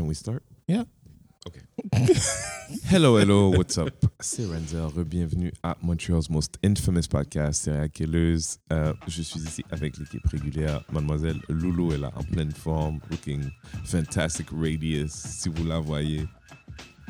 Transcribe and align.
Can 0.00 0.06
we 0.06 0.14
start? 0.14 0.42
Yeah. 0.66 0.84
Okay. 1.46 1.60
hello, 2.88 3.18
hello, 3.18 3.50
what's 3.50 3.76
up? 3.76 3.90
C'est 4.18 4.46
Renzel, 4.46 5.04
bienvenue 5.04 5.52
à 5.62 5.76
Montreal's 5.82 6.30
most 6.30 6.56
infamous 6.64 7.06
podcast, 7.06 7.64
Serial 7.64 7.90
Killers. 7.90 8.56
Euh, 8.72 8.94
je 9.06 9.20
suis 9.20 9.40
ici 9.40 9.62
avec 9.70 9.98
l'équipe 9.98 10.26
régulière. 10.26 10.82
Mademoiselle 10.90 11.38
Loulou 11.50 11.92
est 11.92 11.98
là, 11.98 12.10
en 12.16 12.22
pleine 12.22 12.50
forme, 12.50 12.98
looking 13.10 13.44
fantastic, 13.84 14.46
radius. 14.52 15.12
Si 15.12 15.50
vous 15.50 15.66
la 15.66 15.80
voyez, 15.80 16.26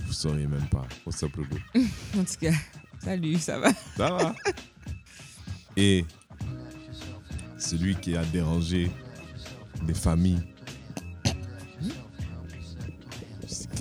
vous 0.04 0.12
sauriez 0.12 0.48
même 0.48 0.68
pas. 0.68 0.84
What's 1.06 1.22
up, 1.22 1.30
Loulou? 1.36 1.60
En 2.18 2.24
tout 2.24 2.40
cas, 2.40 2.54
salut, 3.04 3.36
ça 3.36 3.60
va? 3.60 3.72
Ça 3.96 4.10
va? 4.10 4.34
Et 5.76 6.04
celui 7.56 7.94
qui 7.94 8.16
a 8.16 8.24
dérangé 8.24 8.90
des 9.86 9.94
familles. 9.94 10.42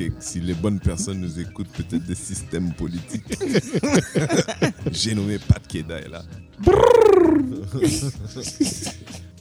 Que- 0.08 0.14
si 0.20 0.40
les 0.40 0.54
bonnes 0.54 0.80
personnes 0.80 1.20
nous 1.20 1.40
écoutent, 1.40 1.70
peut-être 1.70 2.06
des 2.06 2.16
systèmes 2.16 2.72
politiques. 2.74 3.26
J'ai 4.92 5.14
nommé 5.14 5.38
Pat 5.40 5.66
Keda 5.68 6.00
est 6.00 6.08
là. 6.10 6.24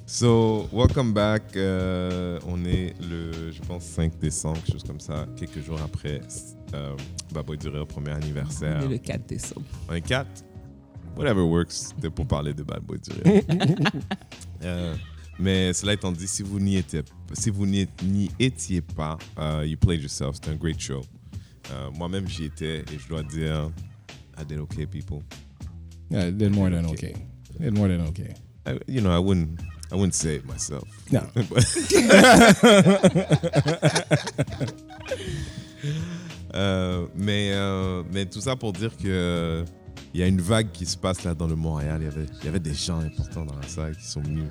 so, 0.06 0.68
welcome 0.72 1.12
back. 1.12 1.42
Euh, 1.56 2.38
on 2.46 2.64
est 2.64 2.94
le, 3.00 3.50
je 3.52 3.60
pense, 3.62 3.84
5 3.84 4.18
décembre, 4.18 4.58
quelque 4.64 4.72
chose 4.72 4.84
comme 4.84 5.00
ça, 5.00 5.26
quelques 5.36 5.60
jours 5.64 5.80
après 5.82 6.20
euh, 6.74 6.94
Baboy 7.32 7.56
Duré 7.58 7.78
au 7.80 7.86
premier 7.86 8.12
anniversaire. 8.12 8.80
On 8.82 8.86
est 8.86 8.92
le 8.92 8.98
4 8.98 9.26
décembre. 9.26 9.66
On 9.88 9.94
est 9.94 10.00
quatre? 10.00 10.44
Whatever 11.16 11.40
works. 11.42 11.72
C'était 11.72 12.10
pour 12.10 12.26
parler 12.26 12.54
de 12.54 12.62
Bad 12.62 12.82
Boy 12.82 12.98
du 13.00 13.10
Rire. 13.30 13.42
Euh, 14.64 14.96
mais 15.38 15.72
cela 15.72 15.92
étant 15.94 16.12
dit, 16.12 16.26
si 16.26 16.42
vous 16.42 16.58
n'y 16.60 16.76
étiez, 16.76 17.02
si 17.32 17.50
vous 17.50 17.66
n'y 17.66 17.86
n'y 18.02 18.30
étiez 18.38 18.80
pas, 18.80 19.18
euh, 19.38 19.64
you 19.66 19.76
played 19.76 20.00
yourself. 20.02 20.36
C'était 20.36 20.50
un 20.50 20.56
great 20.56 20.80
show. 20.80 21.02
Euh, 21.72 21.90
Moi-même, 21.96 22.28
j'y 22.28 22.44
étais 22.44 22.80
et 22.80 22.98
je 22.98 23.08
dois 23.08 23.22
dire, 23.22 23.70
I 24.40 24.44
did 24.44 24.58
okay, 24.58 24.86
people. 24.86 25.22
Yeah, 26.10 26.28
it 26.28 26.38
did 26.38 26.54
more 26.54 26.70
than 26.70 26.86
okay. 26.86 27.14
It 27.54 27.60
did 27.60 27.76
more 27.76 27.88
than 27.88 28.06
okay. 28.08 28.34
I, 28.66 28.78
you 28.86 29.00
know, 29.00 29.10
I 29.10 29.18
wouldn't, 29.18 29.60
I 29.92 29.96
wouldn't 29.96 30.14
say 30.14 30.36
it 30.36 30.46
myself. 30.46 30.84
No. 31.10 31.22
Euh, 36.54 37.06
mais, 37.14 37.52
euh, 37.52 38.02
mais 38.10 38.26
tout 38.26 38.40
ça 38.40 38.56
pour 38.56 38.72
dire 38.72 38.96
que 38.96 39.64
il 40.14 40.20
y 40.20 40.22
a 40.22 40.26
une 40.26 40.40
vague 40.40 40.72
qui 40.72 40.86
se 40.86 40.96
passe 40.96 41.22
là 41.24 41.34
dans 41.34 41.46
le 41.46 41.54
Montréal. 41.54 42.00
Il 42.00 42.04
y 42.04 42.08
avait, 42.08 42.26
il 42.40 42.44
y 42.46 42.48
avait 42.48 42.60
des 42.60 42.74
gens 42.74 43.00
importants 43.00 43.44
dans 43.44 43.54
la 43.56 43.68
salle 43.68 43.96
qui 43.96 44.06
sont 44.06 44.22
venus 44.22 44.48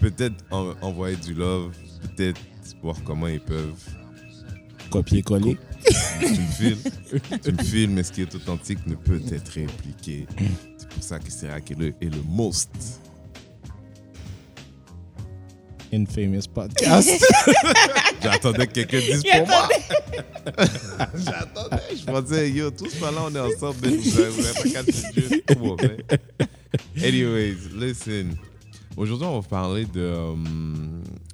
peut-être 0.00 0.34
en- 0.50 0.74
envoyer 0.80 1.16
du 1.16 1.34
love, 1.34 1.72
peut-être 2.16 2.40
voir 2.82 2.96
comment 3.04 3.28
ils 3.28 3.40
peuvent. 3.40 3.74
Copier-coller. 4.90 5.56
Tu 6.20 6.26
me 6.26 6.46
files, 6.52 6.78
tu 7.42 7.52
me 7.52 7.62
files, 7.62 7.90
mais 7.90 8.02
ce 8.02 8.12
qui 8.12 8.22
est 8.22 8.34
authentique 8.34 8.86
ne 8.86 8.94
peut 8.94 9.20
être 9.32 9.48
répliqué. 9.52 10.26
C'est 10.76 10.88
pour 10.88 11.02
ça 11.02 11.18
que 11.18 11.30
c'est 11.30 11.46
est 11.48 11.70
le, 11.78 11.88
est 11.88 12.14
le 12.14 12.22
most. 12.28 12.70
Infamous 15.94 16.48
podcast. 16.54 17.10
J'attendais 18.22 18.66
que 18.66 18.72
quelqu'un 18.72 18.98
dise 18.98 19.22
pour 19.22 19.46
moi. 19.46 19.68
J'attendais. 21.14 21.82
Je 21.96 22.04
pensais, 22.04 22.50
yo, 22.50 22.70
tous 22.70 22.88
ce 22.88 23.00
temps-là, 23.00 23.24
on 23.26 23.34
est 23.34 23.40
ensemble, 23.54 23.76
mais 23.82 23.96
vous 23.96 24.20
n'avez 24.42 24.52
pas 24.54 24.68
qu'à 24.70 24.84
se 24.84 25.12
dire. 25.12 25.40
Anyways, 27.02 27.56
listen. 27.74 28.36
Aujourd'hui, 28.96 29.26
on 29.26 29.40
va 29.40 29.48
parler 29.48 29.84
de. 29.86 30.00
euh, 30.00 30.34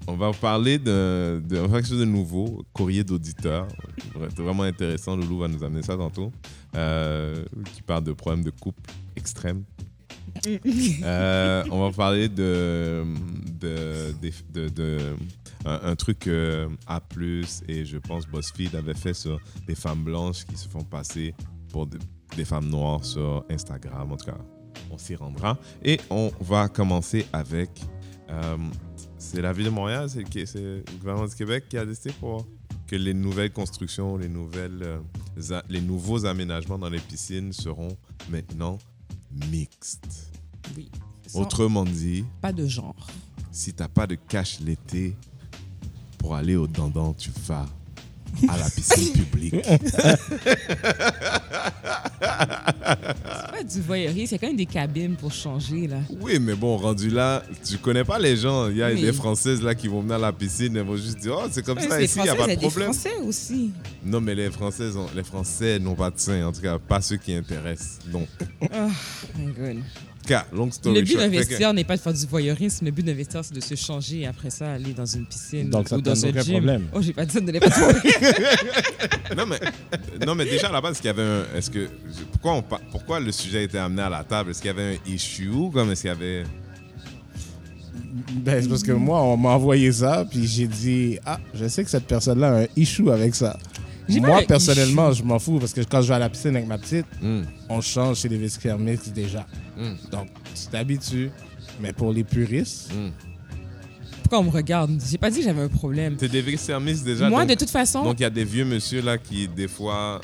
on 0.06 0.14
va 0.14 0.32
parler 0.32 0.78
de, 0.78 1.42
de, 1.44 1.58
on 1.58 1.62
va 1.62 1.68
faire 1.68 1.76
quelque 1.78 1.88
chose 1.88 1.98
de 2.00 2.04
nouveau, 2.04 2.64
courrier 2.72 3.02
d'auditeur. 3.04 3.66
C'est 4.14 4.42
vraiment 4.42 4.62
intéressant. 4.62 5.16
Loulou 5.16 5.38
va 5.38 5.48
nous 5.48 5.62
amener 5.64 5.82
ça 5.82 5.96
tantôt. 5.96 6.30
Euh, 6.76 7.44
qui 7.74 7.82
parle 7.82 8.04
de 8.04 8.12
problèmes 8.12 8.44
de 8.44 8.50
couple 8.50 8.90
extrêmes. 9.16 9.64
Euh, 11.02 11.64
on 11.70 11.80
va 11.80 11.90
parler 11.96 12.28
de, 12.28 13.02
de, 13.60 14.12
de, 14.22 14.30
de- 14.52 14.68
de- 14.68 15.16
un, 15.64 15.80
un 15.90 15.96
truc 15.96 16.28
A+, 16.86 17.00
et 17.66 17.84
je 17.84 17.96
pense 17.98 18.26
BuzzFeed 18.28 18.74
avait 18.76 18.94
fait 18.94 19.14
sur 19.14 19.40
des 19.66 19.74
femmes 19.74 20.04
blanches 20.04 20.44
qui 20.44 20.56
se 20.56 20.68
font 20.68 20.82
passer 20.84 21.34
pour 21.72 21.86
de- 21.86 21.98
des 22.36 22.44
femmes 22.44 22.68
noires 22.68 23.04
sur 23.04 23.44
Instagram. 23.50 24.12
En 24.12 24.16
tout 24.16 24.26
cas, 24.26 24.38
on 24.90 24.98
s'y 24.98 25.14
rendra. 25.14 25.58
Et 25.84 26.00
on 26.10 26.30
va 26.40 26.68
commencer 26.68 27.26
avec... 27.32 27.70
euh, 28.30 28.56
c'est 29.18 29.42
la 29.42 29.52
ville 29.52 29.66
de 29.66 29.70
Montréal, 29.70 30.08
c'est 30.08 30.22
le, 30.54 30.84
gouvernement 31.00 31.26
du 31.26 31.34
Québec 31.34 31.64
qui 31.68 31.76
a 31.76 31.84
décidé 31.84 32.12
pour 32.20 32.46
que 32.86 32.96
les 32.96 33.14
nouvelles 33.14 33.52
constructions, 33.52 34.16
les, 34.16 34.28
nouvelles, 34.28 34.82
euh, 34.82 35.60
les 35.68 35.80
nouveaux 35.80 36.24
aménagements 36.24 36.78
dans 36.78 36.88
les 36.88 37.00
piscines 37.00 37.52
seront 37.52 37.96
maintenant 38.30 38.78
mixtes. 39.50 40.30
Oui. 40.76 40.90
Autrement 41.34 41.84
dit, 41.84 42.24
Pas 42.40 42.52
de 42.52 42.66
genre. 42.66 43.06
si 43.52 43.74
t'as 43.74 43.88
pas 43.88 44.06
de 44.06 44.14
cash 44.14 44.60
l'été 44.60 45.14
pour 46.16 46.34
aller 46.34 46.56
au 46.56 46.66
dandan, 46.66 47.12
tu 47.12 47.30
vas 47.46 47.66
à 48.48 48.56
la 48.58 48.70
piscine 48.70 49.12
publique. 49.12 49.54
C'est 49.64 50.18
pas 53.50 53.62
du 53.64 53.80
voyeurisme, 53.82 54.26
c'est 54.30 54.38
quand 54.38 54.46
même 54.48 54.56
des 54.56 54.66
cabines 54.66 55.16
pour 55.16 55.32
changer, 55.32 55.86
là. 55.86 55.98
Oui, 56.20 56.38
mais 56.40 56.54
bon, 56.54 56.76
rendu 56.76 57.10
là, 57.10 57.42
tu 57.68 57.78
connais 57.78 58.04
pas 58.04 58.18
les 58.18 58.36
gens. 58.36 58.68
Il 58.68 58.76
y 58.76 58.82
a 58.82 58.90
Oui. 58.90 59.00
des 59.00 59.12
Françaises 59.12 59.62
là 59.62 59.74
qui 59.74 59.88
vont 59.88 60.00
venir 60.00 60.16
à 60.16 60.18
la 60.18 60.32
piscine, 60.32 60.76
elles 60.76 60.84
vont 60.86 60.96
juste 60.96 61.18
dire, 61.18 61.36
oh, 61.38 61.46
c'est 61.50 61.64
comme 61.64 61.78
ça 61.80 62.00
ici, 62.00 62.18
il 62.18 62.22
n'y 62.24 62.28
a 62.28 62.34
pas 62.34 62.44
de 62.46 62.50
des 62.54 62.56
problème. 62.56 62.92
Français 62.92 63.16
aussi. 63.24 63.70
Non, 64.04 64.20
mais 64.20 64.34
les 64.34 64.50
Françaises, 64.50 64.96
ont- 64.96 65.08
les 65.14 65.24
Français 65.24 65.78
n'ont 65.78 65.94
pas 65.94 66.10
de 66.10 66.18
sein, 66.18 66.46
en 66.46 66.52
tout 66.52 66.60
cas, 66.60 66.78
pas 66.78 67.00
ceux 67.00 67.16
qui 67.16 67.34
intéressent. 67.34 67.98
Donc, 68.10 68.28
Oh 68.62 68.88
my 69.38 69.52
God. 69.52 69.82
En 70.34 70.40
tout 70.40 70.46
cas, 70.46 70.56
long 70.56 70.70
story 70.70 70.94
Le 70.96 71.02
but 71.02 71.16
d'investir 71.16 71.72
n'est 71.72 71.84
pas 71.84 71.96
de 71.96 72.00
faire 72.02 72.12
du 72.14 72.26
voyeurisme. 72.26 72.84
Le 72.84 72.90
but 72.90 73.04
d'investir, 73.04 73.44
c'est 73.44 73.54
de 73.54 73.60
se 73.60 73.74
changer 73.74 74.20
et 74.20 74.26
après 74.26 74.50
ça, 74.50 74.72
aller 74.72 74.92
dans 74.92 75.06
une 75.06 75.26
piscine 75.26 75.70
Donc, 75.70 75.88
ça 75.88 75.96
ou 75.96 76.00
dans 76.00 76.24
un 76.24 76.32
gym. 76.32 76.52
problème. 76.52 76.86
Oh, 76.92 77.00
j'ai 77.02 77.12
pas 77.12 77.24
dit 77.24 77.32
ça, 77.32 77.40
ne 77.40 77.58
pas. 77.58 77.66
Non 79.36 79.44
mais, 79.46 79.60
non, 80.26 80.34
mais 80.34 80.44
déjà 80.44 80.68
à 80.68 80.72
la 80.72 80.80
base, 80.80 80.92
est-ce 80.92 81.02
qu'il 81.02 81.08
y 81.08 81.10
avait 81.10 81.22
un. 81.22 81.44
Est-ce 81.56 81.70
que, 81.70 81.88
pourquoi, 82.32 82.54
on, 82.54 82.62
pourquoi 82.90 83.20
le 83.20 83.32
sujet 83.32 83.58
a 83.58 83.62
été 83.62 83.78
amené 83.78 84.02
à 84.02 84.08
la 84.08 84.24
table? 84.24 84.50
Est-ce 84.50 84.60
qu'il 84.60 84.68
y 84.68 84.70
avait 84.70 84.96
un 84.96 85.10
issue 85.12 85.50
Comme 85.72 85.90
est-ce 85.90 86.02
qu'il 86.02 86.08
y 86.08 86.12
avait? 86.12 86.44
ben, 88.32 88.62
c'est 88.62 88.68
parce 88.68 88.82
que 88.82 88.92
moi, 88.92 89.22
on 89.22 89.36
m'a 89.36 89.50
envoyé 89.50 89.92
ça, 89.92 90.24
puis 90.28 90.46
j'ai 90.46 90.66
dit, 90.66 91.18
ah, 91.24 91.38
je 91.54 91.66
sais 91.68 91.84
que 91.84 91.90
cette 91.90 92.06
personne-là 92.06 92.48
a 92.48 92.62
un 92.62 92.66
issue 92.76 93.10
avec 93.10 93.34
ça. 93.34 93.58
Moi, 94.08 94.42
personnellement, 94.48 95.12
je 95.12 95.22
m'en 95.22 95.38
fous 95.38 95.58
parce 95.58 95.72
que 95.72 95.82
quand 95.82 96.00
je 96.02 96.08
vais 96.08 96.14
à 96.14 96.18
la 96.18 96.28
piscine 96.30 96.56
avec 96.56 96.66
ma 96.66 96.78
petite, 96.78 97.06
Hmm, 97.20 97.42
on 97.68 97.80
change 97.80 98.18
chez 98.18 98.28
les 98.28 98.38
vestiaires 98.38 98.78
mixtes 98.78 99.12
déjà. 99.12 99.46
hmm, 99.76 99.94
Donc, 100.10 100.28
tu 100.54 100.66
t'habitues. 100.70 101.30
Mais 101.80 101.92
pour 101.92 102.12
les 102.12 102.24
puristes, 102.24 102.90
hmm. 102.92 103.10
Pourquoi 104.22 104.40
on 104.40 104.44
me 104.44 104.50
regarde? 104.50 105.00
J'ai 105.10 105.16
pas 105.16 105.30
dit 105.30 105.38
que 105.38 105.44
j'avais 105.44 105.62
un 105.62 105.68
problème. 105.68 106.16
T'es 106.16 106.28
des 106.28 106.56
services 106.58 107.02
déjà. 107.02 107.30
Moi, 107.30 107.40
donc, 107.40 107.50
de 107.50 107.54
toute 107.54 107.70
façon, 107.70 108.02
donc 108.04 108.18
il 108.18 108.22
y 108.22 108.26
a 108.26 108.30
des 108.30 108.44
vieux 108.44 108.64
monsieur 108.64 109.00
là 109.00 109.16
qui, 109.16 109.48
des 109.48 109.68
fois, 109.68 110.20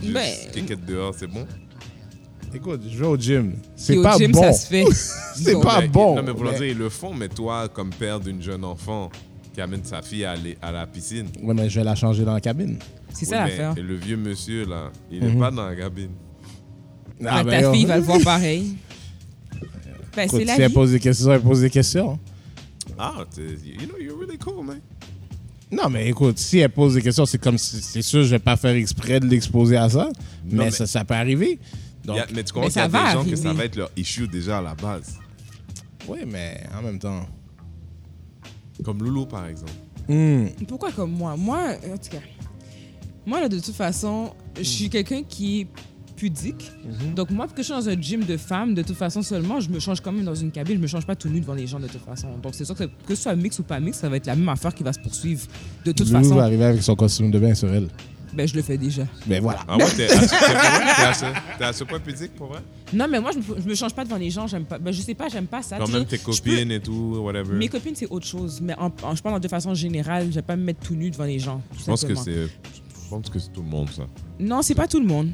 juste 0.00 0.12
Ben, 0.14 0.76
dehors, 0.86 1.12
c'est 1.18 1.26
bon? 1.26 1.44
Écoute, 2.54 2.82
je 2.88 2.98
vais 2.98 3.06
au 3.06 3.16
gym. 3.16 3.54
C'est 3.74 4.00
pas 4.02 4.16
gym, 4.18 4.30
bon. 4.30 4.42
ça 4.42 4.52
se 4.52 4.66
fait. 4.66 4.84
C'est 5.34 5.58
pas 5.60 5.80
Mais- 5.80 5.88
bon. 5.88 6.16
Non, 6.16 6.22
mais 6.22 6.32
pour 6.34 6.44
mais- 6.44 6.52
dire, 6.54 6.64
ils 6.66 6.76
le 6.78 6.88
font, 6.90 7.14
mais 7.14 7.28
toi, 7.28 7.68
comme 7.68 7.90
père 7.90 8.20
d'une 8.20 8.42
jeune 8.42 8.62
enfant 8.64 9.10
qui 9.52 9.60
amène 9.60 9.84
sa 9.84 10.02
fille 10.02 10.24
à, 10.24 10.32
aller- 10.32 10.56
à 10.62 10.72
la 10.72 10.86
piscine. 10.86 11.26
Ouais, 11.42 11.54
mais 11.54 11.68
je 11.68 11.78
vais 11.80 11.84
la 11.84 11.94
changer 11.94 12.24
dans 12.24 12.34
la 12.34 12.40
cabine. 12.40 12.78
C'est 13.12 13.26
ça 13.26 13.44
mais 13.44 13.50
l'affaire. 13.50 13.74
Le 13.76 13.94
vieux 13.96 14.16
monsieur 14.16 14.64
là, 14.66 14.90
il 15.10 15.20
n'est 15.20 15.32
Mhm. 15.32 15.38
pas 15.38 15.50
dans 15.50 15.66
la 15.68 15.76
cabine. 15.76 16.10
Ah, 17.24 17.44
ben, 17.44 17.62
ta 17.62 17.72
fille 17.72 17.84
va 17.84 17.96
le 17.98 18.02
voir 18.02 18.18
pareil. 18.24 18.74
Ben, 20.14 20.24
Écoute, 20.24 20.40
c'est 20.40 20.44
la 20.44 20.54
si 20.56 20.60
elle 20.62 20.68
vie. 20.68 20.74
pose 20.74 20.90
des 20.92 21.00
questions, 21.00 21.32
elle 21.32 21.40
pose 21.40 21.60
des 21.62 21.70
questions. 21.70 22.18
Ah, 22.98 23.24
t'es- 23.34 23.40
you 23.42 23.86
know, 23.88 23.96
you're 23.98 24.18
really 24.18 24.36
cool, 24.36 24.62
man. 24.64 24.80
Non, 25.70 25.88
mais 25.88 26.06
écoute, 26.08 26.38
si 26.38 26.58
elle 26.58 26.68
pose 26.68 26.92
des 26.94 27.00
questions, 27.00 27.24
c'est 27.24 27.38
comme 27.38 27.56
si, 27.56 27.80
c'est 27.80 28.02
sûr, 28.02 28.22
je 28.22 28.28
vais 28.28 28.38
pas 28.38 28.56
faire 28.58 28.74
exprès 28.74 29.20
de 29.20 29.26
l'exposer 29.26 29.78
à 29.78 29.88
ça, 29.88 30.10
mais, 30.44 30.64
mais- 30.66 30.70
Ça, 30.70 30.86
ça 30.86 31.02
peut 31.06 31.14
arriver. 31.14 31.58
Donc, 32.04 32.16
Il 32.16 32.18
y 32.18 32.22
a- 32.22 32.26
mais 32.34 32.44
tu 32.44 32.52
comprends 32.52 32.66
Mais 32.68 32.72
qu'il 32.72 32.76
y 32.76 32.84
a 32.84 32.84
ça 32.84 32.88
va 32.88 32.98
des 32.98 33.06
gens 33.06 33.12
que 33.14 33.18
arriver. 33.20 33.36
ça 33.36 33.52
va 33.54 33.64
être 33.64 33.76
leur 33.76 33.90
issue 33.96 34.28
déjà 34.28 34.58
à 34.58 34.62
la 34.62 34.74
base. 34.74 35.18
oui, 36.08 36.18
mais 36.26 36.60
en 36.78 36.82
même 36.82 36.98
temps. 36.98 37.26
Comme 38.84 39.02
Loulou, 39.02 39.26
par 39.26 39.46
exemple. 39.46 39.72
Hmm. 40.08 40.46
Pourquoi 40.66 40.90
comme 40.92 41.12
moi? 41.12 41.36
Moi, 41.36 41.58
en 41.92 41.96
tout 41.96 42.10
cas, 42.10 42.22
moi, 43.24 43.40
là, 43.40 43.48
de 43.48 43.58
toute 43.60 43.74
façon, 43.74 44.32
je 44.56 44.62
suis 44.62 44.88
quelqu'un 44.90 45.22
qui 45.22 45.60
est 45.60 45.66
pudique. 46.16 46.70
Donc, 47.16 47.30
moi, 47.30 47.46
que 47.48 47.52
je 47.58 47.62
suis 47.62 47.72
dans 47.72 47.88
un 47.88 48.00
gym 48.00 48.24
de 48.24 48.36
femmes, 48.36 48.74
de 48.74 48.82
toute 48.82 48.96
façon, 48.96 49.22
seulement, 49.22 49.60
je 49.60 49.68
me 49.70 49.78
change 49.80 50.00
quand 50.00 50.12
même 50.12 50.24
dans 50.24 50.34
une 50.34 50.50
cabine. 50.50 50.76
Je 50.76 50.80
me 50.82 50.86
change 50.86 51.06
pas 51.06 51.16
tout 51.16 51.28
nu 51.28 51.40
devant 51.40 51.54
les 51.54 51.66
gens, 51.66 51.80
de 51.80 51.86
toute 51.88 52.04
façon. 52.04 52.28
Donc, 52.42 52.54
c'est 52.54 52.64
sûr 52.64 52.74
que 52.74 52.84
que 52.84 53.14
ce 53.14 53.22
soit 53.22 53.34
mix 53.36 53.58
ou 53.58 53.62
pas 53.64 53.78
mix, 53.80 53.98
ça 53.98 54.08
va 54.08 54.16
être 54.16 54.26
la 54.26 54.36
même 54.36 54.48
affaire 54.48 54.74
qui 54.74 54.82
va 54.82 54.92
se 54.92 55.00
poursuivre. 55.00 55.46
De 55.84 55.92
toute 55.92 56.08
Loulou 56.08 56.22
façon, 56.22 56.34
va 56.36 56.44
arriver 56.44 56.64
avec 56.64 56.82
son 56.82 56.94
costume 56.96 57.30
de 57.30 57.38
bain 57.38 57.54
sur 57.54 57.72
elle. 57.72 57.88
ben, 58.34 58.46
je 58.48 58.54
le 58.54 58.62
fais 58.62 58.78
déjà. 58.78 59.04
Mais 59.26 59.40
voilà. 59.40 59.60
Ah 59.68 59.76
ouais, 59.76 59.84
t'es 59.96 60.08
à, 60.10 61.10
à 61.60 61.68
à 61.68 61.72
ce 61.72 61.84
point 61.84 62.00
pudique 62.00 62.34
pour 62.34 62.48
vrai? 62.48 62.60
Non, 62.92 63.06
mais 63.08 63.20
moi, 63.20 63.30
je 63.32 63.38
me, 63.38 63.60
je 63.60 63.68
me 63.68 63.74
change 63.74 63.94
pas 63.94 64.04
devant 64.04 64.16
les 64.16 64.30
gens. 64.30 64.46
J'aime 64.46 64.64
pas. 64.64 64.78
Ben, 64.78 64.92
je 64.92 65.00
sais 65.00 65.14
pas, 65.14 65.28
j'aime 65.28 65.46
pas 65.46 65.62
ça. 65.62 65.78
Quand 65.78 65.88
même 65.88 66.04
tes 66.04 66.18
peux- 66.18 66.32
copines 66.32 66.70
et 66.70 66.80
tout, 66.80 67.16
whatever. 67.24 67.54
Mes 67.54 67.68
copines, 67.68 67.94
c'est 67.94 68.08
autre 68.10 68.26
chose. 68.26 68.60
Mais 68.60 68.74
en, 68.78 68.92
en- 69.02 69.14
je 69.14 69.22
parle 69.22 69.40
de 69.40 69.48
façon 69.48 69.74
générale, 69.74 70.26
je 70.30 70.34
vais 70.36 70.42
pas 70.42 70.56
me 70.56 70.64
mettre 70.64 70.80
tout 70.86 70.94
nu 70.94 71.10
devant 71.10 71.24
les 71.24 71.38
gens. 71.38 71.62
Je 71.78 71.84
pense 71.84 72.04
que 72.04 72.14
c'est. 72.14 72.46
Je 72.46 73.08
pense 73.10 73.28
que 73.30 73.38
c'est 73.38 73.52
tout 73.52 73.62
le 73.62 73.68
monde, 73.68 73.88
ça. 73.90 74.04
Non, 74.38 74.62
c'est 74.62 74.74
pas 74.74 74.86
tout 74.88 75.00
le 75.00 75.06
monde. 75.06 75.30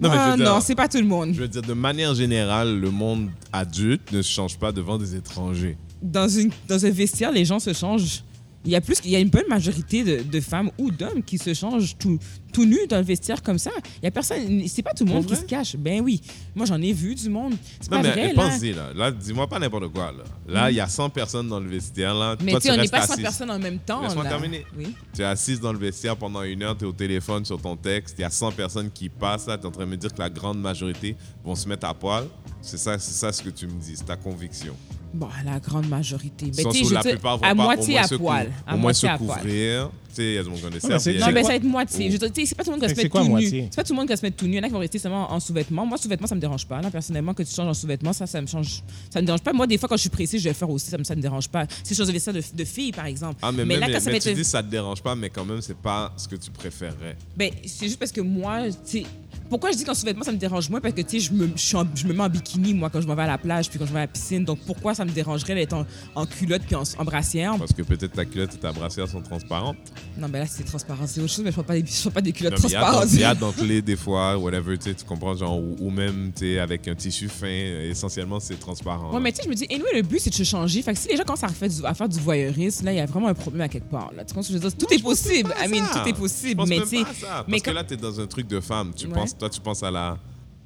Non, 0.00 0.10
Ah, 0.12 0.36
dire- 0.36 0.44
non, 0.46 0.60
c'est 0.60 0.74
pas 0.74 0.88
tout 0.88 0.98
le 0.98 1.06
monde. 1.06 1.30
Je 1.32 1.40
veux 1.40 1.48
dire, 1.48 1.62
de 1.62 1.72
manière 1.74 2.14
générale, 2.14 2.80
le 2.80 2.90
monde 2.90 3.28
adulte 3.52 4.10
ne 4.12 4.20
se 4.22 4.30
change 4.32 4.58
pas 4.58 4.72
devant 4.72 4.98
des 4.98 5.14
étrangers. 5.14 5.76
Dans, 6.02 6.28
une, 6.28 6.50
dans 6.68 6.84
un 6.84 6.90
vestiaire, 6.90 7.30
les 7.30 7.44
gens 7.44 7.60
se 7.60 7.72
changent. 7.72 8.24
Il 8.64 8.70
y 8.70 8.76
a, 8.76 8.80
plus, 8.80 8.96
il 9.04 9.10
y 9.10 9.16
a 9.16 9.18
une 9.18 9.28
bonne 9.28 9.48
majorité 9.48 10.04
de, 10.04 10.22
de 10.22 10.40
femmes 10.40 10.70
ou 10.78 10.90
d'hommes 10.92 11.22
qui 11.24 11.36
se 11.36 11.52
changent 11.52 11.96
tout, 11.98 12.18
tout 12.52 12.64
nus 12.64 12.86
dans 12.88 12.98
le 12.98 13.02
vestiaire 13.02 13.42
comme 13.42 13.58
ça. 13.58 13.72
Il 14.00 14.04
y 14.04 14.06
a 14.06 14.10
personne. 14.12 14.62
C'est 14.68 14.82
pas 14.82 14.92
tout 14.94 15.04
le 15.04 15.10
monde 15.12 15.26
qui 15.26 15.34
se 15.34 15.42
cache. 15.42 15.74
Ben 15.76 16.00
oui. 16.00 16.20
Moi, 16.54 16.66
j'en 16.66 16.80
ai 16.80 16.92
vu 16.92 17.14
du 17.16 17.28
monde. 17.28 17.54
C'est 17.80 17.90
pas 17.90 18.00
mais 18.02 18.10
vrai, 18.10 18.32
là. 18.32 18.48
pensez, 18.50 18.72
là. 18.72 18.92
Là, 18.94 19.10
dis-moi 19.10 19.48
pas 19.48 19.58
n'importe 19.58 19.88
quoi, 19.92 20.12
là. 20.12 20.22
Là, 20.46 20.70
il 20.70 20.76
y 20.76 20.80
a 20.80 20.86
100 20.86 21.10
personnes 21.10 21.48
dans 21.48 21.58
le 21.58 21.68
vestiaire, 21.68 22.14
là. 22.14 22.36
Mais 22.42 22.52
Toi, 22.52 22.60
tu 22.60 22.70
on 22.70 22.76
n'est 22.76 22.88
pas 22.88 23.04
100 23.04 23.14
assise. 23.14 23.22
personnes 23.24 23.50
en 23.50 23.58
même 23.58 23.78
temps. 23.80 24.02
Laisse-moi 24.02 24.24
là. 24.24 24.30
terminer. 24.30 24.64
Oui. 24.78 24.94
Tu 25.12 25.22
es 25.22 25.24
assise 25.24 25.58
dans 25.58 25.72
le 25.72 25.78
vestiaire 25.78 26.16
pendant 26.16 26.42
une 26.42 26.62
heure, 26.62 26.76
tu 26.76 26.84
es 26.84 26.86
au 26.86 26.92
téléphone 26.92 27.44
sur 27.44 27.60
ton 27.60 27.76
texte, 27.76 28.14
il 28.18 28.22
y 28.22 28.24
a 28.24 28.30
100 28.30 28.52
personnes 28.52 28.90
qui 28.90 29.08
passent 29.08 29.46
là, 29.48 29.56
tu 29.58 29.64
es 29.64 29.66
en 29.66 29.72
train 29.72 29.84
de 29.84 29.90
me 29.90 29.96
dire 29.96 30.12
que 30.12 30.20
la 30.20 30.30
grande 30.30 30.60
majorité 30.60 31.16
vont 31.44 31.56
se 31.56 31.68
mettre 31.68 31.86
à 31.86 31.94
poil. 31.94 32.26
C'est 32.60 32.78
ça, 32.78 32.96
c'est 32.98 33.12
ça 33.12 33.32
ce 33.32 33.42
que 33.42 33.50
tu 33.50 33.66
me 33.66 33.72
dis, 33.80 33.94
c'est 33.96 34.04
ta 34.04 34.16
conviction. 34.16 34.76
Bon, 35.14 35.28
la 35.44 35.58
grande 35.60 35.88
majorité. 35.88 36.46
Où 36.46 36.72
je 36.88 36.94
la 36.94 37.02
plupart 37.02 37.36
vont 37.38 37.44
à 37.44 37.48
pas 37.54 37.54
moitié 37.54 37.94
au 37.94 37.98
moins 37.98 38.02
à 38.04 38.08
cou- 38.08 38.18
poil. 38.18 38.46
Au 38.46 38.70
À 38.70 38.76
moins 38.76 38.92
se 38.94 39.06
moitié 39.06 39.08
à 39.10 39.18
poil. 39.18 39.38
couvrir. 39.40 39.90
Tu 40.14 40.16
sais, 40.16 40.24
il 40.24 40.34
y 40.34 40.38
a 40.38 40.42
du 40.42 40.50
monde 40.50 40.58
qui 40.58 40.64
ont 40.66 40.68
des 40.68 40.74
mais 40.74 40.80
c'est- 40.80 40.88
serviettes. 40.98 41.20
Non, 41.20 41.26
mais 41.28 41.32
quoi? 41.32 41.42
ça 41.42 41.48
va 41.48 41.54
être 41.54 41.62
moitié. 41.64 42.06
Oh. 42.08 42.12
Je 42.12 42.16
te- 42.18 42.26
tu 42.26 42.40
sais, 42.42 42.46
c'est 42.46 42.54
pas 42.54 42.64
tout 42.64 42.70
le 42.70 42.76
monde 42.76 42.80
qui 42.80 42.86
va 42.86 42.88
se 42.90 42.94
C'est 42.96 43.02
mettre 43.04 43.12
quoi 43.12 43.20
tout 43.22 43.26
nu. 43.26 43.30
moitié? 43.32 43.68
C'est 43.70 43.76
pas 43.76 43.84
tout 43.84 43.92
le 43.92 43.96
monde 43.96 44.06
qui 44.06 44.12
va 44.12 44.16
se 44.18 44.22
mettre 44.26 44.36
tout 44.36 44.44
nu. 44.46 44.52
Il 44.52 44.56
y 44.56 44.60
en 44.60 44.62
a 44.62 44.66
qui 44.66 44.72
vont 44.74 44.78
rester 44.78 44.98
seulement 44.98 45.32
en 45.32 45.40
sous-vêtements. 45.40 45.86
Moi, 45.86 45.96
sous-vêtements, 45.98 46.26
ça 46.26 46.34
me 46.34 46.40
dérange 46.40 46.66
pas. 46.66 46.82
Là, 46.82 46.90
personnellement, 46.90 47.32
que 47.34 47.42
tu 47.42 47.54
changes 47.54 47.68
en 47.68 47.74
sous-vêtements, 47.74 48.12
ça, 48.12 48.26
ça 48.26 48.40
me 48.42 48.46
change. 48.46 48.82
Ça 49.10 49.20
me 49.22 49.26
dérange 49.26 49.40
pas. 49.42 49.52
Moi, 49.54 49.66
des 49.66 49.78
fois, 49.78 49.88
quand 49.88 49.96
je 49.96 50.02
suis 50.02 50.10
pressée, 50.10 50.38
je 50.38 50.44
vais 50.44 50.50
le 50.50 50.54
faire 50.54 50.68
aussi. 50.70 50.90
Ça 50.90 50.98
me, 50.98 51.04
ça 51.04 51.16
me 51.16 51.22
dérange 51.22 51.48
pas. 51.48 51.66
C'est 51.82 51.94
chose 51.94 52.06
de 52.08 52.12
vestiaire 52.12 52.34
de, 52.34 52.42
de 52.54 52.64
filles, 52.64 52.92
par 52.92 53.06
exemple. 53.06 53.38
Ah, 53.42 53.50
mais, 53.52 53.64
Mais 53.64 53.74
même, 53.74 53.80
là, 53.80 53.86
mais, 53.86 53.92
quand 53.94 54.00
ça 54.00 54.10
mais 54.10 54.20
tu 54.20 54.28
être- 54.28 54.36
dis 54.36 54.44
ça 54.44 54.62
te 54.62 54.68
dérange 54.68 55.02
pas, 55.02 55.14
mais 55.14 55.30
quand 55.30 55.44
même, 55.44 55.62
c'est 55.62 55.76
pas 55.76 56.12
ce 56.16 56.28
que 56.28 56.36
tu 56.36 56.50
préférerais. 56.50 57.16
Ben, 57.36 57.50
c'est 57.66 57.86
juste 57.86 57.98
parce 57.98 58.12
que 58.12 58.20
moi, 58.20 58.64
tu 58.68 58.72
sais, 58.84 59.02
pourquoi 59.48 59.70
je 59.72 59.76
dis 59.78 59.84
qu'en 59.84 59.94
sous-vêtements, 59.94 60.24
ça 60.24 60.32
me 60.32 60.36
dérange 60.38 60.68
moins? 60.68 60.80
Parce 60.80 60.94
que, 60.94 61.00
tu 61.02 61.20
sais, 61.20 61.26
je 61.26 61.32
me, 61.32 61.48
je, 61.56 61.60
suis 61.62 61.76
en- 61.76 61.86
je 61.94 62.06
me 62.06 62.12
mets 62.12 62.22
en 62.22 62.28
bikini, 62.28 62.74
moi, 62.74 62.90
quand 62.90 63.00
je 63.00 63.06
m'en 63.06 63.14
vais 63.14 63.22
à 63.22 63.26
la 63.26 63.38
plage, 63.38 63.70
puis 63.70 63.78
quand 63.78 63.86
je 63.86 63.92
vais 63.92 63.98
à 63.98 64.02
la 64.02 64.06
piscine. 64.08 64.44
Donc, 64.44 64.58
pourquoi 64.66 64.94
ça 64.94 65.04
me 65.04 65.10
dérangerait 65.10 65.54
d'être 65.54 65.72
en, 65.74 65.86
en 66.14 66.26
culotte 66.26 66.62
puis 66.66 66.74
en, 66.74 66.82
en 66.98 67.04
brassière? 67.04 67.56
Parce 67.58 67.72
que 67.72 67.82
peut-être 67.82 68.12
ta 68.12 68.24
culotte 68.24 68.54
et 68.54 68.58
ta 68.58 68.72
brassière 68.72 69.08
sont 69.08 69.20
transparentes. 69.22 69.76
Non, 70.18 70.28
mais 70.28 70.40
là, 70.40 70.46
c'est 70.46 70.64
transparent. 70.64 71.06
C'est 71.06 71.20
autre 71.20 71.30
chose, 71.32 71.44
mais 71.44 71.52
je 71.52 71.58
ne 71.58 71.62
pas 71.62 71.74
je 71.76 72.08
pas 72.10 72.20
des 72.20 72.32
culottes 72.32 72.52
Non, 72.54 72.58
mais 72.62 72.68
Il 72.68 72.72
y 72.72 72.76
a 72.76 72.80
transparentes. 72.80 73.12
il 73.12 73.20
y 73.20 73.24
a 73.24 73.34
dentelé 73.34 73.82
des 73.82 73.96
fois, 73.96 74.36
whatever, 74.36 74.76
tu 74.78 74.94
comprends, 75.06 75.34
genre, 75.34 75.58
ou, 75.58 75.76
ou 75.80 75.90
même, 75.90 76.32
tu 76.36 76.58
avec 76.58 76.86
un 76.88 76.94
tissu 76.94 77.28
fin, 77.28 77.46
essentiellement, 77.48 78.38
c'est 78.40 78.58
transparent. 78.58 79.12
Ouais, 79.14 79.20
mais 79.20 79.32
tu 79.32 79.38
sais, 79.38 79.42
je 79.44 79.48
me 79.48 79.54
dis, 79.54 79.66
anyway, 79.70 79.88
le 79.94 80.02
but, 80.02 80.20
c'est 80.20 80.30
de 80.30 80.34
se 80.34 80.44
changer. 80.44 80.82
Fait 80.82 80.92
que 80.92 80.98
si 80.98 81.08
les 81.08 81.16
gens 81.16 81.24
commencent 81.24 81.44
à 81.44 81.48
faire 81.48 81.68
du, 81.68 81.84
à 81.84 81.94
faire 81.94 82.08
du 82.08 82.18
voyeurisme, 82.20 82.84
là, 82.86 82.92
il 82.92 82.96
y 82.96 83.00
a 83.00 83.06
vraiment 83.06 83.28
un 83.28 83.34
problème 83.34 83.62
à 83.62 83.68
quelque 83.68 83.90
part. 83.90 84.10
Là. 84.16 84.24
Tu 84.24 84.28
comprends 84.34 84.42
ce 84.42 84.48
que 84.48 84.58
je 84.58 84.62
veux 84.62 84.68
dire? 84.68 84.78
Tout 84.78 84.92
est 84.94 85.02
possible. 85.02 85.54
I 85.62 85.68
mean, 85.68 85.84
tout 85.92 86.08
est 86.08 86.10
Je 86.10 86.14
possible. 86.14 86.56
pense 86.56 86.68
Mais 86.68 86.80
tu 86.80 86.86
sais, 86.88 86.96
ça, 87.20 87.44
mais 87.48 87.52
Parce 87.58 87.62
que 87.62 87.70
quand- 87.70 87.74
là, 87.74 87.84
tu 87.84 87.94
es 87.94 87.96
dans 87.96 88.20
un 88.20 88.26
truc 88.26 88.46
de 88.48 88.60
femme. 88.60 88.92
Tu 88.96 89.06
Ouais. 89.06 89.12
penses, 89.14 89.36
toi, 89.36 89.48
tu 89.48 89.60
penses 89.60 89.82
à 89.82 89.90
la 89.90 90.18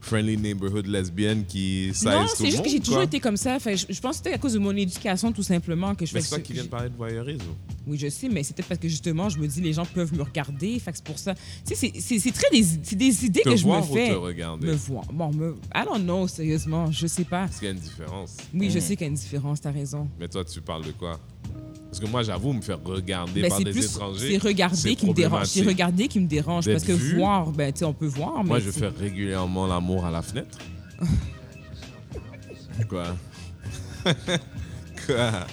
friendly 0.06 0.36
neighborhood 0.36 0.86
lesbienne 0.86 1.44
qui 1.46 1.90
size 1.92 2.04
non, 2.04 2.22
tout 2.22 2.28
c'est 2.36 2.44
le 2.44 2.50
juste 2.50 2.62
que 2.62 2.68
monde, 2.68 2.76
j'ai 2.76 2.80
toujours 2.80 3.02
été 3.02 3.20
comme 3.20 3.36
ça. 3.36 3.58
Que 3.58 3.74
je, 3.76 3.86
je 3.88 4.00
pense 4.00 4.12
que 4.18 4.24
c'était 4.24 4.32
à 4.34 4.38
cause 4.38 4.52
de 4.54 4.58
mon 4.58 4.74
éducation, 4.76 5.32
tout 5.32 5.42
simplement, 5.42 5.94
que 5.94 6.06
je 6.06 6.14
Mais 6.14 6.20
c'est 6.20 6.28
toi 6.28 6.38
ce- 6.38 6.42
qui 6.42 6.52
viens 6.52 6.64
de 6.64 6.68
parler 6.68 6.88
de 6.90 6.96
voyeurisme. 6.96 7.42
Oui, 7.86 7.98
je 7.98 8.08
sais, 8.08 8.28
mais 8.28 8.42
c'est 8.42 8.54
peut-être 8.54 8.68
parce 8.68 8.80
que 8.80 8.88
justement, 8.88 9.28
je 9.28 9.38
me 9.38 9.46
dis, 9.46 9.60
les 9.60 9.72
gens 9.72 9.84
peuvent 9.86 10.14
me 10.14 10.22
regarder. 10.22 10.78
Fait 10.78 10.92
c'est 10.94 11.04
pour 11.04 11.18
ça. 11.18 11.34
Tu 11.34 11.40
sais, 11.64 11.74
c'est- 11.74 12.00
c'est 12.00 12.18
c'est 12.18 12.32
très 12.32 12.48
des, 12.50 12.62
c'est 12.82 12.96
des 12.96 13.24
idées 13.26 13.42
Te 13.42 13.50
que 13.50 13.56
je 13.56 13.66
me 13.66 13.82
fais. 13.82 14.10
te 14.10 14.14
regarder? 14.14 14.66
Me 14.68 14.72
voir. 14.74 15.04
Bon, 15.12 15.32
me... 15.32 15.56
I 15.74 15.82
don't 15.84 16.02
know, 16.02 16.26
sérieusement. 16.28 16.90
Je 16.92 17.06
sais 17.06 17.24
pas. 17.24 17.46
Parce 17.46 17.56
qu'il 17.58 17.66
y 17.66 17.70
a 17.70 17.74
une 17.74 17.78
différence. 17.80 18.36
Oui, 18.54 18.70
je 18.70 18.78
sais 18.78 18.96
qu'il 18.96 19.02
y 19.06 19.08
a 19.08 19.10
une 19.10 19.14
différence, 19.14 19.60
t'as 19.60 19.70
raison. 19.72 20.08
Mais 20.18 20.28
toi, 20.28 20.44
tu 20.44 20.60
parles 20.60 20.84
de 20.84 20.92
quoi? 20.92 21.18
Parce 21.90 22.00
que 22.04 22.06
moi, 22.06 22.22
j'avoue, 22.22 22.52
me 22.52 22.60
faire 22.60 22.78
regarder 22.84 23.40
Ben, 23.42 23.48
par 23.48 23.58
des 23.58 23.70
plus 23.70 23.86
étrangers. 23.86 24.32
c'est 24.32 24.46
regarder 24.46 24.96
qui 24.96 25.06
me 25.06 25.14
dérange. 25.14 25.46
C'est 25.46 25.62
regarder 25.62 26.08
qui 26.08 26.20
me 26.20 26.26
dérange 26.26 26.70
parce 26.70 26.84
que 26.84 26.92
vu. 26.92 27.16
voir, 27.16 27.50
ben 27.50 27.72
tu 27.72 27.78
sais, 27.78 27.84
on 27.86 27.94
peut 27.94 28.06
voir, 28.06 28.42
mais 28.42 28.48
Moi, 28.48 28.58
je 28.60 28.70
fais 28.70 28.88
régulièrement 28.88 29.66
l'amour 29.66 30.04
à 30.04 30.10
la 30.10 30.20
fenêtre. 30.20 30.58
Quoi? 32.88 33.16
Quoi? 35.06 35.46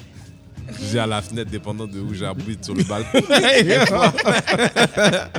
Dis 0.79 0.97
à 0.99 1.05
la 1.07 1.21
fenêtre, 1.21 1.51
dépendant 1.51 1.87
de 1.87 1.99
où 1.99 2.13
j'habite, 2.13 2.63
sur 2.65 2.73
le 2.73 2.83
balcon. 2.83 3.19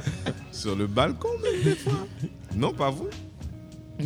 Sur 0.53 0.77
le 0.77 0.87
balcon, 0.87 1.29
même 1.43 1.63
des 1.63 1.75
fois. 1.75 2.07
Non, 2.55 2.73
pas 2.73 2.91
vous 2.91 3.09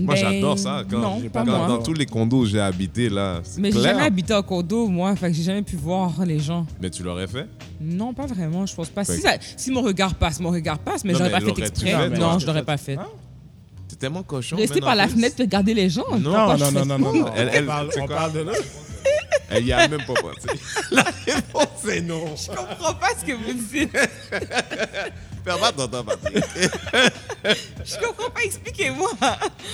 Moi, 0.02 0.14
Ben, 0.14 0.20
j'adore 0.32 0.58
ça. 0.58 0.82
Quand, 0.88 0.98
non, 0.98 1.20
pas 1.32 1.44
quand- 1.44 1.56
moi. 1.58 1.66
dans 1.68 1.82
tous 1.82 1.92
les 1.94 2.06
condos 2.06 2.38
où 2.40 2.46
j'ai 2.46 2.60
habité, 2.60 3.08
là, 3.08 3.40
c'est 3.42 3.60
Mais 3.60 3.72
j'ai 3.72 3.80
jamais 3.82 4.02
habité 4.02 4.34
en 4.34 4.42
condo, 4.42 4.86
moi, 4.88 5.14
fait 5.16 5.28
que 5.28 5.34
j'ai 5.36 5.42
jamais 5.42 5.62
pu 5.62 5.76
voir 5.76 6.12
les 6.24 6.38
gens. 6.38 6.66
Mais 6.80 6.90
tu 6.90 7.02
l'aurais 7.02 7.26
fait? 7.26 7.46
Non, 7.80 8.12
pas 8.14 8.26
vraiment, 8.26 8.66
je 8.66 8.74
pense 8.74 8.88
pas. 8.88 9.04
Si, 9.04 9.16
que- 9.16 9.22
ça- 9.22 9.36
si 9.56 9.70
mon 9.70 9.82
regard 9.82 10.14
passe, 10.14 10.40
mon 10.40 10.50
regard 10.50 10.78
passe, 10.78 11.04
mais 11.04 11.14
j'aurais 11.14 11.30
pas 11.30 11.40
fait 11.40 11.58
exprès. 11.58 11.90
fait, 11.90 12.18
non, 12.18 12.38
je 12.38 12.46
l'aurais 12.46 12.64
pas 12.64 12.76
fait. 12.76 12.98
T'es 13.88 13.96
tellement 13.96 14.22
cochon. 14.22 14.56
Rester 14.56 14.80
par 14.80 14.94
la 14.94 15.08
fenêtre, 15.08 15.36
regarder 15.38 15.74
les 15.74 15.88
gens. 15.88 16.04
Non, 16.18 16.18
Non, 16.18 16.56
non, 16.56 16.84
non, 16.86 16.98
non. 16.98 17.24
Elle- 17.34 17.50
elle- 17.54 17.70
on 18.02 18.06
parle 18.06 18.32
de 18.32 18.40
là? 18.40 18.52
Elle 19.50 19.64
y 19.66 19.72
a 19.72 19.88
même 19.88 20.04
pas 20.04 20.14
pensé. 20.14 20.48
La 20.90 21.04
réponse 21.26 21.84
est 21.90 22.00
non. 22.02 22.34
Je 22.36 22.48
comprends 22.48 22.94
pas 22.94 23.10
ce 23.18 23.24
que 23.24 23.32
vous 23.32 23.52
dites. 23.54 23.92
Pas 25.44 25.72
ton 25.72 25.88
temps, 25.88 26.04
Patrick. 26.04 26.44
Je 27.84 28.06
comprends 28.06 28.28
pas, 28.30 28.42
expliquez-moi. 28.44 29.10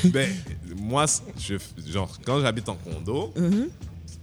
Ben, 0.04 0.30
moi, 0.76 1.06
je, 1.36 1.56
genre, 1.90 2.16
quand 2.24 2.40
j'habite 2.40 2.68
en 2.68 2.76
condo, 2.76 3.32
Mhm. 3.36 3.68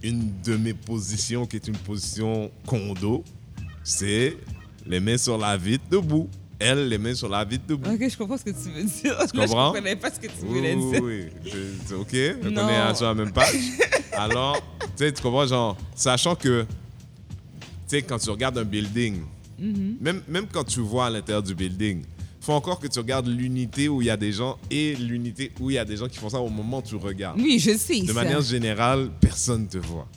une 0.02 0.40
de 0.42 0.56
mes 0.56 0.72
positions 0.72 1.44
qui 1.44 1.56
est 1.56 1.68
une 1.68 1.76
position 1.76 2.50
condo, 2.66 3.22
c'est 3.84 4.36
les 4.86 5.00
mains 5.00 5.18
sur 5.18 5.36
la 5.36 5.56
vitre 5.58 5.84
debout. 5.90 6.28
Elle, 6.58 6.88
les 6.88 6.96
mains 6.98 7.14
sur 7.14 7.28
la 7.28 7.44
vitre 7.44 7.64
debout. 7.66 7.90
Ok, 7.90 8.08
je 8.08 8.16
comprends 8.16 8.38
ce 8.38 8.44
que 8.44 8.50
tu 8.50 8.70
veux 8.70 8.84
dire. 8.84 8.92
Tu 9.02 9.36
Là, 9.36 9.46
comprends? 9.46 9.72
Je 9.74 9.78
comprenais 9.78 9.96
pas 9.96 10.10
ce 10.10 10.20
que 10.20 10.28
tu 10.28 10.32
Oui, 10.44 10.48
voulais 10.58 10.74
oui, 10.74 10.90
dire. 10.92 11.02
oui. 11.02 11.26
Je- 11.44 11.86
c'est 11.86 11.94
ok, 11.94 12.36
on 12.56 12.68
est 12.68 12.94
sur 12.94 13.06
la 13.06 13.14
même 13.14 13.32
page. 13.32 13.54
Alors, 14.12 14.62
tu 14.96 15.04
sais, 15.04 15.12
tu 15.12 15.22
comprends, 15.22 15.46
genre, 15.46 15.76
sachant 15.94 16.34
que, 16.34 16.62
tu 16.62 17.66
sais, 17.86 18.02
quand 18.02 18.18
tu 18.18 18.30
regardes 18.30 18.58
un 18.58 18.64
building, 18.64 19.20
Mhm. 19.58 19.96
même, 20.00 20.22
même 20.28 20.46
quand 20.50 20.64
tu 20.64 20.80
vois 20.80 21.06
à 21.06 21.10
l'intérieur 21.10 21.42
du 21.42 21.54
building, 21.54 22.02
faut 22.40 22.52
encore 22.54 22.80
que 22.80 22.88
tu 22.88 22.98
regardes 22.98 23.28
l'unité 23.28 23.88
où 23.88 24.02
il 24.02 24.06
y 24.06 24.10
a 24.10 24.16
des 24.16 24.32
gens 24.32 24.58
et 24.70 24.96
l'unité 24.96 25.52
où 25.60 25.70
il 25.70 25.74
y 25.74 25.78
a 25.78 25.84
des 25.84 25.96
gens 25.96 26.08
qui 26.08 26.18
font 26.18 26.28
ça 26.28 26.40
au 26.40 26.48
moment 26.48 26.78
où 26.78 26.82
tu 26.82 26.96
regardes. 26.96 27.38
Oui, 27.40 27.58
je 27.60 27.76
sais. 27.76 28.00
De 28.00 28.06
ça. 28.08 28.12
manière 28.14 28.40
générale, 28.42 29.10
personne 29.20 29.68
te 29.68 29.78
voit. 29.78 30.08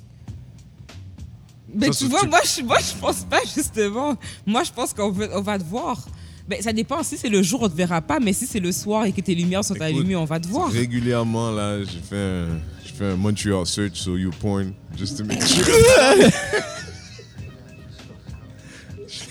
Ben, 1.73 1.91
Ça, 1.91 1.99
tu 2.05 2.09
vois, 2.09 2.21
tu- 2.21 2.27
moi 2.29 2.39
je, 2.43 2.61
moi, 2.63 2.77
je 2.79 2.99
pense 2.99 3.23
pas, 3.25 3.41
justement. 3.55 4.15
Moi, 4.45 4.63
je 4.63 4.71
pense 4.71 4.93
qu'on 4.93 5.13
on 5.33 5.41
va 5.41 5.59
te 5.59 5.63
voir. 5.65 6.03
Ben, 6.47 6.61
ça 6.61 6.71
dépend. 6.71 7.03
Si 7.03 7.17
c'est 7.17 7.29
le 7.29 7.41
jour, 7.43 7.61
on 7.63 7.69
te 7.69 7.75
verra 7.75 8.01
pas. 8.01 8.19
Mais 8.19 8.31
si 8.33 8.45
c'est 8.47 8.59
le 8.59 8.71
soir 8.71 9.05
et 9.05 9.11
que 9.11 9.21
tes 9.21 9.35
lumières 9.35 9.63
sont 9.65 9.73
Écoute, 9.73 9.85
allumées, 9.87 10.15
on 10.15 10.25
va 10.25 10.39
te 10.39 10.47
voir. 10.47 10.69
Régulièrement, 10.71 11.51
là, 11.51 11.83
je 11.83 11.97
fais 12.07 12.15
un, 12.15 12.59
je 12.85 12.93
fais 12.93 13.05
un 13.05 13.15
Montreal 13.15 13.65
search 13.65 13.95
sur 13.95 14.17
YouPorn, 14.17 14.73
just 14.97 15.17
to 15.17 15.23
make 15.25 15.41
sure. 15.41 15.65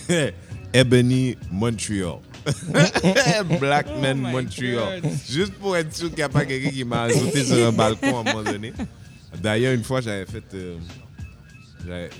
Ebony 0.72 1.36
Montreal. 1.50 2.20
Black 3.60 3.86
Oh 3.88 4.00
Man 4.00 4.18
Montreal. 4.18 5.00
God. 5.00 5.10
Juste 5.28 5.52
pour 5.54 5.76
être 5.76 5.94
sûr 5.94 6.08
qu'il 6.08 6.16
n'y 6.16 6.22
a 6.22 6.28
pas 6.28 6.44
quelqu'un 6.44 6.70
qui 6.70 6.84
m'a 6.84 7.02
ajouté 7.04 7.44
sur 7.44 7.66
un 7.68 7.72
balcon 7.72 8.18
à 8.18 8.20
un 8.20 8.24
moment 8.24 8.42
donné. 8.42 8.72
D'ailleurs, 9.42 9.72
une 9.74 9.84
fois, 9.84 10.00
j'avais 10.00 10.26
fait. 10.26 10.44
euh, 10.54 10.76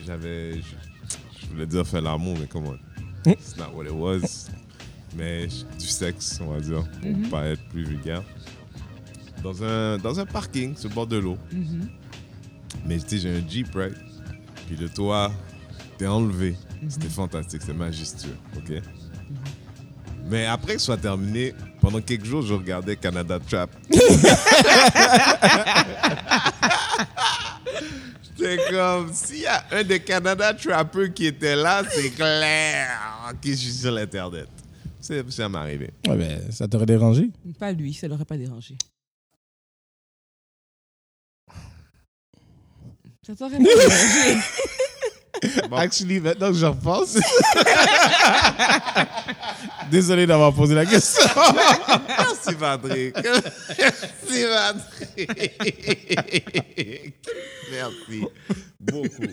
j'avais- 0.06 0.54
je 0.60 1.46
voulais 1.52 1.66
dire 1.66 1.86
faire 1.86 2.00
l'amour, 2.02 2.36
mais 2.40 2.46
comment 2.46 2.74
It's 3.26 3.56
not 3.56 3.72
what 3.74 3.84
it 3.84 3.90
was. 3.92 4.48
Mais 5.16 5.46
du 5.78 5.86
sexe, 5.86 6.38
on 6.40 6.52
va 6.54 6.60
dire, 6.60 6.84
pour 7.02 7.10
Mhm. 7.10 7.28
pas 7.28 7.46
être 7.48 7.62
plus 7.68 7.84
vulgaire. 7.84 8.22
Dans 9.44 9.62
un, 9.62 9.98
dans 9.98 10.18
un 10.18 10.24
parking, 10.26 10.74
sur 10.76 10.88
le 10.88 10.94
bord 10.94 11.06
de 11.06 11.18
l'eau. 11.18 11.36
Mhm. 11.52 11.88
Mais 12.86 12.98
tu 12.98 13.10
sais, 13.10 13.18
j'ai 13.18 13.30
un 13.36 13.46
Jeep, 13.48 13.72
right? 13.74 13.94
Puis 14.66 14.74
le 14.76 14.88
toit, 14.88 15.30
t'es 15.98 16.06
enlevé. 16.08 16.56
Mhm. 16.82 16.90
C'était 16.90 17.08
fantastique, 17.08 17.60
c'est 17.64 17.74
majestueux, 17.74 18.36
ok? 18.56 18.80
Mais 20.26 20.46
après 20.46 20.74
que 20.74 20.78
ce 20.80 20.86
soit 20.86 20.96
terminé, 20.96 21.52
pendant 21.82 22.00
quelques 22.00 22.24
jours, 22.24 22.40
je 22.42 22.54
regardais 22.54 22.96
Canada 22.96 23.38
Trap. 23.38 23.70
J'étais 28.36 28.58
comme, 28.70 29.12
s'il 29.12 29.40
y 29.42 29.46
a 29.46 29.64
un 29.72 29.82
des 29.84 30.00
Canada 30.00 30.52
Trappers 30.54 31.12
qui 31.14 31.26
était 31.26 31.54
là, 31.56 31.82
c'est 31.88 32.10
clair 32.10 32.88
que 33.40 33.48
je 33.50 33.54
suis 33.54 33.72
sur 33.72 33.92
l'Internet. 33.92 34.48
C'est- 35.00 35.30
Ça 35.30 35.48
m'est 35.48 35.58
arrivé. 35.58 35.90
Ouais, 36.08 36.16
ben, 36.16 36.40
ça 36.50 36.66
t'aurait 36.66 36.86
dérangé? 36.86 37.30
Pas 37.58 37.72
lui, 37.72 37.92
ça 37.92 38.08
l'aurait 38.08 38.24
pas 38.24 38.38
dérangé. 38.38 38.76
Ça 43.26 43.34
t'aurait 43.34 43.58
pas 43.58 43.64
dérangé. 43.64 44.38
Bon. 45.68 45.76
Actually, 45.76 46.20
maintenant 46.20 46.52
que 46.52 46.56
je 46.56 46.64
repense. 46.64 47.16
Désolé 49.90 50.26
d'avoir 50.26 50.54
posé 50.54 50.74
la 50.74 50.86
question. 50.86 51.22
Merci, 52.08 52.54
Patrick. 52.54 53.14
Merci, 53.78 54.44
Patrick. 55.16 55.28
Merci. 57.70 58.24
Beaucoup. 58.80 59.26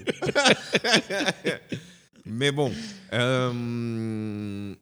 Mais 2.25 2.51
bon. 2.51 2.74
Euh, 3.13 3.50
hum, 3.50 4.75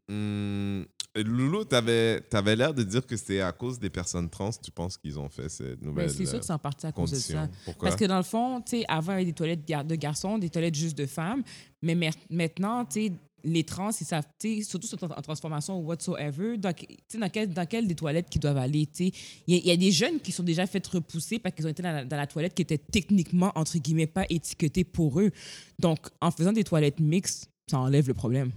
Loulou, 1.15 1.65
tu 1.65 1.75
avais, 1.75 2.55
l'air 2.55 2.73
de 2.73 2.83
dire 2.83 3.05
que 3.05 3.17
c'était 3.17 3.41
à 3.41 3.51
cause 3.51 3.79
des 3.79 3.89
personnes 3.89 4.29
trans, 4.29 4.51
tu 4.51 4.71
penses 4.71 4.95
qu'ils 4.97 5.17
ont 5.19 5.27
fait 5.29 5.49
cette 5.49 5.81
nouvelle 5.81 6.07
Ben, 6.07 6.13
c'est 6.15 6.25
sûr 6.25 6.39
que 6.39 6.45
c'est 6.45 6.53
en 6.53 6.59
partie 6.59 6.85
à 6.85 6.91
cause 6.91 7.09
de 7.09 7.15
condition. 7.15 7.35
ça. 7.45 7.49
Pourquoi? 7.65 7.89
Parce 7.89 7.99
que 7.99 8.05
dans 8.05 8.17
le 8.17 8.23
fond, 8.23 8.61
tu 8.61 8.77
sais, 8.79 8.85
avant, 8.87 9.13
il 9.13 9.15
y 9.15 9.17
avait 9.17 9.25
des 9.25 9.33
toilettes 9.33 9.65
de 9.87 9.95
garçons, 9.95 10.37
des 10.37 10.49
toilettes 10.49 10.75
juste 10.75 10.97
de 10.97 11.05
femmes. 11.07 11.43
Mais 11.81 11.95
maintenant, 12.29 12.85
tu 12.85 13.07
sais, 13.07 13.11
les 13.43 13.63
trans, 13.63 13.89
ils 13.99 14.05
savent, 14.05 14.27
surtout 14.63 14.85
sur- 14.87 15.01
en 15.01 15.21
transformation 15.21 15.79
ou 15.79 15.85
whatsoever, 15.87 16.57
dans, 16.57 16.73
dans, 17.17 17.29
quelle, 17.29 17.53
dans 17.53 17.65
quelle 17.65 17.87
des 17.87 17.95
toilettes 17.95 18.29
qu'ils 18.29 18.41
doivent 18.41 18.57
aller. 18.57 18.85
tu 18.85 19.05
sais. 19.07 19.11
Il 19.47 19.55
y, 19.55 19.57
a- 19.57 19.61
il 19.61 19.67
y 19.67 19.71
a 19.71 19.77
des 19.77 19.91
jeunes 19.91 20.19
qui 20.19 20.31
sont 20.31 20.43
déjà 20.43 20.67
fait 20.67 20.85
repousser 20.85 21.39
parce 21.39 21.55
qu'ils 21.55 21.65
ont 21.65 21.69
été 21.69 21.81
dans 21.81 21.91
la, 21.91 22.05
dans 22.05 22.17
la 22.17 22.27
toilette 22.27 22.53
qui 22.53 22.61
était 22.61 22.77
techniquement, 22.77 23.51
entre 23.55 23.77
guillemets, 23.79 24.07
pas 24.07 24.25
étiquetée 24.29 24.83
pour 24.83 25.19
eux. 25.19 25.31
Donc, 25.79 25.99
en 26.21 26.29
faisant 26.31 26.51
des 26.53 26.63
toilettes 26.63 26.99
mixtes, 26.99 27.49
ça 27.71 27.79
enlève 27.79 28.07
le 28.07 28.13
problème. 28.13 28.51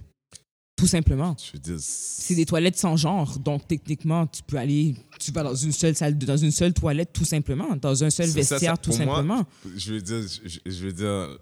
Tout 0.83 0.87
simplement. 0.87 1.33
C'est 1.79 2.35
des 2.35 2.45
toilettes 2.45 2.77
sans 2.77 2.97
genre. 2.97 3.39
Donc, 3.39 3.65
techniquement, 3.65 4.27
tu 4.27 4.43
peux 4.43 4.57
aller, 4.57 4.95
tu 5.17 5.31
vas 5.31 5.43
dans 5.43 5.55
une 5.55 5.71
seule 5.71 5.95
salle, 5.95 6.17
dans 6.17 6.35
une 6.35 6.51
seule 6.51 6.73
toilette, 6.73 7.13
tout 7.13 7.23
simplement. 7.23 7.77
Dans 7.77 8.03
un 8.03 8.09
seul 8.09 8.27
ça, 8.27 8.33
vestiaire, 8.33 8.71
ça, 8.71 8.77
tout 8.77 8.89
pour 8.89 8.99
moi, 8.99 9.15
simplement. 9.15 9.45
Je 9.77 9.93
veux 9.93 10.01
dire, 10.01 10.21
je, 10.21 10.59
je 10.69 10.85
veux 10.85 10.91
dire, 10.91 11.39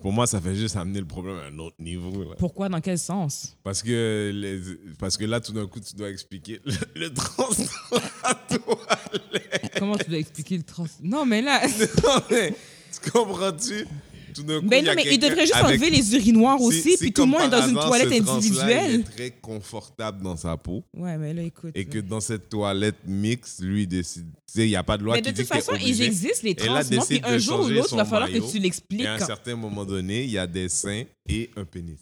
pour 0.00 0.12
moi, 0.12 0.26
ça 0.26 0.40
fait 0.40 0.56
juste 0.56 0.74
amener 0.74 0.98
le 0.98 1.06
problème 1.06 1.36
à 1.36 1.44
un 1.44 1.58
autre 1.60 1.76
niveau. 1.78 2.24
là. 2.24 2.34
Pourquoi? 2.40 2.68
Dans 2.68 2.80
quel 2.80 2.98
sens? 2.98 3.56
Parce 3.62 3.84
que, 3.84 4.32
les, 4.34 4.60
parce 4.98 5.16
que 5.16 5.26
là, 5.26 5.40
tout 5.40 5.52
d'un 5.52 5.68
coup, 5.68 5.78
tu 5.78 5.94
dois 5.94 6.10
expliquer 6.10 6.60
le, 6.64 6.72
le 6.96 7.14
trans 7.14 7.50
dans 7.92 7.98
la 8.24 8.34
toilette. 8.34 9.72
Comment 9.78 9.96
tu 9.96 10.10
dois 10.10 10.18
expliquer 10.18 10.56
le 10.56 10.64
trans... 10.64 10.86
Non, 11.04 11.24
mais 11.24 11.40
là... 11.40 11.62
Non, 12.02 12.20
mais, 12.32 12.52
tu 13.00 13.10
comprends-tu? 13.12 13.86
Tout 14.34 14.42
d'un 14.42 14.60
coup, 14.60 14.66
Ben 14.68 14.78
il 14.82 14.86
y 14.86 14.88
a 14.88 14.94
non, 14.94 15.02
mais 15.04 15.12
il 15.14 15.18
devrait 15.18 15.42
juste 15.42 15.54
avec- 15.56 15.80
enlever 15.80 15.90
les 15.90 16.14
urinoirs 16.14 16.58
Si- 16.58 16.64
aussi, 16.64 16.90
si 16.92 16.96
puis 16.98 17.12
tout 17.12 17.22
le 17.22 17.28
monde 17.28 17.42
est 17.42 17.48
dans 17.50 17.68
une 17.68 17.74
toilette 17.74 18.12
individuelle. 18.28 18.90
Il 18.94 19.00
est 19.00 19.04
très 19.04 19.30
confortable 19.30 20.22
dans 20.22 20.36
sa 20.36 20.56
peau. 20.56 20.82
Ouais, 20.96 21.16
mais 21.18 21.34
là, 21.34 21.42
écoute. 21.42 21.72
Et 21.74 21.84
que 21.84 21.98
dans 21.98 22.20
cette 22.20 22.48
toilette 22.48 22.96
mixte, 23.06 23.60
lui, 23.62 23.82
il 23.82 23.86
décide. 23.86 24.26
Tu 24.46 24.54
sais, 24.60 24.66
il 24.66 24.70
n'y 24.70 24.76
a 24.76 24.82
pas 24.82 24.96
de 24.98 25.04
loi 25.04 25.14
Mais 25.16 25.22
qui 25.22 25.28
de 25.30 25.34
dit 25.34 25.42
toute 25.42 25.50
qu'il 25.50 25.58
est 25.58 25.60
façon, 25.64 25.78
ils 25.84 26.02
existent, 26.02 26.40
les 26.44 26.50
Et 26.50 26.54
trans? 26.56 26.80
Puis 27.06 27.20
un 27.24 27.32
de 27.34 27.38
jour 27.38 27.60
ou 27.60 27.68
l'autre, 27.68 27.88
il 27.92 27.96
va 27.96 28.04
falloir 28.04 28.30
que 28.30 28.50
tu 28.50 28.58
l'expliques. 28.58 29.00
Et 29.02 29.06
à 29.06 29.14
un 29.14 29.18
certain 29.18 29.56
moment 29.56 29.84
donné, 29.84 30.24
il 30.24 30.30
y 30.30 30.38
a 30.38 30.46
des 30.46 30.68
seins 30.68 31.04
et 31.28 31.50
un 31.56 31.64
pénis. 31.64 31.98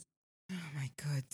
Oh 0.53 0.55
my 0.81 0.89
God. 1.03 1.25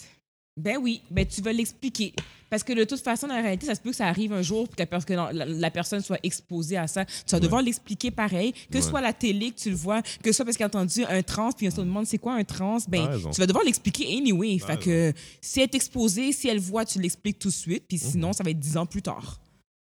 Ben 0.59 0.79
oui, 0.81 1.03
ben 1.11 1.27
tu 1.27 1.43
vas 1.43 1.53
l'expliquer. 1.53 2.13
Parce 2.51 2.63
que 2.63 2.73
de 2.73 2.85
toute 2.85 3.01
façon, 3.01 3.27
dans 3.27 3.35
la 3.35 3.43
réalité, 3.43 3.67
ça 3.67 3.75
se 3.75 3.81
peut 3.81 3.91
que 3.91 3.97
ça 3.97 4.07
arrive 4.07 4.33
un 4.33 4.43
jour 4.43 4.69
que 4.69 4.75
la, 4.79 4.87
que 4.87 5.13
la- 5.13 5.33
la 5.47 5.71
personne 5.71 6.01
soit 6.01 6.19
exposée 6.23 6.77
à 6.77 6.87
ça. 6.87 7.05
Tu 7.05 7.13
vas 7.33 7.41
devoir 7.41 7.63
l'expliquer 7.63 8.11
pareil, 8.11 8.53
que 8.71 8.81
ce 8.81 8.85
Ouais. 8.85 8.91
soit 8.91 9.01
la 9.01 9.13
télé 9.13 9.51
que 9.51 9.59
tu 9.59 9.71
le 9.71 9.77
vois, 9.77 10.03
que 10.03 10.09
ce 10.27 10.33
soit 10.33 10.45
parce 10.45 10.57
qu'il 10.57 10.65
a 10.65 10.69
entendu 10.69 11.05
un 11.05 11.23
trans 11.23 11.53
puis 11.53 11.67
on 11.69 11.71
se 11.71 11.81
demande 11.81 12.07
c'est 12.07 12.19
quoi 12.19 12.35
un 12.35 12.45
trans, 12.45 12.79
ben 12.89 13.09
tu 13.33 13.41
vas 13.41 13.47
devoir 13.47 13.65
l'expliquer 13.65 14.07
anyway. 14.17 14.59
Fait 14.59 14.79
que 14.79 15.13
si 15.41 15.61
elle 15.61 15.65
est 15.65 15.75
exposée, 15.75 16.33
si 16.33 16.49
elle 16.49 16.61
voit, 16.61 16.85
tu 16.85 17.01
l'expliques 17.01 17.39
tout 17.39 17.49
de 17.49 17.53
suite, 17.55 17.85
puis 17.89 17.99
Mhm. 18.03 18.11
sinon, 18.11 18.33
ça 18.33 18.45
va 18.45 18.51
être 18.51 18.59
dix 18.61 18.77
ans 18.77 18.87
plus 18.87 19.03
tard. 19.03 19.41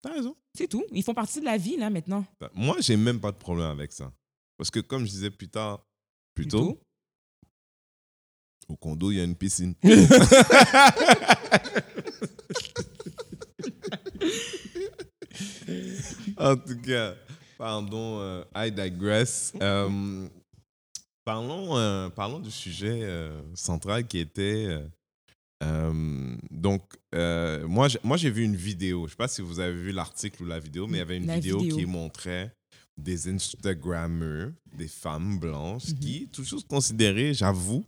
T'as 0.02 0.12
raison. 0.12 0.36
C'est 0.56 0.68
tout. 0.68 0.84
Ils 0.92 1.02
font 1.02 1.14
partie 1.14 1.40
de 1.40 1.44
la 1.46 1.56
vie, 1.56 1.76
là, 1.76 1.90
maintenant. 1.90 2.24
Moi, 2.54 2.76
j'ai 2.80 2.96
même 2.96 3.18
pas 3.20 3.32
de 3.32 3.36
problème 3.36 3.66
avec 3.70 3.92
ça. 3.92 4.12
Parce 4.58 4.70
que, 4.70 4.78
comme 4.80 5.04
je 5.06 5.10
disais 5.10 5.30
plus 5.30 5.48
tard, 5.48 5.84
plus 6.34 6.46
tôt, 6.46 6.78
au 8.68 8.76
condo, 8.76 9.10
il 9.10 9.16
y 9.18 9.20
a 9.20 9.24
une 9.24 9.36
piscine. 9.36 9.74
en 16.36 16.56
tout 16.56 16.78
cas, 16.80 17.14
pardon, 17.58 18.18
euh, 18.20 18.44
I 18.54 18.70
digress. 18.70 19.52
Euh, 19.60 20.28
parlons, 21.24 21.76
euh, 21.76 22.08
parlons 22.10 22.38
du 22.40 22.50
sujet 22.50 23.02
central 23.54 24.06
qui 24.06 24.18
était. 24.18 24.78
donc, 26.50 26.82
moi, 27.12 27.88
j'ai- 27.88 28.00
moi, 28.02 28.16
j'ai 28.16 28.30
vu 28.30 28.44
une 28.44 28.56
vidéo. 28.56 29.00
Je 29.00 29.04
ne 29.04 29.10
sais 29.10 29.16
pas 29.16 29.28
si 29.28 29.42
vous 29.42 29.60
avez 29.60 29.74
vu 29.74 29.92
l'article 29.92 30.42
ou 30.42 30.46
la 30.46 30.58
vidéo, 30.60 30.86
mais 30.86 30.98
il 30.98 31.00
y 31.00 31.02
avait 31.02 31.16
une 31.16 31.30
vidéo. 31.32 31.58
qui 31.60 31.86
montrait 31.86 32.54
des 32.96 33.28
Instagrammeurs, 33.28 34.52
des 34.72 34.86
femmes 34.86 35.38
blanches, 35.40 35.88
Mhm. 35.88 35.98
qui, 35.98 36.28
toujours 36.28 36.64
considérées, 36.68 37.34
j'avoue, 37.34 37.84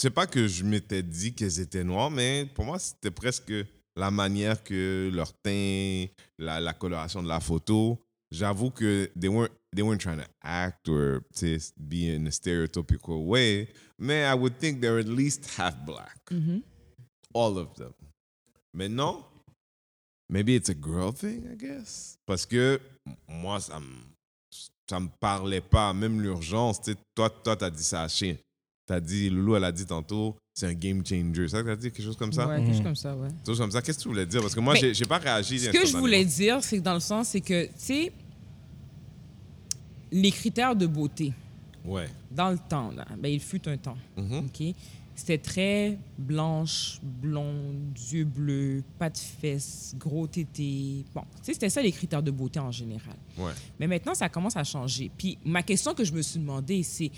c'est 0.00 0.10
pas 0.10 0.26
que 0.26 0.48
je 0.48 0.64
m'étais 0.64 1.02
dit 1.02 1.34
qu'elles 1.34 1.60
étaient 1.60 1.84
noires, 1.84 2.10
mais 2.10 2.46
pour 2.54 2.64
moi, 2.64 2.78
c'était 2.78 3.10
presque 3.10 3.52
la 3.96 4.10
manière 4.10 4.64
que 4.64 5.10
leur 5.12 5.30
teint, 5.42 6.06
la, 6.38 6.58
la 6.58 6.72
coloration 6.72 7.22
de 7.22 7.28
la 7.28 7.38
photo. 7.38 7.98
J'avoue 8.30 8.70
que 8.70 9.10
they 9.20 9.28
weren't, 9.28 9.52
they 9.76 9.82
weren't 9.82 10.00
trying 10.00 10.18
to 10.18 10.30
act 10.40 10.88
or 10.88 11.20
be 11.76 12.14
in 12.14 12.26
a 12.26 12.30
stereotypical 12.30 13.26
way, 13.26 13.68
mais 13.98 14.24
I 14.24 14.34
would 14.34 14.56
think 14.58 14.80
they're 14.80 15.00
at 15.00 15.08
least 15.08 15.44
half 15.58 15.74
black. 15.84 16.16
Mhm. 16.30 16.62
All 17.34 17.58
of 17.58 17.74
them. 17.74 17.92
Mais 18.72 18.88
non, 18.88 19.22
maybe 20.30 20.54
it's 20.54 20.70
a 20.70 20.74
girl 20.74 21.12
thing, 21.12 21.44
I 21.52 21.56
guess. 21.56 22.16
Parce 22.24 22.46
que 22.46 22.80
moi, 23.28 23.60
ça 23.60 23.78
me, 23.80 23.98
ça 24.88 24.98
me 24.98 25.08
parlait 25.20 25.60
pas, 25.60 25.92
même 25.92 26.22
l'urgence. 26.22 26.80
Toi, 27.14 27.28
toi, 27.28 27.56
t'as 27.56 27.70
dit 27.70 27.82
ça 27.84 28.04
à 28.04 28.08
chien. 28.08 28.36
T'as 28.90 28.98
dit, 28.98 29.30
Loulou, 29.30 29.54
elle 29.54 29.62
a 29.62 29.70
dit 29.70 29.86
tantôt, 29.86 30.34
c'est 30.52 30.66
un 30.66 30.72
game 30.74 31.06
changer. 31.06 31.46
Ça, 31.46 31.62
t'as 31.62 31.76
dit 31.76 31.92
quelque 31.92 32.02
chose 32.02 32.16
comme 32.16 32.32
ça? 32.32 32.48
Ouais, 32.48 32.56
quelque 32.56 32.72
chose 32.72 32.82
comme 32.82 32.96
ça, 32.96 33.14
ouais. 33.14 33.28
Quelque 33.28 33.46
chose 33.46 33.58
comme 33.60 33.70
ça. 33.70 33.80
Qu'est-ce 33.82 33.98
que 33.98 34.02
tu 34.02 34.08
voulais 34.08 34.26
dire? 34.26 34.40
Parce 34.40 34.52
que 34.52 34.58
moi, 34.58 34.74
j'ai 34.74 35.04
pas 35.06 35.18
réagi. 35.18 35.60
Ce 35.60 35.70
que 35.70 35.86
je 35.86 35.96
voulais 35.96 36.24
dire, 36.24 36.60
c'est 36.60 36.78
que 36.78 36.82
dans 36.82 36.94
le 36.94 36.98
sens, 36.98 37.28
c'est 37.28 37.40
que, 37.40 37.66
tu 37.66 37.72
sais, 37.76 38.12
les 40.10 40.32
critères 40.32 40.74
de 40.74 40.88
beauté, 40.88 41.32
Ouais. 41.84 42.08
dans 42.32 42.50
le 42.50 42.58
temps, 42.58 42.90
là, 42.90 43.06
ben, 43.16 43.28
il 43.28 43.38
fut 43.38 43.66
un 43.68 43.76
temps, 43.76 43.96
Mhm. 44.16 44.46
OK? 44.46 44.74
C'était 45.14 45.38
très 45.38 45.96
blanche, 46.18 46.98
blonde, 47.02 47.96
yeux 48.10 48.24
bleus, 48.24 48.82
pas 48.98 49.08
de 49.10 49.18
fesses, 49.18 49.94
gros 49.98 50.26
tétés. 50.26 51.04
Bon, 51.14 51.20
tu 51.36 51.44
sais, 51.44 51.52
c'était 51.52 51.68
ça 51.70 51.80
les 51.80 51.92
critères 51.92 52.24
de 52.24 52.32
beauté 52.32 52.58
en 52.58 52.72
général. 52.72 53.14
Ouais. 53.38 53.52
Mais 53.78 53.86
maintenant, 53.86 54.14
ça 54.14 54.28
commence 54.28 54.56
à 54.56 54.64
changer. 54.64 55.12
Puis 55.16 55.38
ma 55.44 55.62
question 55.62 55.94
que 55.94 56.02
je 56.04 56.12
me 56.12 56.22
suis 56.22 56.40
demandé, 56.40 56.82
c'est 56.82 57.12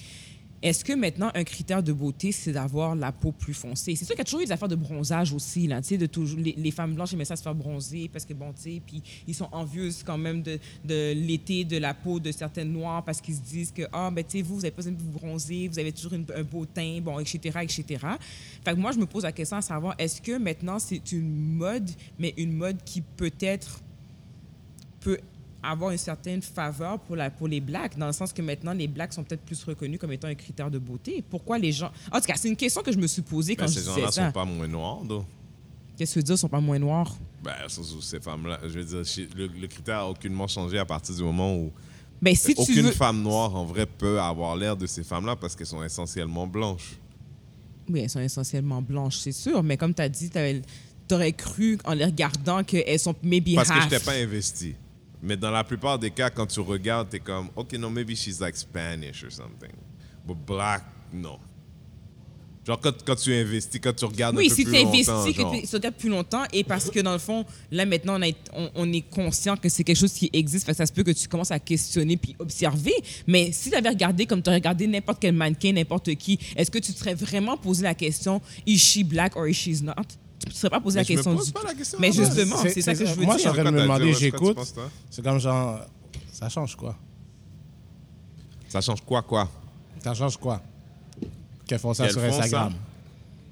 est-ce 0.63 0.85
que 0.85 0.93
maintenant 0.93 1.31
un 1.35 1.45
critère 1.45 1.83
de 1.83 1.93
beauté, 1.93 2.31
c'est 2.31 2.53
d'avoir 2.53 2.95
la 2.95 3.11
peau 3.11 3.33
plus 3.33 3.55
foncée? 3.55 3.97
C'est 3.97 4.05
sûr 4.05 4.15
qu'il 4.15 4.21
y 4.21 4.23
a 4.23 4.25
toujours 4.25 4.41
eu 4.41 4.45
des 4.45 4.53
affaires 4.53 4.69
de 4.69 4.77
bronzage 4.77 5.33
aussi, 5.33 5.67
là, 5.67 5.81
de 5.81 6.07
toujours 6.07 6.39
les, 6.39 6.71
femmes 6.71 6.95
blanches 6.95 7.13
aimaient 7.13 7.25
ça 7.25 7.37
se 7.37 7.43
faire 7.43 7.55
bronzer 7.55 8.09
parce 8.13 8.25
que 8.25 8.33
bon, 8.33 8.53
tu 8.53 8.81
puis 8.81 9.03
ils 9.27 9.35
sont 9.35 9.49
envieuses 9.53 10.03
quand 10.05 10.17
même 10.17 10.43
de, 10.43 10.59
de 10.85 11.13
l'été 11.13 11.65
de 11.65 11.77
la 11.77 11.95
peau 11.95 12.21
de 12.21 12.31
certaines 12.33 12.73
noires 12.73 13.05
parce 13.05 13.21
qu'ils 13.21 13.35
se 13.35 13.41
disent 13.41 13.73
que 13.73 13.83
ah 13.93 14.11
ben 14.11 14.25
tu 14.25 14.39
sais 14.39 14.43
vous 14.43 14.55
vous 14.55 14.65
avez 14.65 14.71
pas 14.71 14.77
besoin 14.77 14.93
de 14.93 15.03
vous 15.03 15.11
bronzer, 15.11 15.69
vous 15.69 15.79
avez 15.79 15.93
toujours 15.93 16.15
un 16.15 16.43
beau 16.43 16.65
teint, 16.65 17.01
bon 17.03 17.19
etc 17.19 17.59
etc. 17.63 18.07
Fait 18.65 18.75
moi 18.75 18.93
je 18.93 18.99
me 18.99 19.07
pose 19.07 19.25
la 19.25 19.33
question 19.33 19.57
à 19.57 19.63
savoir 19.63 19.95
est-ce 19.99 20.23
que 20.23 20.39
maintenant 20.39 20.79
c'est 20.79 21.13
une 21.13 21.55
mode, 21.57 21.91
mais 22.19 22.33
une 22.37 22.53
mode 22.53 22.83
qui 22.85 23.01
peut-être 23.01 23.81
peut 25.01 25.19
avoir 25.63 25.91
une 25.93 25.99
certaine 25.99 26.43
faveur 26.43 26.99
pour, 26.99 27.15
la, 27.17 27.31
pour 27.31 27.47
les 27.49 27.61
blacks, 27.61 27.97
dans 27.97 28.07
le 28.07 28.13
sens 28.13 28.33
que 28.33 28.43
maintenant, 28.43 28.73
les 28.73 28.89
blacks 28.89 29.13
sont 29.13 29.23
peut-être 29.23 29.43
plus 29.43 29.63
reconnus 29.65 29.99
comme 30.01 30.13
étant 30.13 30.29
un 30.29 30.35
critère 30.35 30.71
de 30.71 30.79
beauté. 30.79 31.23
Pourquoi 31.29 31.59
les 31.59 31.73
gens... 31.73 31.91
En 32.11 32.19
tout 32.21 32.27
cas, 32.27 32.35
c'est 32.37 32.49
une 32.49 32.57
question 32.57 32.83
que 32.83 32.93
je 32.93 32.99
me 32.99 33.07
suis 33.07 33.23
posée 33.23 33.55
quand 33.55 33.65
Mais 33.65 33.69
je 33.73 33.75
ces 33.75 33.81
disais 33.81 34.01
gens-là 34.01 34.11
ça. 34.13 34.27
sont 34.27 34.33
pas 34.33 34.45
moins 34.45 34.67
noirs, 34.69 35.03
donc. 35.05 35.25
Qu'est-ce 35.97 36.11
que 36.11 36.15
tu 36.15 36.19
veux 36.21 36.23
dire, 36.25 36.39
sont 36.39 36.49
pas 36.49 36.61
moins 36.61 36.79
noirs? 36.79 37.15
Ben, 37.45 37.53
ces 38.01 38.19
femmes-là, 38.21 38.59
je 38.65 38.79
veux 38.81 38.85
dire, 38.85 39.27
le, 39.37 39.47
le 39.47 39.67
critère 39.69 39.99
a 39.99 40.09
aucunement 40.11 40.49
changé 40.49 40.79
à 40.79 40.85
partir 40.87 41.15
du 41.15 41.23
moment 41.23 41.55
où 41.55 41.71
Ben, 42.21 42.35
si 42.35 42.55
tu 42.55 42.61
aucune 42.61 42.87
veux... 42.87 42.91
femme 42.93 43.23
noire, 43.23 43.55
en 43.55 43.65
vrai, 43.65 43.87
peut 43.87 44.21
avoir 44.21 44.57
l'air 44.57 44.77
de 44.77 44.87
ces 44.87 45.05
femmes-là 45.05 45.37
parce 45.37 45.55
qu'elles 45.55 45.67
sont 45.67 45.85
essentiellement 45.85 46.47
blanches. 46.47 46.97
Oui, 47.89 48.01
elles 48.01 48.11
sont 48.11 48.21
essentiellement 48.21 48.81
blanches, 48.81 49.19
c'est 49.19 49.33
sûr, 49.33 49.63
mais 49.63 49.77
comme 49.77 49.93
tu 49.95 50.03
as 50.03 50.09
dit, 50.09 50.31
tu 50.31 51.15
aurais 51.15 51.33
cru 51.33 51.79
en 51.85 51.93
les 51.93 52.05
regardant 52.07 52.65
qu'elles 52.65 52.99
sont 52.99 53.15
maybe 53.23 53.55
Parce 53.55 53.69
que 53.69 53.75
je 53.79 53.85
n'étais 53.85 54.01
pas 54.01 54.13
investi. 54.15 54.75
Mais 55.23 55.37
dans 55.37 55.51
la 55.53 55.63
plupart 55.65 55.99
des 55.99 56.11
cas, 56.11 56.31
quand 56.31 56.47
tu 56.47 56.61
regardes, 56.61 57.11
tu 57.11 57.17
es 57.17 57.21
comme, 57.21 57.49
OK, 57.55 57.73
non, 57.75 57.91
maybe 57.91 58.15
she's 58.17 58.41
like 58.41 58.57
Spanish 58.57 59.23
or 59.25 59.31
something. 59.31 59.71
But 60.27 60.37
black, 60.45 60.83
non. 61.13 61.39
Genre, 62.65 62.79
quand, 62.81 62.93
quand 63.05 63.17
tu 63.17 63.33
investis, 63.35 63.81
quand 63.83 63.93
tu 63.95 64.05
regardes 64.05 64.37
Oui, 64.37 64.47
un 64.47 64.49
peu 64.49 64.55
si 64.55 64.63
plus 64.65 64.73
tu 64.73 64.79
longtemps, 64.79 64.89
investis, 64.93 65.35
genre. 65.37 65.53
que 65.53 65.67
tu 65.67 65.75
regardes 65.77 65.95
plus 65.97 66.09
longtemps, 66.09 66.43
et 66.53 66.63
parce 66.63 66.91
que 66.91 67.01
dans 67.01 67.13
le 67.13 67.19
fond, 67.19 67.45
là 67.73 67.85
maintenant, 67.85 68.21
on, 68.21 68.23
a- 68.23 68.33
on- 68.53 68.71
on 68.77 68.93
est 68.93 69.01
conscient 69.01 69.57
que 69.57 69.69
c'est 69.69 69.83
quelque 69.83 69.97
chose 69.99 70.13
qui 70.13 70.31
existe, 70.33 70.65
fait 70.67 70.71
que 70.73 70.77
ça 70.79 70.87
se 70.87 70.93
peut 70.93 71.03
que 71.03 71.11
tu 71.11 71.27
commences 71.27 71.51
à 71.51 71.59
questionner 71.59 72.17
puis 72.17 72.37
observer. 72.39 72.95
Mais 73.27 73.51
si 73.51 73.71
tu 73.71 73.77
avais 73.77 73.89
regardé 73.89 74.27
comme 74.27 74.43
tu 74.43 74.51
as 74.51 74.55
regardé 74.55 74.87
n'importe 74.87 75.19
quel 75.21 75.35
mannequin, 75.35 75.73
n'importe 75.73 76.15
qui, 76.15 76.39
est-ce 76.55 76.71
que 76.71 76.79
tu 76.79 76.93
te 76.93 76.99
serais 76.99 77.15
vraiment 77.15 77.57
posé 77.57 77.83
la 77.83 77.95
question, 77.97 78.41
is 78.65 78.79
she 78.79 79.03
black 79.05 79.35
or 79.37 79.49
is 79.49 79.55
she 79.55 79.83
not? 79.83 79.95
Tu 80.53 80.57
ne 80.57 80.61
serais 80.61 80.71
pas 80.71 80.81
posé 80.81 80.97
Mais 80.99 81.03
la 81.03 81.07
question 81.07 81.35
pose 81.35 81.47
du 81.47 81.53
pas 81.53 81.61
tout. 81.61 81.67
la 81.69 81.75
question 81.75 81.99
Mais 81.99 82.09
base. 82.11 82.17
justement, 82.19 82.57
C'est- 82.59 82.83
ça 82.83 82.95
que 82.95 83.07
je 83.07 83.15
veux 83.15 83.25
moi, 83.25 83.35
je 83.37 83.41
suis 83.41 83.49
en 83.49 83.53
dire. 83.55 83.63
train 83.63 83.71
de 83.73 83.77
me 83.77 83.83
demander, 83.83 84.13
j'écoute. 84.13 84.59
C'est 85.11 85.25
comme 85.25 85.39
genre. 85.41 85.81
Ça 86.31 86.49
change 86.51 86.77
quoi? 86.77 86.95
Ça 88.69 88.81
change 88.83 89.01
quoi, 89.03 89.23
quoi? 89.23 89.49
Ça 90.03 90.15
change 90.15 90.37
quoi? 90.37 90.63
Qu'elles 91.67 91.79
font 91.79 91.95
ça 91.95 92.09
sur 92.11 92.23
Instagram? 92.23 92.75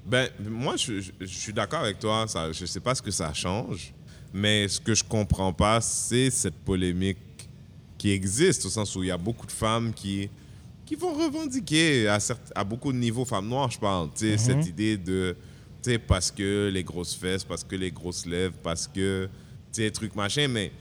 Ben, 0.05 0.29
moi, 0.47 0.75
je, 0.77 0.99
je- 1.01 1.11
je 1.19 1.25
suis 1.25 1.53
d'accord 1.53 1.81
avec 1.81 1.97
toi. 1.99 2.25
Ça, 2.27 2.51
je 2.51 2.65
sais 2.65 2.79
pas 2.79 2.93
ce 2.95 3.01
que 3.01 3.11
ça 3.11 3.33
change, 3.33 3.93
mais 4.33 4.67
ce 4.67 4.79
que 4.79 4.93
je 4.93 5.03
comprends 5.03 5.53
pas, 5.53 5.79
c'est 5.81 6.29
cette 6.29 6.55
polémique 6.55 7.17
qui 7.97 8.11
existe, 8.11 8.65
au 8.65 8.69
sens 8.69 8.95
où 8.95 9.03
il 9.03 9.07
y 9.07 9.11
a 9.11 9.17
beaucoup 9.17 9.45
de 9.45 9.51
femmes 9.51 9.91
qui, 9.93 10.29
qui 10.85 10.95
vont 10.95 11.13
revendiquer 11.13 12.07
à, 12.07 12.19
certes- 12.19 12.51
à 12.55 12.63
beaucoup 12.63 12.91
de 12.91 12.97
niveaux, 12.97 13.25
femmes 13.25 13.47
noires, 13.47 13.69
je 13.71 13.79
parle, 13.79 14.09
tu 14.15 14.19
sais, 14.27 14.37
cette 14.37 14.65
idée 14.67 14.97
de, 14.97 15.35
parce 16.07 16.31
que 16.31 16.69
les 16.73 16.83
grosses 16.83 17.15
fesses, 17.15 17.43
parce 17.43 17.63
que 17.63 17.75
les 17.75 17.91
grosses 17.91 18.25
lèvres, 18.25 18.55
parce 18.63 18.87
que, 18.87 19.27
tu 19.73 19.81
sais, 19.81 19.91
trucs 19.91 20.15
machin, 20.15 20.47
mais 20.47 20.71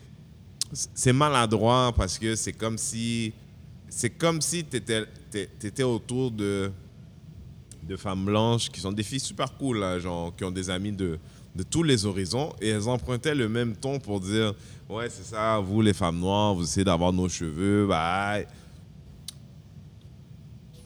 c'est 0.73 1.13
maladroit 1.13 1.93
parce 1.97 2.19
que 2.19 2.37
c'est 2.37 2.53
comme 2.53 2.79
si, 2.79 3.33
c'est 3.89 4.11
comme 4.11 4.41
si 4.41 4.65
tu 4.65 4.77
étais 4.77 5.83
autour 5.83 6.31
de 6.31 6.71
de 7.83 7.97
femmes 7.97 8.25
blanches 8.27 8.71
qui 8.71 8.79
sont 8.81 8.93
des 8.93 9.03
filles 9.03 9.19
super 9.19 9.53
cool, 9.57 9.85
genre, 10.01 10.37
qui 10.37 10.45
ont 10.45 10.51
des 10.53 10.71
amis 10.71 10.93
de, 10.93 11.19
de 11.57 11.63
tous 11.65 11.83
les 11.83 12.07
horizons, 12.07 12.53
et 12.61 12.69
elles 12.69 12.87
empruntaient 12.89 13.35
le 13.35 13.49
même 13.49 13.75
ton 13.75 13.99
pour 13.99 14.21
dire 14.21 14.55
Ouais, 14.89 15.09
c'est 15.11 15.25
ça, 15.25 15.59
vous 15.59 15.81
les 15.81 15.93
femmes 15.95 16.19
noires, 16.21 16.55
vous 16.55 16.63
essayez 16.65 16.85
d'avoir 16.85 17.13
nos 17.13 17.29
cheveux, 17.29 17.87
bah. 17.89 18.39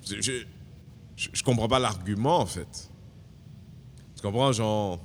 Je, 0.06 0.20
je- 1.16 1.28
je 1.32 1.42
comprends 1.42 1.68
pas 1.68 1.78
l'argument, 1.78 2.38
en 2.40 2.46
fait. 2.46 2.90
Comprends, 4.24 4.52
genre. 4.52 4.98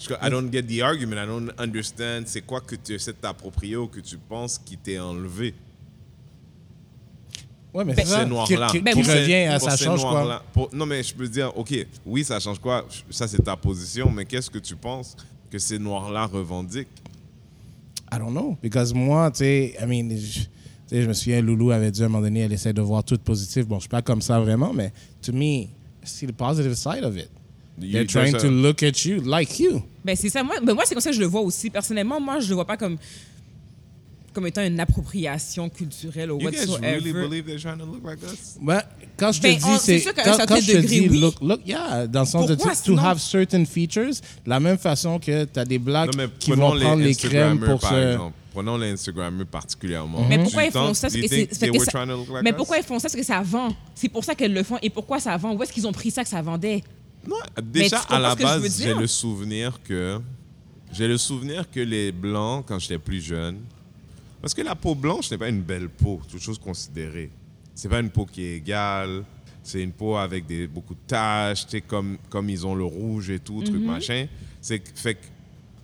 je- 0.00 0.12
I 0.20 0.28
don't 0.28 0.50
get 0.50 0.64
the 0.64 0.80
argument, 0.82 1.16
I 1.22 1.26
don't 1.26 1.52
understand. 1.56 2.22
C'est 2.26 2.40
quoi 2.40 2.60
que 2.60 2.74
tu 2.74 2.94
essaies 2.94 3.12
de 3.12 3.18
t'approprier 3.18 3.76
ou 3.76 3.86
que 3.86 4.00
tu 4.00 4.18
penses 4.18 4.58
qui 4.58 4.76
t'est 4.76 4.98
enlevé? 4.98 5.54
Ouais, 7.72 7.84
mais 7.84 7.94
c'est 7.94 8.06
ça 8.06 8.24
qui, 8.46 8.56
qui- 8.72 8.80
Ben, 8.80 8.92
qui 8.94 9.02
revient 9.20 9.34
à 9.46 9.60
ça 9.60 9.76
change 9.76 10.00
quoi. 10.00 10.42
Pour- 10.52 10.68
non, 10.74 10.86
mais 10.86 11.00
je 11.04 11.14
peux 11.14 11.28
dire, 11.28 11.56
OK, 11.56 11.86
oui, 12.04 12.24
ça 12.24 12.40
change 12.40 12.58
quoi? 12.58 12.84
Ça, 13.08 13.28
c'est 13.28 13.40
ta 13.44 13.54
position, 13.56 14.10
mais 14.10 14.24
qu'est-ce 14.24 14.50
que 14.50 14.58
tu 14.58 14.74
penses 14.74 15.16
que 15.48 15.58
ces 15.60 15.78
noirs-là 15.78 16.26
revendiquent? 16.26 16.88
I 18.12 18.18
don't 18.18 18.32
know. 18.32 18.58
Because 18.60 18.92
moi, 18.92 19.30
tu 19.30 19.38
sais, 19.38 19.76
I 19.80 19.86
mean, 19.86 20.10
je, 20.16 20.40
tu 20.40 20.46
sais, 20.88 21.02
je 21.02 21.06
me 21.06 21.12
souviens, 21.12 21.40
Loulou 21.40 21.70
avait 21.70 21.92
dit 21.92 22.02
à 22.02 22.06
un 22.06 22.08
moment 22.08 22.24
donné, 22.24 22.40
elle 22.40 22.52
essaie 22.52 22.72
de 22.72 22.82
voir 22.82 23.04
tout 23.04 23.16
positif. 23.18 23.64
Bon, 23.68 23.76
je 23.76 23.82
suis 23.82 23.88
pas 23.88 24.02
comme 24.02 24.20
ça 24.22 24.40
vraiment, 24.40 24.72
mais 24.72 24.92
to 25.22 25.32
me, 25.32 25.66
see 26.02 26.26
the 26.26 26.32
positive 26.32 26.74
side 26.74 27.04
of 27.04 27.16
it. 27.16 27.30
They're 27.78 28.06
trying 28.06 28.32
to 28.36 28.48
look 28.48 28.82
at 28.82 29.04
you 29.04 29.20
like 29.22 29.58
you. 29.58 29.82
Ben, 30.04 30.16
c'est 30.16 30.28
ça. 30.28 30.42
Moi, 30.42 30.56
ben, 30.62 30.74
moi 30.74 30.84
c'est 30.86 30.94
comme 30.94 31.02
ça 31.02 31.10
que 31.10 31.16
je 31.16 31.20
le 31.20 31.26
vois 31.26 31.40
aussi. 31.40 31.70
Personnellement, 31.70 32.20
moi, 32.20 32.40
je 32.40 32.48
le 32.48 32.54
vois 32.54 32.66
pas 32.66 32.76
comme, 32.76 32.96
comme 34.32 34.46
étant 34.46 34.62
une 34.64 34.78
appropriation 34.78 35.68
culturelle 35.68 36.30
ou 36.30 36.40
You 36.40 36.50
guys 36.50 36.58
whatsoever. 36.58 36.86
really 36.98 37.12
believe 37.12 37.44
they're 37.46 37.58
trying 37.60 37.78
to 37.78 37.86
look 37.86 38.04
like 38.04 38.18
us? 38.22 38.56
Ouais, 38.62 38.80
quand 39.16 39.32
je 39.32 39.40
te 39.40 39.46
Ben, 39.46 39.56
dis, 39.56 39.78
c'est 39.80 40.00
quand, 40.02 40.12
quand 40.46 40.56
je 40.60 40.72
te 40.72 40.76
dis 40.86 41.08
oui. 41.08 41.18
look, 41.20 41.34
look, 41.40 41.60
yeah, 41.66 42.06
dans 42.06 42.20
le 42.20 42.26
sens 42.26 42.46
de 42.46 42.54
to 42.54 42.98
have 42.98 43.18
certain 43.18 43.64
features, 43.64 44.10
de 44.44 44.50
la 44.50 44.60
même 44.60 44.78
façon 44.78 45.18
que 45.18 45.44
tu 45.44 45.58
as 45.58 45.64
des 45.64 45.78
blacks 45.78 46.14
Non, 46.16 46.24
qui 46.38 46.52
vont 46.52 46.78
prendre 46.78 47.02
les 47.02 47.14
crèmes 47.14 47.60
pour 47.60 47.80
se. 47.82 48.12
exemple. 48.12 48.34
Prenons 48.52 48.76
les 48.76 48.90
Instagrammers 48.90 49.46
particulièrement. 49.46 50.26
Mais 50.28 50.38
pourquoi 50.38 50.64
ils 50.64 50.72
font 50.72 50.92
ça? 50.92 51.08
Mais 51.08 51.20
us? 52.50 52.56
pourquoi 52.56 52.78
ils 52.78 52.82
font 52.84 52.98
ça? 52.98 53.02
Parce 53.08 53.14
que 53.16 53.22
ça 53.22 53.40
vend. 53.42 53.68
C'est 53.94 54.08
pour 54.08 54.24
ça 54.24 54.34
qu'elles 54.34 54.52
le 54.52 54.64
font. 54.64 54.76
Et 54.82 54.90
pourquoi 54.90 55.20
ça 55.20 55.36
vend? 55.36 55.54
Où 55.54 55.62
est-ce 55.62 55.72
qu'ils 55.72 55.86
ont 55.86 55.92
pris 55.92 56.10
ça 56.10 56.24
que 56.24 56.28
ça 56.28 56.42
vendait? 56.42 56.82
Non, 57.26 57.36
déjà, 57.62 57.98
à 58.00 58.18
la 58.18 58.34
base, 58.34 58.80
j'ai 58.80 58.94
le 58.94 59.06
souvenir 59.06 59.80
que... 59.82 60.20
J'ai 60.92 61.06
le 61.06 61.18
souvenir 61.18 61.70
que 61.70 61.80
les 61.80 62.12
Blancs, 62.12 62.64
quand 62.66 62.78
j'étais 62.78 62.98
plus 62.98 63.20
jeune... 63.20 63.60
Parce 64.40 64.54
que 64.54 64.62
la 64.62 64.74
peau 64.74 64.94
blanche 64.94 65.30
n'est 65.30 65.36
pas 65.36 65.50
une 65.50 65.60
belle 65.60 65.90
peau, 65.90 66.18
toute 66.26 66.40
chose 66.40 66.58
considérée. 66.58 67.30
C'est 67.74 67.90
pas 67.90 68.00
une 68.00 68.08
peau 68.08 68.24
qui 68.24 68.42
est 68.42 68.56
égale. 68.56 69.22
C'est 69.62 69.82
une 69.82 69.92
peau 69.92 70.16
avec 70.16 70.46
des, 70.46 70.66
beaucoup 70.66 70.94
de 70.94 71.00
taches, 71.06 71.66
tu 71.66 71.72
sais, 71.72 71.80
comme, 71.82 72.16
comme 72.30 72.48
ils 72.48 72.66
ont 72.66 72.74
le 72.74 72.84
rouge 72.84 73.28
et 73.28 73.38
tout, 73.38 73.62
truc 73.62 73.82
machin. 73.82 74.26
C'est 74.62 74.82
fait 74.96 75.16
que 75.16 75.26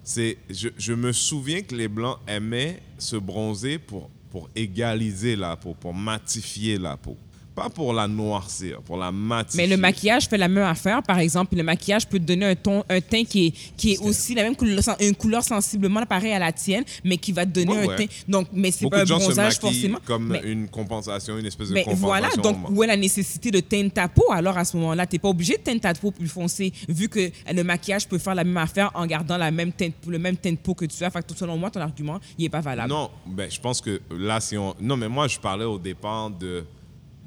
c'est, 0.02 0.38
je, 0.48 0.70
je 0.78 0.94
me 0.94 1.12
souviens 1.12 1.60
que 1.60 1.74
les 1.74 1.88
Blancs 1.88 2.18
aimaient 2.26 2.80
se 2.96 3.16
bronzer 3.16 3.78
pour, 3.78 4.08
pour 4.30 4.48
égaliser 4.56 5.36
la 5.36 5.54
peau, 5.56 5.74
pour 5.78 5.92
matifier 5.92 6.78
la 6.78 6.96
peau. 6.96 7.18
Pas 7.56 7.70
pour 7.70 7.94
la 7.94 8.06
noircir, 8.06 8.82
pour 8.82 8.98
la 8.98 9.10
matifier. 9.10 9.62
Mais 9.62 9.66
le 9.66 9.80
maquillage 9.80 10.28
fait 10.28 10.36
la 10.36 10.46
même 10.46 10.64
affaire, 10.64 11.02
par 11.02 11.18
exemple. 11.18 11.56
Le 11.56 11.62
maquillage 11.62 12.06
peut 12.06 12.18
te 12.18 12.24
donner 12.24 12.44
un 12.44 12.54
ton, 12.54 12.84
un 12.90 13.00
teint 13.00 13.24
qui 13.24 13.46
est, 13.46 13.54
qui 13.78 13.94
est 13.94 13.98
aussi 13.98 14.34
la 14.34 14.42
même 14.42 14.54
couleur, 14.54 14.78
une 15.00 15.14
couleur 15.14 15.42
sensiblement 15.42 16.04
pareille 16.04 16.34
à 16.34 16.38
la 16.38 16.52
tienne, 16.52 16.84
mais 17.02 17.16
qui 17.16 17.32
va 17.32 17.46
te 17.46 17.50
donner 17.52 17.72
Ouais, 17.72 17.94
un 17.94 17.96
teint. 17.96 18.06
Donc, 18.28 18.48
mais 18.52 18.70
c'est 18.70 18.86
pas 18.90 19.00
un 19.00 19.04
bronzage 19.04 19.58
forcément. 19.58 19.98
comme 20.04 20.28
mais, 20.28 20.42
une 20.44 20.68
compensation, 20.68 21.38
une 21.38 21.46
espèce 21.46 21.70
de 21.70 21.74
mais 21.74 21.84
compensation. 21.84 22.06
voilà, 22.06 22.28
donc 22.36 22.58
où 22.68 22.82
est 22.84 22.86
la 22.86 22.96
nécessité 22.98 23.50
de 23.50 23.60
teindre 23.60 23.90
ta 23.90 24.06
peau? 24.06 24.30
Alors 24.30 24.58
à 24.58 24.66
ce 24.66 24.76
moment-là, 24.76 25.06
t'es 25.06 25.18
pas 25.18 25.28
obligé 25.28 25.56
de 25.56 25.62
teindre 25.62 25.80
ta 25.80 25.94
peau 25.94 26.10
plus 26.10 26.28
foncée, 26.28 26.74
vu 26.90 27.08
que 27.08 27.30
le 27.50 27.62
maquillage 27.62 28.06
peut 28.06 28.18
faire 28.18 28.34
la 28.34 28.44
même 28.44 28.58
affaire 28.58 28.90
en 28.92 29.06
gardant 29.06 29.38
la 29.38 29.50
même 29.50 29.72
teinte, 29.72 29.94
le 30.06 30.18
même 30.18 30.36
teint 30.36 30.52
de 30.52 30.56
peau 30.56 30.74
que 30.74 30.84
tu 30.84 31.02
as. 31.02 31.08
Fait 31.08 31.26
que 31.26 31.34
selon 31.34 31.56
moi, 31.56 31.70
ton 31.70 31.80
argument, 31.80 32.20
il 32.36 32.44
est 32.44 32.50
pas 32.50 32.60
valable. 32.60 32.90
Non, 32.90 33.10
ben, 33.24 33.50
je 33.50 33.58
pense 33.58 33.80
que 33.80 33.98
là, 34.10 34.40
si 34.40 34.58
on. 34.58 34.74
Non, 34.78 34.98
mais 34.98 35.08
moi, 35.08 35.26
je 35.26 35.38
parlais 35.38 35.64
au 35.64 35.78
départ 35.78 36.28
de, 36.30 36.64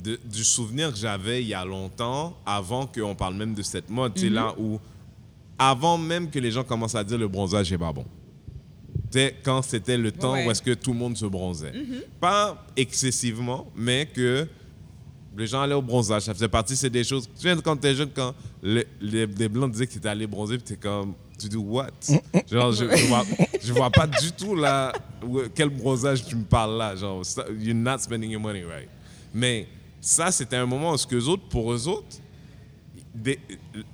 de- 0.03 0.19
du 0.23 0.43
souvenir 0.43 0.91
que 0.91 0.97
j'avais 0.97 1.41
il 1.41 1.47
y 1.49 1.53
a 1.53 1.65
longtemps, 1.65 2.37
avant 2.45 2.87
qu'on 2.87 3.15
parle 3.15 3.35
même 3.35 3.53
de 3.53 3.61
cette 3.61 3.89
mode. 3.89 4.17
Sais, 4.17 4.29
là 4.29 4.53
où. 4.57 4.79
Avant 5.57 5.97
même 5.97 6.29
que 6.29 6.39
les 6.39 6.51
gens 6.51 6.63
commencent 6.63 6.95
à 6.95 7.03
dire 7.03 7.17
le 7.17 7.27
bronzage 7.27 7.69
n'est 7.71 7.77
pas 7.77 7.91
bon. 7.91 8.05
Sais, 9.11 9.35
quand 9.43 9.61
c'était 9.61 9.97
le 9.97 10.11
temps 10.11 10.33
Ouais. 10.33 10.45
où 10.47 10.51
est-ce 10.51 10.61
que 10.61 10.73
tout 10.73 10.93
le 10.93 10.99
monde 10.99 11.17
se 11.17 11.25
bronzait. 11.25 11.73
Pas 12.19 12.65
excessivement, 12.77 13.67
mais 13.75 14.05
que 14.05 14.47
les 15.37 15.47
gens 15.47 15.61
allaient 15.61 15.73
au 15.73 15.81
bronzage. 15.81 16.23
Ça 16.23 16.33
faisait 16.33 16.47
partie, 16.47 16.75
c'est 16.77 16.89
des 16.89 17.03
choses. 17.03 17.25
Tu 17.27 17.31
souviens 17.37 17.57
quand 17.57 17.75
t'es 17.77 17.93
jeune, 17.95 18.09
quand 18.13 18.33
les, 18.63 18.85
les, 19.01 19.25
les 19.25 19.49
blancs 19.49 19.71
disaient 19.71 19.87
que 19.87 19.93
t'étais 19.93 20.09
allé 20.09 20.27
bronzer, 20.27 20.57
puis 20.57 20.65
t'es 20.67 20.75
comme, 20.77 21.13
tu 21.37 21.47
dis 21.49 21.55
what? 21.57 21.87
Genre, 22.51 22.71
je, 22.71 22.85
je, 22.95 23.05
vois, 23.07 23.25
je 23.61 23.73
vois 23.73 23.89
pas 23.89 24.07
du 24.07 24.31
tout 24.31 24.55
là, 24.55 24.91
quel 25.55 25.69
bronzage 25.69 26.25
tu 26.25 26.35
me 26.35 26.43
parles 26.43 26.77
là. 26.77 26.95
Genre, 26.95 27.21
you're 27.59 27.75
not 27.75 27.97
spending 27.99 28.31
your 28.31 28.41
money 28.41 28.63
right? 28.63 28.89
Mais 29.33 29.67
ça, 30.01 30.31
c'était 30.31 30.55
un 30.55 30.65
moment 30.65 30.93
où 30.93 30.97
ce 30.97 31.05
que 31.07 31.15
les 31.15 31.27
autres, 31.27 31.47
pour 31.49 31.71
eux 31.73 31.87
autres, 31.87 32.17
des- 33.13 33.39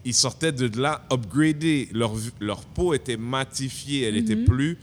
ils 0.03 0.13
sortaient 0.13 0.51
de 0.51 0.79
là 0.79 1.03
upgradés. 1.11 1.89
Leur, 1.93 2.13
leur 2.39 2.61
peau 2.65 2.93
était 2.93 3.17
matifiée, 3.17 4.03
elle 4.03 4.17
était 4.17 4.35
plus 4.35 4.77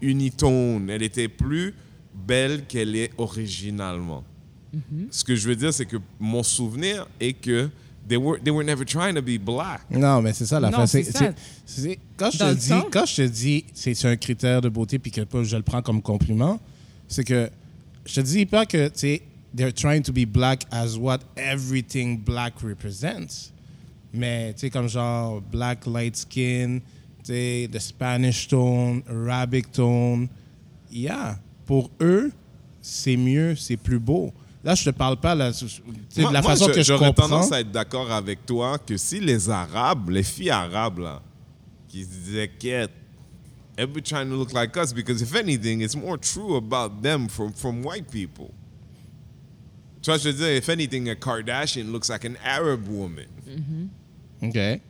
unitone, 0.00 0.88
elle 0.90 1.02
était 1.02 1.28
plus 1.28 1.74
belle 2.14 2.64
qu'elle 2.66 2.94
est 2.96 3.10
originalement. 3.18 4.24
Ce 5.10 5.24
que 5.24 5.34
je 5.34 5.48
veux 5.48 5.56
dire, 5.56 5.74
c'est 5.74 5.86
que 5.86 5.96
mon 6.20 6.42
souvenir 6.44 7.08
est 7.18 7.32
que 7.32 7.68
they 8.08 8.16
were, 8.16 8.38
they 8.40 8.52
were 8.52 8.64
never 8.64 8.84
trying 8.84 9.14
to 9.14 9.22
be 9.22 9.36
black. 9.38 9.80
Non, 9.90 10.22
mais 10.22 10.32
c'est 10.32 10.46
ça 10.46 10.60
la 10.60 10.70
Non, 10.70 10.86
fin. 10.86 11.00
Quand 12.16 12.30
je 12.30 12.38
te 12.38 12.54
dis, 12.54 12.68
quand 12.92 13.06
je 13.06 13.16
te 13.16 13.22
dis, 13.26 13.64
c'est 13.74 14.04
un 14.04 14.16
critère 14.16 14.60
de 14.60 14.68
beauté 14.68 14.98
puis 15.00 15.10
que 15.10 15.22
je 15.42 15.56
le 15.56 15.62
prends 15.64 15.82
comme 15.82 16.00
compliment, 16.00 16.60
c'est 17.08 17.24
que 17.24 17.50
je 18.06 18.14
te 18.14 18.20
dis 18.20 18.46
pas 18.46 18.64
que 18.64 18.86
tu 18.88 18.98
sais, 18.98 19.22
they're 19.54 19.72
trying 19.72 20.02
to 20.02 20.12
be 20.12 20.24
black 20.24 20.64
as 20.72 20.96
what 20.98 21.20
everything 21.36 22.18
black 22.18 22.62
represents. 22.62 23.52
Mais 24.12 24.52
tu 24.54 24.60
sais 24.60 24.70
comme 24.70 24.88
genre 24.88 25.40
black 25.40 25.86
light 25.86 26.16
skin, 26.16 26.80
tu 27.24 27.32
sais 27.32 27.68
the 27.70 27.78
Spanish 27.78 28.48
tone, 28.48 29.02
Arabic 29.08 29.70
tone, 29.72 30.28
yeah, 30.90 31.38
pour 31.66 31.90
eux 32.00 32.32
c'est 32.82 33.16
mieux, 33.16 33.54
c'est 33.56 33.76
plus 33.76 33.98
beau. 33.98 34.32
Là, 34.62 34.74
je 34.74 34.84
te 34.84 34.90
parle 34.90 35.16
pas 35.18 35.34
là, 35.34 35.52
sais, 35.54 35.66
de 35.66 36.20
Moi- 36.22 36.32
la 36.32 36.42
moi, 36.42 36.50
façon 36.50 36.66
je- 36.68 36.72
que 36.72 36.78
je 36.82 36.86
J'aurais 36.88 37.06
comprends. 37.08 37.28
tendance 37.28 37.52
à 37.52 37.60
être 37.60 37.70
d'accord 37.70 38.10
avec 38.12 38.44
toi 38.44 38.78
que 38.78 38.96
si 38.98 39.18
les 39.20 39.48
Arabes, 39.48 40.10
les 40.10 40.22
filles 40.22 40.50
arabes, 40.50 40.98
là, 40.98 41.22
qui 41.88 42.04
se 42.04 42.08
disaient 42.08 42.48
quête, 42.58 42.90
be 43.78 44.02
trying 44.02 44.28
to 44.28 44.36
look 44.36 44.52
like 44.52 44.76
us 44.76 44.92
because 44.92 45.22
if 45.22 45.34
anything, 45.34 45.80
it's 45.80 45.96
more 45.96 46.18
true 46.18 46.56
about 46.56 47.00
them 47.02 47.26
from, 47.28 47.52
from 47.54 47.82
white 47.84 48.10
people. 48.10 48.50
Je 50.02 50.32
veux 50.32 50.56
if 50.56 50.68
anything, 50.68 51.10
a 51.10 51.14
Kardashian 51.14 51.92
looks 51.92 52.08
like 52.08 52.24
an 52.24 52.38
Arab 52.42 52.88
woman. 52.88 53.28
Mm-hmm. 53.46 54.48
OK. 54.48 54.80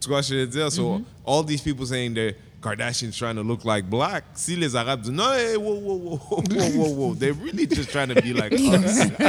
Tu 0.00 0.08
vois, 0.08 0.22
je 0.22 0.34
veux 0.34 0.46
dire, 0.46 0.70
so 0.70 0.82
mm-hmm. 0.82 1.04
all 1.24 1.42
these 1.42 1.60
people 1.60 1.84
saying 1.84 2.14
that 2.14 2.36
Kardashian's 2.60 3.16
trying 3.16 3.36
to 3.36 3.42
look 3.42 3.64
like 3.64 3.88
black, 3.88 4.24
See 4.34 4.56
les 4.56 4.74
Arabes 4.74 5.08
no, 5.08 5.32
hey, 5.32 5.56
whoa, 5.56 5.74
whoa, 5.74 5.94
whoa, 5.94 6.16
whoa, 6.16 6.42
whoa, 6.42 6.70
whoa, 6.70 6.90
whoa, 6.90 7.14
they're 7.14 7.32
really 7.32 7.66
just 7.66 7.90
trying 7.90 8.08
to 8.08 8.20
be 8.22 8.32
like 8.32 8.52
us. 8.52 9.10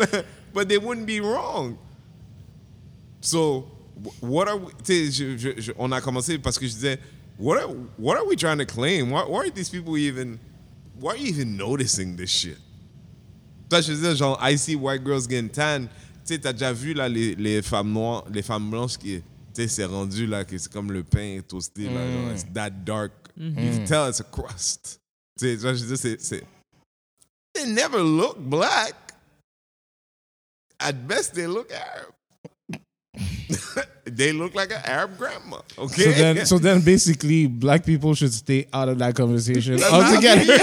Okay. 0.00 0.24
but 0.52 0.68
they 0.68 0.78
wouldn't 0.78 1.06
be 1.06 1.20
wrong. 1.20 1.78
So, 3.20 3.66
what 4.20 4.48
are 4.48 4.56
we, 4.56 4.72
tu 4.84 4.94
sais, 4.94 5.10
je- 5.10 5.36
je- 5.36 5.60
je- 5.60 5.72
on 5.78 5.92
a 5.92 6.00
commencé 6.00 6.42
parce 6.42 6.58
que 6.58 6.66
je 6.66 6.72
disais, 6.74 6.98
what 7.36 7.58
are, 7.62 7.68
what 7.98 8.16
are 8.16 8.26
we 8.26 8.36
trying 8.36 8.58
to 8.58 8.64
claim? 8.66 9.10
Why, 9.10 9.22
why 9.24 9.40
are 9.46 9.50
these 9.50 9.68
people 9.68 9.96
even, 9.98 10.40
why 11.00 11.12
are 11.12 11.16
you 11.16 11.28
even 11.28 11.56
noticing 11.56 12.16
this 12.16 12.30
shit? 12.30 12.58
Toi, 13.68 13.80
je 13.80 13.92
veux 13.92 14.00
dire, 14.00 14.16
genre, 14.16 14.38
I 14.40 14.56
see 14.56 14.76
white 14.76 15.04
girls 15.04 15.26
getting 15.26 15.48
tan. 15.48 15.88
Tu 16.26 16.34
sais, 16.34 16.38
t'as 16.38 16.52
déjà 16.52 16.72
vu, 16.72 16.94
là, 16.94 17.08
les, 17.08 17.34
les 17.34 17.62
femmes 17.62 17.92
noires, 17.92 18.24
les 18.32 18.42
femmes 18.42 18.70
blanches 18.70 18.98
qui, 18.98 19.20
tu 19.20 19.24
sais, 19.54 19.68
c'est 19.68 19.84
rendu, 19.84 20.26
là, 20.26 20.44
que 20.44 20.58
c'est 20.58 20.72
comme 20.72 20.92
le 20.92 21.02
pain 21.02 21.40
toasté, 21.46 21.84
là, 21.84 22.12
genre, 22.12 22.30
mm. 22.30 22.34
it's 22.34 22.44
that 22.52 22.70
dark. 22.70 23.12
Mm-hmm. 23.38 23.58
You 23.58 23.78
can 23.78 23.84
tell 23.84 24.08
it's 24.08 24.20
a 24.20 24.24
crust. 24.24 25.00
Tu 25.38 25.46
sais, 25.46 25.58
je 25.58 25.66
veux 25.66 25.86
dire, 25.86 25.98
c'est, 25.98 26.20
c'est... 26.20 26.44
They 27.54 27.66
never 27.66 28.02
look 28.02 28.38
black. 28.38 28.94
at 30.80 31.06
best, 31.06 31.34
they 31.34 31.46
look 31.46 31.70
Arab. 31.70 32.14
they 34.16 34.32
look 34.32 34.54
like 34.54 34.70
an 34.70 34.80
Arab 34.84 35.16
grandma. 35.18 35.58
Okay? 35.78 36.02
So 36.02 36.12
then, 36.12 36.46
so 36.46 36.58
then 36.58 36.80
basically, 36.84 37.46
black 37.46 37.84
people 37.84 38.14
should 38.14 38.32
stay 38.32 38.66
out 38.72 38.88
of 38.88 38.98
that 38.98 39.14
conversation 39.14 39.76
That's 39.76 39.92
altogether. 39.92 40.44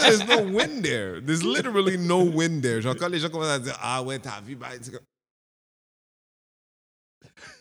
There's 0.00 0.26
no 0.26 0.42
win 0.42 0.82
there. 0.82 1.20
There's 1.20 1.44
literally 1.44 1.96
no 1.96 2.24
win 2.24 2.60
there. 2.60 2.80
Genre, 2.80 2.96
quand 2.96 3.10
les 3.10 3.20
gens 3.20 3.30
commencent 3.30 3.50
à 3.50 3.58
dire, 3.58 3.78
ah 3.80 4.02
ouais, 4.02 4.18
t'as 4.18 4.40
vu, 4.40 4.56
bah, 4.56 4.68
c'est 4.80 4.92
comme- 4.92 5.00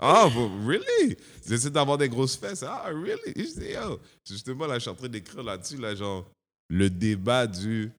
Ah, 0.00 0.28
but 0.32 0.48
really? 0.64 1.16
J'essaie 1.46 1.70
d'avoir 1.70 1.98
des 1.98 2.08
grosses 2.08 2.36
fesses. 2.36 2.62
Ah, 2.62 2.88
really? 2.92 3.32
Je 3.34 3.60
dis, 3.60 3.72
yo. 3.72 3.98
Justement, 4.24 4.66
là, 4.66 4.74
je 4.74 4.80
suis 4.80 4.90
en 4.90 4.94
train 4.94 5.08
d'écrire 5.08 5.42
là-dessus, 5.42 5.76
là, 5.76 5.94
genre, 5.94 6.30
le 6.68 6.88
débat 6.88 7.46
du. 7.46 7.90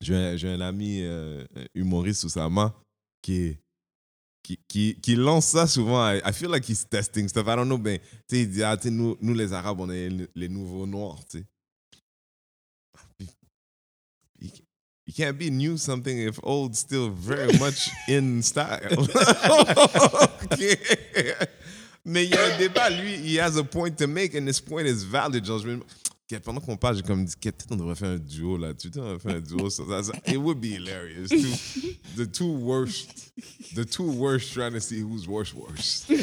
J'ai 0.00 0.14
un, 0.14 0.36
un 0.36 0.60
ami 0.60 1.02
euh, 1.02 1.44
humoriste, 1.74 2.24
Oussama, 2.24 2.74
qui 3.22 3.56
qui, 4.42 4.58
qui, 4.66 5.00
qui 5.00 5.14
lance 5.16 5.46
ça 5.46 5.66
souvent. 5.66 6.10
I, 6.12 6.32
feel 6.32 6.50
like 6.50 6.64
he's 6.68 6.84
testing 6.88 7.28
stuff. 7.28 7.46
I 7.46 7.56
don't 7.56 7.68
know, 7.68 7.78
ben, 7.78 7.98
tu 8.28 8.36
sais, 8.36 8.42
il 8.42 8.50
dit, 8.50 8.62
ah, 8.62 8.76
nous, 8.86 9.16
nous, 9.20 9.34
les 9.34 9.52
Arabes, 9.52 9.80
on 9.80 9.90
est 9.90 10.08
les, 10.34 10.48
nouveaux 10.48 10.86
Noirs, 10.86 11.20
tu 11.30 11.38
sais. 11.38 11.46
You 14.40 14.48
ca- 14.48 14.64
You 15.06 15.14
can't 15.14 15.36
be 15.36 15.50
new 15.50 15.76
something 15.76 16.18
if 16.18 16.38
old 16.44 16.76
still 16.76 17.10
very 17.10 17.52
much 17.58 17.90
in 18.08 18.42
style. 18.42 18.96
Ok. 20.52 20.64
Mais 22.04 22.24
il 22.24 22.30
y 22.30 22.34
a 22.34 22.54
un 22.54 22.58
débat, 22.58 22.90
lui, 22.90 23.16
he 23.16 23.38
has 23.38 23.56
a 23.58 23.64
point 23.64 23.96
to 23.98 24.06
make 24.06 24.34
and 24.34 24.46
this 24.46 24.60
point 24.60 24.86
is 24.86 25.04
valid. 25.04 25.44
Genre, 25.44 25.80
pendant 26.38 26.60
qu'on 26.60 26.76
parle, 26.76 26.96
j'ai 26.96 27.02
comme 27.02 27.24
dit, 27.24 27.34
peut-être 27.36 27.72
on 27.72 27.76
devrait 27.76 27.96
faire 27.96 28.10
un 28.10 28.18
duo 28.18 28.56
là-dessus. 28.56 28.90
Peut-être 28.90 29.04
on 29.04 29.12
devrait 29.14 29.18
faire 29.18 29.36
un 29.36 29.40
duo 29.40 29.70
sur 29.70 29.88
ça. 29.88 30.02
ça. 30.02 30.12
It 30.26 30.36
would 30.36 30.60
be 30.60 30.76
hilarious. 30.76 31.28
The 32.16 32.30
two 32.30 32.52
worst, 32.52 33.32
the 33.74 33.84
two 33.84 34.10
worst 34.12 34.52
trying 34.52 34.72
to 34.72 34.80
see 34.80 35.00
who's 35.02 35.26
worse 35.26 35.52
worse. 35.54 36.06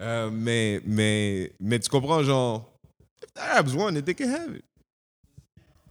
Euh, 0.00 0.30
mais, 0.32 0.80
mais, 0.84 1.52
mais 1.60 1.78
tu 1.78 1.88
comprends, 1.88 2.24
genre, 2.24 2.68
if 3.22 3.30
Arabs 3.36 3.72
want 3.76 3.94
it, 3.94 4.04
they 4.04 4.14
can 4.14 4.30
have 4.30 4.56
it. 4.56 4.64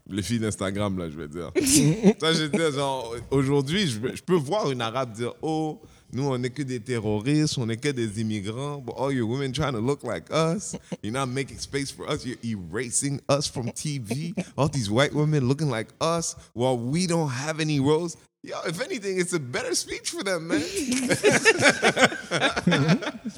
Les 0.10 0.22
filles 0.22 0.40
d'Instagram, 0.40 0.98
là, 0.98 1.10
je 1.10 1.16
veux 1.16 1.30
dire. 1.30 1.52
Ça, 2.20 2.34
je 2.34 2.44
veux 2.44 2.50
dire, 2.50 2.72
genre, 2.72 3.16
aujourd'hui, 3.30 3.88
je, 3.88 4.00
je 4.14 4.22
peux 4.22 4.36
voir 4.36 4.70
une 4.70 4.82
Arabe 4.82 5.14
dire, 5.14 5.34
oh, 5.42 5.82
nous, 6.14 6.24
on 6.28 6.38
n'est 6.38 6.50
que 6.50 6.64
des 6.64 6.80
terroristes, 6.80 7.58
on 7.58 7.66
n'est 7.68 7.78
que 7.78 7.90
des 7.90 8.20
immigrants, 8.22 8.82
but 8.86 8.94
all 8.98 9.12
your 9.14 9.28
women 9.30 9.52
trying 9.54 9.74
to 9.74 9.80
look 9.80 10.04
like 10.04 10.26
us. 10.32 10.76
You're 11.04 11.14
not 11.14 11.28
making 11.28 11.60
space 11.60 11.92
for 11.92 12.10
us. 12.10 12.26
You're 12.26 12.38
erasing 12.44 13.22
us 13.30 13.48
from 13.48 13.70
TV. 13.72 14.34
All 14.58 14.68
these 14.70 14.90
white 14.90 15.14
women 15.14 15.48
looking 15.48 15.70
like 15.70 15.88
us 16.02 16.36
while 16.54 16.78
we 16.78 17.08
don't 17.08 17.30
have 17.30 17.60
any 17.60 17.80
roles. 17.80 18.18
Yo, 18.44 18.56
if 18.68 18.82
anything, 18.82 19.20
it's 19.20 19.34
a 19.34 19.40
better 19.40 19.76
speech 19.76 20.10
for 20.10 20.24
them, 20.24 20.48
man. 20.48 20.62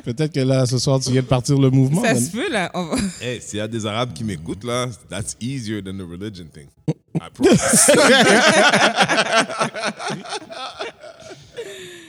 Peut-être 0.05 0.31
que 0.33 0.39
là, 0.39 0.65
ce 0.65 0.79
soir, 0.79 1.01
tu 1.01 1.11
viens 1.11 1.21
de 1.21 1.27
partir 1.27 1.57
le 1.59 1.69
mouvement. 1.69 2.01
Ça 2.03 2.13
man. 2.13 2.23
se 2.23 2.31
peut, 2.31 2.49
là. 2.49 2.71
On 2.73 2.85
va- 2.85 2.95
Hey, 3.19 3.41
s'il 3.41 3.57
y 3.57 3.61
a 3.61 3.67
des 3.67 3.85
Arabes 3.85 4.13
qui 4.13 4.23
m'écoutent 4.23 4.63
là, 4.63 4.87
that's 5.09 5.35
easier 5.41 5.81
than 5.83 5.97
the 5.97 6.07
religion 6.09 6.45
thing. 6.47 6.69
I 7.15 7.29
promise. 7.33 7.91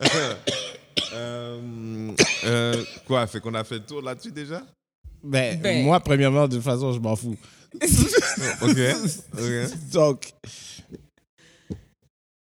Euh, 1.14 2.12
euh, 2.44 2.84
quoi, 3.06 3.26
fait 3.26 3.40
qu'on 3.40 3.54
a 3.54 3.64
fait 3.64 3.76
le 3.76 3.84
tour 3.86 4.02
là-dessus 4.02 4.30
déjà? 4.30 4.62
Ben, 5.22 5.58
Ben. 5.58 5.82
moi, 5.84 5.98
premièrement, 6.00 6.46
de 6.46 6.56
toute 6.56 6.64
façon, 6.64 6.92
je 6.92 6.98
m'en 6.98 7.16
fous. 7.16 7.36
Ok, 8.60 8.78
ok. 9.32 9.90
Donc, 9.92 10.32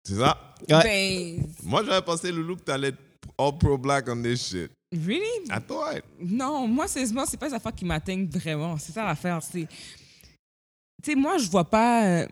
C'est 0.06 0.16
ça? 0.16 0.56
Ouais. 0.70 0.84
Ben, 0.84 1.48
Moi, 1.63 1.84
j'avais 1.84 2.02
pensé, 2.06 2.32
Loulou, 2.32 2.56
que 2.56 2.62
t'allais 2.62 2.89
être 2.89 3.00
all 3.38 3.58
pro-black 3.58 4.08
on 4.08 4.22
this 4.22 4.48
shit. 4.50 4.72
really? 4.94 5.26
I 5.50 5.60
thought. 5.68 6.04
Non, 6.22 6.66
moi, 6.68 6.88
sérieusement, 6.88 7.26
c'est 7.28 7.38
pas 7.38 7.48
les 7.50 7.54
affaires 7.56 7.74
qui 7.76 7.84
m'atteignent 7.86 8.28
vraiment. 8.30 8.78
C'est 8.78 8.94
ça 8.94 9.04
l'affaire. 9.04 9.42
C'est. 9.44 9.68
Tu 11.04 11.12
sais, 11.12 11.16
moi, 11.16 11.38
je 11.38 11.50
vois 11.50 11.70
pas. 11.70 12.06
euh, 12.06 12.28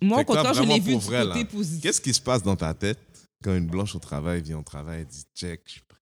Moi, 0.00 0.20
au 0.22 0.24
contraire, 0.24 0.54
je 0.54 0.62
l'ai 0.62 0.80
vu 0.80 0.96
du 0.96 1.04
vrai, 1.04 1.24
côté 1.24 1.40
là, 1.40 1.44
positif. 1.44 1.82
Qu'est-ce 1.82 2.00
qui 2.00 2.12
se 2.14 2.20
passe 2.20 2.42
dans 2.42 2.56
ta 2.56 2.74
tête 2.74 2.98
quand 3.46 3.54
une 3.54 3.68
blanche 3.68 3.94
au 3.94 4.00
travail 4.00 4.40
vient 4.42 4.58
au 4.58 4.64
travail 4.64 5.02
et 5.02 5.04
dit 5.04 5.24
check, 5.32 5.62
je 5.66 5.72
suis 5.74 5.80
prêt. 5.82 6.00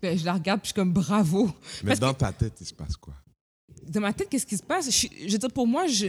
Ben, 0.00 0.18
je 0.18 0.24
la 0.24 0.32
regarde, 0.32 0.60
puis 0.62 0.68
je 0.68 0.72
suis 0.72 0.74
comme 0.74 0.94
bravo. 0.94 1.52
Mais 1.82 1.88
Parce 1.88 2.00
dans 2.00 2.14
ta 2.14 2.32
tête, 2.32 2.54
il 2.62 2.66
se 2.66 2.72
passe 2.72 2.96
quoi? 2.96 3.14
Dans 3.82 4.00
ma 4.00 4.14
tête, 4.14 4.30
qu'est-ce 4.30 4.46
qui 4.46 4.56
se 4.56 4.62
passe? 4.62 4.90
Je, 4.90 5.08
je 5.26 5.32
veux 5.32 5.38
dire, 5.38 5.52
pour 5.52 5.66
moi, 5.66 5.86
je. 5.86 6.06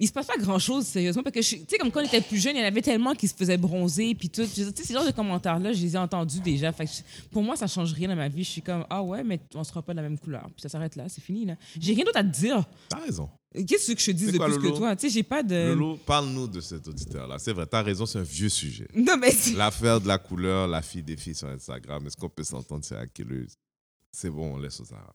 Il 0.00 0.08
se 0.08 0.12
passe 0.12 0.26
pas 0.26 0.38
grand-chose, 0.38 0.86
sérieusement, 0.86 1.22
parce 1.22 1.34
que, 1.34 1.40
tu 1.40 1.58
sais, 1.68 1.78
comme 1.78 1.90
quand 1.92 2.00
on 2.00 2.04
était 2.04 2.22
plus 2.22 2.38
jeune, 2.38 2.56
il 2.56 2.60
y 2.60 2.64
en 2.64 2.66
avait 2.66 2.80
tellement 2.80 3.14
qui 3.14 3.28
se 3.28 3.34
faisaient 3.34 3.58
bronzer, 3.58 4.14
puis 4.14 4.30
tout. 4.30 4.46
Tu 4.46 4.64
sais, 4.64 4.72
ces 4.74 4.94
genres 4.94 5.04
de 5.06 5.10
commentaires-là, 5.10 5.74
je 5.74 5.82
les 5.82 5.94
ai 5.94 5.98
entendus 5.98 6.40
déjà. 6.40 6.72
Fait 6.72 6.86
que 6.86 6.90
je- 6.90 7.28
pour 7.30 7.42
moi, 7.42 7.54
ça 7.54 7.66
change 7.66 7.92
rien 7.92 8.08
dans 8.08 8.16
ma 8.16 8.28
vie. 8.28 8.42
Je 8.42 8.48
suis 8.50 8.62
comme, 8.62 8.86
ah 8.88 9.02
ouais, 9.02 9.22
mais 9.22 9.38
on 9.54 9.62
sera 9.62 9.82
pas 9.82 9.92
de 9.92 9.98
la 9.98 10.02
même 10.02 10.18
couleur. 10.18 10.44
Puis 10.46 10.62
ça 10.62 10.70
s'arrête 10.70 10.96
là, 10.96 11.04
c'est 11.08 11.20
fini, 11.20 11.44
là. 11.44 11.54
J'ai 11.78 11.92
rien 11.94 12.04
d'autre 12.04 12.18
à 12.18 12.24
te 12.24 12.28
dire. 12.28 12.64
T'as 12.88 12.98
raison. 12.98 13.28
Qu'est-ce 13.54 13.92
que 13.92 14.00
je 14.00 14.06
te 14.06 14.10
dis 14.12 14.32
de 14.32 14.36
quoi, 14.38 14.46
plus 14.46 14.56
Lolo? 14.56 14.72
que 14.72 14.76
toi? 14.78 14.96
Tu 14.96 15.08
sais, 15.08 15.14
j'ai 15.14 15.22
pas 15.22 15.42
de. 15.42 15.72
Lolo, 15.74 15.98
parle-nous 16.06 16.46
de 16.46 16.60
cet 16.60 16.86
auditeur-là. 16.88 17.38
C'est 17.38 17.52
vrai, 17.52 17.66
t'as 17.66 17.82
raison, 17.82 18.06
c'est 18.06 18.18
un 18.20 18.22
vieux 18.22 18.48
sujet. 18.48 18.86
Non, 18.94 19.16
mais 19.18 19.32
L'affaire 19.56 20.00
de 20.00 20.06
la 20.08 20.18
couleur, 20.18 20.66
la 20.68 20.80
fille 20.82 21.02
des 21.02 21.16
filles 21.16 21.34
sur 21.34 21.48
Instagram, 21.48 22.06
est-ce 22.06 22.16
qu'on 22.16 22.28
peut 22.28 22.44
s'entendre 22.44 22.84
c'est 22.84 22.96
accueilleuse? 22.96 23.54
C'est 24.12 24.30
bon, 24.30 24.54
on 24.54 24.58
laisse 24.58 24.80
aux 24.80 24.92
Arabes. 24.94 25.14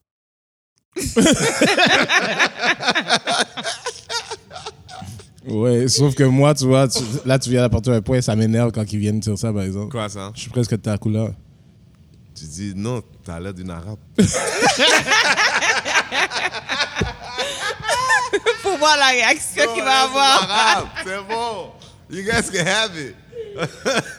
ouais, 5.48 5.88
sauf 5.88 6.14
que 6.16 6.24
moi, 6.24 6.54
tu 6.54 6.66
vois, 6.66 6.88
tu- 6.88 7.04
là, 7.26 7.38
tu 7.40 7.50
viens 7.50 7.62
d'apporter 7.62 7.92
un 7.92 8.02
point, 8.02 8.22
ça 8.22 8.36
m'énerve 8.36 8.72
quand 8.72 8.84
ils 8.92 9.00
viennent 9.00 9.20
dire 9.20 9.38
ça, 9.38 9.52
par 9.54 9.64
exemple. 9.64 9.92
Quoi 9.92 10.10
ça? 10.10 10.32
Je 10.36 10.42
suis 10.42 10.50
presque 10.50 10.72
de 10.72 10.76
ta 10.78 10.98
couleur. 10.98 11.32
Tu 12.38 12.46
dis 12.46 12.74
non, 12.76 13.02
t'as 13.24 13.40
l'air 13.40 13.54
d'une 13.54 13.70
Arabe. 13.70 13.98
pour 18.62 18.78
voir 18.78 18.98
la 18.98 19.08
réaction 19.08 19.74
qu'il 19.74 19.84
va 19.84 20.04
avoir. 20.04 20.44
Arabe, 20.52 20.88
c'est 21.04 21.18
bon. 21.34 21.72
You 22.10 22.24
guys 22.24 22.50
can 22.52 22.66
have 22.68 22.92
it. 22.98 23.16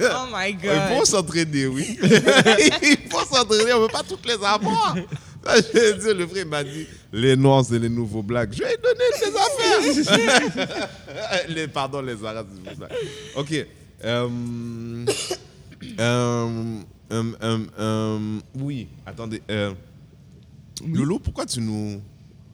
Oh 0.00 0.26
my 0.32 0.50
Il 0.50 0.58
faut 0.70 0.96
God. 0.98 1.04
s'entraîner, 1.06 1.66
oui. 1.66 1.98
Il 2.02 2.98
faut 3.10 3.24
s'entraîner, 3.30 3.72
on 3.74 3.78
ne 3.78 3.82
veut 3.82 3.88
pas 3.92 4.02
toutes 4.02 4.24
les 4.26 4.32
avoir. 4.34 4.96
Le 6.14 6.26
frère 6.26 6.46
m'a 6.46 6.64
dit, 6.64 6.86
les 7.12 7.36
Noirs, 7.36 7.64
c'est 7.64 7.78
les 7.78 7.88
nouveaux 7.88 8.22
blacks. 8.22 8.52
Je 8.52 8.62
vais 8.62 8.70
lui 8.70 8.82
donner 8.82 9.04
des 9.20 10.16
affaires. 10.16 10.88
les, 11.48 11.68
pardon, 11.68 12.00
les 12.02 12.22
Arabes, 12.24 12.48
c'est 12.54 12.62
pour 12.74 12.88
ça. 12.88 12.94
OK. 13.36 13.66
Euh, 16.00 17.28
euh, 17.42 17.64
euh, 17.78 18.38
oui, 18.58 18.88
attendez. 19.04 19.42
euh, 19.50 19.72
Loulou, 20.86 21.18
pourquoi 21.18 21.46
tu 21.46 21.60
nous... 21.60 22.00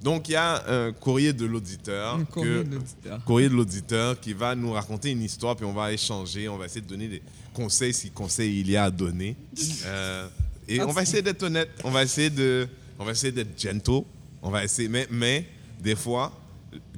Donc, 0.02 0.28
il 0.28 0.32
y 0.32 0.36
a 0.36 0.62
un 0.68 0.92
courrier 0.92 1.32
de 1.32 1.46
l'auditeur. 1.46 2.16
Un 2.16 2.24
courrier 2.24 2.62
que- 2.64 2.68
de 2.68 2.74
l'auditeur. 2.74 3.24
courrier 3.24 3.48
de 3.48 3.54
l'auditeur 3.54 4.18
qui 4.20 4.32
va 4.32 4.54
nous 4.56 4.72
raconter 4.72 5.10
une 5.10 5.22
histoire, 5.22 5.54
puis 5.56 5.64
on 5.64 5.72
va 5.72 5.92
échanger, 5.92 6.48
on 6.48 6.58
va 6.58 6.66
essayer 6.66 6.80
de 6.80 6.88
donner 6.88 7.06
des 7.08 7.22
conseils 7.54 7.94
si 7.94 8.10
conseils 8.10 8.60
il 8.60 8.70
y 8.70 8.76
a 8.76 8.84
à 8.84 8.90
donner. 8.90 9.36
Euh, 9.86 10.28
et 10.68 10.80
on 10.80 10.92
va 10.92 11.02
essayer 11.02 11.22
d'être 11.22 11.42
honnête, 11.44 11.70
on 11.84 11.90
va 11.90 12.02
essayer 12.04 12.30
de, 12.30 12.66
on 13.02 13.04
va 13.04 13.12
essayer 13.12 13.32
d'être 13.32 13.60
gentle, 13.60 14.04
on 14.42 14.50
va 14.50 14.64
essayer, 14.64 14.88
mais, 14.88 15.06
mais 15.10 15.46
des 15.80 15.96
fois, 15.96 16.32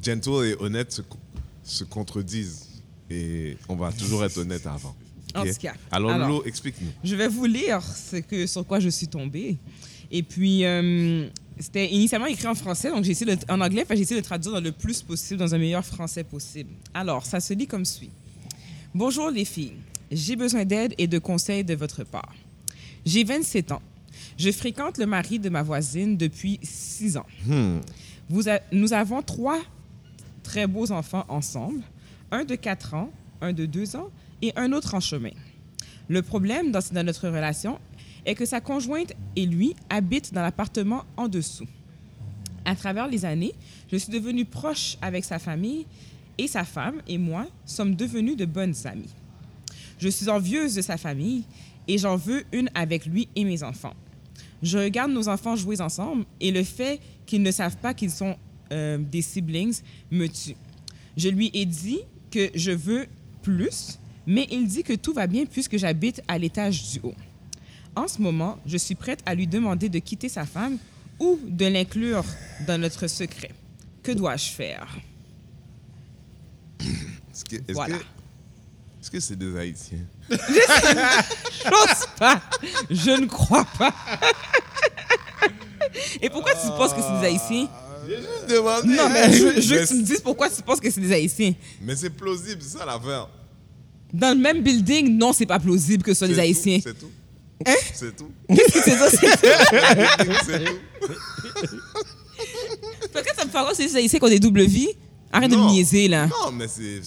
gentle 0.03 0.45
et 0.47 0.55
honnête 0.63 0.93
se, 0.93 1.03
co- 1.03 1.19
se 1.63 1.85
contredisent. 1.85 2.69
Et 3.11 3.57
on 3.69 3.77
va 3.77 3.91
toujours 3.93 4.25
être 4.25 4.37
honnête 4.39 4.67
avant. 4.67 4.95
En 5.35 5.45
tout 5.45 5.49
cas, 5.61 5.75
Alors, 5.91 6.11
alors. 6.11 6.29
Lolo, 6.29 6.45
explique-nous. 6.45 6.91
Je 7.03 7.15
vais 7.17 7.29
vous 7.29 7.45
lire 7.47 7.83
ce 7.83 8.17
que, 8.17 8.47
sur 8.47 8.67
quoi 8.67 8.81
je 8.81 8.89
suis 8.89 9.09
tombée. 9.09 9.57
Et 10.11 10.23
puis, 10.23 10.65
euh, 10.65 11.27
c'était 11.59 11.91
initialement 11.91 12.27
écrit 12.27 12.47
en 12.47 12.55
français, 12.55 12.91
donc 12.91 13.05
j'ai 13.05 13.11
essayé 13.13 13.35
de, 13.35 13.43
en 13.51 13.61
anglais, 13.61 13.85
j'ai 13.91 14.01
essayé 14.01 14.21
de 14.21 14.25
traduire 14.25 14.55
dans 14.55 14.61
le 14.61 14.73
plus 14.73 15.03
possible, 15.03 15.41
dans 15.41 15.55
un 15.55 15.59
meilleur 15.59 15.85
français 15.85 16.23
possible. 16.23 16.71
Alors, 16.93 17.25
ça 17.27 17.41
se 17.41 17.53
lit 17.55 17.67
comme 17.67 17.85
suit. 17.85 18.11
Bonjour 18.95 19.31
les 19.31 19.45
filles, 19.45 19.73
j'ai 20.13 20.37
besoin 20.37 20.65
d'aide 20.65 20.95
et 20.99 21.07
de 21.09 21.19
conseils 21.19 21.65
de 21.65 21.75
votre 21.75 22.05
part. 22.05 22.33
J'ai 23.05 23.25
27 23.25 23.73
ans. 23.73 23.83
Je 24.39 24.51
fréquente 24.51 24.99
le 24.99 25.07
mari 25.07 25.39
de 25.39 25.49
ma 25.49 25.63
voisine 25.63 26.17
depuis 26.17 26.59
6 26.63 27.17
ans. 27.17 27.27
Hmm. 27.47 27.79
Vous 28.29 28.49
a- 28.49 28.61
nous 28.73 28.93
avons 28.93 29.23
trois 29.23 29.61
très 30.43 30.67
beaux 30.67 30.91
enfants 30.93 31.25
ensemble, 31.29 31.81
un 32.31 32.45
de 32.45 32.55
4 32.55 32.95
ans, 32.95 33.11
un 33.41 33.53
de 33.53 33.67
2 33.67 33.97
ans 33.97 34.11
et 34.43 34.53
un 34.57 34.73
autre 34.73 34.95
en 34.95 35.01
chemin. 35.01 35.31
Le 36.09 36.21
problème 36.23 36.71
dans, 36.73 36.81
dans 36.93 37.05
notre 37.07 37.29
relation 37.29 37.79
est 38.27 38.35
que 38.35 38.45
sa 38.45 38.61
conjointe 38.61 39.13
et 39.37 39.47
lui 39.47 39.75
habitent 39.89 40.33
dans 40.35 40.43
l'appartement 40.43 41.05
en 41.17 41.29
dessous. 41.29 41.67
À 42.65 42.75
travers 42.75 43.07
les 43.09 43.25
années, 43.25 43.55
je 43.93 43.97
suis 43.97 44.11
devenue 44.13 44.45
proche 44.47 44.97
avec 45.03 45.25
sa 45.25 45.39
famille 45.39 45.87
et 46.39 46.49
sa 46.49 46.65
femme 46.65 47.01
et 47.07 47.19
moi 47.19 47.47
sommes 47.67 47.95
devenus 47.95 48.37
de 48.37 48.47
bonnes 48.47 48.75
amies. 48.87 49.13
Je 49.99 50.09
suis 50.09 50.29
envieuse 50.29 50.75
de 50.75 50.83
sa 50.83 50.97
famille 50.97 51.45
et 51.87 51.99
j'en 51.99 52.17
veux 52.17 52.45
une 52.53 52.71
avec 52.75 53.07
lui 53.07 53.29
et 53.37 53.45
mes 53.45 53.63
enfants. 53.63 53.95
Je 54.65 54.79
regarde 54.79 55.13
nos 55.13 55.29
enfants 55.29 55.57
jouer 55.57 55.81
ensemble 55.81 56.25
et 56.41 56.51
le 56.51 56.65
fait 56.65 56.99
qu'ils 57.27 57.43
ne 57.43 57.51
savent 57.51 57.77
pas 57.77 57.93
qu'ils 57.93 58.11
sont 58.11 58.35
euh, 58.73 58.97
des 58.99 59.21
siblings 59.23 59.81
me 60.11 60.27
tue. 60.27 60.57
Je 61.17 61.29
lui 61.29 61.51
ai 61.53 61.67
dit 61.67 62.01
que 62.31 62.51
je 62.55 62.71
veux 62.73 63.07
plus, 63.43 63.99
mais 64.27 64.49
il 64.51 64.67
dit 64.67 64.83
que 64.83 64.95
tout 64.95 65.13
va 65.13 65.27
bien 65.27 65.45
puisque 65.45 65.77
j'habite 65.77 66.23
à 66.29 66.39
l'étage 66.39 66.91
du 66.93 67.01
haut. 67.03 67.15
En 67.95 68.09
ce 68.09 68.21
moment, 68.23 68.59
je 68.67 68.79
suis 68.79 68.95
prête 68.95 69.21
à 69.27 69.35
lui 69.35 69.47
demander 69.47 69.89
de 69.91 69.99
quitter 69.99 70.29
sa 70.31 70.47
femme 70.47 70.79
ou 71.21 71.39
de 71.47 71.67
l'inclure 71.67 72.25
dans 72.67 72.81
notre 72.81 73.07
secret. 73.07 73.51
Que 74.03 74.13
dois-je 74.13 74.49
faire? 74.49 74.99
Est-ce 76.81 77.45
que, 77.45 77.73
Voilà. 77.73 77.99
que, 77.99 78.05
est-ce 79.05 79.11
que 79.11 79.21
c'est 79.21 79.37
des 79.37 79.55
Haïtiens? 79.59 79.99
Je 80.31 81.69
pense 81.69 82.09
pas. 82.19 82.41
Je 82.89 83.11
ne 83.11 83.27
crois 83.27 83.67
pas. 83.79 83.93
Et 86.23 86.31
pourquoi 86.31 86.53
tu 86.55 86.67
penses 86.69 86.95
que 86.95 87.03
c'est 87.03 87.21
des 87.21 87.27
Haïtiens? 87.27 87.69
J'ai 88.09 88.17
juste 88.17 88.49
demandé. 88.49 88.89
Non, 88.97 89.11
mais 89.11 89.31
je, 89.31 89.61
je 89.61 89.75
veux 89.75 89.81
que 89.83 89.89
tu 89.89 89.95
me 89.95 90.03
dises 90.03 90.21
pourquoi 90.23 90.49
tu 90.49 90.63
penses 90.63 90.81
que 90.81 90.91
c'est 90.91 91.03
des 91.03 91.13
Haïtiens. 91.13 91.53
Mais 91.83 91.95
c'est 91.97 92.09
plausible, 92.09 92.63
c'est 92.63 92.79
ça 92.79 92.87
l'affaire. 92.87 93.29
Dans 94.11 94.35
le 94.35 94.41
même 94.41 94.63
building, 94.63 95.19
non, 95.19 95.35
c'est 95.35 95.45
pas 95.45 95.59
plausible 95.59 96.03
que 96.03 96.15
ce 96.15 96.19
soit 96.21 96.29
des 96.29 96.39
Haïtiens. 96.39 96.81
C'est 96.83 96.99
tout. 96.99 97.11
Hein? 97.67 97.75
C'est 97.93 98.17
tout. 98.17 98.31
C'est 98.49 98.91
ça, 98.91 99.11
c'est 99.11 99.19
C'est 100.47 100.65
tout. 100.65 100.79
Pourquoi 103.13 103.35
ça 103.35 103.45
me 103.45 103.51
fait 103.51 103.59
croire 103.59 103.69
que 103.71 103.77
c'est 103.77 103.87
des 103.87 103.97
Haïtiens 103.97 104.19
qui 104.19 104.25
ont 104.25 104.29
des 104.29 104.41
doubles 104.41 104.65
vies? 104.65 104.89
Arrête 105.31 105.51
de 105.51 105.57
Non. 105.57 105.67
me 105.69 105.73
niaiser, 105.73 106.09
là. 106.09 106.27
Non, 106.27 106.51
mais 106.53 106.69
c'est. 106.69 107.03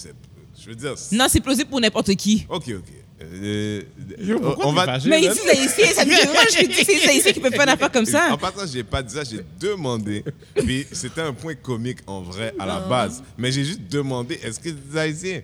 C'est- 0.58 0.64
Je 0.64 0.68
veux 0.70 0.74
dire. 0.76 0.98
c'est- 0.98 1.14
Non, 1.16 1.26
c'est 1.28 1.40
plausible 1.40 1.70
pour 1.70 1.80
n'importe 1.80 2.14
qui. 2.16 2.46
Ok, 2.48 2.64
ok. 2.68 2.84
Euh, 3.20 3.82
Yo, 4.20 4.38
pourquoi 4.38 4.66
on 4.68 4.72
va. 4.72 4.84
fâché, 4.84 5.08
Mais 5.08 5.20
ici, 5.22 5.40
les 5.44 5.50
Haïtiens, 5.58 5.92
ça 5.92 6.04
me 6.04 6.10
dit, 6.10 6.28
moi, 6.32 6.42
je 6.52 6.58
dis 6.60 6.68
que 6.68 6.74
c'est 6.84 7.00
des 7.00 7.08
Haïtiens 7.08 7.32
qui 7.32 7.40
peuvent 7.40 7.52
faire 7.52 7.62
une 7.64 7.68
affaire 7.70 7.90
comme 7.90 8.04
ça. 8.06 8.32
En 8.32 8.38
passant, 8.38 8.64
j'ai 8.72 8.84
pas 8.84 9.02
dit 9.02 9.12
ça, 9.12 9.24
j'ai 9.24 9.40
demandé. 9.58 10.22
Puis 10.54 10.86
c'était 10.92 11.22
un 11.22 11.32
point 11.32 11.54
comique 11.56 11.98
en 12.06 12.20
vrai 12.22 12.54
à 12.58 12.64
la 12.66 12.78
base. 12.80 13.22
Mais 13.36 13.50
j'ai 13.50 13.64
juste 13.64 13.82
demandé 13.90 14.38
est-ce 14.42 14.60
que 14.60 14.68
c'est 14.68 14.90
des 14.92 14.98
Haïtiens 14.98 15.42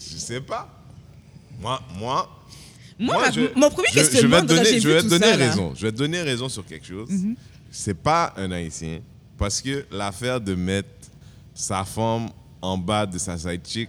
Je 0.00 0.16
sais 0.16 0.40
pas. 0.40 0.68
Moi, 1.60 1.80
moi. 1.98 2.36
Moi, 2.98 3.30
je- 3.30 3.40
mon 3.54 3.70
premier 3.70 3.88
je- 3.88 3.94
je 3.94 3.98
vais 3.98 4.00
questionnement, 4.02 4.36
te 4.36 4.46
quand 4.46 4.54
donner, 4.54 4.80
je 4.80 4.88
vais 4.88 5.02
tout 5.02 5.08
donner 5.08 5.26
ça, 5.26 5.36
là. 5.36 5.50
Raison. 5.50 5.74
Je 5.74 5.82
vais 5.86 5.92
te 5.92 5.96
donner 5.98 6.22
raison 6.22 6.48
sur 6.48 6.64
quelque 6.66 6.86
chose. 6.86 7.08
C'est 7.70 7.94
pas 7.94 8.32
un 8.36 8.50
Haïtien. 8.52 9.00
Parce 9.38 9.60
que 9.60 9.84
l'affaire 9.90 10.40
de 10.40 10.54
mettre 10.54 10.88
sa 11.54 11.84
femme 11.84 12.28
en 12.62 12.76
bas 12.78 13.04
de 13.06 13.16
sa 13.18 13.36
side 13.38 13.60
chick, 13.66 13.88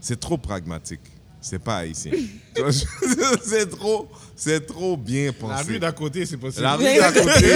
c'est 0.00 0.18
trop 0.18 0.38
pragmatique. 0.38 1.00
C'est 1.42 1.58
pas 1.58 1.78
haïtien. 1.78 2.12
C'est 3.42 3.70
trop, 3.70 4.08
c'est 4.36 4.66
trop 4.66 4.94
bien 4.96 5.32
pensé. 5.32 5.54
La 5.54 5.62
rue 5.62 5.78
d'à 5.78 5.92
côté, 5.92 6.26
c'est 6.26 6.36
possible. 6.36 6.62
La 6.64 6.76
rue 6.76 6.84
d'à 6.84 7.12
côté, 7.12 7.46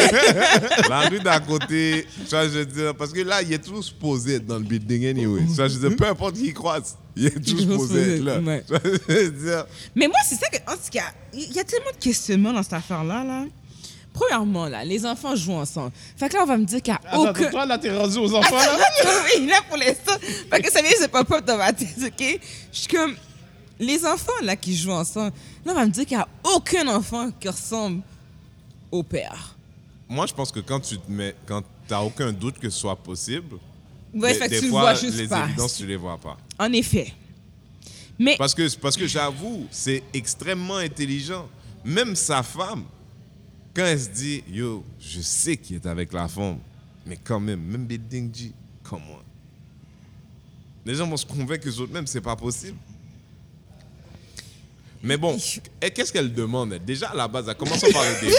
la 0.88 1.00
rue 1.08 1.20
d'à 1.20 1.40
côté, 1.40 2.06
vois, 2.30 2.44
je 2.44 2.58
veux 2.60 2.64
dire, 2.66 2.94
parce 2.94 3.12
que 3.12 3.20
là, 3.20 3.42
il 3.42 3.52
est 3.52 3.58
toujours 3.58 3.84
supposé 3.84 4.36
être 4.36 4.46
dans 4.46 4.56
le 4.58 4.64
building 4.64 5.06
anyway. 5.06 5.42
Vois, 5.42 5.68
je 5.68 5.76
veux 5.78 5.88
dire, 5.90 5.96
peu 5.98 6.06
importe 6.06 6.36
qui 6.36 6.54
croise, 6.54 6.96
il 7.14 7.26
est 7.26 7.46
supposé 7.46 8.14
être 8.16 8.24
là. 8.24 8.38
ouais. 8.40 8.64
Je 9.08 9.12
veux 9.14 9.30
dire, 9.30 9.66
Mais 9.94 10.06
moi, 10.06 10.16
c'est 10.26 10.36
ça 10.36 10.48
que. 10.48 10.56
En 10.70 10.76
tout 10.76 10.90
cas, 10.90 11.12
il 11.34 11.52
y 11.52 11.58
a 11.60 11.64
tellement 11.64 11.90
de 11.92 12.02
questionnements 12.02 12.52
dans 12.54 12.62
cette 12.62 12.72
affaire-là. 12.72 13.22
Là. 13.24 13.44
Premièrement, 14.14 14.68
là, 14.68 14.84
les 14.84 15.04
enfants 15.04 15.34
jouent 15.36 15.52
ensemble. 15.54 15.90
Fait 16.16 16.28
que 16.28 16.34
là, 16.34 16.44
on 16.44 16.46
va 16.46 16.56
me 16.56 16.64
dire 16.64 16.80
qu'il 16.80 16.94
n'y 16.94 16.98
a 17.06 17.10
Attends, 17.10 17.30
aucun. 17.30 17.50
toi, 17.50 17.66
là, 17.66 17.76
t'es 17.78 17.94
rendu 17.94 18.16
aux 18.16 18.32
enfants, 18.34 18.56
Attends, 18.56 18.78
là? 18.78 18.84
oui, 19.36 19.46
là, 19.46 19.56
pour 19.68 19.76
l'instant. 19.76 20.12
Fait 20.50 20.62
que 20.62 20.70
ça 20.72 20.80
vient 20.80 20.92
de 21.02 21.06
pop-up 21.08 21.44
dans 21.44 21.56
ma 21.58 21.72
tête, 21.72 21.88
OK? 22.00 22.40
Je 22.72 22.78
suis 22.78 22.88
comme. 22.88 23.14
Les 23.80 24.06
enfants, 24.06 24.30
là, 24.44 24.54
qui 24.54 24.76
jouent 24.76 24.92
ensemble, 24.92 25.32
là, 25.66 25.72
on 25.72 25.74
va 25.74 25.84
me 25.84 25.90
dire 25.90 26.06
qu'il 26.06 26.16
n'y 26.16 26.22
a 26.22 26.28
aucun 26.54 26.86
enfant 26.86 27.30
qui 27.40 27.48
ressemble 27.48 28.02
au 28.92 29.02
père. 29.02 29.56
moi, 30.08 30.26
je 30.26 30.32
pense 30.32 30.52
que 30.52 30.60
quand 30.60 30.78
tu 30.78 30.96
te 30.96 31.10
mets, 31.10 31.34
quand 31.44 31.62
t'as 31.88 32.00
aucun 32.02 32.32
doute 32.32 32.58
que 32.60 32.70
ce 32.70 32.78
soit 32.78 32.94
possible, 32.96 33.56
Ouais, 34.14 34.32
des, 34.32 34.38
fait 34.38 34.44
que 34.44 34.50
des 34.50 34.58
tu 34.60 34.64
le 34.66 34.70
fois, 34.70 34.80
vois 34.82 34.94
juste 34.94 35.16
les 35.18 35.26
pas. 35.26 35.44
évidences, 35.44 35.74
tu 35.76 35.86
les 35.88 35.96
vois 35.96 36.16
pas. 36.18 36.36
En 36.56 36.72
effet. 36.72 37.12
Mais. 38.16 38.36
Parce 38.38 38.54
que, 38.54 38.72
parce 38.76 38.96
que 38.96 39.08
j'avoue, 39.08 39.66
c'est 39.72 40.04
extrêmement 40.14 40.76
intelligent. 40.76 41.48
Même 41.84 42.14
sa 42.14 42.44
femme, 42.44 42.84
quand 43.74 43.84
elle 43.84 44.00
se 44.00 44.08
dit, 44.08 44.42
yo, 44.48 44.84
je 45.00 45.20
sais 45.20 45.56
qu'il 45.56 45.76
est 45.76 45.86
avec 45.86 46.12
la 46.12 46.28
femme, 46.28 46.58
mais 47.06 47.16
quand 47.22 47.40
même, 47.40 47.60
même 47.60 47.84
Building 47.86 48.34
G, 48.34 48.52
comment 48.82 49.18
Les 50.86 50.94
gens 50.94 51.06
vont 51.08 51.16
se 51.16 51.26
convaincre 51.26 51.64
que 51.64 51.70
autres 51.80 51.92
même, 51.92 52.06
c'est 52.06 52.20
pas 52.20 52.36
possible. 52.36 52.76
Mais 55.02 55.18
bon, 55.18 55.36
et 55.82 55.90
qu'est-ce 55.90 56.10
qu'elle 56.10 56.32
demande? 56.32 56.78
Déjà, 56.86 57.08
à 57.10 57.14
la 57.14 57.28
base, 57.28 57.44
elle 57.46 57.54
commence 57.56 57.80
par 57.92 58.02
le 58.04 58.20
début. 58.20 58.32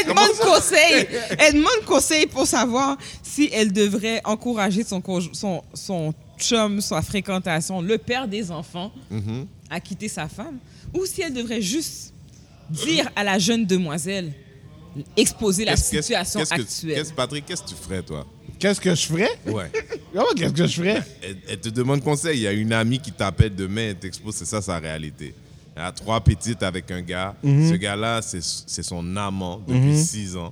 Elle 0.00 0.08
demande 0.08 0.36
conseil. 0.42 1.06
Elle 1.38 1.54
demande 1.54 1.84
conseil 1.86 2.26
pour 2.26 2.46
savoir 2.48 2.98
si 3.22 3.48
elle 3.52 3.72
devrait 3.72 4.20
encourager 4.24 4.82
son, 4.82 5.00
son, 5.32 5.62
son 5.74 6.12
chum, 6.36 6.80
sa 6.80 7.00
fréquentation, 7.00 7.80
le 7.80 7.96
père 7.96 8.26
des 8.26 8.50
enfants, 8.50 8.92
Mhm. 9.08 9.46
à 9.70 9.78
quitter 9.78 10.08
sa 10.08 10.26
femme, 10.28 10.58
ou 10.92 11.06
si 11.06 11.22
elle 11.22 11.32
devrait 11.34 11.62
juste 11.62 12.12
dire 12.70 13.08
à 13.16 13.24
la 13.24 13.38
jeune 13.38 13.64
demoiselle, 13.66 14.32
exposer 15.16 15.64
la 15.64 15.76
situation 15.76 16.40
qu'est-ce 16.40 16.54
que- 16.54 16.60
actuelle. 16.60 16.94
qu'est-ce- 16.96 17.12
Patrick, 17.12 17.46
qu'est-ce 17.46 17.62
que 17.62 17.68
tu 17.68 17.74
ferais, 17.74 18.02
toi? 18.02 18.26
Qu'est-ce 18.58 18.80
que 18.80 18.94
je 18.94 19.06
ferais? 19.06 19.30
Ouais. 19.46 19.70
Oh, 20.16 20.24
qu'est-ce 20.34 20.52
que 20.54 20.66
je 20.66 20.72
ferais? 20.80 21.02
Elle, 21.22 21.36
elle 21.48 21.60
te 21.60 21.68
demande 21.68 22.02
conseil. 22.02 22.38
Il 22.38 22.42
y 22.42 22.46
a 22.46 22.52
une 22.52 22.72
amie 22.72 22.98
qui 22.98 23.12
t'appelle 23.12 23.54
demain, 23.54 23.90
elle 23.90 23.96
t'expose, 23.96 24.34
c'est 24.34 24.46
ça 24.46 24.60
sa 24.62 24.78
réalité. 24.78 25.34
Elle 25.76 25.82
a 25.82 25.92
trois 25.92 26.18
petites 26.20 26.62
avec 26.62 26.90
un 26.90 27.02
gars. 27.02 27.36
Mhm. 27.42 27.68
Ce 27.68 27.74
gars-là, 27.74 28.20
c'est 28.22 28.42
c'est 28.42 28.82
son 28.82 29.14
amant 29.16 29.60
depuis 29.68 29.96
six 29.96 30.34
ans. 30.34 30.50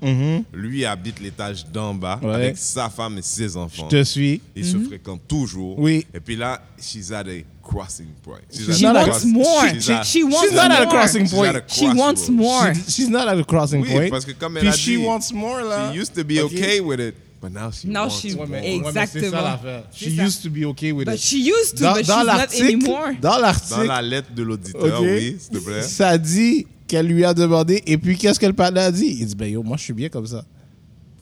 Lui 0.52 0.85
habite 0.85 1.18
l'étage 1.20 1.66
d'en 1.66 1.94
bas 1.94 2.20
Ouais. 2.22 2.35
avec 2.35 2.59
sa 2.59 2.90
femme 2.90 3.18
et 3.18 3.22
ses 3.22 3.48
Je 3.48 3.57
enfants. 3.59 3.88
te 3.88 4.05
suis. 4.05 4.40
Ils 4.55 4.64
se 4.66 4.79
fréquentent 4.79 5.26
toujours. 5.26 5.76
Oui. 5.79 6.07
Et 6.14 6.20
puis 6.20 6.37
là, 6.37 6.62
she's 6.81 7.11
at 7.11 7.20
a 7.26 7.42
crossing 7.70 8.07
point. 8.22 8.42
She's 8.52 8.64
She's 8.66 8.79
She 8.79 8.85
not 8.85 8.94
wants 8.94 9.09
cross- 9.09 9.24
more. 9.24 9.68
she's 9.74 9.90
at- 9.90 10.05
She 10.05 10.22
wants 10.22 10.40
She's 10.42 10.52
not 10.52 10.70
at 10.70 10.81
a 10.81 10.85
more. 10.85 10.94
crossing 10.94 11.24
she's 11.26 11.33
point. 11.35 11.57
at 11.57 11.57
a 11.57 11.74
She 11.74 11.87
wants 11.88 12.29
more. 12.29 12.74
She- 12.74 12.90
she's 12.92 13.09
not 13.11 13.29
at 13.29 13.38
a 13.38 13.44
crossing 13.44 13.83
Oui, 13.83 13.88
point. 13.92 14.11
parce 14.11 14.24
que 14.24 14.33
comme 14.33 14.57
elle 14.59 14.68
a 14.68 14.72
she 14.72 14.96
dit, 14.96 14.96
wants 14.98 15.33
more, 15.33 15.62
là. 15.62 15.90
She 15.92 15.98
used 15.98 16.14
to 16.14 16.24
be 16.24 16.40
Ok. 16.40 16.52
okay 16.55 16.81
with 16.81 17.00
it, 17.00 17.14
but 17.42 17.50
now 17.52 17.70
she 17.72 17.88
Now 17.88 18.02
wants 18.02 18.20
she- 18.20 18.35
more. 18.37 18.46
Exactement. 18.55 19.20
c'est 19.24 19.31
ça. 19.31 19.85
She 19.92 20.05
C'est 20.11 20.16
ça. 20.16 20.22
used 20.24 20.42
to 20.42 20.50
be 20.50 20.64
okay 20.66 20.92
with 20.92 21.07
But 21.07 21.14
it. 21.16 21.20
she 21.20 21.38
used 21.38 21.76
to, 21.76 21.83
Dans, 21.83 21.92
but 21.94 21.98
she's 22.00 22.07
dans 22.09 22.18
not 22.18 22.24
l'article, 22.24 22.62
anymore. 22.64 23.09
dans 23.20 23.31
Dans 23.33 23.38
l'article, 23.38 23.87
la 23.87 24.02
lettre 24.02 24.33
de 24.35 24.42
l'auditeur, 24.42 25.00
ok, 25.00 25.07
oui, 25.07 25.37
s'il 25.38 25.59
te 25.59 25.64
plaît. 25.64 25.83
ça 25.83 26.16
dit 26.18 26.66
qu'elle 26.87 27.07
lui 27.09 27.24
a 27.24 27.35
demandé. 27.35 27.83
Et 27.87 27.98
puis, 27.98 28.16
qu'est-ce 28.16 28.38
que 28.38 28.46
le 28.46 28.52
partenaire 28.52 28.87
a 28.87 28.92
dit? 28.92 29.16
Il 29.20 29.26
dit, 29.26 29.35
ben 29.35 29.50
yo, 29.50 29.62
moi, 29.62 29.76
je 29.76 29.83
suis 29.83 29.92
bien 29.92 30.09
comme 30.09 30.26
ça. 30.26 30.44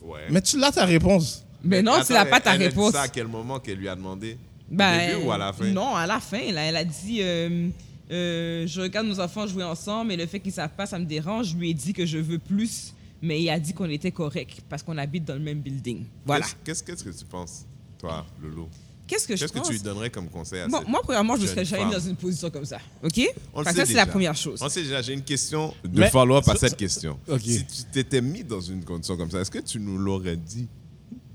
Ouais. 0.03 0.19
Mais 0.29 0.41
tu 0.41 0.57
l'as 0.59 0.71
ta 0.71 0.85
réponse. 0.85 1.43
Mais 1.63 1.81
non, 1.81 1.93
Attends, 1.93 2.05
tu 2.05 2.13
n'as 2.13 2.25
pas 2.25 2.39
ta 2.39 2.51
elle 2.53 2.55
a 2.57 2.59
dit 2.59 2.65
réponse. 2.75 2.93
ça 2.93 3.01
à 3.01 3.07
quel 3.07 3.27
moment 3.27 3.57
qu'elle 3.59 3.77
lui 3.79 3.89
a 3.89 3.95
demandé? 3.95 4.37
Ben, 4.69 5.09
Au 5.09 5.13
début 5.13 5.25
ou 5.27 5.31
à 5.31 5.37
la 5.37 5.53
fin? 5.53 5.65
Non, 5.71 5.95
à 5.95 6.07
la 6.07 6.19
fin. 6.19 6.51
Là, 6.51 6.63
elle 6.63 6.75
a 6.75 6.83
dit 6.83 7.19
euh, 7.21 7.69
euh, 8.11 8.65
Je 8.67 8.81
regarde 8.81 9.07
nos 9.07 9.19
enfants 9.19 9.45
jouer 9.47 9.63
ensemble 9.63 10.11
et 10.13 10.17
le 10.17 10.25
fait 10.25 10.39
qu'ils 10.39 10.51
ne 10.51 10.55
savent 10.55 10.75
pas, 10.75 10.85
ça 10.85 10.97
me 10.99 11.05
dérange. 11.05 11.49
Je 11.51 11.55
lui 11.57 11.69
ai 11.69 11.73
dit 11.73 11.93
que 11.93 12.05
je 12.05 12.17
veux 12.17 12.39
plus, 12.39 12.93
mais 13.21 13.41
il 13.41 13.49
a 13.49 13.59
dit 13.59 13.73
qu'on 13.73 13.89
était 13.89 14.11
correct 14.11 14.61
parce 14.69 14.81
qu'on 14.83 14.97
habite 14.97 15.25
dans 15.25 15.35
le 15.35 15.39
même 15.39 15.59
building. 15.59 16.05
Voilà. 16.25 16.45
Qu'est-ce 16.63 16.83
qu'est-ce 16.83 17.03
que 17.03 17.09
tu 17.11 17.25
penses, 17.25 17.65
toi, 17.99 18.25
Lolo 18.41 18.67
Qu'est-ce 19.07 19.27
que 19.27 19.35
je 19.35 19.41
Qu'est-ce 19.41 19.53
que 19.53 19.59
pense 19.59 19.67
tu 19.67 19.73
lui 19.73 19.81
donnerais 19.81 20.09
comme 20.09 20.27
conseil 20.29 20.61
à 20.61 20.67
Bon, 20.67 20.79
cette 20.79 20.87
moi, 20.87 20.99
premièrement, 21.03 21.35
je 21.35 21.43
ne 21.43 21.47
serais 21.47 21.63
jamais 21.63 21.83
femme? 21.83 21.91
dans 21.93 21.99
une 21.99 22.15
position 22.15 22.49
comme 22.49 22.65
ça. 22.65 22.79
OK? 23.03 23.21
On 23.53 23.59
le 23.59 23.65
sait 23.67 23.73
ça, 23.75 23.85
c'est 23.85 23.93
la 23.93 24.07
première 24.07 24.35
chose. 24.35 24.59
On 24.63 24.67
sait 24.67 24.81
déjà, 24.81 25.03
j'ai 25.03 25.13
une 25.13 25.21
question 25.21 25.75
de 25.83 26.03
follow-up 26.05 26.49
à 26.49 26.55
cette 26.55 26.75
question. 26.75 27.19
Si 27.39 27.63
tu 27.67 27.83
t'étais 27.91 28.19
mis 28.21 28.43
dans 28.43 28.61
une 28.61 28.83
condition 28.83 29.15
comme 29.15 29.29
ça, 29.29 29.41
est-ce 29.41 29.51
que 29.51 29.59
tu 29.59 29.79
nous 29.79 29.99
l'aurais 29.99 30.37
dit? 30.37 30.67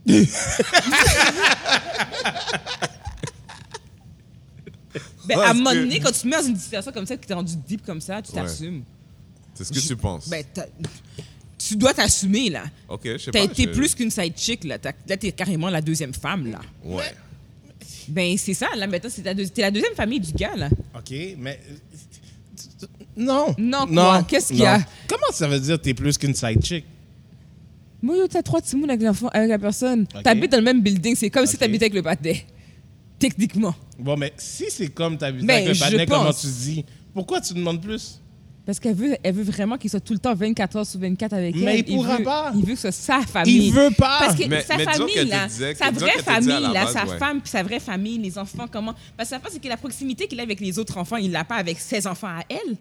Ben, 5.37 5.41
à 5.41 5.51
un 5.51 5.55
moment 5.55 5.71
que- 5.71 5.77
donné, 5.77 6.01
quand 6.01 6.13
tu 6.13 6.21
te 6.21 6.27
mets 6.29 6.37
dans 6.37 6.49
une 6.49 6.57
situation 6.57 6.93
comme 6.93 7.07
ça, 7.07 7.17
que 7.17 7.25
tu 7.27 7.33
es 7.33 7.35
rendu 7.35 7.55
deep 7.69 7.85
comme 7.85 8.01
ça, 8.01 8.21
tu 8.23 8.33
Ouais. 8.33 8.43
t'assumes. 8.43 8.83
C'est 9.55 9.65
ce 9.65 9.73
que 9.73 9.79
tu 9.81 9.97
penses 9.97 10.29
Ben, 10.29 10.45
t'as- 10.55 10.67
tu 11.59 11.77
dois 11.77 11.93
t'assumer, 11.93 12.49
là. 12.51 12.65
Ok, 12.89 13.03
je 13.05 13.19
sais 13.19 13.31
T'as 13.31 13.39
pas. 13.41 13.45
été 13.53 13.65
je- 13.65 13.69
plus 13.71 13.95
qu'une 13.95 14.11
side 14.11 14.33
chick, 14.37 14.65
là. 14.65 14.79
T'as- 14.79 14.93
Là, 15.09 15.17
t'es 15.17 15.33
carrément 15.33 15.69
la 15.69 15.81
deuxième 15.83 16.15
femme, 16.15 16.51
là. 16.51 16.61
Ouais. 16.85 17.13
Ben, 18.09 18.37
c'est 18.39 18.55
ça, 18.55 18.69
là, 18.77 18.87
maintenant, 18.87 19.11
c'est 19.13 19.23
ta 19.23 19.35
deux- 19.35 19.47
t'es 19.49 19.63
la 19.63 19.71
deuxième 19.71 19.95
famille 19.95 20.21
du 20.21 20.33
gars, 20.33 20.57
là. 20.57 20.69
OK, 20.97 21.13
mais... 21.39 21.61
Non. 23.17 23.55
Non, 23.59 23.87
quoi? 23.87 24.23
Qu'est-ce 24.23 24.49
qu'il 24.49 24.59
y 24.61 24.67
a? 24.67 24.79
non. 24.79 24.85
Comment 25.09 25.33
ça 25.33 25.47
veut 25.49 25.61
dire 25.61 25.81
t'es 25.81 25.95
plus 25.95 26.17
qu'une 26.17 26.35
side 26.35 26.65
chick? 26.65 26.85
Moi, 28.03 28.17
yo, 28.17 28.27
t'as 28.29 28.43
trois 28.43 28.63
timons 28.63 28.89
avec, 28.89 29.03
l'enfant- 29.03 29.29
avec 29.29 29.51
la 29.51 29.59
personne. 29.59 30.07
Ok. 30.15 30.23
T'habites 30.23 30.51
dans 30.53 30.59
le 30.59 30.65
même 30.65 30.81
building, 30.81 31.15
c'est 31.15 31.29
comme 31.29 31.45
si 31.45 31.57
Ok. 31.57 31.61
t'habitais 31.61 31.85
avec 31.85 31.95
le 31.95 32.03
pâté. 32.03 32.47
Techniquement. 33.21 33.75
Bon, 33.99 34.17
mais 34.17 34.33
si 34.37 34.65
c'est 34.71 34.89
comme 34.89 35.17
t'habites 35.17 35.47
Ben, 35.47 35.57
avec 35.57 35.69
le 35.69 35.75
je 35.75 35.81
partenaire, 35.81 36.07
comment 36.09 36.33
tu 36.33 36.47
dis? 36.49 36.85
Pourquoi 37.15 37.41
tu 37.41 37.55
demandes 37.55 37.81
plus? 37.81 38.21
Parce 38.67 38.79
qu'elle 38.79 38.95
veut, 38.95 39.17
elle 39.23 39.35
veut 39.35 39.43
vraiment 39.43 39.77
qu'il 39.79 39.91
soit 39.91 40.01
tout 40.01 40.13
le 40.13 40.19
temps 40.19 40.35
24 40.35 40.77
heures 40.77 40.87
sur 40.87 41.01
24 41.01 41.33
avec 41.33 41.55
Mais 41.57 41.81
elle. 41.81 41.89
il 41.89 41.97
pourra 41.97 42.17
veut, 42.19 42.25
pas. 42.25 42.53
Il 42.55 42.61
veut 42.65 42.75
que 42.75 42.81
ce 42.81 42.91
soit 42.91 43.21
sa 43.21 43.27
famille. 43.27 43.67
Il 43.69 43.73
veut 43.73 43.91
pas! 43.91 44.19
Parce 44.21 44.37
que 44.37 44.47
Mais- 44.47 44.63
sa 44.63 44.77
mais 44.77 44.85
famille, 44.85 45.25
là, 45.27 45.49
sa 45.49 45.91
vraie 45.91 46.23
famille, 46.23 46.49
là, 46.49 46.73
base, 46.73 46.93
sa 46.93 47.07
ouais. 47.07 47.19
femme 47.19 47.41
puis 47.41 47.51
sa 47.51 47.63
vraie 47.63 47.81
famille, 47.81 48.19
les 48.19 48.39
enfants, 48.39 48.67
comment... 48.71 48.95
Parce 49.17 49.29
que 49.31 49.35
la 49.35 49.41
part, 49.41 49.51
c'est 49.51 49.61
que 49.63 49.69
la 49.69 49.77
proximité 49.77 50.27
qu'il 50.29 50.39
a 50.41 50.45
avec 50.45 50.61
les 50.61 50.79
autres 50.79 50.97
enfants, 50.99 51.17
il 51.17 51.31
l'a 51.33 51.45
pas 51.45 51.57
avec 51.57 51.79
ses 51.81 52.07
enfants 52.07 52.29
à 52.29 52.43
elle. 52.49 52.77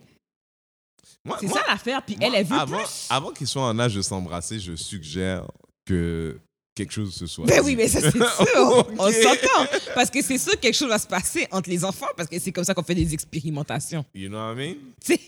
C'est 1.41 1.47
ça 1.47 1.61
l'affaire. 1.67 2.01
Puis 2.03 2.15
moi, 2.19 2.27
elle, 2.27 2.35
elle 2.35 2.45
veut 2.45 2.57
avant, 2.57 2.77
plus. 2.77 3.07
Avant 3.09 3.31
qu'ils 3.31 3.47
soient 3.47 3.63
en 3.67 3.79
âge 3.79 3.95
de 3.95 4.01
s'embrasser, 4.01 4.59
je 4.59 4.75
suggère 4.75 5.45
que 5.85 6.37
quelque 6.83 6.93
chose 6.93 7.13
se 7.13 7.27
soit. 7.27 7.45
Ben 7.45 7.61
oui, 7.63 7.75
mais 7.75 7.87
ça, 7.87 7.99
c'est 8.01 8.11
sûr. 8.17 8.87
On 8.97 9.11
s'entend. 9.11 9.65
Parce 9.95 10.09
que 10.09 10.21
c'est 10.21 10.37
sûr 10.37 10.53
que 10.53 10.59
quelque 10.59 10.75
chose 10.75 10.89
va 10.89 10.97
se 10.99 11.07
passer 11.07 11.47
entre 11.51 11.69
les 11.69 11.83
enfants, 11.85 12.07
parce 12.17 12.29
que 12.29 12.39
c'est 12.39 12.51
comme 12.51 12.63
ça 12.63 12.73
qu'on 12.73 12.83
fait 12.83 12.95
des 12.95 13.13
expérimentations. 13.13 14.05
You 14.15 14.29
know 14.29 14.37
what 14.37 14.53
I 14.53 14.55
mean? 14.55 14.75
Tu 15.03 15.13
sais, 15.13 15.19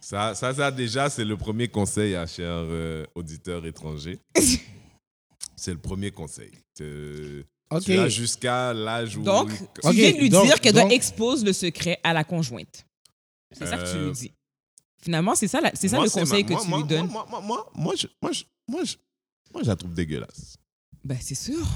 Ça, 0.00 0.34
ça, 0.34 0.52
ça, 0.54 0.70
déjà, 0.70 1.08
c'est 1.10 1.24
le 1.24 1.36
premier 1.36 1.68
conseil 1.68 2.14
à 2.14 2.26
chers 2.26 2.46
euh, 2.48 3.04
auditeurs 3.14 3.64
étrangers. 3.66 4.18
c'est 5.56 5.72
le 5.72 5.78
premier 5.78 6.10
conseil. 6.10 6.50
Euh, 6.80 7.42
Ok. 7.72 7.82
Tu 7.84 7.96
as 7.96 8.08
jusqu'à 8.08 8.72
l'âge 8.72 9.16
où. 9.16 9.22
Donc, 9.22 9.48
tu 9.80 9.86
Ok, 9.86 9.94
viens 9.94 10.10
de 10.10 10.16
lui 10.16 10.28
donc- 10.28 10.44
dire 10.46 10.60
qu'elle 10.60 10.72
doit 10.72 10.90
expose 10.92 11.44
le 11.44 11.52
secret 11.52 12.00
à 12.02 12.12
la 12.12 12.24
conjointe. 12.24 12.84
C'est 13.56 13.64
ça 13.64 13.76
que 13.78 13.88
tu 13.88 13.96
Euh, 13.96 14.06
lui 14.06 14.12
dis. 14.12 14.32
Finalement, 15.00 15.36
c'est 15.36 15.46
ça, 15.46 15.60
la- 15.60 15.70
c'est 15.74 15.86
ça 15.86 15.94
Moi, 15.96 16.06
le 16.06 16.10
conseil 16.10 16.42
ma- 16.42 16.48
que 16.48 16.52
moi, 16.54 16.62
tu 16.64 16.68
moi, 16.68 16.78
lui 16.80 16.86
donnes. 16.88 17.06
Moi, 17.06 17.26
moi, 17.30 17.40
moi, 17.40 17.70
moi, 17.76 17.94
je, 17.96 18.08
moi, 18.20 18.82
je, 18.82 18.94
moi, 19.52 19.62
je, 19.62 19.68
la 19.68 19.76
trouve 19.76 19.94
dégueulasse. 19.94 20.56
Ben, 21.04 21.18
c'est 21.20 21.34
sûr. 21.34 21.66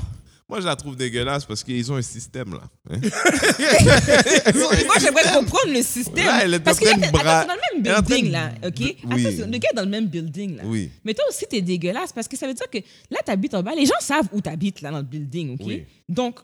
Moi, 0.49 0.61
je 0.61 0.67
la 0.67 0.77
trouve 0.77 0.95
dégueulasse 0.97 1.45
parce 1.47 1.65
qu'ils 1.65 1.91
ont 1.91 1.97
un 1.97 2.03
système, 2.03 2.53
là. 2.53 2.61
hein. 2.91 2.99
Moi, 4.87 4.95
j'aimerais 5.01 5.33
comprendre 5.35 5.73
le 5.73 5.83
système. 5.83 6.27
Là, 6.27 6.45
elle 6.45 6.55
est 6.55 6.61
Parce 6.61 6.79
bra- 6.81 6.91
attends, 6.91 7.01
c'est 7.03 7.13
dans 7.49 7.55
le 7.55 7.83
même 7.83 7.83
building, 7.83 8.27
de- 8.27 8.33
là, 8.33 8.53
OK? 8.67 8.79
Oui. 8.79 8.97
Attention, 9.27 9.47
le 9.51 9.59
gars 9.59 9.69
est 9.73 9.77
dans 9.77 9.83
le 9.85 9.89
même 9.89 10.07
building, 10.07 10.57
là. 10.57 10.63
Oui. 10.67 10.91
Mais 11.05 11.15
toi 11.15 11.25
aussi, 11.29 11.47
t'es 11.49 11.63
dégueulasse 11.63 12.13
parce 12.13 12.29
que 12.29 12.37
ça 12.37 12.47
veut 12.47 12.55
dire 12.55 12.69
que 12.71 12.79
là, 13.11 13.21
t'habites 13.25 13.55
en 13.55 13.63
bas. 13.63 13.75
Les 13.75 13.87
gens 13.87 13.95
savent 14.01 14.29
où 14.33 14.41
t'habites, 14.41 14.81
là, 14.83 14.91
dans 14.91 14.99
le 14.99 15.05
building, 15.05 15.55
OK? 15.55 15.61
Oui. 15.65 15.85
Donc, 16.09 16.41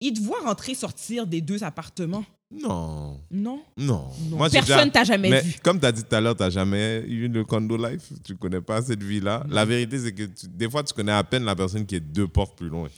ils 0.00 0.12
te 0.12 0.20
voient 0.20 0.40
rentrer, 0.42 0.74
sortir 0.74 1.26
des 1.26 1.40
deux 1.40 1.62
appartements. 1.62 2.24
Non. 2.60 3.20
Non? 3.30 3.62
Non. 3.76 4.08
Non. 4.30 4.36
Moi, 4.36 4.50
Personne 4.50 4.90
t'a 4.90 5.04
jamais 5.04 5.30
Mais 5.30 5.40
vu. 5.40 5.54
comme 5.62 5.80
tu 5.80 5.86
as 5.86 5.92
dit 5.92 6.02
tout 6.04 6.14
à 6.14 6.20
l'heure, 6.20 6.36
tu 6.36 6.42
n'as 6.42 6.50
jamais 6.50 7.02
eu 7.06 7.28
le 7.28 7.44
condo 7.44 7.76
life. 7.76 8.02
Tu 8.24 8.36
connais 8.36 8.60
pas 8.60 8.82
cette 8.82 9.02
vie-là. 9.02 9.44
La 9.48 9.64
vérité, 9.64 9.98
c'est 9.98 10.12
que 10.12 10.24
tu- 10.24 10.46
des 10.48 10.68
fois, 10.70 10.82
tu 10.82 10.92
connais 10.92 11.12
à 11.12 11.24
peine 11.24 11.44
la 11.44 11.56
personne 11.56 11.86
qui 11.86 11.94
est 11.96 12.00
deux 12.00 12.28
portes 12.28 12.56
plus 12.56 12.68
loin. 12.68 12.88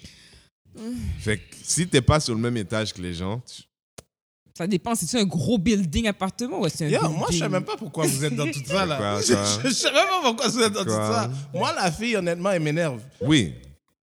Fait 1.21 1.38
que 1.38 1.43
si 1.62 1.87
tu 1.87 1.95
n'es 1.97 2.03
pas 2.03 2.19
sur 2.21 2.35
le 2.35 2.40
même 2.40 2.57
étage 2.57 2.93
que 2.93 3.01
les 3.01 3.14
gens, 3.14 3.40
tu- 3.47 3.62
Ça 4.57 4.67
dépend 4.67 4.95
si 4.95 5.07
c'est 5.07 5.21
un 5.21 5.25
gros 5.25 5.59
building 5.59 6.07
appartement 6.09 6.61
ou 6.61 6.69
c'est 6.69 6.87
un 6.87 6.88
Yo, 6.88 7.01
building? 7.01 7.19
moi, 7.19 7.29
je 7.31 7.38
sais 7.38 7.49
même 7.49 7.64
pas 7.64 7.77
pourquoi 7.77 8.07
vous 8.07 8.25
êtes 8.25 8.35
dans 8.37 8.47
tout 8.51 8.62
ça, 8.64 8.87
là. 8.87 8.97
Quoi, 8.97 9.21
je, 9.62 9.69
je 9.69 9.73
sais 9.75 9.93
même 9.93 10.07
pas 10.09 10.21
pourquoi 10.23 10.49
vous 10.49 10.61
êtes 10.61 10.73
dans 10.73 10.85
tout 10.85 10.90
ça. 10.90 11.31
Moi, 11.53 11.73
la 11.75 11.90
fille, 11.93 12.17
honnêtement, 12.17 12.51
elle 12.51 12.62
m'énerve. 12.62 13.01
oui, 13.21 13.53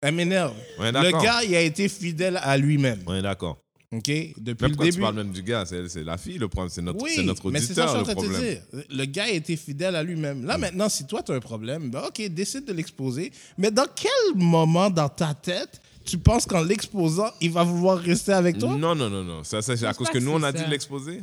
Elle 0.02 0.16
m'énerve. 0.16 0.54
Le 0.80 1.12
gars, 1.24 1.44
il 1.44 1.56
a 1.56 1.62
été 1.62 1.88
fidèle 1.88 2.40
à 2.42 2.58
lui-même. 2.58 3.00
On 3.06 3.14
est 3.14 3.22
d'accord. 3.22 3.58
OK? 3.94 4.04
Depuis 4.06 4.38
le 4.38 4.56
pourquoi 4.56 4.86
tu 4.86 4.92
début. 4.92 5.02
parles 5.02 5.16
même 5.16 5.32
du 5.32 5.44
gars? 5.44 5.66
C'est 5.66 5.90
c'est 5.90 6.04
la 6.04 6.18
fille 6.18 6.38
le 6.38 6.48
problème, 6.48 6.70
c'est 6.70 6.82
notre, 6.82 7.04
Oui, 7.04 7.12
c'est 7.16 7.24
notre 7.24 7.52
mais 7.52 7.60
c'est 7.60 7.74
ça 7.74 7.92
auditeur 7.94 8.06
que 8.06 8.12
je 8.12 8.16
le 8.16 8.22
suis 8.22 8.30
en 8.30 8.38
train 8.40 8.46
de 8.50 8.62
te 8.62 8.64
problème. 8.72 8.86
dire. 8.90 8.98
Le 8.98 9.06
gars 9.06 9.24
a 9.26 9.30
été 9.30 9.58
fidèle 9.58 9.96
à 9.98 10.04
lui-même. 10.04 10.46
Là, 10.46 10.58
maintenant, 10.58 10.88
si 10.88 11.06
toi, 11.06 11.22
tu 11.24 11.32
as 11.34 11.36
un 11.36 11.40
problème, 11.42 11.90
ben 11.92 12.04
OK, 12.08 12.22
décide 12.30 12.64
de 12.66 12.72
l'exposer. 12.74 13.32
Mais 13.58 13.70
dans 13.70 13.88
quel 13.94 14.36
moment 14.38 14.90
dans 14.90 15.10
ta 15.10 15.34
tête 15.34 15.82
tu 16.06 16.18
penses 16.18 16.46
qu'en 16.46 16.64
l'exposant, 16.64 17.30
il 17.42 17.52
va 17.52 17.64
vouloir 17.64 17.98
rester 18.00 18.32
avec 18.32 18.58
toi? 18.58 18.76
Non, 18.76 18.96
non, 18.96 19.10
non, 19.10 19.24
non. 19.24 19.44
Ça, 19.44 19.62
ça, 19.62 19.76
c'est 19.76 19.86
à 19.86 19.94
cause 19.94 20.08
que 20.08 20.14
que 20.14 20.18
nous, 20.24 20.32
on 20.32 20.42
a 20.44 20.52
dit 20.54 20.64
de 20.64 20.70
l'exposer? 20.70 21.22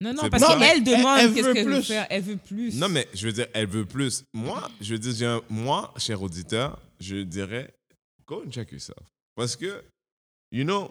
Non, 0.00 0.12
non, 0.12 0.22
C'est 0.24 0.30
parce 0.30 0.44
qu'elle 0.58 0.84
demande 0.84 1.18
elle- 1.18 1.26
elle 1.28 1.34
qu'est-ce 1.34 1.46
veut 1.46 1.54
qu'elle 1.54 1.66
veut 1.68 1.74
plus. 1.76 1.82
faire. 1.86 2.06
Elle 2.10 2.22
veut 2.22 2.36
plus. 2.36 2.74
Non, 2.76 2.88
mais 2.88 3.08
je 3.14 3.26
veux 3.26 3.32
dire, 3.32 3.46
elle 3.54 3.66
veut 3.66 3.84
plus. 3.86 4.22
Moi, 4.32 4.70
je 4.80 4.92
veux 4.94 4.98
dire, 4.98 5.40
moi, 5.50 5.92
cher 5.96 6.22
auditeur, 6.22 6.78
je 7.00 7.16
dirais, 7.16 7.74
go 8.26 8.42
and 8.46 8.50
check 8.52 8.70
yourself. 8.70 8.98
Parce 9.34 9.56
que, 9.56 9.82
you 10.52 10.62
know, 10.62 10.88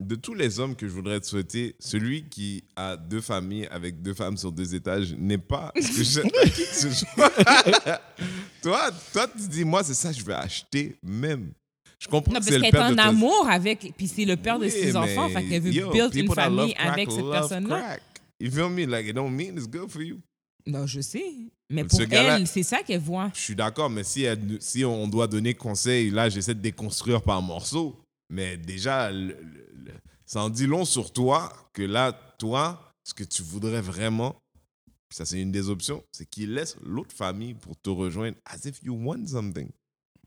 de 0.00 0.14
tous 0.16 0.34
les 0.34 0.58
hommes 0.58 0.74
que 0.74 0.86
je 0.88 0.92
voudrais 0.92 1.20
te 1.20 1.26
souhaiter, 1.26 1.76
celui 1.78 2.28
qui 2.28 2.64
a 2.76 2.96
deux 2.96 3.20
familles 3.20 3.66
avec 3.70 4.02
deux 4.02 4.14
femmes 4.14 4.36
sur 4.36 4.52
deux 4.52 4.74
étages 4.74 5.14
n'est 5.16 5.38
pas 5.38 5.72
ce 5.76 5.88
que 5.88 5.98
je 5.98 6.02
souhaite 6.04 6.36
à 6.36 6.48
qui 6.48 6.62
que 6.62 6.74
ce 6.74 6.90
soit. 6.90 7.32
toi, 8.62 8.90
toi, 9.12 9.28
tu 9.28 9.48
dis, 9.48 9.64
moi, 9.64 9.84
c'est 9.84 9.94
ça 9.94 10.12
je 10.12 10.22
vais 10.22 10.34
acheter 10.34 10.96
même. 11.02 11.52
Je 11.98 12.08
comprends 12.08 12.32
Non, 12.34 12.40
que 12.40 12.44
parce 12.44 12.60
qu'elle 12.60 12.74
est 12.74 12.78
en 12.78 12.98
amour 12.98 13.48
avec, 13.48 13.94
puis 13.96 14.08
c'est 14.08 14.24
le 14.24 14.36
père 14.36 14.58
de 14.58 14.68
ses 14.68 14.94
enfants, 14.96 15.28
fait 15.28 15.44
qu'elle 15.44 15.62
veut 15.62 15.70
build 15.70 16.14
une 16.14 16.34
famille 16.34 16.74
avec 16.76 17.10
cette 17.10 17.30
personne-là. 17.30 17.98
You 18.40 18.50
feel 18.50 18.68
me? 18.68 18.84
Like, 18.84 19.06
it 19.06 19.14
don't 19.14 19.30
mean 19.30 19.56
it's 19.56 19.68
good 19.68 19.90
for 19.90 20.02
you. 20.02 20.20
Non, 20.66 20.86
je 20.86 21.00
sais. 21.00 21.24
Mais 21.70 21.84
pour 21.84 22.00
elle, 22.10 22.46
c'est 22.46 22.62
ça 22.62 22.82
qu'elle 22.82 23.00
voit. 23.00 23.30
Je 23.34 23.40
suis 23.40 23.54
d'accord, 23.54 23.88
mais 23.88 24.04
si, 24.04 24.26
si 24.60 24.84
on 24.84 25.06
doit 25.08 25.26
donner 25.26 25.54
conseil, 25.54 26.10
là, 26.10 26.28
j'essaie 26.28 26.54
de 26.54 26.60
déconstruire 26.60 27.22
par 27.22 27.40
morceaux. 27.40 27.98
Mais 28.30 28.56
déjà, 28.56 29.10
ça 30.26 30.42
en 30.42 30.50
dit 30.50 30.66
long 30.66 30.84
sur 30.84 31.12
toi 31.12 31.52
que 31.72 31.82
là, 31.82 32.12
toi, 32.38 32.94
ce 33.04 33.14
que 33.14 33.24
tu 33.24 33.42
voudrais 33.42 33.80
vraiment, 33.80 34.40
puis 35.08 35.16
ça 35.16 35.24
c'est 35.24 35.40
une 35.40 35.52
des 35.52 35.68
options, 35.68 36.02
c'est 36.12 36.26
qu'il 36.26 36.54
laisse 36.54 36.76
l'autre 36.82 37.14
famille 37.14 37.54
pour 37.54 37.76
te 37.80 37.90
rejoindre 37.90 38.36
as 38.44 38.64
if 38.64 38.82
you 38.82 38.94
want 38.94 39.26
something. 39.26 39.70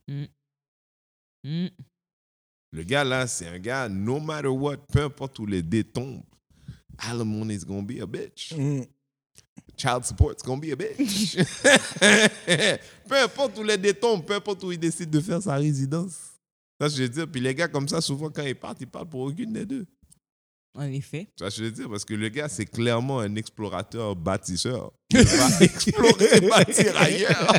Hmm. 0.08 1.68
Le 2.72 2.84
gars 2.84 3.04
là, 3.04 3.28
c'est 3.28 3.48
un 3.48 3.60
gars, 3.60 3.90
no 3.90 4.20
matter 4.20 4.50
what, 4.50 4.78
peu 4.92 5.04
importe 5.04 5.40
où 5.40 5.46
les 5.46 5.62
dés 5.62 5.84
tombent, 5.84 6.24
alimony 6.98 7.56
is 7.56 7.66
gonna 7.66 7.82
be 7.82 8.02
a 8.02 8.06
bitch. 8.06 8.54
Mm. 8.54 8.86
Child 9.76 10.06
support's 10.06 10.44
gonna 10.44 10.60
be 10.60 10.72
a 10.72 10.76
bitch. 10.76 11.38
peu 13.08 13.16
importe 13.16 13.58
où 13.58 13.64
les 13.64 13.78
dés 13.78 13.94
tombent, 13.94 14.26
peu 14.26 14.36
importe 14.36 14.64
où 14.64 14.72
il 14.72 14.80
décide 14.80 15.10
de 15.10 15.20
faire 15.20 15.42
sa 15.42 15.56
résidence. 15.56 16.37
Ça, 16.80 16.90
je 16.90 17.04
veux 17.04 17.10
dire. 17.10 17.28
Puis 17.28 17.42
les 17.42 17.56
gars 17.56 17.68
comme 17.68 17.88
ça, 17.88 18.02
souvent, 18.02 18.30
quand 18.30 18.44
ils 18.44 18.56
partent, 18.56 18.82
ils 18.82 18.88
partent 18.88 19.10
pour 19.10 19.22
aucune 19.22 19.54
des 19.54 19.66
deux. 19.66 19.86
En 20.74 20.84
effet. 20.84 21.28
Ça, 21.40 21.50
je 21.50 21.64
veux 21.64 21.72
dire, 21.72 21.90
parce 21.90 22.06
que 22.06 22.14
le 22.14 22.30
gars, 22.30 22.48
c'est 22.48 22.68
clairement 22.68 23.20
un 23.20 23.36
explorateur 23.36 24.16
bâtisseur. 24.16 24.94
Il 25.10 25.24
va 25.24 25.50
explorer 25.62 26.38
et 26.38 26.42
bâtir 26.42 26.96
ailleurs. 26.98 27.54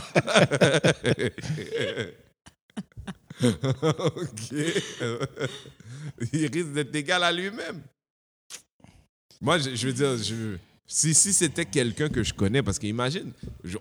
ok. 3.42 4.54
Il 6.32 6.46
risque 6.46 6.72
d'être 6.72 6.94
égal 6.94 7.24
à 7.24 7.32
lui-même. 7.32 7.82
Moi, 9.40 9.58
je, 9.58 9.74
je 9.74 9.86
veux 9.88 9.92
dire, 9.92 10.16
je, 10.16 10.56
si, 10.86 11.12
si 11.12 11.32
c'était 11.32 11.66
quelqu'un 11.66 12.08
que 12.08 12.22
je 12.22 12.32
connais, 12.32 12.62
parce 12.62 12.78
qu'imagine, 12.78 13.32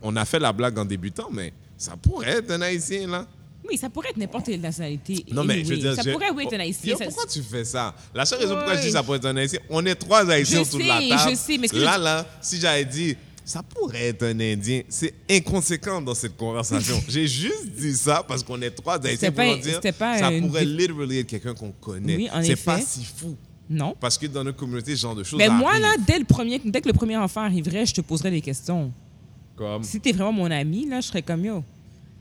on 0.01 0.15
a 0.15 0.25
fait 0.25 0.39
la 0.39 0.51
blague 0.51 0.77
en 0.77 0.85
débutant, 0.85 1.29
mais 1.31 1.53
ça 1.77 1.95
pourrait 1.95 2.39
être 2.39 2.51
un 2.51 2.61
Haïtien, 2.61 3.07
là. 3.07 3.27
Oui, 3.69 3.77
ça 3.77 3.89
pourrait 3.89 4.09
être 4.09 4.17
n'importe 4.17 4.45
quelle 4.45 4.61
nationalité. 4.61 5.25
Non, 5.31 5.43
mais 5.43 5.63
je 5.63 5.69
veux 5.69 5.77
dire. 5.77 5.95
Ça 5.95 6.01
je- 6.03 6.11
pourrait 6.11 6.31
oui, 6.31 6.43
être 6.45 6.53
un 6.55 6.59
haïtien. 6.59 6.95
ça- 6.97 7.05
pourquoi 7.05 7.25
tu 7.25 7.41
fais 7.41 7.65
ça? 7.65 7.93
La 8.13 8.25
seule 8.25 8.39
raison 8.39 8.55
pourquoi 8.55 8.75
je 8.77 8.81
dis 8.81 8.91
ça 8.91 9.03
pourrait 9.03 9.17
être 9.17 9.25
un 9.25 9.37
haïtien, 9.37 9.59
on 9.69 9.85
est 9.85 9.95
trois 9.95 10.29
haïtiens 10.29 10.61
autour 10.61 10.79
de 10.79 10.85
la 10.85 10.99
table. 11.17 11.31
je 11.31 11.35
sais, 11.35 11.57
mais 11.57 11.67
là, 11.73 11.95
je- 11.97 12.03
là, 12.03 12.25
si 12.41 12.59
j'avais 12.59 12.85
dit 12.85 13.15
ça 13.43 13.63
pourrait 13.63 14.07
être 14.07 14.23
un 14.23 14.39
indien, 14.39 14.81
c'est 14.89 15.13
inconséquent 15.29 16.01
dans 16.01 16.13
cette 16.13 16.35
conversation. 16.35 17.01
J'ai 17.07 17.27
juste 17.27 17.67
dit 17.77 17.93
ça 17.93 18.21
parce 18.27 18.43
qu'on 18.43 18.61
est 18.61 18.71
trois 18.71 18.95
haïtiens 19.05 19.31
pour 19.31 19.37
pas- 19.37 19.55
dire 19.57 19.79
pas 19.97 20.17
ça 20.19 20.31
une 20.31 20.47
pourrait 20.47 20.65
dé- 20.65 20.71
literally 20.73 21.19
être 21.19 21.27
quelqu'un 21.27 21.53
qu'on 21.53 21.71
connaît. 21.71 22.15
Oui, 22.17 22.29
c'est 22.43 22.55
pas 22.63 22.81
si 22.81 23.05
fou. 23.05 23.35
Non. 23.69 23.95
Parce 23.99 24.17
que 24.17 24.27
dans 24.27 24.43
notre 24.45 24.57
communauté, 24.57 24.95
ce 24.95 25.01
genre 25.01 25.15
de 25.15 25.23
choses 25.23 25.37
Mais 25.37 25.49
moi, 25.49 25.77
là, 25.79 25.95
dès, 26.05 26.19
le 26.19 26.25
premier, 26.25 26.61
dès 26.63 26.79
que 26.81 26.87
le 26.87 26.93
premier 26.93 27.17
enfant 27.17 27.41
arriverait, 27.41 27.85
je 27.85 27.93
te 27.93 28.01
poserais 28.01 28.31
des 28.31 28.39
questions. 28.41 28.91
Comme- 29.57 29.83
Si 29.83 29.99
t'es 29.99 30.11
vraiment 30.11 30.31
mon 30.31 30.49
ami, 30.51 30.85
là, 30.87 31.01
je 31.01 31.07
serais 31.07 31.21
comme 31.21 31.43
yo. 31.43 31.63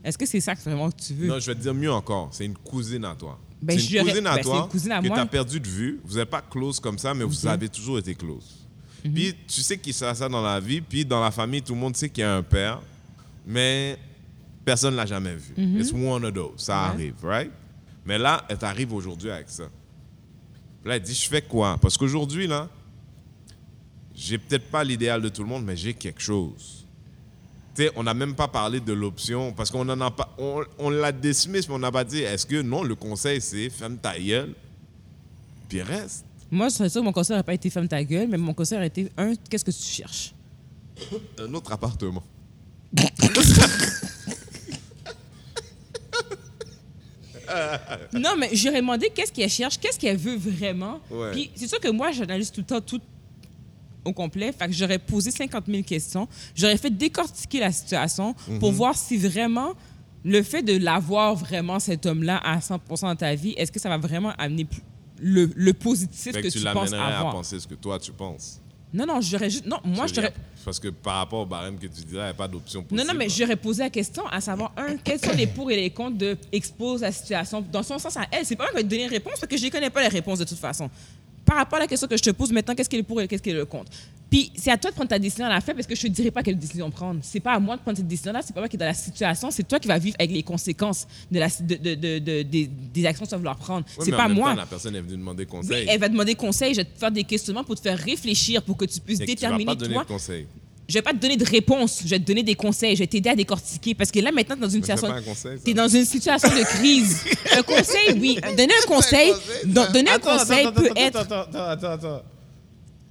Est-ce 0.07 0.17
que 0.17 0.25
c'est 0.25 0.39
ça 0.39 0.55
que 0.55 0.61
vraiment 0.61 0.89
que 0.89 1.01
tu 1.01 1.13
veux? 1.13 1.27
Non, 1.27 1.37
je 1.39 1.47
vais 1.47 1.55
te 1.55 1.59
dire 1.61 1.73
mieux 1.73 1.91
encore. 1.91 2.29
C'est 2.31 2.45
une 2.45 2.55
cousine 2.57 3.03
à 3.03 3.13
toi. 3.13 3.37
Ben, 3.61 3.73
c'est 3.73 3.79
je 3.79 3.83
une 3.85 3.89
dirais- 4.03 4.03
cousine 4.11 4.27
à 4.27 4.35
ben, 4.35 4.41
toi 4.41 4.61
une 4.63 4.69
cousine 4.69 4.91
à 4.93 5.01
que 5.01 5.07
tu 5.07 5.13
as 5.13 5.25
perdu 5.25 5.59
de 5.59 5.67
vue. 5.67 5.99
Vous 6.05 6.15
n'êtes 6.17 6.29
pas 6.29 6.41
close 6.41 6.79
comme 6.79 6.97
ça, 6.97 7.13
mais 7.13 7.25
vous 7.25 7.41
Mhm. 7.43 7.47
avez 7.49 7.67
toujours 7.69 7.99
été 7.99 8.15
close. 8.15 8.65
Puis 9.03 9.35
tu 9.47 9.61
sais 9.61 9.77
qu'il 9.77 9.93
sert 9.93 10.15
ça 10.15 10.29
dans 10.29 10.41
la 10.41 10.59
vie. 10.59 10.79
Puis 10.81 11.03
dans 11.05 11.21
la 11.21 11.31
famille, 11.31 11.61
tout 11.61 11.73
le 11.73 11.79
monde 11.79 11.95
sait 11.95 12.07
qu'il 12.09 12.21
y 12.21 12.23
a 12.25 12.35
un 12.35 12.43
père, 12.43 12.81
mais 13.45 13.97
personne 14.63 14.91
ne 14.93 14.97
l'a 14.97 15.05
jamais 15.05 15.35
vu. 15.35 15.53
It's 15.79 15.91
one 15.91 16.23
of 16.23 16.33
those. 16.33 16.53
Ça 16.57 16.75
Mhm. 16.75 16.81
Ouais. 16.81 16.87
arrive, 16.93 17.15
right? 17.25 17.51
Mais 18.05 18.17
là, 18.17 18.45
elle 18.47 18.57
t'arrive 18.57 18.93
aujourd'hui 18.93 19.29
avec 19.29 19.49
ça. 19.49 19.63
Là, 20.85 20.95
elle 20.95 21.01
dit, 21.01 21.13
je 21.13 21.27
fais 21.27 21.41
quoi? 21.41 21.77
Parce 21.81 21.97
qu'aujourd'hui, 21.97 22.47
là, 22.47 22.69
j'ai 24.15 24.37
peut-être 24.37 24.69
pas 24.71 24.83
l'idéal 24.83 25.21
de 25.21 25.29
tout 25.29 25.43
le 25.43 25.49
monde, 25.49 25.65
mais 25.65 25.75
j'ai 25.75 25.93
quelque 25.93 26.21
chose. 26.21 26.76
On 27.95 28.03
n'a 28.03 28.13
même 28.13 28.35
pas 28.35 28.47
parlé 28.47 28.79
de 28.79 28.93
l'option 28.93 29.53
parce 29.53 29.69
qu'on 29.69 29.87
en 29.87 30.01
a 30.01 30.11
pas, 30.11 30.33
on, 30.37 30.63
on 30.79 30.89
l'a 30.89 31.11
dismiss, 31.11 31.67
mais 31.67 31.75
on 31.75 31.79
n'a 31.79 31.91
pas 31.91 32.03
dit 32.03 32.21
est-ce 32.21 32.45
que 32.45 32.61
non, 32.61 32.83
le 32.83 32.95
conseil 32.95 33.39
c'est 33.41 33.69
ferme 33.69 33.97
ta 33.97 34.17
gueule, 34.17 34.53
puis 35.69 35.81
reste. 35.81 36.25
Moi, 36.49 36.69
je 36.69 36.75
serais 36.75 36.89
sûr 36.89 37.01
que 37.01 37.05
mon 37.05 37.11
conseil 37.11 37.33
n'aurait 37.33 37.43
pas 37.43 37.53
été 37.53 37.69
ferme 37.69 37.87
ta 37.87 38.03
gueule, 38.03 38.27
mais 38.29 38.37
mon 38.37 38.53
conseil 38.53 38.77
aurait 38.77 38.87
été 38.87 39.11
un, 39.17 39.33
qu'est-ce 39.49 39.65
que 39.65 39.71
tu 39.71 39.83
cherches? 39.83 40.33
Un 41.39 41.53
autre 41.53 41.71
appartement. 41.71 42.23
Non, 48.13 48.35
mais 48.37 48.49
j'aurais 48.53 48.81
demandé 48.81 49.09
qu'est-ce 49.09 49.31
qu'elle 49.31 49.49
cherche, 49.49 49.79
qu'est-ce 49.79 49.97
qu'elle 49.97 50.17
veut 50.17 50.35
vraiment. 50.35 50.99
Ouais. 51.09 51.31
Puis 51.31 51.51
c'est 51.55 51.67
sûr 51.67 51.79
que 51.79 51.87
moi, 51.87 52.11
j'analyse 52.11 52.51
tout 52.51 52.59
le 52.61 52.65
temps 52.65 52.81
tout 52.81 52.99
au 54.07 54.13
complet. 54.13 54.51
Fait 54.57 54.67
que 54.67 54.73
j'aurais 54.73 54.97
posé 54.99 55.29
50 55.31 55.65
000 55.67 55.83
questions. 55.83 56.27
J'aurais 56.55 56.77
fait 56.77 56.89
décortiquer 56.89 57.59
la 57.59 57.71
situation 57.71 58.33
Mhm. 58.47 58.59
pour 58.59 58.71
voir 58.71 58.95
si 58.95 59.17
vraiment 59.17 59.73
le 60.23 60.41
fait 60.43 60.63
de 60.63 60.75
l'avoir 60.77 61.35
vraiment, 61.35 61.79
cet 61.79 62.05
homme-là, 62.05 62.37
à 62.43 62.59
100% 62.59 63.07
dans 63.07 63.15
ta 63.15 63.35
vie, 63.35 63.53
est-ce 63.57 63.71
que 63.71 63.79
ça 63.79 63.89
va 63.89 63.97
vraiment 63.97 64.33
amener 64.37 64.65
le, 65.19 65.49
le 65.55 65.73
positif 65.73 66.33
Fait 66.33 66.41
que, 66.41 66.47
que 66.47 66.51
tu 66.51 66.59
tu 66.59 66.63
penses 66.65 66.91
l'amènerais 66.91 67.13
à 67.13 67.17
avoir? 67.19 67.33
penser 67.33 67.59
ce 67.59 67.67
que 67.67 67.75
toi 67.75 67.97
tu 67.99 68.11
penses. 68.11 68.59
Non, 68.93 69.05
non, 69.05 69.19
j'aurais 69.19 69.49
juste. 69.49 69.65
Non, 69.65 69.79
moi, 69.83 70.07
je 70.07 70.13
t'aurais. 70.13 70.33
Parce 70.63 70.79
que 70.79 70.87
par 70.87 71.17
rapport 71.17 71.39
au 71.41 71.45
barème 71.45 71.77
que 71.77 71.87
tu 71.87 72.01
dirais, 72.05 72.21
il 72.21 72.23
n'y 72.23 72.29
a 72.29 72.33
pas 72.33 72.47
d'option 72.47 72.83
possible. 72.83 72.99
Non, 73.05 73.13
non, 73.13 73.17
mais 73.19 73.27
j'aurais 73.29 73.55
posé 73.57 73.83
la 73.83 73.89
question 73.89 74.25
à 74.27 74.39
savoir, 74.41 74.71
un, 74.77 74.95
quels 74.97 75.19
sont 75.19 75.33
les 75.33 75.45
pour 75.47 75.69
et 75.71 75.75
les 75.75 75.89
contre 75.89 76.17
de 76.17 76.37
expose 76.53 77.01
la 77.01 77.11
situation 77.11 77.61
dans 77.71 77.83
son 77.83 77.99
sens 77.99 78.15
à 78.17 78.25
elle? 78.31 78.45
C'est 78.45 78.55
pas 78.55 78.63
moi 78.63 78.71
qui 78.71 78.77
vais 78.77 78.83
te 78.83 78.87
donner 78.89 79.03
une 79.03 79.09
réponse 79.09 79.39
parce 79.41 79.47
que 79.51 79.57
je 79.57 79.65
ne 79.65 79.69
connais 79.69 79.89
pas 79.89 80.01
les 80.01 80.07
réponses 80.07 80.39
de 80.39 80.45
toute 80.45 80.57
façon. 80.57 80.89
Par 81.47 81.55
rapport 81.55 81.77
à 81.77 81.83
la 81.83 81.87
question 81.87 82.07
que 82.09 82.17
je 82.17 82.21
te 82.23 82.29
pose 82.31 82.51
maintenant, 82.51 82.75
qu'est-ce 82.75 82.89
qui 82.89 82.97
est 82.97 82.99
le 82.99 83.05
pour 83.05 83.21
et 83.21 83.27
qu'est-ce 83.27 83.41
qui 83.41 83.51
est 83.51 83.53
le 83.53 83.63
contre? 83.65 83.89
Puis 84.29 84.51
c'est 84.55 84.69
à 84.69 84.77
toi 84.77 84.91
de 84.91 84.95
prendre 84.95 85.09
ta 85.09 85.17
décision 85.17 85.45
à 85.45 85.49
la 85.49 85.61
fin 85.61 85.73
parce 85.73 85.87
que 85.87 85.95
je 85.95 86.01
te 86.01 86.07
dirai 86.07 86.29
pas 86.29 86.43
quelle 86.43 86.59
décision 86.59 86.91
prendre. 86.91 87.21
C'est 87.23 87.39
pas 87.39 87.53
à 87.53 87.59
moi 87.59 87.77
de 87.77 87.81
prendre 87.81 87.95
cette 87.97 88.07
décision-là, 88.09 88.41
c'est 88.43 88.53
pas 88.53 88.59
moi 88.59 88.67
qui 88.67 88.75
est 88.75 88.79
dans 88.79 88.85
la 88.85 88.93
situation, 88.93 89.49
c'est 89.49 89.65
toi 89.65 89.79
qui 89.79 89.87
vas 89.87 89.97
vivre 89.97 90.17
avec 90.19 90.31
les 90.31 90.43
conséquences 90.43 91.07
de 91.31 91.39
la, 91.39 91.47
de, 91.47 91.75
de, 91.75 91.95
de, 91.95 92.19
de- 92.19 92.67
des, 92.93 93.05
actions 93.05 93.23
que 93.23 93.29
tu 93.29 93.31
vas 93.35 93.37
vouloir 93.37 93.55
prendre. 93.55 93.85
C'est 94.01 94.13
en 94.13 94.17
pas 94.17 94.27
même 94.27 94.35
moi. 94.35 94.49
temps, 94.49 94.57
la 94.57 94.65
personne 94.65 94.95
est 94.97 94.99
venue 95.01 95.15
demander 95.15 95.43
Oui, 95.43 95.49
conseil. 95.49 95.85
elle 95.87 95.99
va 96.01 96.09
demander 96.09 96.35
conseil, 96.35 96.73
je 96.73 96.81
vais 96.81 96.85
te 96.85 96.99
faire 96.99 97.11
des 97.11 97.23
questionnements 97.23 97.63
pour 97.63 97.75
te 97.75 97.81
faire 97.81 97.97
réfléchir, 97.97 98.61
pour 98.61 98.75
que 98.75 98.83
tu 98.83 98.99
puisses 98.99 99.21
Et 99.21 99.25
que 99.25 99.31
tu 99.31 99.35
vas 99.37 99.47
déterminer 99.57 99.65
pas 99.65 99.75
donner 99.75 99.93
toi. 99.93 100.03
de 100.03 100.07
conseil. 100.09 100.45
Je 100.87 100.93
vais 100.93 101.01
pas 101.01 101.11
te 101.11 101.17
donner 101.17 101.35
de 101.35 101.43
réponse, 101.45 102.01
je 102.05 102.09
vais 102.09 102.19
te 102.19 102.23
donner 102.25 102.43
des 102.43 102.55
conseils, 102.55 102.95
je 102.95 102.99
vais 102.99 103.07
t'aider 103.07 103.29
à 103.29 103.35
décortiquer 103.35 103.93
parce 103.93 104.09
que 104.09 104.19
là 104.19 104.31
maintenant 104.31 104.55
t'es 104.55 104.61
dans 104.61 104.69
une 104.69 104.81
situation. 104.81 105.09
T'es 105.63 105.73
dans 105.73 105.87
une 105.89 106.05
situation 106.05 106.49
de 106.49 106.63
crise. 106.63 107.25
un 107.57 107.61
conseil, 107.61 108.17
oui. 108.19 108.39
Donner 108.55 108.73
un 108.73 108.87
conseil, 108.87 109.33
donner 109.65 110.11
un 110.11 110.19
conseil 110.19 110.71
peut 110.73 110.89
être. 110.95 111.19
Attends, 111.19 111.41
attends, 111.41 111.65
attends, 111.65 111.91
attends. 111.91 112.23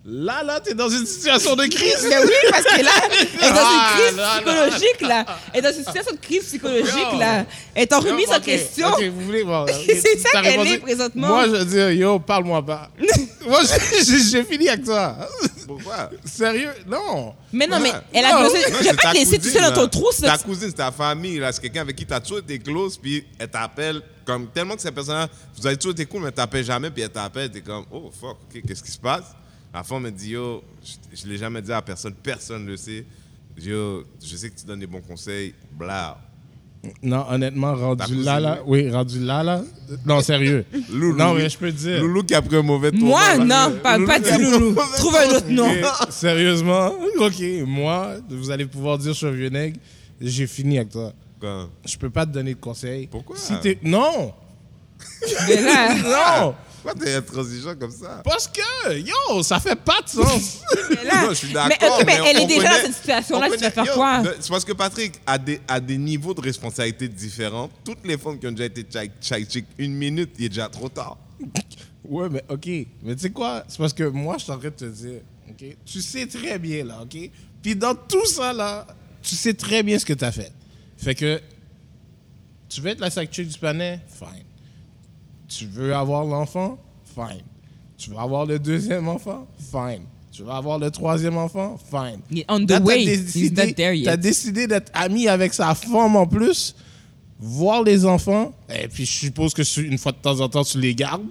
Là, 0.09 0.45
là, 0.45 0.61
t'es 0.61 0.73
dans 0.73 0.89
une 0.89 1.05
situation 1.05 1.57
de 1.57 1.65
crise. 1.67 2.07
Mais 2.09 2.23
oui, 2.23 2.31
parce 2.51 2.63
que 2.63 2.81
là, 2.81 2.91
elle 3.11 3.49
est 3.49 3.51
dans 3.51 3.57
Ah, 3.61 3.91
une 3.97 4.01
crise 4.07 4.17
là. 4.17 4.31
psychologique, 4.37 5.01
là. 5.01 5.27
Elle 5.53 5.59
est 5.59 5.63
dans 5.63 5.77
une 5.79 5.85
situation 5.85 6.13
de 6.13 6.19
crise 6.21 6.45
psychologique, 6.45 7.13
Yo. 7.13 7.19
là. 7.19 7.45
Elle 7.75 7.83
est 7.83 7.93
en 7.93 7.99
remise 7.99 8.31
en 8.31 8.39
question. 8.39 8.87
ok, 8.89 9.03
vous 9.09 9.21
voulez, 9.23 9.43
ok, 9.43 9.69
C'est 9.87 10.17
ça 10.19 10.29
t'as 10.33 10.43
qu'elle 10.43 10.65
est 10.69 10.79
présentement. 10.79 11.27
Moi, 11.27 11.47
je 11.47 11.51
veux 11.51 11.65
dire, 11.65 11.91
yo, 11.91 12.21
parle-moi 12.21 12.65
pas. 12.65 12.89
Moi, 13.49 13.61
j'ai- 13.65 14.45
fini 14.45 14.69
avec 14.69 14.85
toi. 14.85 15.17
Pourquoi? 15.67 16.11
Sérieux? 16.25 16.71
Non. 16.87 17.35
Mais 17.53 17.67
non, 17.67 17.81
mais 17.81 17.93
elle 18.13 18.27
a 18.27 18.43
besoin. 18.43 18.61
Je 18.79 18.85
vais 18.85 18.95
pas 18.95 19.11
te 19.11 19.17
laisser 19.17 19.39
tout 19.41 19.49
seul 19.49 19.63
dans 19.63 19.73
ton 19.75 19.89
trou, 19.89 20.09
Ta 20.23 20.39
cousine, 20.39 20.69
c'est 20.69 20.75
ta 20.75 20.93
famille, 20.93 21.39
là. 21.41 21.51
C'est 21.51 21.61
quelqu'un 21.63 21.81
avec 21.81 21.97
qui 21.97 22.07
tu 22.07 22.15
as 22.15 22.21
toujours 22.21 22.39
été 22.39 22.61
close, 22.61 22.97
puis 22.97 23.25
elle 23.41 23.49
t'appelle 23.49 24.03
comme 24.25 24.47
tellement 24.49 24.77
que 24.77 24.83
cette 24.83 24.95
personne-là, 24.95 25.29
vous 25.57 25.67
avez 25.67 25.77
toujours 25.77 25.93
été 25.93 26.07
cool, 26.07 26.21
mais 26.21 26.29
elle 26.29 26.35
t'appelle 26.35 26.65
jamais, 26.65 26.91
puis 26.91 27.03
elle 27.03 27.11
t'appelle, 27.11 27.51
t'es 27.51 27.61
comme, 27.61 27.85
oh 27.93 28.11
fuck, 28.21 28.37
ok, 28.55 28.63
qu'est-ce 28.67 28.83
qui 28.85 28.91
se 28.93 28.99
passe? 28.99 29.25
La 29.75 29.83
femme 29.83 30.05
me 30.05 30.11
dit, 30.11 30.31
yo, 30.31 30.63
je, 30.83 31.17
je 31.23 31.27
l'ai 31.29 31.37
jamais 31.37 31.61
dit 31.63 31.73
à 31.73 31.83
personne, 31.83 32.15
personne 32.15 32.65
ne 32.65 32.71
le 32.71 32.77
sait. 32.77 33.05
Yo, 33.59 34.05
je 34.23 34.37
sais 34.37 34.51
que 34.51 34.59
tu 34.59 34.67
donnes 34.67 34.81
des 34.81 34.87
bons 34.87 35.01
conseils, 35.01 35.55
bla. 35.73 36.19
Non, 37.03 37.27
honnêtement, 37.29 37.75
rendu 37.75 38.15
là, 38.23 38.39
là. 38.39 38.59
Oui, 38.67 38.91
rendu 38.91 39.21
là, 39.21 39.43
là. 39.43 39.63
Non, 40.05 40.21
sérieux. 40.21 40.65
Loulou, 40.91 41.17
non, 41.17 41.35
mais 41.35 41.49
je 41.49 41.59
peux 41.59 41.73
te 41.73 41.77
dire. 41.77 42.01
Loulou 42.01 42.23
qui 42.23 42.35
a 42.35 42.43
pris 42.43 42.57
un 42.57 42.63
mauvais 42.63 42.93
tour. 42.93 43.09
Moi, 43.09 43.39
non, 43.39 43.73
pas, 43.83 43.99
pas 44.05 44.21
du 44.21 44.31
loulou. 44.43 44.75
Trouve 44.97 45.17
un 45.17 45.37
autre 45.37 45.49
nom. 45.49 45.69
Sérieusement? 46.11 46.93
Ok, 47.19 47.43
moi, 47.67 48.17
vous 48.29 48.51
allez 48.51 48.67
pouvoir 48.67 48.99
dire 48.99 49.15
cheveux 49.15 49.49
nègre, 49.49 49.79
j'ai 50.21 50.47
fini 50.47 50.79
avec 50.79 50.91
toi. 50.91 51.13
Quand? 51.41 51.69
Je 51.85 51.97
peux 51.97 52.11
pas 52.11 52.25
te 52.25 52.33
donner 52.33 52.55
de 52.55 52.61
conseils. 52.61 53.07
Pourquoi? 53.09 53.37
Si 53.37 53.53
Non! 53.83 54.33
Mais 55.49 55.61
là, 55.63 55.95
Non! 56.43 56.55
Pourquoi 56.87 57.05
t'es 57.05 57.15
intransigeant 57.15 57.75
comme 57.75 57.91
ça? 57.91 58.23
Parce 58.25 58.47
que, 58.47 58.99
yo, 58.99 59.43
ça 59.43 59.59
fait 59.59 59.75
pas 59.75 60.01
de 60.03 60.09
sens. 60.09 60.61
mais 60.91 61.05
là. 61.05 61.23
Non, 61.23 61.29
je 61.31 61.35
suis 61.35 61.49
mais, 61.49 61.55
d'accord. 61.55 62.01
mais 62.07 62.19
elle 62.25 62.43
est 62.43 62.47
déjà 62.47 62.69
dans 62.69 62.87
cette 62.87 62.95
situation-là, 62.95 63.49
on 63.51 63.57
tu 63.57 63.59
vas 63.59 63.71
faire 63.73 63.87
yo, 63.87 63.95
quoi? 63.95 64.23
C'est 64.39 64.49
parce 64.49 64.65
que 64.65 64.73
Patrick 64.73 65.15
a 65.27 65.37
des, 65.37 65.61
a 65.67 65.81
des 65.81 65.99
niveaux 65.99 66.33
de 66.33 66.41
responsabilité 66.41 67.09
différents. 67.09 67.69
Toutes 67.85 68.05
les 68.07 68.17
femmes 68.17 68.39
qui 68.39 68.47
ont 68.47 68.53
déjà 68.53 68.67
été 68.67 68.87
chai 69.21 69.47
chick 69.49 69.67
une 69.79 69.95
minute, 69.95 70.31
il 70.39 70.45
est 70.45 70.49
déjà 70.49 70.69
trop 70.69 70.89
tard. 70.89 71.19
ouais, 72.05 72.29
mais 72.31 72.45
ok. 72.49 72.67
Mais 73.03 73.17
tu 73.17 73.23
sais 73.23 73.31
quoi? 73.31 73.65
C'est 73.67 73.79
parce 73.79 73.93
que 73.93 74.05
moi, 74.05 74.37
je 74.39 74.45
suis 74.45 74.53
en 74.53 74.59
train 74.59 74.69
de 74.69 74.75
te 74.75 74.85
dire, 74.85 75.21
ok? 75.51 75.77
Tu 75.85 76.01
sais 76.01 76.27
très 76.27 76.59
bien, 76.61 76.85
là, 76.85 77.01
ok? 77.03 77.31
Puis 77.63 77.75
dans 77.75 77.97
tout 77.97 78.27
ça, 78.27 78.53
là, 78.53 78.87
tu 79.23 79.35
sais 79.35 79.55
très 79.55 79.83
bien 79.83 79.99
ce 79.99 80.07
que 80.07 80.13
t'as 80.13 80.31
fait. 80.31 80.53
Fait 80.97 81.17
que, 81.17 81.41
tu 82.69 82.81
veux 82.81 82.91
être 82.91 83.01
la 83.01 83.11
sacrée 83.11 83.45
du 83.45 83.59
panais? 83.59 84.01
Fine. 84.09 84.45
Tu 85.49 85.67
veux 85.67 85.95
avoir 85.95 86.25
l'enfant? 86.25 86.79
Fine. 87.15 87.43
Tu 87.97 88.11
veux 88.11 88.19
avoir 88.19 88.47
le 88.47 88.59
deuxième 88.59 89.09
enfant? 89.09 89.47
Fine. 89.59 90.03
Tu 90.33 90.43
veux 90.43 90.51
avoir 90.51 90.79
le 90.79 90.91
troisième 90.91 91.37
enfant? 91.39 91.79
Fine. 91.91 92.21
Est 92.39 92.45
on 92.49 92.65
the 92.65 92.71
Là, 92.71 92.81
way. 92.81 93.19
T'as 93.55 93.93
yet. 93.95 94.17
décidé 94.19 94.67
d'être 94.67 94.91
ami 94.93 95.29
avec 95.29 95.55
sa 95.55 95.75
femme 95.75 96.15
en 96.17 96.27
plus, 96.27 96.75
voir 97.39 97.83
les 97.83 98.05
enfants, 98.05 98.53
et 98.69 98.89
puis 98.89 99.07
je 99.07 99.13
suppose 99.13 99.55
que 99.55 99.63
une 99.81 99.97
fois 99.99 100.13
de 100.13 100.19
temps 100.19 100.41
en 100.41 100.49
temps, 100.49 100.65
tu 100.65 100.79
les 100.79 100.95
gardes, 100.95 101.25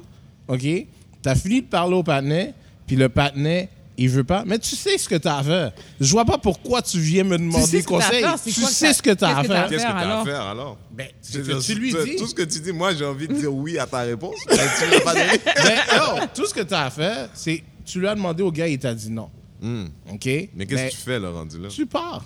OK? 0.48 0.66
T'as 1.22 1.36
fini 1.36 1.62
de 1.62 1.68
parler 1.68 1.96
au 1.96 2.04
patinet, 2.04 2.54
puis 2.88 2.96
le 2.96 3.10
patinet, 3.10 3.70
il 3.98 4.10
veut 4.10 4.24
pas. 4.24 4.44
Mais 4.46 4.60
tu 4.60 4.76
sais 4.76 4.98
ce 4.98 5.08
que 5.08 5.16
t'as 5.16 5.38
à 5.38 5.44
faire. 5.44 5.72
Je 6.00 6.12
vois 6.12 6.26
pas 6.26 6.38
pourquoi 6.38 6.82
tu 6.82 7.00
viens 7.00 7.24
me 7.24 7.38
demander 7.38 7.66
sais 7.66 7.82
ce 7.82 7.88
que 7.88 7.90
t'as 7.92 7.96
à 7.98 8.08
conseil. 8.08 8.22
faire, 8.22 8.44
Tu 8.44 8.60
quoi 8.62 8.70
sais 8.70 8.86
t'as- 8.88 8.94
ce 8.94 9.02
que 9.02 9.10
t'as 9.12 9.28
à 9.30 9.36
qu'est-ce 9.36 9.42
que 9.44 9.48
t'as 9.48 9.54
faire. 9.56 9.66
à 9.66 9.70
Qu'est-ce 9.70 9.84
que 9.84 9.88
faire, 9.88 9.92
tu 9.92 9.98
as 9.98 10.00
à 10.00 10.12
alors? 10.12 10.26
faire 10.26 10.42
alors? 10.42 10.78
Ben, 10.92 11.08
veux 11.40 11.44
que 11.54 11.60
dire, 11.60 11.62
tu 11.66 11.76
lui 11.76 11.92
tout- 11.92 12.04
dis. 12.04 12.16
Tout 12.18 12.28
ce 12.28 12.36
que 12.36 12.44
tu 12.44 12.60
dis, 12.60 12.72
moi, 12.72 12.94
j'ai 12.94 13.06
envie 13.06 13.28
de 13.28 13.34
dire 13.34 13.54
oui 13.54 13.78
à 13.80 13.86
ta 13.88 14.00
réponse. 14.02 14.36
mais 14.50 14.56
tu 14.58 14.90
l'as 14.92 15.00
pas 15.02 15.14
donné. 15.14 15.40
Ben, 15.56 15.80
non, 15.98 16.28
tout 16.34 16.46
ce 16.46 16.54
que 16.54 16.62
t'as 16.62 16.86
à 16.86 16.90
faire, 16.90 17.30
c'est 17.34 17.64
tu 17.86 18.00
lui 18.00 18.08
as 18.08 18.16
demandé 18.16 18.44
au 18.44 18.52
gars, 18.52 18.68
il 18.68 18.80
t'a 18.80 18.94
dit 18.94 19.10
non. 19.12 19.30
Hmm. 19.62 19.86
OK? 20.12 20.26
Mais 20.56 20.66
qu'est-ce 20.66 20.86
que 20.86 20.92
tu 20.92 20.98
fais, 20.98 21.20
là, 21.20 21.30
rendu 21.32 21.58
là? 21.60 21.70
Tu 21.70 21.86
pars. 21.86 22.26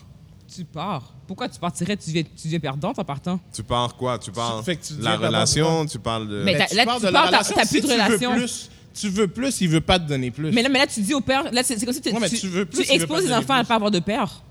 Tu 0.54 0.66
pars. 0.66 1.14
Pourquoi 1.28 1.48
tu 1.48 1.60
partirais? 1.60 1.96
Tu 1.96 2.10
viens, 2.10 2.24
tu 2.24 2.48
viens 2.48 2.60
perdante 2.60 2.98
en 2.98 3.04
partant? 3.04 3.40
Tu 3.54 3.62
parles 3.62 3.92
quoi? 3.94 4.18
Tu 4.18 4.32
que 4.78 4.88
tu 4.88 4.94
de 4.94 4.98
dis 5.00 5.04
la 5.06 5.16
relation? 5.18 5.86
Tu 5.86 6.00
parles 6.00 6.28
de... 6.28 6.44
Mais 6.44 6.54
Ben, 6.54 6.60
t'as- 6.62 6.66
tu 6.68 6.76
là, 6.76 6.86
parles 6.86 7.00
tu 7.02 7.06
de 7.06 7.12
la 7.12 7.20
t'as- 7.22 7.28
relation. 7.28 7.56
t'as 7.56 7.66
Si 7.66 7.70
plus 7.70 7.82
de 7.82 7.88
tu 7.88 7.94
veux 7.96 8.04
relation. 8.04 8.34
plus, 8.36 8.70
tu 8.94 9.10
veux 9.10 9.28
plus, 9.28 9.62
il 9.62 9.70
veut 9.70 9.82
pas 9.82 10.00
te 10.00 10.08
donner 10.08 10.32
plus. 10.32 10.52
Mais 10.52 10.62
là, 10.64 10.70
mais 10.70 10.80
là, 10.80 10.88
tu 10.88 11.02
dis 11.02 11.14
au 11.14 11.22
père, 11.22 11.52
là, 11.52 11.62
c'est 11.64 11.84
comme 11.84 11.94
si 11.94 12.02
tu, 12.02 12.10
Ouais, 12.12 12.30
tu, 12.30 12.40
tu 12.40 12.48
veux 12.48 12.66
plus, 12.66 12.84
tu 12.84 12.94
il 12.94 12.98
veut 13.00 13.04
exposes 13.06 13.26
les 13.26 13.34
enfants 13.34 13.54
à 13.56 13.64
ne 13.64 13.68
pas 13.68 13.76
avoir 13.76 13.92
de 13.92 14.00
père. 14.00 14.44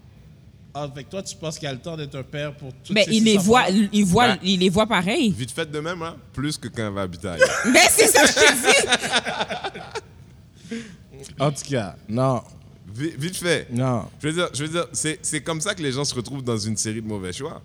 Ah, 0.75 0.83
avec 0.83 1.09
toi, 1.09 1.23
tu 1.23 1.35
penses 1.37 1.59
qu'il 1.59 1.67
a 1.67 1.73
le 1.73 1.79
temps 1.79 1.97
d'être 1.97 2.15
un 2.15 2.23
père 2.23 2.55
pour 2.55 2.73
toutes 2.85 2.95
Mais 2.95 3.05
ces 3.05 3.15
il 3.17 3.25
les 3.25 3.39
voit, 3.39 3.65
il 3.71 4.05
voit, 4.05 4.29
Ben- 4.29 4.39
il 4.43 4.61
les 4.61 4.69
voit 4.69 4.87
pareil. 4.87 5.33
Vite 5.37 5.51
fait 5.51 5.69
de 5.71 5.81
même, 5.81 6.03
hein? 6.03 6.17
Plus 6.33 6.57
que 6.59 6.69
quand 6.69 6.87
elle 6.87 6.93
va 6.93 7.03
habiter 7.03 7.29
ailleurs. 7.29 7.49
Mais 7.73 7.81
c'est 7.91 8.07
ça 8.07 8.23
que 8.23 8.29
je 8.29 8.35
te 8.35 8.53
dis. 10.75 10.75
En 11.41 11.51
tout 11.51 11.65
cas, 11.69 11.97
non, 12.09 12.43
Vi- 12.95 13.13
Vite 13.19 13.37
fait. 13.37 13.67
non. 13.73 14.05
Je 14.23 14.29
veux 14.29 14.35
dire, 14.35 14.49
je 14.55 14.63
veux 14.65 14.69
dire 14.69 14.87
c'est, 14.93 15.19
c'est 15.23 15.41
comme 15.41 15.61
ça 15.61 15.75
que 15.75 15.83
les 15.83 15.93
gens 15.93 16.05
se 16.05 16.15
retrouvent 16.15 16.43
dans 16.45 16.57
une 16.59 16.77
série 16.77 17.03
de 17.03 17.07
mauvais 17.07 17.33
choix. 17.33 17.63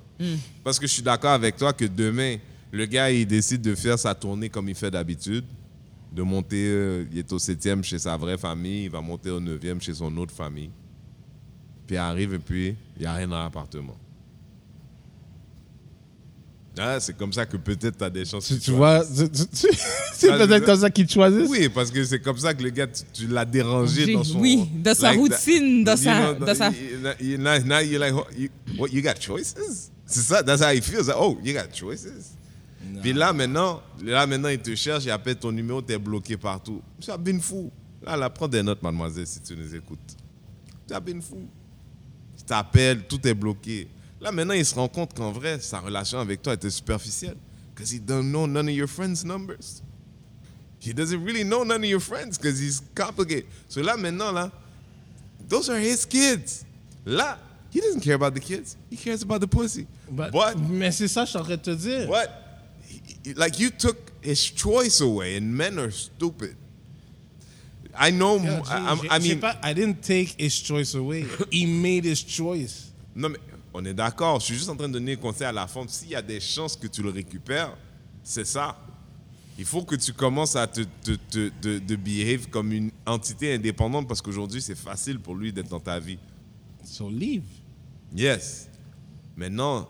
Parce 0.63 0.80
que 0.80 0.88
je 0.88 0.93
suis 0.93 1.01
d'accord 1.03 1.32
avec 1.32 1.57
toi 1.57 1.74
que 1.74 1.86
demain, 1.86 2.38
le 2.71 2.86
gars, 2.86 3.11
il 3.11 3.26
décide 3.28 3.61
de 3.61 3.76
faire 3.76 3.99
sa 3.99 4.15
tournée 4.15 4.49
comme 4.49 4.69
il 4.69 4.76
fait 4.76 4.89
d'habitude, 4.91 5.43
de 6.14 6.22
monter, 6.22 6.64
euh, 6.70 7.05
il 7.11 7.18
est 7.20 7.32
au 7.34 7.39
septième 7.39 7.84
chez 7.84 7.97
sa 7.97 8.16
vraie 8.18 8.38
famille, 8.38 8.84
il 8.86 8.89
va 8.91 9.01
monter 9.01 9.30
au 9.32 9.39
neuvième 9.39 9.82
chez 9.82 9.93
son 9.93 10.16
autre 10.18 10.34
famille. 10.34 10.70
Puis 11.88 11.95
il 11.95 11.99
arrive 11.99 12.34
et 12.36 12.39
puis, 12.39 12.76
il 12.95 13.01
n'y 13.01 13.05
a 13.05 13.14
rien 13.16 13.28
dans 13.28 13.41
l'appartement. 13.41 13.97
Ah, 16.78 16.99
c'est 16.99 17.16
comme 17.16 17.32
ça 17.32 17.45
que 17.45 17.55
peut-être 17.57 17.97
tu 17.99 18.03
as 18.03 18.09
des 18.09 18.26
chances. 18.26 18.47
Tu, 18.47 18.57
tu 18.57 18.72
vois, 18.72 19.03
c'est 19.05 19.30
peut-être 20.32 20.66
comme 20.66 20.80
ça 20.80 20.89
qu'ils 20.89 21.05
te 21.05 21.11
choisissent. 21.14 21.47
Oui, 21.49 21.70
parce 21.70 21.91
que 21.91 22.03
c'est 22.03 22.20
comme 22.20 22.38
ça 22.38 22.53
que 22.53 22.64
le 22.64 22.72
gars, 22.72 22.88
tu, 22.88 23.03
tu 23.14 23.28
l'as 23.28 23.45
dérangé 23.45 24.11
dans 24.11 24.24
son... 24.24 24.39
Oui, 24.39 24.68
dans 24.84 24.95
sa 24.95 25.11
routine, 25.11 25.84
dans 25.84 25.95
sa- 25.95 26.34
know, 26.34 26.45
dans 26.45 26.55
sa- 26.55 26.72
you- 27.22 27.38
now, 27.38 27.59
now 27.64 27.80
you're 27.80 27.99
like, 27.99 28.14
oh, 28.16 28.26
you, 28.36 28.49
what, 28.80 28.88
you 28.91 29.03
got 29.03 29.20
choices? 29.20 29.91
C'est 30.07 30.22
ça, 30.22 30.41
that's 30.41 30.61
how 30.64 30.72
he 30.74 30.82
feels. 30.82 31.07
Like, 31.07 31.18
oh, 31.20 31.38
you 31.43 31.53
got 31.53 31.72
choices. 31.72 32.36
Puis 33.02 33.14
là, 33.14 33.34
maintenant, 33.34 33.82
là, 34.04 34.26
maintenant, 34.28 34.50
il 34.50 34.60
te 34.60 34.74
cherche, 34.76 35.06
il 35.06 35.12
appelle 35.12 35.36
ton 35.38 35.52
numéro, 35.52 35.82
t'es 35.82 35.98
bloqué 35.98 36.38
partout. 36.38 36.82
Tu 37.00 37.10
as 37.12 37.18
bien 37.18 37.40
fou. 37.40 37.72
Là, 38.02 38.18
là, 38.18 38.30
prends 38.30 38.48
des 38.48 38.62
notes, 38.64 38.82
mademoiselle, 38.84 39.26
si 39.28 39.40
tu 39.42 39.56
nous 39.56 39.74
écoutes. 39.76 40.18
Tu 40.88 40.94
as 40.94 41.00
bien 41.00 41.20
fou. 41.22 41.48
Il 42.38 42.44
t'appelle, 42.44 43.04
tout 43.08 43.26
est 43.28 43.34
bloqué. 43.34 43.88
Là, 44.20 44.32
maintenant, 44.32 44.54
il 44.54 44.66
se 44.66 44.76
rend 44.76 44.88
compte 44.88 45.14
qu'en 45.14 45.32
vrai, 45.32 45.60
sa 45.60 45.80
relation 45.80 46.20
avec 46.20 46.42
toi 46.42 46.54
était 46.54 46.70
superficielle. 46.70 47.38
Because 47.74 47.92
he 47.94 48.00
don't 48.00 48.30
know 48.30 48.46
none 48.46 48.68
of 48.68 48.76
your 48.76 48.88
friends' 48.88 49.24
numbers. 49.26 49.82
He 50.80 50.94
doesn't 50.94 51.24
really 51.24 51.44
know 51.44 51.64
none 51.64 51.82
of 51.82 51.90
your 51.90 52.02
friends 52.02 52.38
because 52.38 52.60
he's 52.60 52.82
complicated. 52.94 53.46
So 53.70 53.82
là, 53.82 53.96
maintenant, 53.96 54.32
là, 54.34 54.52
those 55.48 55.70
are 55.70 55.80
his 55.80 56.06
kids. 56.06 56.66
Là, 57.06 57.40
he 57.74 57.80
doesn't 57.80 58.02
care 58.02 58.16
about 58.16 58.34
the 58.36 58.42
kids. 58.42 58.76
He 58.92 58.98
cares 58.98 59.24
about 59.24 59.40
the 59.40 59.48
pussy. 59.48 59.88
But- 60.12 60.32
But, 60.32 60.58
mais 60.70 60.92
c'est 60.92 61.08
ça, 61.08 61.24
je 61.26 61.30
suis 61.32 61.40
en 61.40 61.44
train 61.44 61.56
de 61.56 61.62
te 61.62 61.72
dire. 61.72 62.08
Like 63.36 63.59
you 63.59 63.69
took 63.69 63.97
his 64.21 64.43
choice 64.51 65.01
away, 65.01 65.38
and 65.38 65.53
men 65.53 65.78
are 65.80 65.91
stupid. 65.91 66.55
I 67.95 68.11
know. 68.11 68.38
Yo, 68.38 68.61
I, 68.63 68.63
G, 68.63 68.71
I'm- 68.71 68.99
j'ai- 69.01 69.07
I 69.09 69.19
j'ai 69.21 69.30
mean, 69.36 69.39
pas- 69.39 69.59
I 69.63 69.74
didn't 69.74 70.01
take 70.01 70.36
his 70.38 70.53
choice 70.61 70.95
away. 70.95 71.26
He 71.51 71.65
made 71.65 72.05
his 72.05 72.24
choice. 72.26 72.91
non 73.15 73.30
mais 73.30 73.39
on 73.74 73.86
est 73.86 73.93
d'accord. 73.93 74.39
Je 74.39 74.45
suis 74.47 74.55
juste 74.55 74.69
en 74.69 74.76
train 74.76 74.88
de 74.88 74.93
donner 74.93 75.13
un 75.13 75.17
conseil 75.17 75.45
à 75.47 75.51
la 75.51 75.67
femme. 75.67 75.88
S'il 75.88 76.09
y 76.09 76.15
a 76.15 76.21
des 76.21 76.39
chances 76.39 76.76
que 76.76 76.88
tu 76.88 77.03
le 77.03 77.09
récupères, 77.11 77.78
c'est 78.24 78.45
ça. 78.45 78.78
Il 79.59 79.65
faut 79.65 79.84
que 79.84 79.95
tu 79.95 80.13
commences 80.13 80.55
à 80.55 80.65
te, 80.65 80.82
te, 81.03 81.11
te- 81.61 81.78
de 81.78 81.95
behave 81.95 82.47
comme 82.49 82.71
une 82.71 82.89
entité 83.05 83.53
indépendante 83.53 84.07
parce 84.07 84.19
qu'aujourd'hui, 84.21 84.61
c'est 84.63 84.74
facile 84.78 85.19
pour 85.19 85.36
lui 85.36 85.53
d'être 85.53 85.69
dans 85.69 85.80
ta 85.80 85.99
vie. 85.99 86.17
So 86.84 87.07
leave. 87.09 87.43
Yes. 88.15 88.67
Maintenant, 89.36 89.88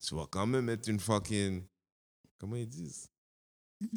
tu 0.00 0.14
vas 0.14 0.26
quand 0.30 0.46
même 0.46 0.68
être 0.68 0.86
une 0.88 1.00
fucking. 1.00 1.62
Comment 2.38 2.56
ils 2.56 2.68
disent? 2.68 3.08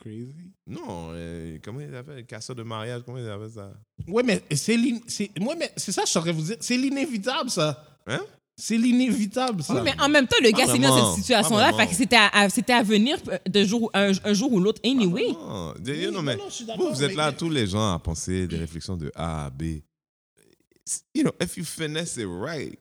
Crazy? 0.00 0.34
Non, 0.66 1.10
euh, 1.12 1.58
comment 1.62 1.80
ils 1.80 1.94
appellent? 1.94 2.26
Casseur 2.26 2.56
de 2.56 2.62
mariage, 2.64 3.02
comment 3.04 3.18
ils 3.18 3.28
appellent 3.28 3.52
ça? 3.52 3.72
Ouais, 4.08 4.22
mais 4.24 4.42
c'est 4.56 4.76
moi, 5.38 5.54
mais 5.56 5.70
c'est 5.76 5.92
ça 5.92 6.02
je 6.04 6.10
saurais 6.10 6.32
vous 6.32 6.42
dire. 6.42 6.56
C'est 6.60 6.76
l'inévitable, 6.76 7.50
ça. 7.50 7.84
Hein? 8.06 8.20
C'est 8.56 8.76
l'inévitable, 8.76 9.62
ça. 9.62 9.74
Oui, 9.76 9.80
mais 9.84 10.00
en 10.02 10.08
même 10.08 10.26
temps, 10.26 10.36
le 10.42 10.50
Pas 10.50 10.58
gars 10.58 10.66
s'est 10.66 10.72
mis 10.78 10.80
dans 10.80 11.14
cette 11.14 11.22
situation-là, 11.22 11.72
fait 11.74 11.86
que 11.86 11.94
c'était 11.94 12.16
à, 12.16 12.26
à- 12.28 12.48
c'était 12.50 12.72
à 12.72 12.82
venir 12.82 13.16
euh, 13.28 13.38
de 13.48 13.64
jour, 13.64 13.90
un, 13.94 14.10
un 14.24 14.32
jour 14.34 14.52
ou 14.52 14.58
l'autre, 14.60 14.80
anyway. 14.84 15.32
Non, 15.32 15.72
de- 15.78 15.92
Oui, 15.92 16.10
non, 16.12 16.20
mais 16.22 16.36
non, 16.36 16.44
non, 16.66 16.76
vous, 16.76 16.88
vous 16.94 17.02
êtes 17.04 17.10
mais- 17.10 17.14
là, 17.16 17.32
tous 17.32 17.48
les 17.48 17.66
gens, 17.68 17.94
à 17.94 17.98
penser 18.00 18.46
des 18.48 18.56
réflexions 18.58 18.96
de 18.96 19.10
A 19.14 19.46
à 19.46 19.50
B. 19.50 19.62
You 21.14 21.22
know, 21.22 21.32
if 21.40 21.56
you 21.56 21.64
finesse 21.64 22.16
it 22.16 22.26
right, 22.28 22.76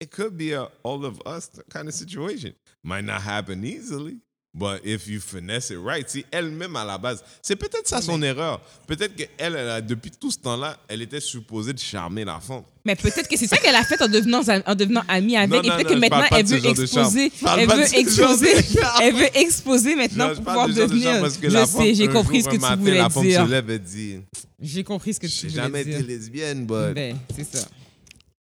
it 0.00 0.10
could 0.10 0.36
be 0.36 0.52
a 0.54 0.68
all 0.84 1.04
of 1.04 1.20
us 1.26 1.50
kind 1.72 1.86
of 1.88 1.94
situation. 1.94 2.52
Might 2.82 3.04
not 3.04 3.20
happen 3.20 3.62
easily, 3.64 4.16
but 4.54 4.80
if 4.84 5.06
you 5.06 5.20
finesse 5.20 5.70
it 5.70 5.78
right, 5.78 6.08
si 6.08 6.24
elle-même 6.30 6.74
à 6.76 6.84
la 6.84 6.96
base, 6.98 7.22
c'est 7.42 7.56
peut-être 7.56 7.86
ça 7.86 8.00
son 8.00 8.20
erreur. 8.22 8.60
Peut-être 8.86 9.14
qu'elle, 9.14 9.28
elle 9.38 9.56
a- 9.68 9.80
depuis 9.82 10.10
tout 10.10 10.30
ce 10.30 10.38
temps-là, 10.38 10.78
elle 10.88 11.02
était 11.02 11.20
supposée 11.20 11.72
de 11.74 11.78
charmer 11.78 12.24
la 12.24 12.40
femme. 12.40 12.62
Mais 12.86 12.96
peut-être 12.96 13.28
que 13.28 13.36
c'est 13.36 13.46
ça 13.46 13.58
qu'elle 13.58 13.74
a 13.74 13.84
fait 13.84 14.00
en 14.00 14.08
devenant, 14.08 14.40
en 14.66 14.74
devenant 14.74 15.02
amie 15.06 15.36
avec. 15.36 15.50
Non, 15.50 15.62
et 15.62 15.68
peut-être 15.76 15.90
que 15.90 15.94
maintenant, 15.98 16.24
elle 16.30 16.46
veut 16.46 16.66
exposer. 16.66 17.30
Elle 17.58 17.68
veut 17.68 17.94
exposer. 17.98 18.54
Elle 19.02 19.14
veut 19.14 19.36
exposer 19.36 19.94
maintenant 19.96 20.28
pour 20.34 20.44
pouvoir 20.44 20.68
de 20.68 20.72
devenir. 20.72 21.22
Je 21.42 21.66
sais, 21.66 21.94
j'ai 21.94 22.08
compris 22.08 22.42
ce 22.42 22.48
que 22.48 22.56
tu 22.56 22.78
voulais 22.78 23.78
dire. 23.78 24.20
J'ai 24.62 24.84
compris 24.84 25.14
ce 25.14 25.20
que 25.20 25.26
tu 25.26 25.32
J'ai 25.32 25.48
voulais 25.48 25.62
jamais 25.62 25.84
dire. 25.84 25.98
été 25.98 26.06
lesbienne, 26.06 26.66
but 26.66 26.94
Ben, 26.94 27.18
c'est 27.36 27.56
ça. 27.56 27.68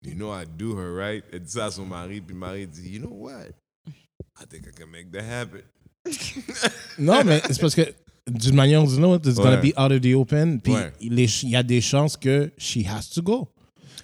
You 0.07 0.14
know 0.14 0.32
I 0.32 0.44
do 0.46 0.76
her 0.78 0.94
right? 0.94 1.24
Elle 1.32 1.40
dit 1.40 1.50
ça 1.52 1.66
à 1.66 1.70
son 1.70 1.86
mari, 1.86 2.20
puis 2.20 2.34
le 2.34 2.40
mari 2.40 2.66
dit, 2.66 2.90
you 2.90 3.00
know 3.00 3.12
what? 3.12 3.48
I 4.38 4.46
think 4.48 4.66
I 4.66 4.72
can 4.72 4.86
make 4.86 5.11
that 5.12 5.22
happen. 5.24 5.62
Non, 6.98 7.24
mais 7.24 7.40
c'est 7.50 7.61
parce 7.61 7.74
que 7.74 7.82
d'une 8.26 8.54
manière 8.54 8.82
ou 8.84 8.86
d'une 8.86 9.04
autre, 9.04 9.28
it's 9.28 9.36
gonna 9.38 9.61
Ouais. 9.61 9.72
be 9.72 9.78
out 9.78 9.92
of 9.92 10.00
the 10.00 10.14
open. 10.14 10.61
Puis 10.61 10.72
Ouais. 10.72 10.92
il 11.00 11.50
y 11.50 11.57
a 11.57 11.62
des 11.62 11.80
chances 11.80 12.16
que 12.16 12.52
she 12.59 12.78
has 12.86 13.09
to 13.12 13.22
go. 13.22 13.48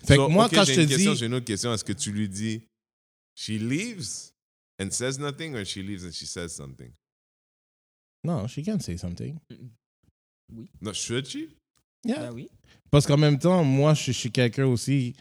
Fait 0.05 0.17
So, 0.17 0.27
que 0.27 0.33
moi, 0.33 0.47
ok, 0.47 0.55
quand 0.55 0.65
je 0.65 0.75
te 0.75 0.81
une 0.81 0.87
dis. 0.87 1.17
J'ai 1.17 1.27
une 1.27 1.35
autre 1.35 1.45
question. 1.47 1.73
Est-ce 1.73 1.85
que 1.85 1.93
tu 1.93 2.11
lui 2.13 2.29
dis, 2.29 2.63
she 3.37 3.51
leaves 3.61 4.33
and 4.81 4.91
says 4.91 5.19
nothing, 5.19 5.55
or 5.55 5.65
she 5.65 5.77
leaves 5.83 6.05
and 6.05 6.11
she 6.13 6.27
says 6.27 6.49
something? 6.49 6.91
Non, 8.25 8.47
she 8.49 8.63
can 8.65 8.79
say 8.81 8.97
something. 8.97 9.39
No, 10.81 10.93
should 10.93 11.27
she? 11.27 11.49
Yeah. 12.05 12.19
Ben 12.27 12.33
oui. 12.33 12.49
Parce 12.91 13.07
qu'en 13.07 13.17
même 13.17 13.39
temps, 13.39 13.65
moi, 13.65 13.95
je 13.95 14.13
suis 14.13 14.31
quelqu'un 14.31 14.67
aussi. 14.67 15.15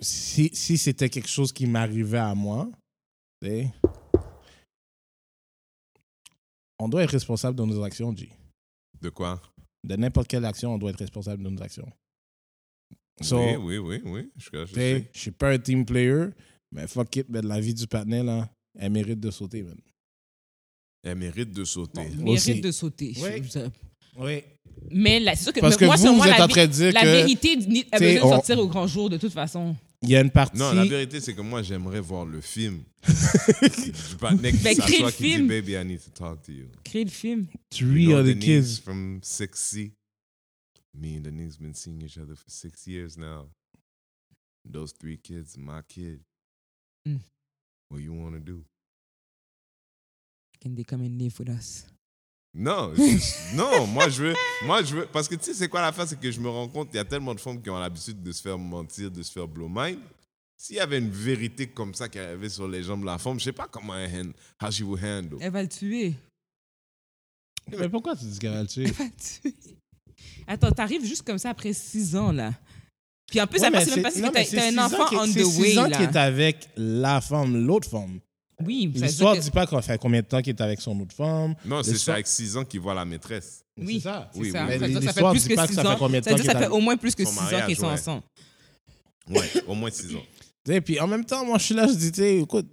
Si, 0.00 0.50
si 0.52 0.76
c'était 0.76 1.08
quelque 1.08 1.28
chose 1.28 1.52
qui 1.52 1.66
m'arrivait 1.66 2.18
à 2.18 2.34
moi, 2.34 2.68
on 6.78 6.88
doit 6.88 7.04
être 7.04 7.10
responsable 7.10 7.56
de 7.56 7.64
nos 7.64 7.82
actions, 7.82 8.14
G. 8.16 8.32
De 9.00 9.10
quoi? 9.10 9.40
De 9.84 9.96
n'importe 9.96 10.28
quelle 10.28 10.44
action, 10.44 10.74
on 10.74 10.78
doit 10.78 10.90
être 10.90 10.98
responsable 10.98 11.42
de 11.42 11.48
nos 11.50 11.62
actions. 11.62 11.90
So, 13.20 13.38
oui, 13.38 13.56
oui, 13.56 13.78
oui, 13.78 14.02
oui. 14.04 14.32
Je, 14.36 14.66
je 14.66 15.04
je 15.12 15.18
suis 15.18 15.30
pas 15.30 15.50
un 15.52 15.58
team 15.58 15.84
player, 15.84 16.30
mais 16.72 16.88
fuck 16.88 17.14
it, 17.16 17.30
ben, 17.30 17.46
la 17.46 17.60
vie 17.60 17.74
du 17.74 17.86
patinet, 17.86 18.24
là, 18.24 18.50
elle 18.76 18.90
mérite 18.90 19.20
de 19.20 19.30
sauter, 19.30 19.62
man. 19.62 19.78
Elle 21.04 21.18
mérite 21.18 21.52
de 21.52 21.64
sauter. 21.64 22.08
Bon. 22.16 22.32
Aussi. 22.32 22.48
Mérite 22.48 22.64
de 22.64 22.72
sauter. 22.72 23.14
Oui. 23.18 23.42
Oui. 24.16 24.42
Mais 24.90 25.24
c'est 25.34 25.44
sûr 25.44 25.52
que, 25.52 25.60
Parce 25.60 25.74
mais 25.74 25.80
que 25.80 25.84
moi, 25.86 25.96
vous, 25.96 26.02
selon 26.02 26.12
vous 26.12 26.18
moi, 26.18 26.28
êtes 26.28 26.38
la, 26.38 26.44
en 26.44 26.48
train 26.48 26.66
de 26.66 26.72
dire 26.72 26.92
la 26.92 27.00
que 27.02 27.06
vérité 27.06 27.52
a 27.92 27.98
besoin 27.98 28.14
de 28.20 28.20
on- 28.24 28.28
sortir 28.30 28.58
au 28.58 28.68
grand 28.68 28.86
jour 28.86 29.08
de 29.10 29.16
toute 29.16 29.32
façon. 29.32 29.74
il 30.02 30.10
y 30.10 30.16
a 30.16 30.20
une 30.20 30.30
partie. 30.30 30.58
Non, 30.58 30.72
la 30.72 30.84
vérité, 30.84 31.20
c'est 31.20 31.34
que 31.34 31.40
moi, 31.40 31.62
j'aimerais 31.62 32.00
voir 32.00 32.24
le 32.26 32.40
film. 32.40 32.82
du 33.02 34.16
partenaire 34.18 34.52
qui 34.52 34.58
Ben, 34.58 34.74
crée 34.76 34.92
s'assoit 34.92 35.06
le 35.06 35.12
qui 35.12 35.22
dit, 35.22 35.32
film. 35.34 35.48
baby, 35.48 35.72
I 35.72 35.84
need 35.84 36.00
to 36.02 36.10
talk 36.10 36.42
to 36.42 36.52
you. 36.52 36.66
Créer 36.84 37.04
le 37.04 37.10
film. 37.10 37.46
Three 37.70 38.04
You 38.04 38.10
know, 38.10 38.18
other 38.18 38.34
Denise 38.34 38.44
kids. 38.76 38.80
from 38.80 39.20
6C. 39.22 39.92
Me 40.94 41.16
and 41.16 41.22
Denise 41.22 41.56
been 41.58 41.74
seeing 41.74 42.00
each 42.02 42.18
other 42.18 42.34
for 42.36 42.48
six 42.48 42.86
years 42.86 43.16
now. 43.16 43.46
Those 44.64 44.92
three 44.92 45.16
kids, 45.18 45.56
my 45.58 45.80
kid. 45.88 46.20
Mm. 47.08 47.20
What 47.88 48.00
you 48.00 48.12
want 48.12 48.34
to 48.34 48.40
do? 48.40 48.64
Can 50.60 50.74
they 50.74 50.84
come 50.84 51.00
and 51.02 51.18
live 51.20 51.38
with 51.38 51.48
us? 51.48 51.84
Non, 52.56 52.92
je- 52.94 53.56
non, 53.56 53.86
moi 53.88 54.08
je 54.08 54.22
veux, 54.26 54.34
moi 54.64 54.82
je 54.84 54.94
veux, 54.96 55.06
parce 55.06 55.26
que 55.26 55.34
tu 55.34 55.44
sais 55.46 55.54
c'est 55.54 55.68
quoi 55.68 55.80
l'affaire, 55.80 56.06
c'est 56.06 56.18
que 56.20 56.30
je 56.30 56.38
me 56.40 56.48
rends 56.48 56.68
compte 56.68 56.88
il 56.92 56.96
y 56.96 57.00
a 57.00 57.04
tellement 57.04 57.34
de 57.34 57.40
femmes 57.40 57.60
qui 57.60 57.68
ont 57.68 57.78
l'habitude 57.78 58.22
de 58.22 58.30
se 58.30 58.40
faire 58.40 58.56
mentir, 58.58 59.10
de 59.10 59.22
se 59.22 59.32
faire 59.32 59.48
blow 59.48 59.68
mind. 59.68 59.98
S'il 60.56 60.76
y 60.76 60.80
avait 60.80 60.98
une 60.98 61.10
vérité 61.10 61.66
comme 61.66 61.94
ça 61.94 62.08
qui 62.08 62.18
arrivait 62.18 62.48
sur 62.48 62.68
les 62.68 62.84
jambes 62.84 63.00
de 63.00 63.06
la 63.06 63.18
femme, 63.18 63.40
je 63.40 63.44
sais 63.44 63.52
pas 63.52 63.66
comment 63.66 63.96
elle 63.96 64.28
hand, 64.28 64.32
how 64.62 64.70
she 64.70 64.82
would 64.82 65.02
handle. 65.04 65.38
Elle 65.40 65.50
va 65.50 65.62
le 65.62 65.68
tuer. 65.68 66.14
Mais 67.76 67.88
pourquoi 67.88 68.14
tu 68.14 68.24
dis 68.26 68.38
qu'elle 68.38 68.52
va 68.52 68.62
le 68.62 68.68
tuer? 68.68 68.84
Elle 68.84 68.92
va 68.92 69.04
le 69.04 69.10
tuer. 69.10 69.54
Attends, 70.46 70.70
t'arrives 70.70 71.04
juste 71.04 71.22
comme 71.22 71.38
ça 71.38 71.50
après 71.50 71.72
six 71.72 72.14
ans, 72.14 72.30
là. 72.30 72.52
Puis 73.26 73.40
en 73.40 73.46
plus, 73.48 73.60
Ouais, 73.62 73.70
mais 73.70 73.84
c'est 73.84 73.94
même 73.96 74.02
pas 74.04 74.10
c'est- 74.10 74.16
si 74.16 74.22
t'as 74.32 74.44
c'est 74.44 74.58
un 74.58 74.70
six 74.70 74.78
ans 74.78 74.84
enfant 74.84 75.06
qui- 75.08 75.16
on 75.16 75.26
c'est 75.26 75.40
the 75.42 75.44
six 75.46 75.60
way, 75.60 75.78
ans 75.78 75.86
là. 75.88 75.96
qui 75.96 76.02
est 76.04 76.16
avec 76.16 76.68
la 76.76 77.20
femme, 77.20 77.66
l'autre 77.66 77.88
femme. 77.90 78.20
Oui, 78.62 78.92
ça 78.96 79.06
L'histoire 79.06 79.32
que- 79.34 79.38
ne 79.38 79.42
dit 79.42 79.50
pas 79.50 79.66
qu'on 79.66 79.82
fait 79.82 79.98
combien 79.98 80.20
de 80.20 80.26
temps 80.26 80.40
qu'il 80.40 80.50
est 80.54 80.60
avec 80.60 80.80
son 80.80 80.98
autre 81.00 81.14
femme. 81.14 81.54
Non, 81.64 81.82
c'est 81.82 81.92
L'histoire- 81.92 82.14
avec 82.16 82.26
6 82.28 82.56
ans 82.56 82.64
qu'il 82.64 82.80
voit 82.80 82.94
la 82.94 83.04
maîtresse. 83.04 83.64
Oui, 83.76 83.94
C'est 83.96 84.00
ça. 84.08 84.30
Oui, 84.36 84.50
ça. 84.52 84.64
oui, 84.66 84.78
Ça 84.78 84.84
oui. 84.86 84.92
ça 84.94 85.00
L'histoire 85.00 85.32
fait 85.32 85.38
dit 85.40 85.46
plus 85.46 85.54
pas 85.56 85.62
que 85.62 85.66
que 85.66 85.72
six 85.74 85.76
ça 85.76 85.82
fait 85.82 85.88
ans. 85.88 85.96
combien 85.98 86.20
de 86.20 86.24
Ça 86.24 86.30
temps 86.36 86.42
ça 86.44 86.58
fait 86.58 86.68
au 86.68 86.80
moins 86.80 86.96
plus 86.96 87.14
que 87.14 87.24
Son 87.24 87.30
six 87.32 87.38
ans 87.38 87.42
mariage, 87.42 87.66
qu'ils 87.66 87.76
sont 87.76 87.86
ouais. 87.86 87.92
ensemble. 87.92 88.22
Ouais, 89.30 89.50
au 89.66 89.74
moins 89.74 89.90
6 89.90 90.14
ans. 90.14 90.22
Sais, 90.66 90.80
puis 90.80 90.98
en 91.00 91.06
même 91.06 91.24
temps, 91.24 91.44
moi, 91.44 91.58
je 91.58 91.64
suis 91.64 91.74
là, 91.74 91.86
je 91.88 91.92
dis, 91.94 92.22
écoute, 92.22 92.66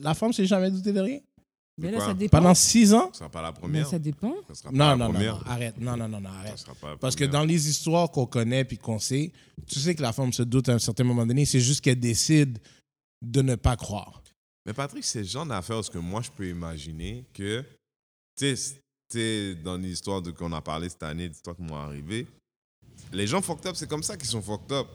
la 0.00 0.14
femme 0.14 0.32
s'est 0.32 0.46
jamais 0.46 0.70
doutée 0.70 0.92
de 0.92 1.00
rien. 1.00 1.18
Mais 1.78 1.90
là, 1.90 2.00
ça 2.00 2.14
dépend. 2.14 2.38
Pendant 2.38 2.54
six 2.54 2.92
ans? 2.94 3.08
Ce 3.12 3.18
sera 3.20 3.30
pas 3.30 3.42
la 3.42 3.50
Mais 3.50 3.58
première. 3.58 3.86
ça 3.88 3.98
dépend. 3.98 4.34
Ça 4.48 4.54
sera 4.54 4.70
pas 4.70 4.76
Non, 4.76 4.84
la 4.90 4.96
non, 4.96 5.04
non, 5.06 5.12
première. 5.12 5.34
non, 5.36 5.46
arrête. 5.50 5.80
Non, 5.80 5.96
non, 5.96 6.08
non, 6.08 6.20
non, 6.20 6.28
Ça 6.30 6.38
arrête. 6.38 6.58
sera 6.58 6.74
pas 6.74 6.90
la 6.90 6.96
Parce 6.98 7.16
que 7.16 7.24
dans 7.24 7.44
les 7.44 7.68
histoires 7.68 8.10
qu'on 8.10 8.26
connaît 8.26 8.64
puis 8.64 8.78
qu'on 8.78 8.98
sait, 8.98 9.32
tu 9.66 9.80
sais 9.80 9.94
que 9.94 10.02
la 10.02 10.12
femme 10.12 10.32
se 10.32 10.42
doute 10.42 10.68
à 10.68 10.74
un 10.74 10.78
certain 10.78 11.04
moment 11.04 11.26
donné, 11.26 11.44
c'est 11.46 11.60
juste 11.60 11.80
qu'elle 11.80 11.98
décide 11.98 12.58
de 13.22 13.42
ne 13.42 13.54
pas 13.56 13.76
croire. 13.76 14.21
Mais 14.64 14.72
Patrick, 14.72 15.04
c'est 15.04 15.20
le 15.20 15.24
genre 15.26 15.46
d'affaire 15.46 15.76
parce 15.76 15.90
que 15.90 15.98
moi, 15.98 16.22
je 16.22 16.30
peux 16.30 16.48
imaginer 16.48 17.24
que, 17.34 17.64
tu 18.36 18.56
sais, 18.56 19.54
dans 19.56 19.76
l'histoire 19.76 20.22
qu'on 20.36 20.52
a 20.52 20.60
parlé 20.60 20.88
cette 20.88 21.02
année, 21.02 21.28
l'histoire 21.28 21.56
qui 21.56 21.62
m'ont 21.62 21.76
arrivé, 21.76 22.26
les 23.12 23.26
gens 23.26 23.42
fucked 23.42 23.66
up, 23.66 23.74
c'est 23.76 23.88
comme 23.88 24.02
ça 24.02 24.16
qu'ils 24.16 24.28
sont 24.28 24.40
fucked 24.40 24.72
up. 24.72 24.86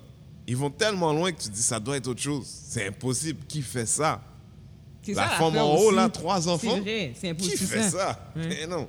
Ils 0.47 0.55
vont 0.55 0.69
tellement 0.71 1.11
loin 1.11 1.31
que 1.33 1.41
tu 1.41 1.49
te 1.49 1.53
dis, 1.53 1.61
ça 1.61 1.79
doit 1.79 1.97
être 1.97 2.07
autre 2.07 2.21
chose. 2.21 2.47
C'est 2.47 2.87
impossible. 2.87 3.39
Qui 3.47 3.61
fait 3.61 3.85
ça? 3.85 4.23
C'est 5.03 5.13
La 5.13 5.23
ça, 5.29 5.35
femme 5.35 5.57
en 5.57 5.75
haut, 5.75 5.87
aussi. 5.87 5.95
là, 5.95 6.09
trois 6.09 6.41
C'est 6.41 6.49
enfants? 6.49 6.79
vrai, 6.79 7.11
c'est 7.15 7.21
Qui 7.21 7.27
impossible. 7.29 7.65
fait 7.65 7.89
ça? 7.89 8.31
Mais 8.35 8.65
non. 8.65 8.87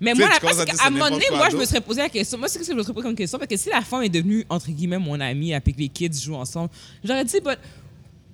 Mais 0.00 0.14
moi, 0.14 0.28
la 0.28 0.36
à 0.36 0.52
c'est 0.52 0.64
qu'à 0.66 0.72
un 0.72 0.76
c'est 0.76 0.90
moment 0.90 1.10
donné, 1.10 1.24
moi, 1.30 1.48
je 1.50 1.56
me 1.56 1.64
serais 1.64 1.80
posé 1.80 2.00
la 2.02 2.08
question. 2.08 2.38
Moi, 2.38 2.48
c'est 2.48 2.58
que 2.60 2.64
je 2.64 2.72
me 2.72 2.82
serais 2.82 2.92
posé 2.94 3.06
comme 3.06 3.16
question. 3.16 3.38
Parce 3.38 3.48
que 3.50 3.56
si 3.56 3.68
la 3.70 3.80
femme 3.80 4.02
est 4.02 4.08
devenue, 4.08 4.44
entre 4.48 4.70
guillemets, 4.70 4.98
mon 4.98 5.18
amie, 5.18 5.54
avec 5.54 5.76
les 5.76 5.88
kids 5.88 6.12
jouent 6.12 6.36
ensemble, 6.36 6.70
j'aurais 7.02 7.24
dit, 7.24 7.40
but, 7.40 7.58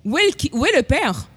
où 0.03 0.17
est 0.17 0.27
le, 0.27 0.33
ki- 0.33 0.51
où 0.53 0.65
est 0.65 0.75
le 0.75 0.83
père? 0.83 1.27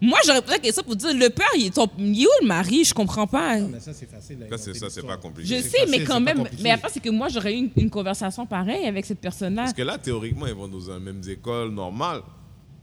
Moi, 0.00 0.18
j'aurais 0.26 0.42
posé 0.42 0.52
la 0.54 0.58
question 0.58 0.82
pour 0.82 0.94
dire, 0.94 1.14
le 1.14 1.30
père, 1.30 1.46
il 1.56 1.66
est, 1.66 1.70
ton- 1.74 1.88
il 1.98 2.22
est 2.22 2.26
où 2.26 2.28
le 2.42 2.46
mari? 2.46 2.84
Je 2.84 2.92
comprends 2.92 3.26
pas. 3.26 3.58
Mais 3.60 3.80
ça, 3.80 3.94
c'est 3.94 4.04
facile. 4.10 4.46
Ça, 4.50 4.58
c'est 4.58 4.74
ça, 4.74 4.90
c'est 4.90 5.06
pas 5.06 5.16
compliqué. 5.16 5.56
Je 5.56 5.62
sais, 5.62 5.86
mais 5.88 6.04
quand 6.04 6.20
même. 6.20 6.44
Mais 6.62 6.70
après, 6.70 6.90
c'est 6.92 7.00
que 7.00 7.08
moi, 7.08 7.28
j'aurais 7.28 7.54
eu 7.54 7.56
une, 7.58 7.70
une 7.76 7.88
conversation 7.90 8.44
pareille 8.44 8.84
avec 8.86 9.06
cette 9.06 9.20
personne-là. 9.20 9.62
Parce 9.62 9.72
que 9.74 9.82
là, 9.82 9.96
théoriquement, 9.96 10.46
ils 10.46 10.54
vont 10.54 10.68
dans 10.68 10.94
les 10.94 11.00
mêmes 11.00 11.22
écoles 11.26 11.70
normales. 11.70 12.20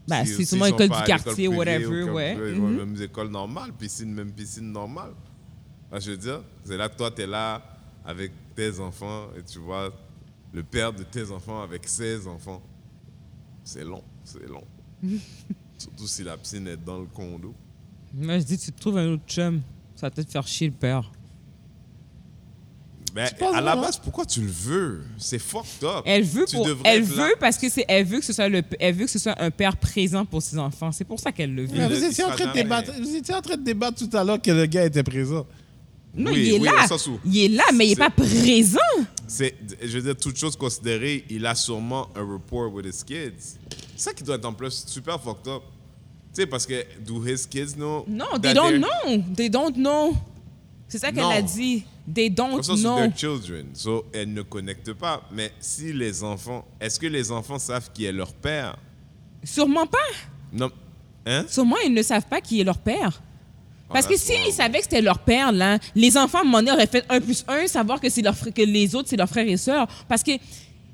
Bah, 0.07 0.25
Si- 0.25 0.33
c'est 0.33 0.45
sûrement 0.45 0.65
école 0.65 0.89
du 0.89 1.03
quartier, 1.03 1.13
l'école 1.13 1.33
privée 1.33 1.47
whatever, 1.87 2.03
ou 2.03 2.13
ouais. 2.15 2.35
ça, 2.35 2.49
Ils 2.49 2.55
vont 2.59 2.67
Mhm. 2.67 2.75
aux 2.79 2.85
mêmes 2.85 3.01
écoles 3.03 3.29
normales, 3.29 3.71
piscine, 3.73 4.11
même 4.13 4.31
piscine 4.31 4.71
normale. 4.71 5.11
Ah, 5.91 5.99
je 5.99 6.11
veux 6.11 6.17
dire, 6.17 6.41
c'est 6.65 6.75
là 6.77 6.89
que 6.89 6.97
toi, 6.97 7.11
tu 7.11 7.21
es 7.21 7.27
là 7.27 7.61
avec 8.03 8.31
tes 8.55 8.79
enfants 8.79 9.27
et 9.37 9.43
tu 9.43 9.59
vois 9.59 9.93
le 10.51 10.63
père 10.63 10.91
de 10.91 11.03
tes 11.03 11.29
enfants 11.31 11.61
avec 11.61 11.87
ses 11.87 12.27
enfants. 12.27 12.61
C'est 13.63 13.83
long, 13.85 14.03
c'est 14.23 14.45
long. 14.49 14.63
Surtout 15.83 16.07
si 16.07 16.23
la 16.23 16.37
piscine 16.37 16.67
est 16.67 16.77
dans 16.77 16.99
le 16.99 17.05
condo. 17.07 17.53
Moi, 18.13 18.39
je 18.39 18.43
dis, 18.43 18.57
tu 18.57 18.71
te 18.71 18.79
trouves 18.79 18.97
un 18.97 19.07
autre 19.13 19.23
chum. 19.27 19.61
Ça 19.95 20.07
va 20.07 20.11
peut-être 20.11 20.31
faire 20.31 20.47
chier 20.47 20.67
le 20.67 20.73
père. 20.73 21.11
Mais 23.15 23.29
penses 23.37 23.53
à 23.55 23.61
la 23.61 23.71
vraiment? 23.71 23.81
base, 23.83 23.97
pourquoi 23.97 24.25
tu 24.25 24.41
le 24.41 24.47
veux? 24.51 25.03
C'est 25.17 25.37
fucked 25.39 25.83
up. 25.83 26.01
Elle 26.05 26.23
veut 26.23 26.45
Tu 26.47 26.55
pour, 26.55 26.67
elle 26.83 27.01
là. 27.01 27.07
veut 27.27 27.35
parce 27.39 27.57
que 27.57 27.69
c'est, 27.69 27.85
elle 27.87 28.05
veut 28.05 28.19
que 28.19 28.25
ce 28.25 28.33
soit 28.33 28.47
le, 28.49 28.63
elle 28.79 28.95
veut 28.95 29.05
que 29.05 29.11
ce 29.11 29.19
soit 29.19 29.39
un 29.39 29.51
père 29.51 29.77
présent 29.77 30.25
pour 30.25 30.41
ses 30.41 30.57
enfants. 30.57 30.91
C'est 30.91 31.03
pour 31.03 31.19
ça 31.19 31.31
qu'elle 31.31 31.53
le 31.53 31.65
veut. 31.65 31.77
Mais 31.77 31.87
vous, 31.87 32.03
étiez 32.03 32.23
en 32.23 32.31
train 32.31 32.47
de 32.47 32.53
débattre, 32.53 32.91
vous 32.99 33.15
étiez 33.15 33.35
en 33.35 33.41
train 33.41 33.57
de 33.57 33.61
débattre 33.63 34.07
tout 34.07 34.17
à 34.17 34.23
l'heure 34.23 34.41
que 34.41 34.49
le 34.51 34.65
gars 34.65 34.85
était 34.85 35.03
présent. 35.03 35.45
Non, 36.15 36.31
Oui, 36.31 36.41
il 36.41 36.53
est 36.55 36.59
oui, 36.59 36.65
là. 36.65 36.85
Il 37.25 37.37
est 37.39 37.47
là, 37.47 37.63
mais 37.73 37.87
il 37.87 37.91
est 37.91 37.95
C'est- 37.95 37.99
pas 37.99 38.09
présent. 38.11 38.77
C'est, 39.27 39.55
je 39.81 39.97
veux 39.97 40.01
dire, 40.03 40.15
toute 40.15 40.37
chose 40.37 40.55
considérée, 40.55 41.25
il 41.29 41.45
a 41.45 41.55
sûrement 41.55 42.07
un 42.15 42.23
rapport 42.33 42.71
with 42.71 42.85
his 42.85 43.03
kids. 43.03 43.57
C'est 43.95 44.09
ça 44.09 44.13
qui 44.13 44.23
doit 44.23 44.35
être 44.35 44.45
en 44.45 44.53
plus 44.53 44.83
super 44.85 45.19
fucked 45.19 45.47
up. 45.47 45.63
Tu 46.33 46.41
sais, 46.41 46.45
parce 46.47 46.65
que 46.67 46.83
do 47.03 47.23
his 47.25 47.47
kids 47.49 47.73
know? 47.75 48.05
Non, 48.07 48.39
they 48.41 48.53
don't 48.53 48.77
know. 48.79 49.23
They 49.35 49.49
don't 49.49 49.73
know. 49.75 50.13
C'est 50.87 50.99
ça 50.99 51.11
qu'elle 51.11 51.23
a 51.23 51.41
dit. 51.41 51.83
They 52.13 52.29
don't 52.29 52.59
où 52.59 52.75
know. 52.75 52.97
children. 53.15 53.67
So, 53.73 54.05
elle 54.13 54.33
ne 54.33 54.41
connecte 54.43 54.93
pas. 54.93 55.23
Mais 55.31 55.51
si 55.59 55.93
les 55.93 56.23
enfants, 56.23 56.67
est-ce 56.79 56.99
que 56.99 57.07
les 57.07 57.31
enfants 57.31 57.57
savent 57.57 57.89
qui 57.93 58.05
est 58.05 58.11
leur 58.11 58.33
père? 58.33 58.75
Sûrement 59.43 59.87
pas. 59.87 59.97
Non. 60.51 60.69
Hein? 61.25 61.45
Sûrement, 61.47 61.77
ils 61.85 61.93
ne 61.93 62.01
savent 62.03 62.27
pas 62.27 62.41
qui 62.41 62.59
est 62.61 62.63
leur 62.63 62.77
père. 62.77 63.21
Parce 63.93 64.07
que 64.07 64.17
s'ils 64.17 64.51
savaient 64.53 64.79
que 64.79 64.83
c'était 64.83 65.01
leur 65.01 65.19
père, 65.19 65.51
là, 65.51 65.77
les 65.95 66.17
enfants, 66.17 66.39
à 66.39 66.41
un 66.41 66.45
moment 66.45 66.59
donné, 66.59 66.71
auraient 66.71 66.87
fait 66.87 67.05
1 67.09 67.21
plus 67.21 67.45
1, 67.47 67.67
savoir 67.67 67.99
que, 68.01 68.07
leur, 68.21 68.33
fr- 68.35 68.51
que 68.51 68.61
les 68.61 68.95
autres, 68.95 69.07
c'est 69.09 69.17
leurs 69.17 69.29
frères 69.29 69.47
et 69.47 69.57
sœurs. 69.57 69.87
Parce 70.09 70.23
que 70.23 70.31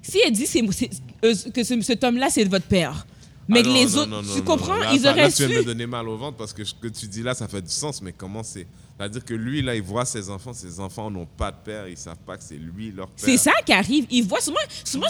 si 0.02 0.20
elle 0.26 0.32
dit 0.34 0.46
c'est, 0.46 0.64
c'est- 0.72 0.90
euh, 1.26 1.34
que 1.54 1.64
ce, 1.64 1.80
cet 1.82 2.04
homme-là, 2.04 2.28
c'est 2.30 2.44
votre 2.46 2.66
père, 2.66 3.06
mais 3.48 3.62
Ah 3.64 3.68
non, 3.68 3.74
les 3.74 3.86
non, 3.86 3.98
autres, 3.98 4.08
non, 4.08 4.22
tu 4.36 4.42
comprends? 4.44 4.76
Là, 4.78 4.92
ils 4.94 5.00
ça- 5.02 5.12
auraient 5.12 5.24
là, 5.24 5.32
tu 5.32 5.44
su. 5.44 5.50
me 5.50 5.64
donner 5.64 5.88
mal 5.88 6.08
au 6.08 6.18
ventre 6.18 6.38
parce 6.38 6.54
que 6.54 6.64
ce 6.64 6.74
que 6.76 6.88
tu 6.88 7.08
dis 7.08 7.24
là, 7.24 7.34
ça 7.34 7.48
fait 7.48 7.62
du 7.62 7.72
sens. 7.72 8.02
Mais 8.02 8.12
comment 8.12 8.44
c'est? 8.44 8.68
C'est-à-dire 8.98 9.24
que 9.24 9.34
lui, 9.34 9.62
là, 9.62 9.76
il 9.76 9.82
voit 9.82 10.04
ses 10.06 10.30
enfants. 10.30 10.52
Ses 10.54 10.80
enfants 10.80 11.10
n'ont 11.10 11.26
pas 11.26 11.52
de 11.52 11.56
père. 11.64 11.88
Ils 11.88 11.96
savent 11.98 12.18
pas 12.28 12.36
que 12.38 12.44
c'est 12.44 12.58
lui 12.58 12.92
leur 12.92 13.08
père. 13.08 13.16
C'est 13.26 13.38
ça 13.38 13.54
qui 13.66 13.72
arrive. 13.72 14.06
Ils 14.12 14.24
voient 14.26 14.42
souvent, 14.42 14.58
souvent, 14.84 15.08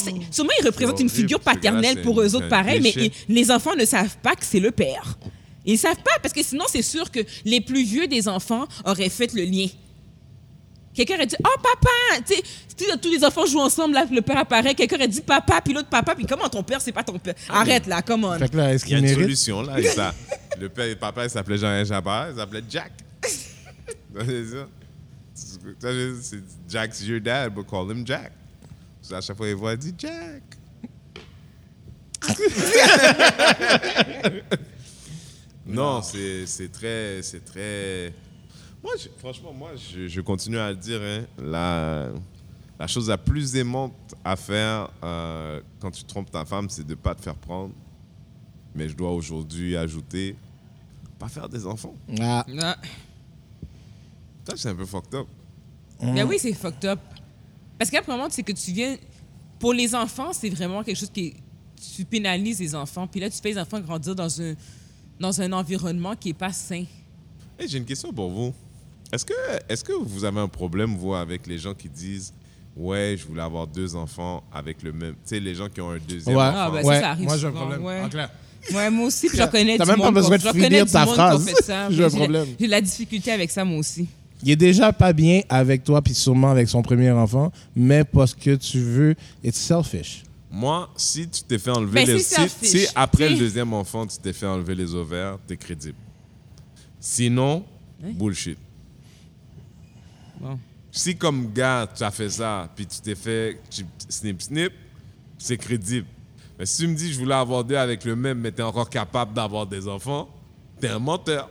ils 0.62 0.66
représentent 0.66 1.00
une 1.00 1.10
figure 1.10 1.40
paternelle 1.40 2.02
pour 2.04 2.22
un- 2.22 2.26
eux 2.26 2.36
autres 2.36 2.46
un 2.46 2.50
pareil, 2.50 2.80
mais 2.82 2.94
ils- 2.96 3.12
les 3.28 3.50
enfants 3.52 3.76
ne 3.76 3.84
savent 3.86 4.16
pas 4.22 4.36
que 4.36 4.46
c'est 4.46 4.60
le 4.60 4.72
père. 4.72 5.18
Ils 5.66 5.78
savent 5.78 5.98
pas 5.98 6.18
parce 6.22 6.34
que 6.34 6.44
sinon 6.44 6.66
c'est 6.68 6.82
sûr 6.82 7.12
que 7.12 7.20
les 7.46 7.62
plus 7.62 7.84
vieux 7.84 8.08
des 8.08 8.28
enfants 8.28 8.68
auraient 8.86 9.10
fait 9.10 9.34
le 9.34 9.44
lien. 9.44 9.68
Quelqu'un 10.94 11.16
aurait 11.16 11.28
dit 11.28 11.36
Oh 11.44 11.60
papa 11.62 12.24
Tu 12.26 12.34
sais, 12.36 12.98
tous 12.98 13.12
les 13.12 13.24
enfants 13.24 13.46
jouent 13.46 13.60
ensemble, 13.60 13.94
là, 13.94 14.06
le 14.12 14.22
père 14.22 14.38
apparaît. 14.40 14.74
Quelqu'un 14.74 14.96
aurait 14.98 15.08
dit 15.08 15.22
papa, 15.22 15.62
puis 15.62 15.74
l'autre 15.74 15.88
papa, 15.90 16.16
puis 16.16 16.26
comment 16.26 16.50
ton 16.50 16.64
père, 16.64 16.82
c'est 16.82 16.92
pas 16.92 17.04
ton 17.04 17.20
père? 17.20 17.36
Arrête 17.48 17.86
là, 17.88 18.02
come 18.02 18.24
on. 18.26 18.38
Fait 18.38 18.50
que 18.50 18.58
là, 18.58 18.74
est-ce 18.74 18.86
Il 18.88 18.92
y 18.92 18.96
a 18.96 18.98
une 18.98 19.04
mérite? 19.06 19.22
solution, 19.22 19.62
là. 19.62 19.80
et 19.80 19.84
ça, 19.84 20.14
le 20.60 20.68
père 20.70 20.86
et 20.86 20.96
papa, 20.96 21.26
il 21.26 21.30
s'appelait 21.30 21.58
Jean 21.58 21.84
Jabbar. 21.86 22.32
Il 22.32 22.38
s'appelait 22.38 22.64
Jack. 22.70 22.92
c'est 23.24 24.46
ça. 24.46 24.68
Ça, 25.80 25.88
C'est 26.22 26.40
Jack's 26.68 27.02
your 27.04 27.22
dad, 27.22 27.54
but 27.54 27.68
call 27.70 27.90
him 27.92 28.06
Jack. 28.06 28.32
So, 29.02 29.16
à 29.16 29.22
chaque 29.22 29.38
fois, 29.38 29.48
il 29.48 29.56
voit, 29.56 29.74
il 29.74 29.78
dit 29.78 29.94
Jack. 29.98 30.42
non, 35.70 36.02
c'est 36.02 36.72
très. 36.72 37.22
C'est 37.22 37.44
très. 37.44 38.14
Moi, 38.84 38.94
je- 39.02 39.10
franchement, 39.18 39.54
moi, 39.54 39.72
je, 39.76 40.08
je 40.08 40.22
continue 40.22 40.58
à 40.58 40.70
le 40.72 40.78
dire. 40.78 41.00
hein, 41.02 41.26
la, 41.38 42.10
la 42.80 42.88
chose 42.88 43.10
la 43.10 43.18
plus 43.18 43.56
aimante 43.56 43.94
à 44.24 44.36
faire 44.36 44.90
euh, 45.04 45.60
quand 45.80 45.92
tu 45.92 46.04
trompes 46.04 46.32
ta 46.32 46.46
femme, 46.46 46.70
c'est 46.70 46.84
de 46.86 46.92
ne 46.92 46.96
pas 46.96 47.14
te 47.16 47.22
faire 47.22 47.36
prendre. 47.36 47.74
Mais 48.76 48.88
je 48.88 48.96
dois 48.96 49.12
aujourd'hui 49.12 49.76
ajouter 49.76 50.36
pas 51.18 51.28
faire 51.28 51.50
des 51.50 51.66
enfants. 51.66 51.96
Ah, 52.22 52.46
Ah. 52.62 52.78
Ça, 54.48 54.54
c'est 54.56 54.70
un 54.70 54.76
peu 54.76 54.86
fucked 54.86 55.14
up. 55.14 55.28
Ben 56.02 56.24
oui, 56.26 56.38
c'est 56.40 56.54
fucked 56.54 56.86
up. 56.86 57.00
Parce 57.78 57.92
qu'après, 57.92 58.12
moment, 58.12 58.28
c'est 58.30 58.44
que 58.44 58.54
tu 58.54 58.72
viens. 58.72 58.96
Pour 59.60 59.74
les 59.74 59.94
enfants, 59.94 60.32
c'est 60.32 60.50
vraiment 60.50 60.84
quelque 60.84 60.98
chose 60.98 61.12
qui. 61.12 61.34
Tu 61.96 62.04
pénalises 62.06 62.60
les 62.60 62.76
enfants, 62.76 63.08
puis 63.08 63.20
là, 63.22 63.30
tu 63.30 63.38
fais 63.42 63.50
les 63.52 63.58
enfants 63.58 63.80
grandir 63.80 64.14
dans 64.16 64.42
un, 64.42 64.54
dans 65.20 65.42
un 65.42 65.52
environnement 65.52 66.16
qui 66.16 66.30
est 66.30 66.34
pas 66.34 66.52
sain. 66.54 66.86
Hey, 67.60 67.68
J'ai 67.68 67.78
une 67.78 67.86
question 67.86 68.12
pour 68.14 68.30
vous. 68.30 68.54
Est-ce 69.12 69.26
que, 69.26 69.34
est 69.68 69.84
que 69.84 69.92
vous 69.94 70.24
avez 70.24 70.40
un 70.40 70.48
problème, 70.48 70.96
vous, 70.96 71.14
avec 71.16 71.48
les 71.48 71.58
gens 71.58 71.74
qui 71.74 71.90
disent 71.90 72.34
Ouais, 72.78 73.16
je 73.20 73.26
voulais 73.26 73.42
avoir 73.42 73.68
deux 73.68 73.96
enfants 73.96 74.44
avec 74.54 74.84
le 74.84 74.94
même. 74.94 75.14
Tu 75.14 75.18
sais, 75.26 75.40
les 75.40 75.56
gens 75.56 75.68
qui 75.68 75.82
ont 75.82 75.90
un 75.92 75.98
deuxième 75.98 76.36
ouais, 76.38 76.44
enfant. 76.44 76.56
Ah, 76.58 76.72
ben, 76.72 76.82
ça, 76.84 76.88
ouais. 76.88 77.00
ça 77.02 77.10
arrive 77.10 77.26
Moi, 77.26 77.38
j'ai 77.38 77.48
un 77.48 77.52
problème. 77.52 77.84
ouais. 77.84 78.02
En 78.02 78.10
clair. 78.10 78.30
Ouais, 78.74 78.90
moi 78.90 79.08
aussi, 79.08 79.28
puis 79.28 79.38
j'en 79.38 79.48
connais 79.48 79.78
T'as 79.78 79.86
du 79.86 79.90
même 79.92 80.00
pas 80.00 80.06
monde 80.06 80.16
besoin 80.16 80.38
qui- 80.38 80.46
de 80.48 80.52
finir 80.64 80.86
ta 80.86 81.06
phrase. 81.06 81.46
fait 81.50 81.64
ça. 81.64 81.90
J'ai 81.90 82.04
un 82.06 82.10
problème. 82.10 82.46
J'ai 82.60 82.66
de 82.68 82.72
la 82.72 82.82
difficulté 82.82 83.32
avec 83.32 83.50
ça, 83.52 83.66
moi 83.66 83.80
aussi. 83.80 84.08
Il 84.44 84.52
est 84.52 84.56
déjà 84.56 84.94
pas 84.94 85.12
bien 85.12 85.42
avec 85.50 85.84
toi, 85.84 86.02
puis 86.02 86.14
sûrement 86.14 86.52
avec 86.52 86.70
son 86.70 86.82
premier 86.82 87.10
enfant, 87.12 87.52
mais 87.76 88.04
parce 88.06 88.34
que 88.34 88.56
tu 88.56 88.80
veux, 88.80 89.16
it's 89.44 89.58
selfish. 89.58 90.24
Moi, 90.52 90.90
si 90.96 91.30
tu 91.30 91.44
t'es 91.44 91.60
fait 91.60 91.70
enlever 91.72 92.06
Ben, 92.06 92.08
les. 92.08 92.20
Si, 92.20 92.50
si 92.50 92.88
après 92.96 93.28
Oui. 93.28 93.34
le 93.34 93.40
deuxième 93.40 93.72
enfant, 93.74 94.08
tu 94.08 94.18
t'es 94.18 94.34
fait 94.34 94.48
enlever 94.48 94.74
les 94.76 94.94
ovaires, 94.96 95.38
t'es 95.46 95.56
crédible. 95.58 95.98
Sinon, 97.00 97.64
bullshit. 98.00 98.58
Bon. 100.40 100.60
Si 100.92 101.16
comme 101.16 101.54
gars, 101.54 101.88
tu 101.96 102.04
as 102.04 102.10
fait 102.12 102.30
ça, 102.30 102.68
puis 102.76 102.88
tu 102.88 103.00
t'es 103.00 103.14
fait 103.16 103.60
tu- 103.70 103.86
snip 104.10 104.42
snip, 104.42 104.74
c'est 105.38 105.58
crédible. 105.58 106.08
Mais 106.58 106.66
si 106.66 106.82
tu 106.82 106.88
me 106.88 106.96
dis 106.96 107.14
je 107.14 107.20
voulais 107.20 107.36
avoir 107.36 107.64
deux 107.64 107.76
avec 107.78 108.04
le 108.04 108.16
même, 108.16 108.40
mais 108.40 108.52
tu 108.52 108.60
es 108.60 108.64
encore 108.64 108.90
capable 108.90 109.34
d'avoir 109.34 109.68
des 109.68 109.88
enfants, 109.88 110.28
tu 110.82 110.88
es 110.88 110.90
un 110.90 111.00
menteur. 111.00 111.50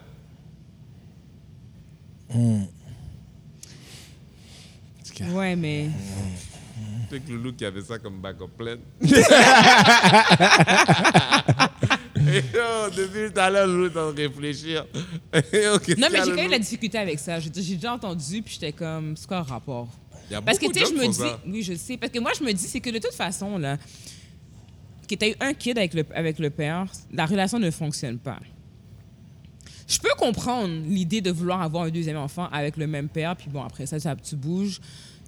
Ouais, 5.32 5.57
mais. 5.57 5.88
Tu 5.90 6.47
sais 7.11 7.20
que 7.20 7.30
Loulou 7.30 7.52
qui 7.52 7.64
avait 7.64 7.82
ça 7.82 7.98
comme 7.98 8.20
backup 8.20 8.48
plan. 8.56 8.76
Et 12.20 12.42
yo, 12.52 12.90
depuis 12.94 13.32
tout 13.32 13.40
à 13.40 13.48
l'heure, 13.48 13.66
Loulou 13.66 13.86
est 13.86 13.96
en 13.96 14.12
train 14.12 14.12
de 14.12 14.22
réfléchir. 14.22 14.86
Non, 15.32 16.09
mais 16.12 16.18
a, 16.18 16.24
j'ai 16.24 16.30
quand 16.30 16.36
même 16.36 16.50
la 16.50 16.59
difficulté 16.59 16.98
avec 16.98 17.18
ça. 17.18 17.40
Je 17.40 17.48
J'ai 17.54 17.76
déjà 17.76 17.94
entendu, 17.94 18.42
puis 18.42 18.54
j'étais 18.54 18.72
comme, 18.72 19.16
c'est 19.16 19.26
quoi 19.26 19.38
le 19.38 19.44
rapport? 19.44 19.88
Il 20.28 20.32
y 20.32 20.36
a 20.36 20.42
Parce 20.42 20.59
que, 20.59 20.66
tu 20.66 20.78
sais, 20.78 20.86
je 20.86 20.92
me 20.94 21.06
dis, 21.06 21.14
ça. 21.14 21.40
oui, 21.46 21.62
je 21.62 21.74
sais, 21.74 21.96
parce 21.96 22.12
que 22.12 22.18
moi, 22.18 22.32
je 22.38 22.44
me 22.44 22.52
dis, 22.52 22.64
c'est 22.64 22.80
que 22.80 22.90
de 22.90 22.98
toute 22.98 23.14
façon, 23.14 23.56
là, 23.56 23.78
que 25.09 25.14
tu 25.14 25.24
as 25.24 25.28
eu 25.28 25.34
un 25.40 25.54
kid 25.54 25.78
avec 25.78 25.94
le, 25.94 26.04
avec 26.14 26.38
le 26.38 26.50
père, 26.50 26.86
la 27.12 27.24
relation 27.24 27.59
ne 27.59 27.70
fonctionne 27.70 28.18
pas. 28.18 28.38
Je 29.86 29.98
peux 29.98 30.14
comprendre 30.18 30.68
l'idée 30.86 31.22
de 31.22 31.30
vouloir 31.30 31.62
avoir 31.62 31.84
un 31.84 31.90
deuxième 31.90 32.18
enfant 32.18 32.46
avec 32.52 32.76
le 32.76 32.86
même 32.86 33.09
père, 33.09 33.34
puis 33.36 33.48
bon, 33.48 33.62
après 33.62 33.86
ça, 33.86 33.98
ça 33.98 34.14
tu 34.16 34.36
bouges. 34.36 34.80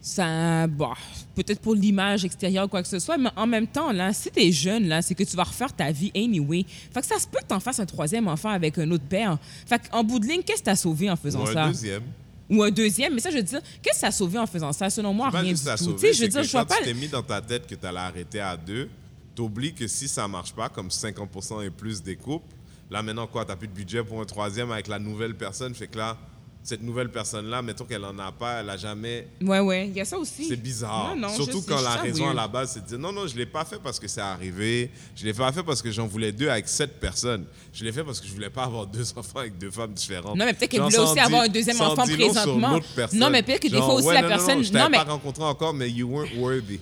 Ça, 0.02 0.66
bon, 0.66 0.92
peut-être 1.34 1.60
pour 1.60 1.74
l'image 1.74 2.24
extérieure 2.24 2.64
ou 2.64 2.68
quoi 2.68 2.82
que 2.82 2.88
ce 2.88 2.98
soit, 2.98 3.18
mais 3.18 3.28
en 3.36 3.46
même 3.46 3.66
temps, 3.66 3.92
là, 3.92 4.14
si 4.14 4.30
t'es 4.30 4.50
jeune, 4.50 4.88
là, 4.88 5.02
c'est 5.02 5.14
que 5.14 5.24
tu 5.24 5.36
vas 5.36 5.42
refaire 5.44 5.74
ta 5.74 5.92
vie 5.92 6.10
anyway. 6.16 6.64
Fait 6.92 7.02
que 7.02 7.06
ça 7.06 7.18
se 7.18 7.26
peut 7.26 7.38
que 7.40 7.46
t'en 7.46 7.60
fasses 7.60 7.80
un 7.80 7.86
troisième 7.86 8.26
enfant 8.26 8.48
avec 8.48 8.78
un 8.78 8.90
autre 8.92 9.04
père. 9.04 9.36
Fait 9.66 9.78
qu'en 9.90 10.02
bout 10.02 10.18
de 10.18 10.26
ligne, 10.26 10.42
qu'est-ce 10.42 10.60
que 10.60 10.64
t'as 10.64 10.76
sauvé 10.76 11.10
en 11.10 11.16
faisant 11.16 11.40
Ou 11.44 11.48
un 11.48 11.52
ça? 11.52 11.66
deuxième. 11.66 12.02
Ou 12.48 12.62
un 12.62 12.70
deuxième, 12.70 13.14
mais 13.14 13.20
ça, 13.20 13.30
je 13.30 13.36
veux 13.36 13.42
dire, 13.42 13.60
qu'est-ce 13.82 13.96
que 13.96 14.00
ça 14.00 14.06
a 14.06 14.10
sauvé 14.10 14.38
en 14.38 14.46
faisant 14.46 14.72
ça? 14.72 14.88
Selon 14.88 15.12
moi, 15.12 15.28
rien 15.28 15.52
du 15.52 15.54
tout. 15.54 15.92
Tu 15.92 15.98
sais, 15.98 16.12
je 16.14 16.22
veux 16.22 16.28
dire, 16.28 16.42
je 16.44 16.50
vois 16.50 16.64
pas. 16.64 16.76
tu 16.78 16.84
t'es 16.84 16.94
mis 16.94 17.08
dans 17.08 17.22
ta 17.22 17.42
tête 17.42 17.66
que 17.66 17.74
tu 17.74 17.86
allais 17.86 17.98
arrêter 17.98 18.40
à 18.40 18.56
deux, 18.56 18.88
t'oublies 19.34 19.74
que 19.74 19.86
si 19.86 20.08
ça 20.08 20.26
marche 20.26 20.54
pas, 20.54 20.70
comme 20.70 20.88
50% 20.88 21.62
et 21.64 21.70
plus 21.70 22.02
des 22.02 22.16
couples, 22.16 22.54
là 22.90 23.02
maintenant 23.02 23.26
quoi, 23.26 23.44
t'as 23.44 23.54
plus 23.54 23.68
de 23.68 23.72
budget 23.74 24.02
pour 24.02 24.20
un 24.20 24.24
troisième 24.24 24.72
avec 24.72 24.88
la 24.88 24.98
nouvelle 24.98 25.34
personne, 25.36 25.74
fait 25.74 25.86
que 25.86 25.98
là, 25.98 26.16
cette 26.62 26.82
nouvelle 26.82 27.10
personne-là, 27.10 27.62
mettons 27.62 27.84
qu'elle 27.84 28.04
en 28.04 28.18
a 28.18 28.30
pas, 28.32 28.60
elle 28.60 28.70
a 28.70 28.76
jamais... 28.76 29.26
Ouais, 29.40 29.60
ouais, 29.60 29.88
il 29.88 29.94
y 29.96 30.00
a 30.00 30.04
ça 30.04 30.18
aussi. 30.18 30.46
C'est 30.46 30.56
bizarre. 30.60 31.14
Non, 31.16 31.28
non, 31.28 31.34
Surtout 31.34 31.60
sais, 31.60 31.66
quand 31.68 31.80
la 31.80 31.96
raison 31.96 32.28
à 32.28 32.34
la 32.34 32.46
base, 32.48 32.72
c'est 32.74 32.82
de 32.82 32.86
dire 32.86 32.98
non, 32.98 33.12
non, 33.12 33.26
je 33.26 33.36
l'ai 33.36 33.46
pas 33.46 33.64
fait 33.64 33.78
parce 33.82 33.98
que 33.98 34.06
c'est 34.06 34.20
arrivé. 34.20 34.90
Je 35.16 35.24
l'ai 35.24 35.32
pas 35.32 35.50
fait 35.52 35.62
parce 35.62 35.80
que 35.80 35.90
j'en 35.90 36.06
voulais 36.06 36.32
deux 36.32 36.48
avec 36.48 36.68
sept 36.68 37.00
personnes. 37.00 37.46
Je 37.72 37.84
l'ai 37.84 37.92
fait 37.92 38.04
parce 38.04 38.20
que 38.20 38.26
je 38.26 38.32
voulais 38.32 38.50
pas 38.50 38.64
avoir 38.64 38.86
deux 38.86 39.10
enfants 39.16 39.38
avec 39.40 39.56
deux 39.58 39.70
femmes 39.70 39.94
différentes. 39.94 40.36
Non, 40.36 40.44
mais 40.44 40.52
peut-être 40.52 40.70
qu'elle 40.70 40.82
voulait 40.82 40.98
aussi 40.98 41.18
avoir 41.18 41.42
un 41.42 41.48
deuxième 41.48 41.80
enfant 41.80 42.04
présentement. 42.04 42.78
Non, 43.14 43.30
mais 43.30 43.42
peut-être 43.42 43.60
que 43.62 43.68
des 43.68 43.76
fois 43.76 43.94
aussi 43.94 44.08
ouais, 44.08 44.14
la 44.14 44.22
non, 44.22 44.28
personne- 44.28 44.62
non, 44.72 44.88
mais- 44.90 44.98
pas 44.98 45.04
rencontré 45.04 45.44
encore, 45.44 45.72
mais 45.72 45.90
you 45.90 46.08
weren't 46.08 46.36
worthy. 46.36 46.78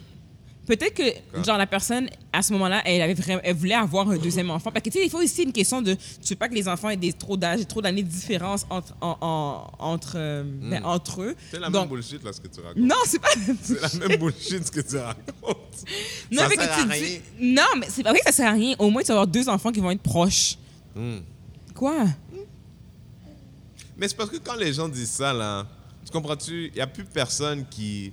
Peut-être 0.69 0.95
que, 0.95 1.43
genre, 1.45 1.57
la 1.59 1.67
personne, 1.67 2.09
à 2.33 2.43
ce 2.43 2.53
moment-là, 2.53 2.83
elle, 2.85 3.01
avait 3.03 3.15
vraiment, 3.15 3.41
elle 3.43 3.57
voulait 3.57 3.75
avoir 3.75 4.09
un 4.11 4.19
deuxième 4.19 4.51
enfant. 4.51 4.71
Parce 4.71 4.85
que, 4.85 4.91
tu 4.91 4.99
sais, 4.99 5.05
des 5.05 5.11
fois 5.11 5.23
aussi, 5.25 5.43
une 5.43 5.53
question 5.53 5.83
de. 5.83 5.95
Tu 5.95 6.29
veux 6.31 6.37
pas 6.37 6.49
que 6.49 6.55
les 6.55 6.69
enfants 6.69 6.91
aient 6.91 6.97
des, 6.97 7.13
trop 7.15 7.37
d'âge, 7.37 7.67
trop 7.67 7.81
d'années 7.83 8.03
de 8.03 8.09
différence 8.09 8.67
entre, 8.71 8.95
en- 9.01 9.17
en- 9.21 9.71
entre, 9.79 10.13
euh, 10.17 10.45
ben, 10.45 10.85
entre 10.85 11.23
eux. 11.23 11.35
C'est 11.51 11.59
la 11.59 11.71
Donc- 11.71 11.83
même 11.83 11.89
bullshit, 11.99 12.23
là, 12.23 12.33
ce 12.33 12.41
que 12.41 12.49
tu 12.49 12.61
racontes. 12.61 12.77
Non, 12.83 12.97
c'est 13.07 13.19
pas. 13.19 13.29
C'est 13.63 13.81
la 14.01 14.07
même 14.09 14.19
bullshit, 14.19 14.65
ce 14.67 14.71
que 14.71 14.81
tu 14.83 14.97
racontes. 14.99 15.25
Non, 16.31 16.43
Ça 16.43 16.49
mais 16.49 16.57
que 16.57 16.63
sert 16.63 16.77
tu 16.77 16.81
à 16.83 16.95
dis- 16.95 17.01
rien. 17.01 17.21
Non, 17.41 17.79
mais 17.81 17.87
c'est 17.89 18.03
pas 18.03 18.11
vrai 18.11 18.21
que 18.21 18.27
ça 18.27 18.33
sert 18.33 18.49
à 18.49 18.53
rien. 18.53 18.77
Au 18.79 18.91
moins, 18.91 19.01
tu 19.03 19.09
vas 19.09 19.15
avoir 19.15 19.27
deux 19.27 19.49
enfants 19.49 19.73
qui 19.73 19.81
vont 19.81 19.91
être 19.91 20.03
proches. 20.03 20.57
Hmm. 20.95 21.19
Quoi? 21.75 22.05
Mais 23.97 24.07
c'est 24.09 24.17
parce 24.17 24.31
que 24.31 24.37
quand 24.37 24.55
les 24.55 24.73
gens 24.73 24.89
disent 24.89 25.11
ça, 25.11 25.33
là, 25.33 25.67
tu 26.05 26.13
comprends-tu? 26.13 26.69
Il 26.69 26.75
n'y 26.75 26.81
a 26.81 26.87
plus 26.87 27.05
personne 27.05 27.65
qui. 27.69 28.13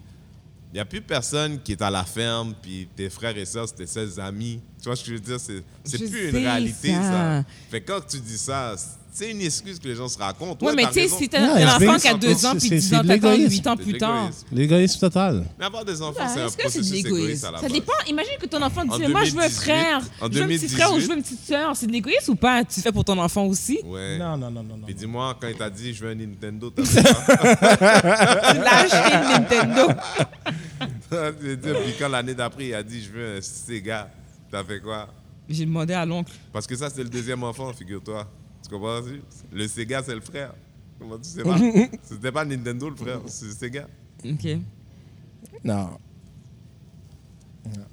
Il 0.75 0.79
n'y 0.79 0.81
a 0.81 0.85
plus 0.85 0.99
personne 0.99 1.61
qui 1.63 1.71
est 1.71 1.81
à 1.81 1.89
la 1.89 2.03
ferme, 2.03 2.53
puis 2.61 2.89
tes 2.97 3.09
frères 3.09 3.37
et 3.37 3.45
sœurs, 3.45 3.69
c'était 3.69 3.85
ses 3.87 4.19
amis. 4.19 4.59
Tu 4.81 4.89
vois 4.89 4.97
ce 4.97 5.03
que 5.05 5.07
je 5.07 5.13
veux 5.13 5.21
dire? 5.21 5.37
C'est, 5.39 5.63
plus 6.09 6.27
une 6.31 6.35
réalité, 6.35 6.91
ça. 6.91 7.01
ça. 7.01 7.43
Fait 7.71 7.79
que 7.79 7.93
quand 7.93 8.01
tu 8.05 8.17
dis 8.19 8.37
ça, 8.37 8.75
c'est 9.13 9.31
une 9.31 9.39
excuse 9.39 9.79
que 9.79 9.87
les 9.87 9.95
gens 9.95 10.09
se 10.09 10.17
racontent. 10.17 10.65
Ouais, 10.65 10.73
mais 10.75 10.85
tu 10.87 10.95
sais, 10.95 11.07
si 11.07 11.29
t'as 11.29 11.39
un 11.39 11.77
enfant 11.77 11.97
qui 11.97 12.07
a 12.09 12.13
deux 12.15 12.45
ans, 12.45 12.51
puis 12.51 12.67
c'est 12.67 12.75
10 12.75 12.89
de 12.89 12.95
ans, 12.97 12.97
t'attends 13.07 13.31
l'égoïsme. 13.31 13.49
8 13.51 13.67
ans 13.67 13.77
plus 13.77 13.97
tard. 13.97 14.29
l'égoïsme. 14.51 14.99
Total. 14.99 15.45
Mais 15.57 15.63
avoir 15.65 15.85
des 15.85 16.01
enfants, 16.01 16.19
Ah, 16.19 16.27
c'est 16.33 16.41
un 16.41 16.47
Est-ce 16.47 16.57
que 16.57 16.63
c'est 16.63 16.79
de 16.79 16.83
processus 16.83 17.03
l'égoïsme? 17.05 17.23
égoïste 17.23 17.45
à 17.45 17.51
la 17.51 17.57
Ça 17.59 17.63
base. 17.63 17.71
dépend. 17.71 17.93
Imagine 18.09 18.31
que 18.41 18.45
ton 18.47 18.61
enfant 18.61 18.81
En 18.81 18.97
dit 18.99 19.07
Moi, 19.07 19.23
je 19.23 19.31
veux 19.31 19.39
un 19.39 19.47
2018, 19.47 19.61
frère. 19.61 20.01
en 20.19 20.29
Je 20.29 20.37
veux 20.37 20.43
un 20.43 20.47
petit 20.49 20.67
frère 20.67 20.91
ou 20.93 20.99
je 20.99 21.07
2018. 21.07 21.07
veux 21.07 21.15
une 21.15 21.23
petite 21.23 21.45
sœur. 21.47 21.75
C'est 21.77 21.87
de 21.87 21.91
l'égoïsme 21.93 22.31
ou 22.33 22.35
pas? 22.35 22.65
Tu 22.65 22.81
fais 22.81 22.91
pour 22.91 23.05
ton 23.05 23.17
enfant 23.17 23.45
aussi? 23.45 23.79
Ouais. 23.85 24.17
Non, 24.17 24.35
non, 24.37 24.51
non, 24.51 24.61
non. 24.63 24.79
Puis 24.85 24.93
dis-moi, 24.93 25.37
quand 25.39 25.47
il 25.47 25.55
t'a 25.55 25.69
dit 25.69 25.93
je 25.93 26.03
veux 26.03 26.11
un 26.11 26.15
Nintendo, 26.15 26.69
t'as 26.69 26.83
fait? 26.83 27.01
Tu 27.01 28.59
l'as 28.59 28.77
acheté 28.79 29.15
Nintendo. 29.31 29.93
Puis 31.09 31.93
quand 31.99 32.09
l'année 32.09 32.33
d'après, 32.35 32.67
il 32.67 32.73
a 32.73 32.83
dit 32.83 33.01
je 33.03 33.11
veux 33.11 33.37
un 33.37 33.41
Sega, 33.41 34.11
t'as 34.51 34.63
fait 34.63 34.79
quoi? 34.79 35.07
J'ai 35.47 35.65
demandé 35.65 35.93
à 35.93 36.05
l'oncle. 36.05 36.33
Parce 36.51 36.65
que 36.65 36.75
ça, 36.75 36.89
c'est 36.89 37.03
le 37.03 37.09
deuxième 37.09 37.43
enfant, 37.43 37.71
figure-toi. 37.73 38.29
Tu 38.63 38.69
comprends? 38.69 39.01
Le 39.51 39.67
Sega, 39.67 40.01
c'est 40.03 40.15
le 40.15 40.21
frère. 40.21 40.53
Comment 40.97 41.17
tu 41.19 41.29
sais 41.29 41.43
pas? 41.43 41.57
C'était 42.03 42.31
pas 42.31 42.43
Nintendo, 42.45 42.89
le 42.89 42.95
frère, 42.95 43.21
c'est 43.27 43.51
Sega. 43.51 43.87
OK. 44.25 44.47
Non. 45.63 45.97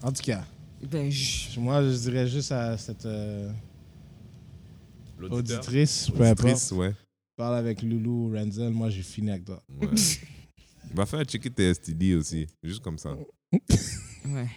En 0.02 0.12
tout 0.12 0.22
cas, 0.22 0.44
Ben, 0.90 1.10
je- 1.10 1.58
moi, 1.60 1.82
je 1.82 1.96
dirais 1.96 2.26
juste 2.26 2.52
à 2.52 2.76
cette 2.78 3.04
euh, 3.06 3.50
auditrice, 5.30 6.10
peu 6.10 6.22
importe. 6.24 6.40
Auditrice, 6.40 6.72
ouais. 6.72 6.92
Parle 7.36 7.56
avec 7.56 7.82
Loulou 7.82 8.28
ou 8.28 8.32
Renzel, 8.34 8.70
moi 8.72 8.90
j'ai 8.90 9.02
fini 9.02 9.30
avec 9.30 9.44
toi. 9.44 9.62
Ouais. 9.80 9.88
Va 10.94 11.06
faire 11.06 11.24
checker 11.24 11.50
tes 11.50 11.74
STD 11.74 12.14
aussi, 12.14 12.46
juste 12.62 12.82
comme 12.82 12.98
ça. 12.98 13.14
Ouais. 14.24 14.48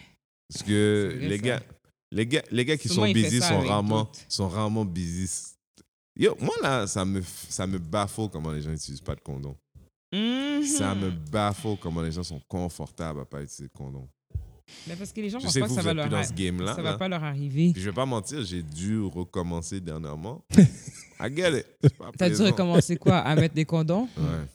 Parce 0.47 0.63
que 0.63 1.15
vrai, 1.15 1.27
les 1.27 1.39
gars, 1.39 1.63
les 2.11 2.27
gars, 2.27 2.43
les 2.51 2.65
gars 2.65 2.77
qui 2.77 2.87
sont 2.87 3.05
busy 3.11 3.41
sont 3.41 3.61
rarement, 3.61 4.09
sont 4.29 4.47
rarement 4.47 4.85
busy. 4.85 5.55
Yo, 6.17 6.35
moi 6.39 6.55
là, 6.61 6.87
ça 6.87 7.03
me, 7.03 7.21
ça 7.49 7.65
me 7.65 7.77
baffle 7.77 8.29
comment 8.31 8.51
les 8.51 8.61
gens 8.61 8.69
n'utilisent 8.69 9.01
pas 9.01 9.15
de 9.15 9.21
condom. 9.21 9.55
Ça 10.63 10.95
me 10.95 11.09
baffle 11.09 11.75
comment 11.81 12.01
les 12.01 12.11
gens 12.11 12.23
sont 12.23 12.41
confortables 12.47 13.21
à 13.21 13.25
pas 13.25 13.41
utiliser 13.41 13.67
de 13.67 13.77
condom. 13.77 14.07
Mais 14.87 14.95
parce 14.95 15.11
que 15.11 15.21
les 15.21 15.29
gens 15.29 15.39
Je 15.39 15.45
pensent 15.45 15.59
pas 15.59 15.67
que 15.67 15.73
ça 15.73 15.81
va 15.81 15.93
leur 15.93 16.09
dans 16.09 16.23
ce 16.23 16.33
game-là. 16.33 16.75
ça 16.75 16.81
là. 16.81 16.91
va 16.93 16.97
pas 16.97 17.07
leur 17.07 17.23
arriver. 17.23 17.71
Puis 17.73 17.81
je 17.81 17.89
vais 17.89 17.95
pas 17.95 18.05
mentir, 18.05 18.43
j'ai 18.43 18.63
dû 18.63 18.99
recommencer 19.01 19.79
dernièrement. 19.79 20.43
I 21.19 21.35
get 21.35 21.59
it. 21.59 21.93
T'as 22.17 22.29
dû 22.29 22.41
recommencer 22.41 22.97
quoi? 22.97 23.17
À 23.17 23.35
mettre 23.35 23.53
des 23.53 23.65
condoms? 23.65 24.07
Ouais. 24.17 24.45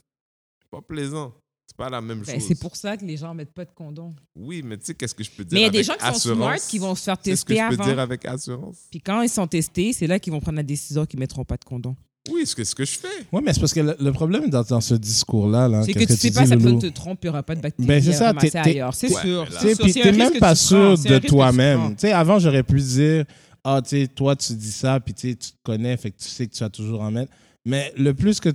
C'est 0.61 0.70
pas 0.70 0.83
plaisant. 0.83 1.33
C'est 1.71 1.77
pas 1.77 1.89
la 1.89 2.01
même 2.01 2.23
Ben, 2.27 2.35
chose. 2.35 2.45
C'est 2.49 2.59
pour 2.59 2.75
ça 2.75 2.97
que 2.97 3.05
les 3.05 3.16
gens 3.16 3.33
mettent 3.33 3.55
pas 3.55 3.64
de 3.64 3.71
condoms. 3.73 4.12
Oui, 4.35 4.61
mais 4.64 4.77
tu 4.77 4.87
sais, 4.87 4.95
qu'est-ce 4.95 5.14
que 5.14 5.23
je 5.23 5.31
peux 5.31 5.45
dire 5.45 5.55
Mais 5.55 5.61
il 5.61 5.62
y 5.62 5.66
a 5.66 5.71
des 5.71 5.79
avec 5.79 5.87
gens 5.87 5.95
qui 5.95 6.01
sont 6.01 6.16
assurance? 6.16 6.37
smart 6.39 6.59
qui 6.68 6.79
vont 6.79 6.95
se 6.97 7.03
faire 7.05 7.16
C'est 7.23 7.37
ce 7.37 7.45
que 7.45 7.53
tester 7.53 7.64
je 7.71 7.77
peux 7.77 7.83
avant. 7.83 7.91
dire 7.93 7.99
avec 8.01 8.27
assurance. 8.27 8.77
Puis 8.91 9.01
quand 9.01 9.23
ils 9.23 9.29
sont 9.29 9.47
testés, 9.47 9.93
c'est 9.93 10.09
là 10.09 10.18
qu'ils 10.18 10.33
vont 10.33 10.41
prendre 10.41 10.57
la 10.57 10.64
décision 10.64 11.07
qu'ils 11.07 11.21
mettront 11.21 11.45
pas 11.45 11.57
de 11.57 11.64
condom. 11.64 11.95
Oui, 12.31 12.43
c'est 12.45 12.64
ce 12.64 12.75
que 12.75 12.85
je 12.85 12.99
fais. 12.99 13.07
Ouais, 13.33 13.41
mais 13.41 13.53
c'est 13.55 13.61
parce 13.61 13.73
que 13.73 13.81
le, 13.81 13.97
le 14.01 14.12
problème 14.12 14.51
dans, 14.51 14.62
dans 14.64 14.81
ce 14.81 14.95
discours-là, 14.95 15.68
là, 15.68 15.83
c'est 15.85 15.95
que 15.95 16.01
tu 16.01 16.16
sais 16.16 16.29
dis, 16.31 16.35
pas, 16.37 16.45
ça 16.45 16.55
Loulou? 16.57 16.73
personne 16.73 16.91
te 16.91 16.95
trompe, 16.95 17.18
il 17.23 17.27
n'y 17.27 17.31
aura 17.31 17.43
pas 17.45 17.55
de 17.55 17.61
bactéries 17.61 17.87
Ben, 17.87 18.03
c'est 18.03 18.12
ça, 18.12 18.35
t'es- 18.35 18.57
ailleurs. 18.59 18.95
C'est 18.95 19.09
sûr. 19.09 19.47
Tu 19.49 19.53
sais, 19.68 19.77
puis 19.77 19.93
t'es 19.95 20.11
risque 20.11 20.18
même 20.18 20.39
pas 20.41 20.55
tu 20.57 20.61
sûr 20.64 20.99
de 20.99 21.18
tu 21.18 21.29
toi-même. 21.29 21.91
Tu 21.95 22.01
sais, 22.01 22.12
avant, 22.12 22.39
j'aurais 22.41 22.64
pu 22.64 22.81
dire, 22.81 23.25
ah, 23.62 23.81
tu 23.83 23.91
sais, 24.03 24.09
toi, 24.09 24.35
tu 24.35 24.53
dis 24.55 24.73
ça, 24.73 24.99
puis 24.99 25.14
tu 25.14 25.31
sais, 25.31 25.35
tu 25.37 25.51
te 25.53 25.57
connais, 25.62 25.97
fait 25.97 26.11
que 26.11 26.18
tu 26.18 26.29
sais 26.29 26.47
que 26.49 26.53
tu 26.53 26.61
vas 26.64 26.68
toujours 26.71 27.01
en 27.01 27.11
mettre. 27.12 27.33
Mais 27.64 27.93
le 27.97 28.12
plus 28.12 28.41
que 28.41 28.51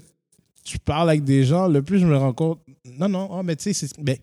tu 0.66 0.78
parles 0.80 1.10
avec 1.10 1.24
des 1.24 1.46
gens, 1.46 1.68
le 1.70 1.82
plus 1.82 2.00
je 2.00 2.06
me 2.06 2.18
rends 2.18 2.34
compte, 2.34 2.60
non, 2.84 3.08
non, 3.08 3.30
ah, 3.34 3.44
mais 3.44 3.56
tu 3.56 3.64
sais, 3.64 3.74
c'est- 3.88 3.98
ben, 4.04 4.18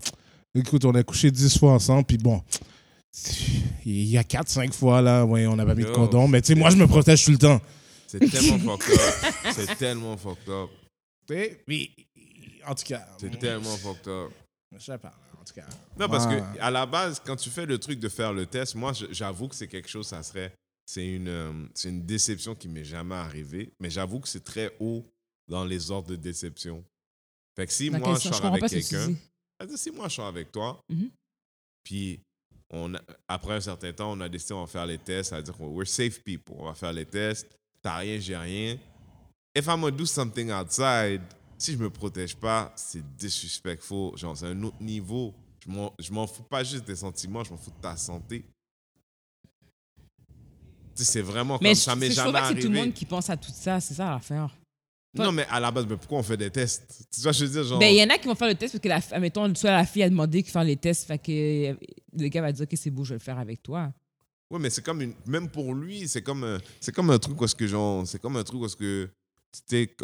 écoute, 0.54 0.84
on 0.84 0.94
a 0.94 1.02
couché 1.02 1.30
10 1.30 1.56
fois 1.58 1.72
ensemble, 1.72 2.04
puis 2.04 2.18
bon, 2.18 2.42
il 3.84 4.04
y 4.04 4.18
a 4.18 4.22
4-5 4.24 4.72
fois, 4.72 5.00
là, 5.00 5.24
ouais, 5.24 5.46
on 5.46 5.56
n'a 5.56 5.64
pas 5.64 5.74
mis 5.74 5.84
de 5.84 5.90
condom, 5.90 6.28
mais 6.28 6.40
tu 6.42 6.48
sais, 6.48 6.54
moi, 6.54 6.70
je 6.70 6.76
me 6.76 6.86
protège 6.86 7.24
tout 7.24 7.30
le 7.32 7.38
temps. 7.38 7.60
C'est 8.06 8.18
tellement 8.28 8.76
fucked 8.76 8.94
up. 8.94 9.34
C'est 9.54 9.78
tellement 9.78 10.16
fucked 10.16 10.48
up. 10.48 10.70
Puis, 11.66 11.90
en 12.66 12.74
tout 12.74 12.84
cas, 12.84 13.06
C'est 13.18 13.38
tellement 13.38 13.76
fucked 13.76 14.08
up. 14.08 14.30
je 14.76 14.78
sais 14.84 14.98
pas, 14.98 15.12
en 15.40 15.44
tout 15.44 15.54
cas. 15.54 15.64
Non, 15.98 16.08
parce 16.08 16.26
que 16.26 16.34
à 16.60 16.70
la 16.70 16.84
base, 16.86 17.22
quand 17.24 17.36
tu 17.36 17.48
fais 17.50 17.66
le 17.66 17.78
truc 17.78 17.98
de 18.00 18.08
faire 18.08 18.32
le 18.32 18.46
test, 18.46 18.74
moi, 18.74 18.92
j'avoue 19.10 19.48
que 19.48 19.54
c'est 19.54 19.68
quelque 19.68 19.88
chose, 19.88 20.06
ça 20.06 20.22
serait. 20.22 20.52
C'est 20.84 21.06
une, 21.06 21.28
euh, 21.28 21.52
c'est 21.74 21.88
une 21.90 22.04
déception 22.04 22.54
qui 22.54 22.68
m'est 22.68 22.84
jamais 22.84 23.14
arrivée, 23.14 23.72
mais 23.80 23.88
j'avoue 23.88 24.18
que 24.20 24.28
c'est 24.28 24.42
très 24.44 24.72
haut 24.80 25.06
dans 25.48 25.64
les 25.64 25.90
ordres 25.90 26.08
de 26.10 26.16
déception. 26.16 26.84
Fait 27.56 27.66
que 27.66 27.72
si 27.72 27.90
Dans 27.90 27.98
moi, 27.98 28.14
je 28.18 28.28
sors 28.28 28.44
avec 28.46 28.64
quelqu'un, 28.66 29.14
si 29.76 29.90
moi, 29.90 30.08
je 30.08 30.14
sors 30.14 30.26
avec 30.26 30.50
toi, 30.52 30.80
Mhm. 30.88 31.10
puis 31.84 32.20
on 32.70 32.94
a- 32.94 33.02
après 33.28 33.54
un 33.54 33.60
certain 33.60 33.92
temps, 33.92 34.12
on 34.12 34.20
a 34.20 34.28
décidé, 34.28 34.54
on 34.54 34.60
va 34.62 34.66
faire 34.66 34.86
les 34.86 34.98
tests, 34.98 35.30
c'est-à-dire 35.30 35.54
qu'on 35.54 35.68
we're 35.68 35.86
safe 35.86 36.22
people, 36.22 36.54
on 36.58 36.64
va 36.66 36.74
faire 36.74 36.92
les 36.92 37.04
tests, 37.06 37.46
t'as 37.82 37.98
rien, 37.98 38.18
j'ai 38.18 38.36
rien. 38.36 38.78
If 39.54 39.66
I'm 39.66 39.80
gonna 39.82 39.90
do 39.90 40.06
something 40.06 40.50
outside, 40.50 41.20
si 41.58 41.72
je 41.72 41.76
me 41.78 41.90
protège 41.90 42.34
pas, 42.34 42.72
c'est 42.76 43.04
disrespectful, 43.16 44.16
genre 44.16 44.36
c'est 44.36 44.46
un 44.46 44.62
autre 44.62 44.80
niveau. 44.82 45.34
Je 45.64 45.70
m'en- 45.70 45.94
Je 46.00 46.10
m'en 46.12 46.26
fous 46.26 46.42
pas 46.44 46.64
juste 46.64 46.84
des 46.86 46.96
sentiments, 46.96 47.44
je 47.44 47.50
m'en 47.50 47.56
fous 47.58 47.70
de 47.70 47.80
ta 47.80 47.96
santé. 47.96 48.44
Tu 50.94 51.04
sais, 51.04 51.12
c'est 51.12 51.22
vraiment 51.22 51.58
comme 51.58 51.66
Mais 51.66 51.74
ça 51.74 51.94
m'est 51.94 52.10
jamais 52.10 52.32
pas 52.32 52.42
que 52.42 52.48
c'est 52.48 52.54
tout 52.54 52.68
le 52.68 52.74
arrivé. 52.74 52.80
monde 52.86 52.94
qui 52.94 53.04
pense 53.06 53.30
à 53.30 53.36
tout 53.36 53.50
ça. 53.52 53.80
C'est 53.80 53.94
ça 53.94 54.10
l'affaire. 54.10 54.54
Non, 55.14 55.30
mais 55.32 55.46
à 55.50 55.60
la 55.60 55.70
base, 55.70 55.86
mais 55.88 55.96
pourquoi 55.96 56.18
on 56.18 56.22
fait 56.22 56.36
des 56.38 56.50
tests? 56.50 57.06
Tu 57.14 57.20
vois, 57.20 57.32
je 57.32 57.44
veux 57.44 57.50
dire, 57.50 57.64
genre. 57.64 57.78
Ben, 57.78 57.88
il 57.92 57.98
y 57.98 58.02
en 58.02 58.08
a 58.08 58.16
qui 58.18 58.26
vont 58.26 58.34
faire 58.34 58.48
le 58.48 58.54
test 58.54 58.72
parce 58.72 58.82
que, 58.82 58.88
la, 58.88 59.16
admettons, 59.16 59.54
soit 59.54 59.70
la 59.70 59.84
fille 59.84 60.02
a 60.02 60.08
demandé 60.08 60.42
de 60.42 60.46
faire 60.48 60.64
les 60.64 60.76
tests, 60.76 61.06
fait 61.06 61.18
que 61.18 61.70
euh, 61.70 61.74
le 62.18 62.28
gars 62.28 62.40
va 62.40 62.50
dire 62.52 62.66
que 62.66 62.76
c'est 62.76 62.90
beau, 62.90 63.04
je 63.04 63.10
vais 63.10 63.16
le 63.16 63.20
faire 63.20 63.38
avec 63.38 63.62
toi. 63.62 63.92
Ouais, 64.50 64.58
mais 64.58 64.70
c'est 64.70 64.82
comme 64.82 65.02
une. 65.02 65.12
Même 65.26 65.48
pour 65.50 65.74
lui, 65.74 66.08
c'est 66.08 66.22
comme 66.22 66.44
un, 66.44 66.58
c'est 66.80 66.92
comme 66.94 67.10
un 67.10 67.18
truc 67.18 67.36
parce 67.38 67.54
que 67.54 67.66
genre, 67.66 68.06
c'est 68.06 68.20
comme 68.20 68.36
un 68.36 68.42
truc 68.44 68.60
parce 68.60 68.74
que 68.74 69.08
tu 69.52 69.60
sais, 69.66 69.94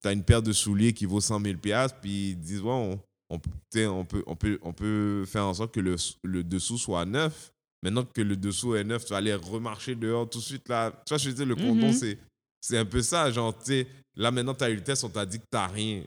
t'as 0.00 0.12
une 0.12 0.22
paire 0.22 0.42
de 0.42 0.52
souliers 0.52 0.92
qui 0.92 1.06
vaut 1.06 1.20
100 1.20 1.40
000 1.40 1.58
piastres, 1.58 1.98
puis 2.00 2.30
ils 2.30 2.36
disent 2.36 2.60
ouais, 2.62 2.70
on, 2.70 3.00
on, 3.30 3.40
on 3.88 4.04
peut, 4.04 4.22
on 4.28 4.36
peut, 4.36 4.58
on 4.62 4.72
peut 4.72 5.24
faire 5.26 5.44
en 5.46 5.54
sorte 5.54 5.74
que 5.74 5.80
le, 5.80 5.96
le 6.22 6.44
dessous 6.44 6.78
soit 6.78 7.04
neuf. 7.04 7.52
Maintenant 7.82 8.04
que 8.04 8.22
le 8.22 8.36
dessous 8.36 8.74
est 8.76 8.84
neuf, 8.84 9.04
tu 9.04 9.10
vas 9.10 9.16
aller 9.18 9.34
remarcher 9.34 9.94
dehors 9.96 10.28
tout 10.28 10.38
de 10.38 10.44
suite 10.44 10.68
là. 10.68 10.90
Tu 11.04 11.10
vois, 11.10 11.18
je 11.18 11.28
veux 11.28 11.34
dire, 11.34 11.46
le 11.46 11.54
condom, 11.56 11.88
Mhm. 11.88 11.92
c'est, 11.92 12.18
c'est 12.60 12.78
un 12.78 12.84
peu 12.84 13.02
ça, 13.02 13.30
genre, 13.30 13.56
tu 13.58 13.64
sais, 13.66 13.86
là 14.16 14.30
maintenant 14.30 14.54
t'as 14.54 14.70
eu 14.70 14.76
le 14.76 14.82
test, 14.84 15.04
on 15.04 15.08
t'a 15.08 15.24
dit 15.26 15.38
que 15.38 15.46
t'as 15.50 15.66
rien. 15.68 16.02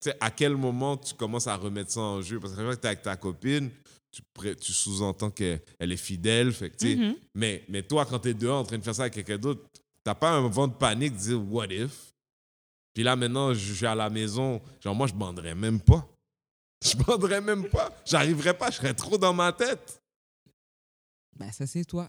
Tu 0.00 0.10
sais, 0.10 0.16
à 0.20 0.30
quel 0.30 0.56
moment 0.56 0.96
tu 0.96 1.14
commences 1.14 1.46
à 1.46 1.56
remettre 1.56 1.90
ça 1.92 2.00
en 2.00 2.22
jeu? 2.22 2.38
Parce 2.40 2.54
que 2.54 2.58
que 2.60 2.74
t'es 2.74 2.88
avec 2.88 3.02
ta 3.02 3.16
copine, 3.16 3.70
tu, 4.10 4.22
tu 4.56 4.72
sous-entends 4.72 5.30
qu'elle 5.30 5.60
elle 5.78 5.92
est 5.92 5.96
fidèle. 5.96 6.52
Fait 6.52 6.70
que, 6.70 6.76
tu 6.76 6.88
sais, 6.90 6.96
Mhm. 6.96 7.16
mais, 7.34 7.64
mais 7.68 7.82
toi, 7.82 8.04
quand 8.06 8.18
tu 8.20 8.28
es 8.28 8.34
dehors 8.34 8.60
en 8.60 8.64
train 8.64 8.78
de 8.78 8.84
faire 8.84 8.94
ça 8.94 9.02
avec 9.02 9.14
quelqu'un 9.14 9.38
d'autre, 9.38 9.62
t'as 10.04 10.14
pas 10.14 10.30
un 10.30 10.48
vent 10.48 10.68
de 10.68 10.74
panique 10.74 11.14
de 11.14 11.18
dire 11.18 11.52
what 11.52 11.66
if? 11.66 12.12
Puis 12.92 13.02
là, 13.02 13.16
maintenant, 13.16 13.52
je 13.54 13.72
suis 13.74 13.86
à 13.86 13.94
la 13.94 14.08
maison. 14.10 14.62
Genre, 14.80 14.94
moi, 14.94 15.06
je 15.08 15.14
banderais 15.14 15.54
même 15.54 15.80
pas. 15.80 16.06
Je 16.84 16.96
banderais 16.98 17.40
même 17.40 17.70
pas. 17.70 17.90
J'arriverais 18.04 18.52
pas. 18.58 18.70
Je 18.70 18.76
serais 18.76 18.92
trop 18.92 19.16
dans 19.16 19.32
ma 19.32 19.52
tête. 19.54 20.02
Ben, 21.34 21.50
ça, 21.50 21.66
c'est 21.66 21.84
toi. 21.86 22.06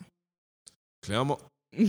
Clairement. 1.02 1.40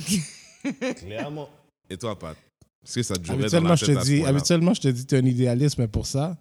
Clairement. 0.97 1.49
Et 1.91 1.97
toi, 1.97 2.19
Pat? 2.19 2.37
Est-ce 2.85 2.95
que 2.97 3.03
ça 3.03 3.15
te 3.17 3.25
jouerait 3.25 3.39
dans 3.39 3.43
Habituellement, 3.45 3.69
la 3.71 3.75
je 3.77 3.87
tête 3.87 3.95
te 3.97 4.01
à 4.01 4.05
dis, 4.05 4.25
habituellement, 4.25 4.75
je 4.75 4.81
te 4.81 4.89
dis, 4.89 5.07
tu 5.07 5.15
es 5.15 5.19
un 5.19 5.25
idéaliste, 5.27 5.79
mais 5.79 5.89
pour 5.89 6.07
ça, 6.07 6.37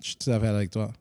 je 0.00 0.06
suis 0.08 0.16
tout 0.16 0.30
à 0.30 0.40
fait 0.40 0.46
avec 0.48 0.70
toi. 0.70 0.92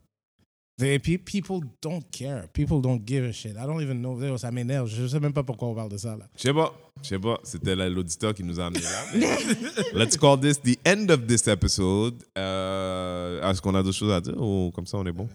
Puis, 0.77 1.17
people 1.19 1.59
don't 1.81 2.01
care. 2.11 2.47
People 2.49 2.81
don't 2.81 2.99
give 3.05 3.23
a 3.25 3.31
shit. 3.31 3.51
I 3.51 3.65
don't 3.65 3.79
even 3.81 3.99
know. 4.01 4.37
Ça 4.37 4.51
m'énerve. 4.51 4.87
Je 4.87 5.07
sais 5.07 5.19
même 5.19 5.31
pas 5.31 5.43
pourquoi 5.43 5.67
on 5.69 5.75
parle 5.75 5.89
de 5.89 5.97
ça, 5.97 6.15
là. 6.17 6.27
Je 6.35 6.41
sais 6.41 6.53
pas. 6.53 6.73
Je 7.03 7.07
sais 7.09 7.19
pas. 7.19 7.39
C'était 7.43 7.75
la- 7.75 7.89
l'auditeur 7.89 8.33
qui 8.33 8.43
nous 8.43 8.59
a 8.59 8.65
amené 8.65 8.81
là. 8.81 9.05
Let's 9.93 10.17
call 10.17 10.39
this 10.39 10.59
the 10.59 10.77
end 10.85 11.09
of 11.09 11.25
this 11.27 11.47
episode. 11.47 12.23
Euh, 12.37 13.49
Est-ce 13.49 13.61
qu'on 13.61 13.75
a 13.75 13.83
d'autres 13.83 13.95
choses 13.97 14.11
à 14.11 14.19
dire 14.19 14.35
ou 14.41 14.71
comme 14.73 14.87
ça, 14.87 14.97
on 14.97 15.05
est 15.05 15.11
bon? 15.11 15.29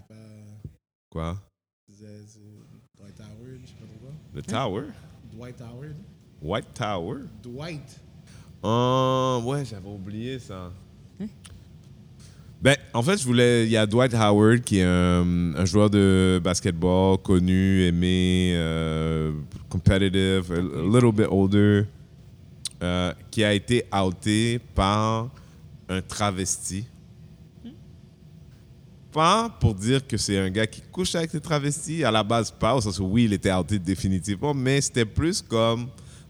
Quoi? 1.09 1.39
Dwight 1.89 3.21
Howard, 3.21 3.61
je 3.63 3.67
sais 3.69 3.75
pas 3.75 3.87
trop 3.87 3.99
quoi. 4.01 4.43
The 4.43 4.47
Tower? 4.47 4.85
Dwight 5.33 5.61
Howard. 5.61 5.97
White 6.43 6.75
Tower? 6.75 7.19
Dwight. 7.43 8.01
Ah, 8.63 9.39
ouais, 9.45 9.65
j'avais 9.65 9.89
oublié 9.89 10.39
ça. 10.39 10.71
Ben, 12.61 12.77
en 12.93 13.03
fait, 13.05 13.17
je 13.19 13.25
voulais. 13.25 13.67
Il 13.67 13.71
y 13.71 13.77
a 13.77 13.87
Dwight 13.87 14.13
Howard, 14.15 14.63
qui 14.63 14.79
est 14.81 14.85
un, 14.85 15.55
un 15.55 15.65
joueur 15.65 15.89
de 15.89 16.41
basketball 16.43 17.17
connu, 17.19 17.85
aimé, 17.85 18.53
euh, 18.57 19.33
competitive, 19.69 20.51
a, 20.51 20.57
a 20.57 20.83
little 20.83 21.13
bit 21.13 21.29
older, 21.31 21.85
euh, 22.83 23.13
qui 23.31 23.45
a 23.45 23.55
été 23.55 23.85
outé 24.05 24.59
par 24.75 25.29
un 25.89 26.01
travesti. 26.03 26.85
Pas 29.13 29.49
pour 29.61 29.75
dire 29.75 30.05
que 30.07 30.17
c'est 30.17 30.39
un 30.39 30.51
gars 30.51 30.67
qui 30.67 30.83
couche 30.83 31.15
avec 31.15 31.31
des 31.31 31.41
travestis, 31.41 32.03
à 32.03 32.11
la 32.11 32.25
base 32.25 32.51
pas, 32.51 32.75
au 32.75 32.81
sens 32.81 32.99
où 32.99 33.05
oui, 33.05 33.25
il 33.25 33.33
était 33.33 33.53
outé 33.53 33.79
définitivement, 33.79 34.53
mais 34.53 34.81
c'était 34.81 35.05
plus 35.05 35.41
comme 35.41 35.87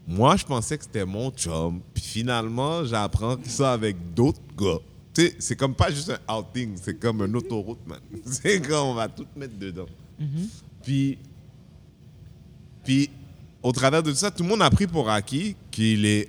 moi, 0.09 0.37
je 0.37 0.45
pensais 0.45 0.79
que 0.79 0.85
c'était 0.85 1.05
mon 1.05 1.31
chum, 1.31 1.81
puis 1.93 2.03
finalement, 2.03 2.83
j'apprends 2.85 3.37
ça 3.45 3.73
avec 3.75 4.15
d'autres 4.15 4.41
gars. 4.57 4.79
Tu 5.13 5.23
sais, 5.27 5.37
c'est 5.39 5.57
comme 5.57 5.75
pas 5.75 5.91
juste 5.91 6.11
un 6.11 6.35
outing, 6.35 6.77
c'est 6.81 6.99
comme 6.99 7.21
une 7.23 7.37
autoroute, 7.37 7.87
man. 7.87 7.99
C'est 8.25 8.61
comme 8.67 8.89
on 8.89 8.95
va 8.95 9.09
tout 9.09 9.27
mettre 9.37 9.59
dedans. 9.59 9.87
Puis, 10.83 11.19
puis, 12.85 13.11
au 13.63 13.73
travers 13.73 14.03
de 14.03 14.11
tout 14.11 14.17
ça, 14.17 14.31
tout 14.31 14.43
le 14.43 14.49
monde 14.49 14.63
a 14.63 14.71
pris 14.71 14.87
pour 14.87 15.11
acquis 15.11 15.57
qu'il 15.71 16.07
est 16.07 16.29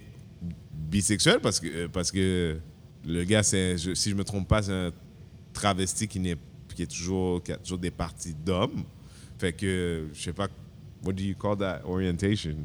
bisexuel 0.73 1.39
parce 1.39 1.59
que, 1.59 1.67
euh, 1.67 1.87
parce 1.87 2.11
que 2.11 2.57
le 3.05 3.23
gars, 3.23 3.41
je- 3.43 3.93
si 3.95 4.09
je 4.09 4.15
me 4.15 4.23
trompe 4.23 4.47
pas, 4.47 4.61
c'est 4.61 4.73
un 4.73 4.91
travesti 5.53 6.07
qui, 6.07 6.19
n'est, 6.19 6.35
qui, 6.75 6.81
est 6.83 6.87
toujours, 6.87 7.41
qui 7.43 7.51
a 7.53 7.57
toujours 7.57 7.77
des 7.77 7.91
parties 7.91 8.33
d'homme. 8.45 8.83
Fait 9.37 9.53
que, 9.53 10.07
je 10.13 10.21
sais 10.21 10.33
pas, 10.33 10.47
what 11.05 11.13
do 11.13 11.23
you 11.23 11.35
call 11.35 11.57
that 11.57 11.81
orientation? 11.85 12.55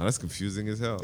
Ah, 0.00 0.04
that's 0.04 0.16
confusing 0.16 0.66
as 0.70 0.80
hell. 0.80 0.98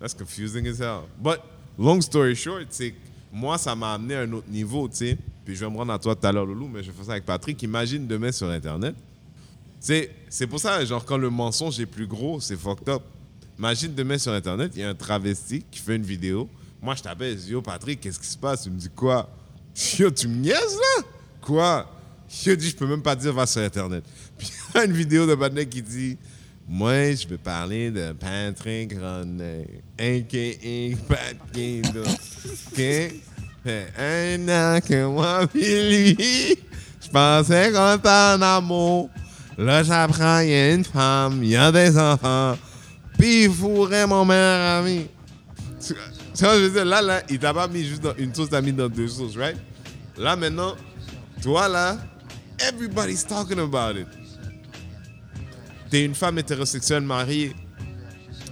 That's 0.00 0.14
confusing 0.14 0.66
as 0.66 0.78
hell. 0.78 1.06
But, 1.20 1.42
long 1.76 2.00
story 2.00 2.34
short, 2.34 2.68
c'est 2.70 2.94
moi, 3.30 3.58
ça 3.58 3.74
m'a 3.74 3.92
amené 3.92 4.14
à 4.14 4.20
un 4.20 4.32
autre 4.32 4.48
niveau, 4.48 4.88
tu 4.88 4.96
sais. 4.96 5.18
Puis 5.44 5.54
je 5.54 5.66
vais 5.66 5.70
me 5.70 5.76
rendre 5.76 5.92
à 5.92 5.98
toi 5.98 6.16
tout 6.16 6.26
à 6.26 6.32
l'heure, 6.32 6.46
Loulou, 6.46 6.66
mais 6.66 6.82
je 6.82 6.90
faire 6.90 7.04
ça 7.04 7.12
avec 7.12 7.26
Patrick. 7.26 7.62
Imagine 7.62 8.06
demain 8.06 8.32
sur 8.32 8.48
Internet. 8.48 8.94
C'est, 9.80 10.46
pour 10.48 10.58
ça, 10.58 10.82
genre, 10.86 11.04
quand 11.04 11.18
le 11.18 11.28
mensonge 11.28 11.78
est 11.78 11.84
plus 11.84 12.06
gros, 12.06 12.40
c'est 12.40 12.56
fucked 12.56 12.88
up. 12.88 13.02
Imagine 13.58 13.94
demain 13.94 14.16
sur 14.16 14.32
Internet, 14.32 14.72
il 14.74 14.80
y 14.80 14.84
a 14.84 14.88
un 14.88 14.94
travesti 14.94 15.62
qui 15.70 15.80
fait 15.80 15.96
une 15.96 16.04
vidéo. 16.04 16.48
Moi, 16.80 16.94
je 16.94 17.02
t'appelle, 17.02 17.38
yo, 17.46 17.60
Patrick, 17.60 18.00
qu'est-ce 18.00 18.18
qui 18.18 18.28
se 18.28 18.38
passe? 18.38 18.62
Tu 18.62 18.70
me 18.70 18.78
dis 18.78 18.88
quoi? 18.88 19.28
Yo, 19.98 20.10
tu 20.10 20.26
me 20.26 20.36
niaises, 20.36 20.56
là? 20.76 21.04
Quoi? 21.42 21.86
Je 22.30 22.52
dis, 22.52 22.70
je 22.70 22.76
peux 22.76 22.86
même 22.86 23.02
pas 23.02 23.14
dire, 23.14 23.34
va 23.34 23.44
sur 23.44 23.60
Internet. 23.60 24.04
Puis 24.38 24.48
il 24.48 24.78
y 24.78 24.80
a 24.80 24.84
une 24.86 24.92
vidéo 24.92 25.26
de 25.26 25.34
Badnek 25.34 25.68
qui 25.68 25.82
dit, 25.82 26.16
Moi, 26.70 27.14
je 27.14 27.26
vais 27.26 27.38
parler 27.38 27.90
de 27.90 28.12
Patrick 28.12 28.92
René, 28.92 29.80
a.k.a. 29.98 30.96
Pat 31.08 31.36
Kingdom. 31.54 32.02
OK? 32.02 32.76
Fait 33.64 33.92
un 33.98 34.48
an 34.48 34.78
que 34.80 35.06
moi 35.06 35.46
puis 35.46 35.60
lui, 35.60 36.58
je 37.02 37.08
pensais 37.10 37.72
qu'on 37.72 37.96
était 37.96 38.08
en 38.08 38.42
amour. 38.42 39.08
Là, 39.56 39.82
j'apprends, 39.82 40.40
il 40.40 40.50
y 40.50 40.54
a 40.54 40.74
une 40.74 40.84
femme, 40.84 41.42
il 41.42 41.50
y 41.50 41.56
a 41.56 41.72
des 41.72 41.98
enfants, 41.98 42.56
puis 43.18 43.44
il 43.44 43.50
fourrait 43.50 44.06
mon 44.06 44.26
meilleur 44.26 44.78
ami. 44.78 45.06
Tu 45.80 45.94
vois, 46.44 46.54
je 46.54 46.64
veux 46.64 46.70
dire, 46.70 46.84
là, 46.84 47.00
là, 47.00 47.22
il 47.30 47.38
t'a 47.38 47.54
pas 47.54 47.66
mis 47.66 47.84
juste 47.84 48.02
dans 48.02 48.14
une 48.16 48.32
sauce, 48.34 48.50
t'as 48.50 48.60
mis 48.60 48.72
dans 48.72 48.88
deux 48.88 49.08
sauces, 49.08 49.36
right? 49.36 49.56
Là, 50.18 50.36
maintenant, 50.36 50.76
toi, 51.42 51.66
là, 51.66 51.96
everybody's 52.60 53.26
talking 53.26 53.58
about 53.58 53.98
it. 53.98 54.06
T'es 55.90 56.04
une 56.04 56.14
femme 56.14 56.38
hétérosexuelle 56.38 57.02
mariée. 57.02 57.52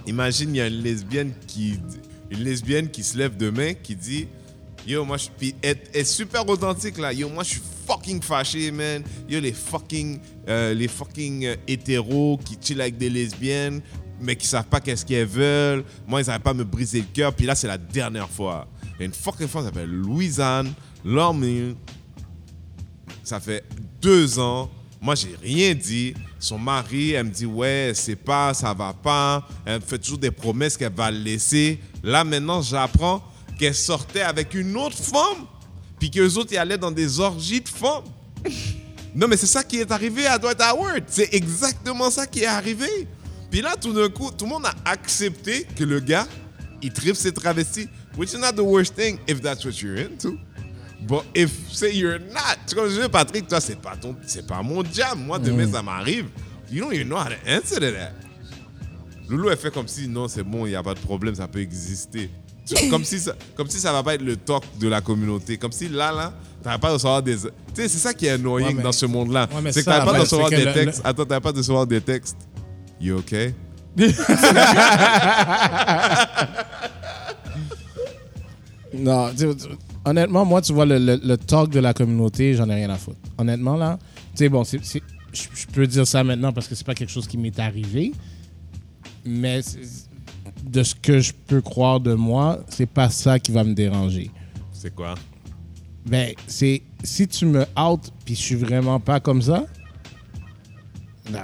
Imagine, 0.07 0.55
il 0.55 0.57
y 0.57 0.61
a 0.61 0.67
une 0.67 0.81
lesbienne 0.81 1.33
qui, 1.45 1.79
une 2.31 2.43
lesbienne 2.43 2.89
qui 2.89 3.03
se 3.03 3.17
lève 3.17 3.37
demain, 3.37 3.73
qui 3.73 3.95
dit, 3.95 4.27
yo, 4.87 5.05
moi, 5.05 5.17
je 5.17 5.23
suis, 5.23 5.55
elle 5.61 5.77
est 5.93 6.03
super 6.03 6.47
authentique 6.49 6.97
là. 6.97 7.13
Yo, 7.13 7.29
moi, 7.29 7.43
je 7.43 7.49
suis 7.49 7.61
fucking 7.85 8.21
fâché, 8.21 8.71
man. 8.71 9.03
Yo, 9.29 9.39
les 9.39 9.51
fucking, 9.51 10.19
euh, 10.47 10.73
les 10.73 10.87
fucking 10.87 11.45
euh, 11.45 11.55
hétéros 11.67 12.39
qui 12.43 12.57
chill 12.59 12.81
avec 12.81 12.97
des 12.97 13.09
lesbiennes, 13.09 13.81
mais 14.19 14.35
qui 14.35 14.47
savent 14.47 14.65
pas 14.65 14.79
qu'est-ce 14.79 15.05
qu'elles 15.05 15.27
veulent. 15.27 15.83
Moi, 16.07 16.21
ils 16.21 16.27
n'arrivent 16.27 16.41
pas 16.41 16.51
à 16.51 16.55
me 16.55 16.63
briser 16.63 17.01
le 17.01 17.07
cœur. 17.13 17.33
Puis 17.33 17.45
là, 17.45 17.53
c'est 17.53 17.67
la 17.67 17.77
dernière 17.77 18.29
fois. 18.29 18.67
Il 18.99 19.05
une 19.05 19.13
fucking 19.13 19.47
femme 19.47 19.61
qui 19.61 19.67
s'appelle 19.67 19.91
Louisanne. 19.91 20.73
Ça 23.23 23.39
fait 23.39 23.63
deux 24.01 24.39
ans. 24.39 24.71
Moi, 25.07 25.15
j'ai 25.15 25.37
rien 25.41 25.73
dit. 25.73 26.13
Son 26.37 26.59
mari, 26.59 27.11
elle 27.11 27.27
me 27.27 27.31
dit, 27.31 27.45
ouais, 27.45 27.93
c'est 27.95 28.17
pas, 28.17 28.53
ça 28.53 28.73
va 28.73 28.91
pas. 28.91 29.47
Elle 29.65 29.79
me 29.79 29.79
fait 29.79 29.97
toujours 29.97 30.17
des 30.17 30.31
promesses 30.31 30.75
qu'elle 30.75 30.91
va 30.91 31.09
le 31.09 31.19
laisser. 31.19 31.79
Là, 32.03 32.25
maintenant, 32.25 32.61
j'apprends 32.61 33.23
qu'elle 33.57 33.73
sortait 33.73 34.23
avec 34.23 34.53
une 34.53 34.75
autre 34.75 34.97
femme. 34.97 35.45
Puis 35.97 36.11
qu'eux 36.11 36.33
autres, 36.33 36.51
ils 36.51 36.57
allaient 36.57 36.77
dans 36.77 36.91
des 36.91 37.21
orgies 37.21 37.61
de 37.61 37.69
femmes. 37.69 38.03
Non, 39.15 39.27
mais 39.29 39.37
c'est 39.37 39.47
ça 39.47 39.63
qui 39.63 39.77
est 39.79 39.89
arrivé 39.89 40.27
à 40.27 40.37
Dwight 40.37 40.59
Howard. 40.61 41.03
C'est 41.07 41.33
exactement 41.33 42.11
ça 42.11 42.27
qui 42.27 42.41
est 42.41 42.45
arrivé. 42.45 43.07
Puis 43.49 43.61
là, 43.61 43.75
tout 43.79 43.93
d'un 43.93 44.09
coup, 44.09 44.29
tout 44.29 44.43
le 44.43 44.51
monde 44.51 44.65
a 44.65 44.75
accepté 44.83 45.65
que 45.75 45.85
le 45.85 46.01
gars, 46.01 46.27
il 46.83 46.91
tripe 46.91 47.15
ses 47.15 47.31
travestis. 47.31 47.87
Which 48.17 48.33
is 48.33 48.37
not 48.37 48.51
the 48.51 48.59
worst 48.59 48.93
thing 48.93 49.17
if 49.25 49.41
that's 49.41 49.63
what 49.63 49.81
you're 49.81 49.97
into. 49.97 50.37
But 51.01 51.23
if, 51.35 51.51
say 51.71 51.93
you're 51.95 52.19
not, 52.19 52.57
tu 52.67 52.75
vois, 52.75 52.89
je 52.89 53.01
dis, 53.01 53.09
Patrick, 53.09 53.47
toi, 53.47 53.61
c'est 53.61 53.79
pas 53.79 53.95
ton, 53.95 54.15
c'est 54.25 54.45
pas 54.47 54.61
mon 54.63 54.83
jam. 54.83 55.19
Moi, 55.25 55.37
demain, 55.39 55.67
ça 55.71 55.81
m'arrive. 55.83 56.25
You 56.71 56.81
don't 56.83 56.93
even 56.93 57.07
know 57.07 57.17
how 57.17 57.25
to 57.29 57.35
answer 57.47 57.75
to 57.79 57.91
that. 57.91 58.13
Loulou, 59.29 59.49
elle 59.49 59.57
fait 59.57 59.71
comme 59.73 59.87
si, 59.87 60.07
non, 60.07 60.27
c'est 60.27 60.43
bon, 60.43 60.65
il 60.65 60.69
n'y 60.69 60.75
a 60.75 60.83
pas 60.83 60.93
de 60.93 60.99
problème, 60.99 61.35
ça 61.35 61.47
peut 61.47 61.59
exister. 61.61 62.29
Comme, 62.89 63.03
si 63.05 63.19
ça, 63.19 63.33
comme 63.55 63.69
si 63.69 63.79
ça 63.79 63.93
va 63.93 64.03
pas 64.03 64.15
être 64.15 64.21
le 64.23 64.35
talk 64.35 64.63
de 64.79 64.87
la 64.89 64.99
communauté. 64.99 65.57
Comme 65.57 65.71
si 65.71 65.87
là, 65.87 66.11
là, 66.11 66.33
t'arrêtes 66.61 66.81
pas 66.81 66.89
de 66.89 66.93
recevoir 66.95 67.21
des... 67.23 67.35
Tu 67.37 67.41
sais, 67.75 67.87
c'est 67.87 67.97
ça 67.99 68.13
qui 68.13 68.25
est 68.25 68.31
annoying 68.31 68.67
Ouais, 68.69 68.73
mais- 68.73 68.83
dans 68.83 68.91
ce 68.91 69.05
monde-là. 69.05 69.47
Ouais, 69.53 69.71
c'est 69.71 69.79
que 69.81 69.85
t'arrêtes 69.85 70.05
pas 70.05 70.13
de 70.15 70.19
recevoir 70.21 70.49
des 70.49 70.65
le- 70.65 70.73
textes. 70.73 71.01
le- 71.03 71.07
Attends, 71.09 71.25
t'arrêtes 71.25 71.43
pas 71.43 71.51
de 71.53 71.57
recevoir 71.59 71.87
des 71.87 72.01
textes. 72.01 72.37
You 72.99 73.17
okay? 73.19 73.53
Non, 78.93 79.29
tu- 79.37 79.55
tu- 79.55 79.67
honnêtement, 80.09 80.45
moi, 80.45 80.61
tu 80.61 80.73
vois, 80.73 80.85
le, 80.85 80.97
le- 80.99 81.19
le 81.23 81.37
talk 81.37 81.69
de 81.69 81.79
la 81.79 81.93
communauté, 81.93 82.53
j'en 82.53 82.69
ai 82.69 82.75
rien 82.75 82.89
à 82.89 82.97
foutre. 82.97 83.17
Honnêtement, 83.37 83.75
là, 83.75 83.97
tu 84.31 84.37
sais, 84.37 84.49
bon, 84.49 84.63
je 84.63 85.65
peux 85.71 85.85
dire 85.87 86.07
ça 86.07 86.23
maintenant 86.23 86.51
parce 86.53 86.67
que 86.67 86.75
c'est 86.75 86.85
pas 86.85 86.95
quelque 86.95 87.11
chose 87.11 87.27
qui 87.27 87.37
m'est 87.37 87.57
arrivé, 87.59 88.11
mais 89.25 89.61
de 90.63 90.83
ce 90.83 90.95
que 90.95 91.19
je 91.19 91.31
peux 91.33 91.61
croire 91.61 91.99
de 91.99 92.13
moi, 92.13 92.59
c'est 92.69 92.85
pas 92.89 93.09
ça 93.09 93.39
qui 93.39 93.51
va 93.51 93.63
me 93.63 93.73
déranger. 93.73 94.31
C'est 94.73 94.93
quoi? 94.93 95.15
Ben, 96.05 96.33
c'est 96.47 96.81
si 97.03 97.27
tu 97.27 97.45
me 97.45 97.65
out 97.79 98.11
puis 98.25 98.33
je 98.35 98.39
suis 98.41 98.55
vraiment 98.55 98.99
pas 98.99 99.19
comme 99.19 99.41
ça, 99.41 99.65
ben, 101.29 101.43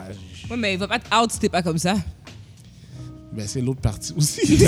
Ouais, 0.49 0.57
mais 0.57 0.73
il 0.73 0.79
va 0.79 0.87
pas 0.87 0.99
te 0.99 1.13
out 1.15 1.31
si 1.31 1.39
t'es 1.39 1.49
pas 1.49 1.61
comme 1.61 1.77
ça. 1.77 1.95
ben 3.33 3.47
c'est 3.47 3.61
l'autre 3.61 3.81
partie 3.81 4.13
aussi. 4.15 4.65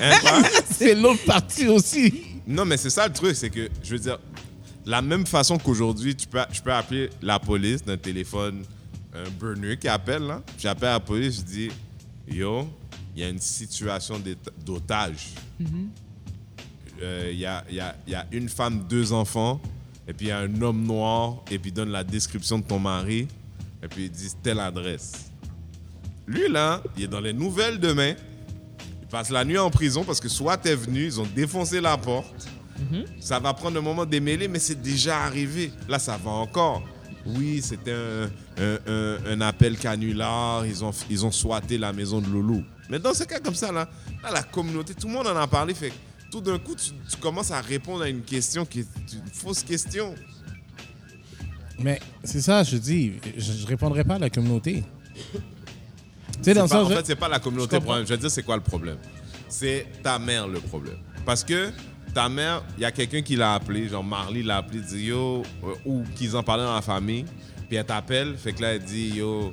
Hein, 0.00 0.42
c'est 0.70 0.94
l'autre 0.94 1.24
partie 1.24 1.66
aussi. 1.68 2.12
Non, 2.46 2.64
mais 2.64 2.76
c'est 2.76 2.90
ça 2.90 3.06
le 3.06 3.12
truc, 3.12 3.36
c'est 3.36 3.50
que, 3.50 3.68
je 3.82 3.92
veux 3.92 3.98
dire, 3.98 4.18
la 4.86 5.02
même 5.02 5.26
façon 5.26 5.58
qu'aujourd'hui, 5.58 6.14
tu 6.16 6.26
peux, 6.26 6.40
je 6.52 6.60
peux 6.60 6.72
appeler 6.72 7.10
la 7.22 7.38
police 7.38 7.84
d'un 7.84 7.96
téléphone, 7.96 8.64
un 9.14 9.28
burner 9.38 9.76
qui 9.76 9.88
appelle, 9.88 10.22
là. 10.22 10.42
J'appelle 10.58 10.90
la 10.90 11.00
police, 11.00 11.36
je 11.38 11.42
dis, 11.42 11.68
yo, 12.28 12.66
il 13.14 13.22
y 13.22 13.24
a 13.24 13.28
une 13.28 13.38
situation 13.40 14.20
d'otage. 14.64 15.28
Euh, 17.02 17.30
Il 17.32 17.38
y, 17.38 17.46
a, 17.46 17.64
y 17.70 18.14
a 18.14 18.26
une 18.32 18.48
femme, 18.48 18.84
deux 18.88 19.12
enfants, 19.12 19.60
et 20.08 20.12
puis 20.12 20.26
il 20.26 20.28
y 20.30 20.32
a 20.32 20.38
un 20.38 20.62
homme 20.62 20.84
noir, 20.84 21.42
et 21.50 21.58
puis 21.58 21.70
il 21.70 21.74
donne 21.74 21.90
la 21.90 22.04
description 22.04 22.58
de 22.58 22.64
ton 22.64 22.78
mari, 22.78 23.26
et 23.82 23.88
puis 23.88 24.04
il 24.04 24.10
dit 24.10 24.28
telle 24.42 24.60
adresse. 24.60 25.30
Lui, 26.26 26.48
là, 26.48 26.82
il 26.96 27.04
est 27.04 27.08
dans 27.08 27.20
les 27.20 27.32
nouvelles 27.32 27.78
demain. 27.80 28.14
Passe 29.10 29.30
la 29.30 29.44
nuit 29.44 29.58
en 29.58 29.70
prison 29.70 30.04
parce 30.04 30.20
que 30.20 30.28
soit 30.28 30.56
t'es 30.56 30.74
venu, 30.74 31.04
ils 31.04 31.20
ont 31.20 31.26
défoncé 31.34 31.80
la 31.80 31.96
porte. 31.96 32.46
Ça 33.20 33.38
va 33.38 33.52
prendre 33.52 33.78
un 33.78 33.82
moment 33.82 34.06
démêlé, 34.06 34.48
mais 34.48 34.58
c'est 34.58 34.80
déjà 34.80 35.20
arrivé. 35.24 35.70
Là, 35.88 35.98
ça 35.98 36.16
va 36.16 36.30
encore. 36.30 36.82
Oui, 37.26 37.60
c'était 37.62 37.92
un, 37.92 38.30
un- 38.58 38.78
un- 38.86 39.18
un 39.26 39.40
appel 39.42 39.76
canular. 39.76 40.64
Ils 40.64 40.82
ont, 40.82 40.92
ils 41.10 41.26
ont 41.26 41.30
la 41.76 41.92
maison 41.92 42.20
de 42.20 42.26
Loulou. 42.26 42.64
Mais 42.88 42.98
dans 42.98 43.12
ce 43.12 43.24
cas 43.24 43.38
comme 43.40 43.54
ça, 43.54 43.70
là, 43.70 43.88
là, 44.22 44.30
la 44.32 44.42
communauté, 44.42 44.94
tout 44.94 45.08
le 45.08 45.12
monde 45.12 45.26
en 45.26 45.36
a 45.36 45.46
parlé. 45.46 45.74
Fait 45.74 45.92
tout 46.30 46.40
d'un 46.40 46.58
coup, 46.58 46.74
tu, 46.74 46.92
tu 47.10 47.16
commences 47.18 47.50
à 47.50 47.60
répondre 47.60 48.02
à 48.04 48.08
une 48.08 48.22
question 48.22 48.64
qui 48.64 48.80
est 48.80 48.86
une 49.12 49.30
fausse 49.32 49.62
question. 49.62 50.14
Mais 51.78 52.00
c'est 52.24 52.40
ça, 52.40 52.62
je 52.62 52.76
dis, 52.76 53.12
je, 53.36 53.52
je 53.52 53.66
répondrai 53.66 54.04
pas 54.04 54.14
à 54.14 54.18
la 54.18 54.30
communauté. 54.30 54.84
Dans 56.40 56.44
C'est 56.44 56.54
pas- 56.54 56.68
sens. 56.68 56.86
en 56.92 56.96
fait, 56.96 57.06
c'est 57.06 57.16
pas 57.16 57.28
la 57.28 57.38
communauté 57.38 57.76
Je 57.76 57.80
le 57.80 57.84
problème. 57.84 58.06
Je 58.06 58.14
te 58.14 58.20
dire, 58.20 58.30
c'est 58.30 58.42
quoi 58.42 58.56
le 58.56 58.62
problème? 58.62 58.96
C'est 59.48 59.86
ta 60.02 60.18
mère 60.18 60.48
le 60.48 60.60
problème. 60.60 60.96
Parce 61.26 61.44
que 61.44 61.70
ta 62.14 62.28
mère, 62.28 62.62
il 62.76 62.82
y 62.82 62.84
a 62.84 62.92
quelqu'un 62.92 63.22
qui 63.22 63.36
l'a 63.36 63.54
appelé, 63.54 63.88
genre 63.88 64.02
Marley 64.04 64.42
l'a 64.42 64.58
appelé, 64.58 64.80
dit 64.80 65.06
yo, 65.06 65.42
euh, 65.64 65.74
ou 65.84 66.02
qu'ils 66.16 66.36
en 66.36 66.42
parlaient 66.42 66.64
dans 66.64 66.74
la 66.74 66.82
famille, 66.82 67.24
puis 67.68 67.76
elle 67.76 67.84
t'appelle, 67.84 68.36
fait 68.36 68.52
que 68.52 68.62
là, 68.62 68.74
elle 68.74 68.82
dit 68.82 69.10
yo, 69.16 69.52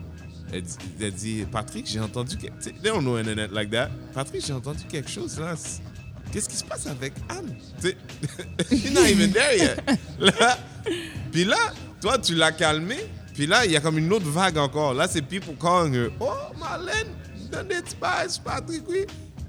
elle 0.52 0.62
dit, 0.62 0.76
elle 1.02 1.12
dit, 1.14 1.46
Patrick, 1.52 1.86
j'ai 1.88 2.00
entendu. 2.00 2.38
que- 2.38 2.44
tu 2.48 2.52
sais, 2.60 2.72
They 2.82 2.92
don't 2.92 3.02
know 3.02 3.16
internet 3.18 3.52
like 3.52 3.70
that. 3.72 3.90
Patrick, 4.14 4.46
j'ai 4.46 4.54
entendu 4.54 4.84
quelque 4.90 5.10
chose 5.10 5.38
là. 5.40 5.56
Qu'est-ce 6.32 6.50
qui 6.50 6.56
se 6.58 6.64
passe 6.64 6.88
avec 6.88 7.14
Anne? 7.30 7.56
She's 8.70 8.92
not 8.94 9.06
even 9.06 9.32
there 9.32 9.58
yet. 9.58 9.78
Là, 10.20 10.58
puis 11.32 11.46
là, 11.46 11.58
toi, 12.02 12.18
tu 12.18 12.36
l'as 12.36 12.52
calmé. 12.52 12.98
Puis 13.38 13.46
là, 13.46 13.68
il 13.68 13.72
y 13.72 13.78
a 13.78 13.80
comme 13.80 14.00
une 14.00 14.12
autre 14.12 14.26
vague 14.26 14.58
encore. 14.58 14.96
Là, 14.96 15.08
c'est 15.08 15.22
people 15.22 15.54
her. 15.62 16.10
Oh, 16.20 16.34
Marlène, 16.60 17.14
donne 17.52 17.68
des 17.68 17.88
spies, 17.88 18.42
Patrick, 18.44 18.82
oui. 18.90 19.06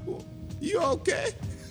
Oh, 0.06 0.18
You 0.60 0.78
okay? 0.78 1.32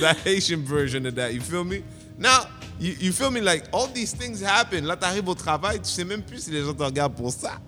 that 0.00 0.18
Haitian 0.22 0.62
version 0.62 1.06
of 1.06 1.14
that, 1.14 1.32
you 1.32 1.40
feel 1.40 1.64
me? 1.64 1.82
Now, 2.18 2.48
you, 2.78 2.94
you 2.98 3.12
feel 3.12 3.30
me? 3.30 3.40
Like, 3.40 3.64
all 3.72 3.86
these 3.86 4.12
things 4.12 4.42
happen. 4.42 4.84
Là, 4.84 4.96
t'arrives 4.96 5.28
au 5.28 5.34
travail, 5.34 5.78
tu 5.78 5.88
sais 5.88 6.04
même 6.04 6.20
plus 6.20 6.44
si 6.44 6.50
les 6.50 6.62
gens 6.62 6.74
te 6.74 6.82
regardent 6.82 7.16
pour 7.16 7.32
ça. 7.32 7.58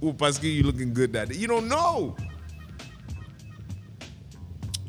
Ou 0.00 0.12
parce 0.12 0.38
que 0.38 0.46
you 0.46 0.62
looking 0.62 0.94
good 0.94 1.12
that 1.12 1.26
day. 1.26 1.38
You 1.38 1.48
don't 1.48 1.66
know. 1.66 2.14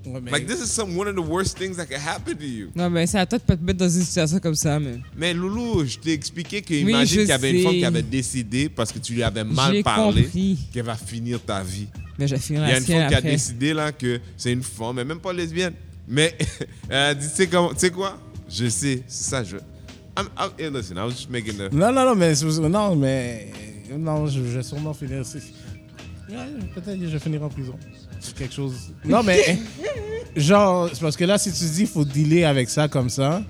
Ouais, 0.09 0.19
mais- 0.23 0.31
Like, 0.31 0.47
this 0.47 0.59
is 0.59 0.67
some, 0.71 0.97
one 0.97 1.07
of 1.07 1.15
the 1.15 1.19
worst 1.29 1.57
things 1.57 1.75
that 1.77 1.85
can 1.85 1.99
happen 1.99 2.35
to 2.35 2.43
you. 2.43 2.69
Non, 2.75 2.89
mais 2.89 3.05
c'est 3.05 3.19
à 3.19 3.25
toi 3.25 3.37
de 3.37 3.43
pas 3.43 3.55
te 3.55 3.63
mettre 3.63 3.77
dans 3.79 3.89
une 3.89 4.01
situation 4.01 4.39
comme 4.39 4.55
ça, 4.55 4.79
mais. 4.79 4.99
Mais 5.15 5.33
Loulou, 5.33 5.85
je 5.85 5.97
t'ai 5.99 6.13
expliqué 6.13 6.61
que 6.61 6.73
Oui, 6.73 6.79
imagine 6.91 7.19
je 7.19 7.19
qu'il 7.21 7.29
y 7.29 7.31
avait 7.31 7.51
une 7.51 7.63
femme 7.63 7.73
qui 7.73 7.85
avait 7.85 8.01
décidé 8.01 8.69
parce 8.69 8.91
que 8.91 8.99
tu 8.99 9.13
lui 9.13 9.23
avais 9.23 9.43
mal 9.43 9.83
parlé 9.83 10.27
qu'elle 10.73 10.85
va 10.85 10.95
finir 10.95 11.39
ta 11.41 11.61
vie. 11.61 11.87
Mais 12.17 12.27
j'ai 12.27 12.37
fini 12.37 12.59
Il 12.59 12.69
y 12.69 12.71
a 12.71 12.77
une 12.77 12.83
femme 12.83 13.07
qui 13.07 13.13
a 13.13 13.17
après. 13.17 13.31
décidé 13.31 13.73
là 13.73 13.91
que 13.91 14.19
c'est 14.35 14.51
une 14.51 14.63
femme, 14.63 14.95
mais 14.95 15.05
même 15.05 15.19
pas 15.19 15.31
lesbienne. 15.31 15.73
Mais 16.07 16.35
elle 16.89 16.95
a 16.97 17.13
dit, 17.13 17.27
tu 17.27 17.45
sais 17.77 17.91
quoi? 17.91 18.17
Je 18.49 18.67
sais, 18.67 19.03
c'est 19.07 19.29
ça. 19.29 19.43
Je... 19.43 19.57
I'm, 20.17 20.27
I'm, 20.37 20.49
hey, 20.57 20.71
listen, 20.71 20.97
I 20.97 21.01
was 21.01 21.11
just 21.11 21.29
making 21.29 21.53
the... 21.57 21.71
Non, 21.71 21.91
non, 21.91 22.03
non, 22.03 22.15
mais, 22.15 22.33
non, 22.69 22.95
mais. 22.95 23.51
Non, 23.97 24.25
je, 24.27 24.33
je 24.39 24.57
vais 24.57 24.63
sûrement 24.63 24.93
finir. 24.93 25.23
Peut-être 26.75 26.99
que 26.99 27.05
je 27.07 27.11
vais 27.11 27.19
finir 27.19 27.43
en 27.43 27.49
prison. 27.49 27.75
C'est 28.19 28.35
quelque 28.35 28.53
chose. 28.53 28.75
Non, 29.05 29.23
mais. 29.23 29.59
genre, 30.35 30.89
c'est 30.93 31.01
parce 31.01 31.17
que 31.17 31.25
là, 31.25 31.37
si 31.37 31.51
tu 31.51 31.63
dis 31.65 31.77
qu'il 31.77 31.87
faut 31.87 32.05
dealer 32.05 32.43
avec 32.45 32.69
ça 32.69 32.87
comme 32.87 33.09
ça. 33.09 33.43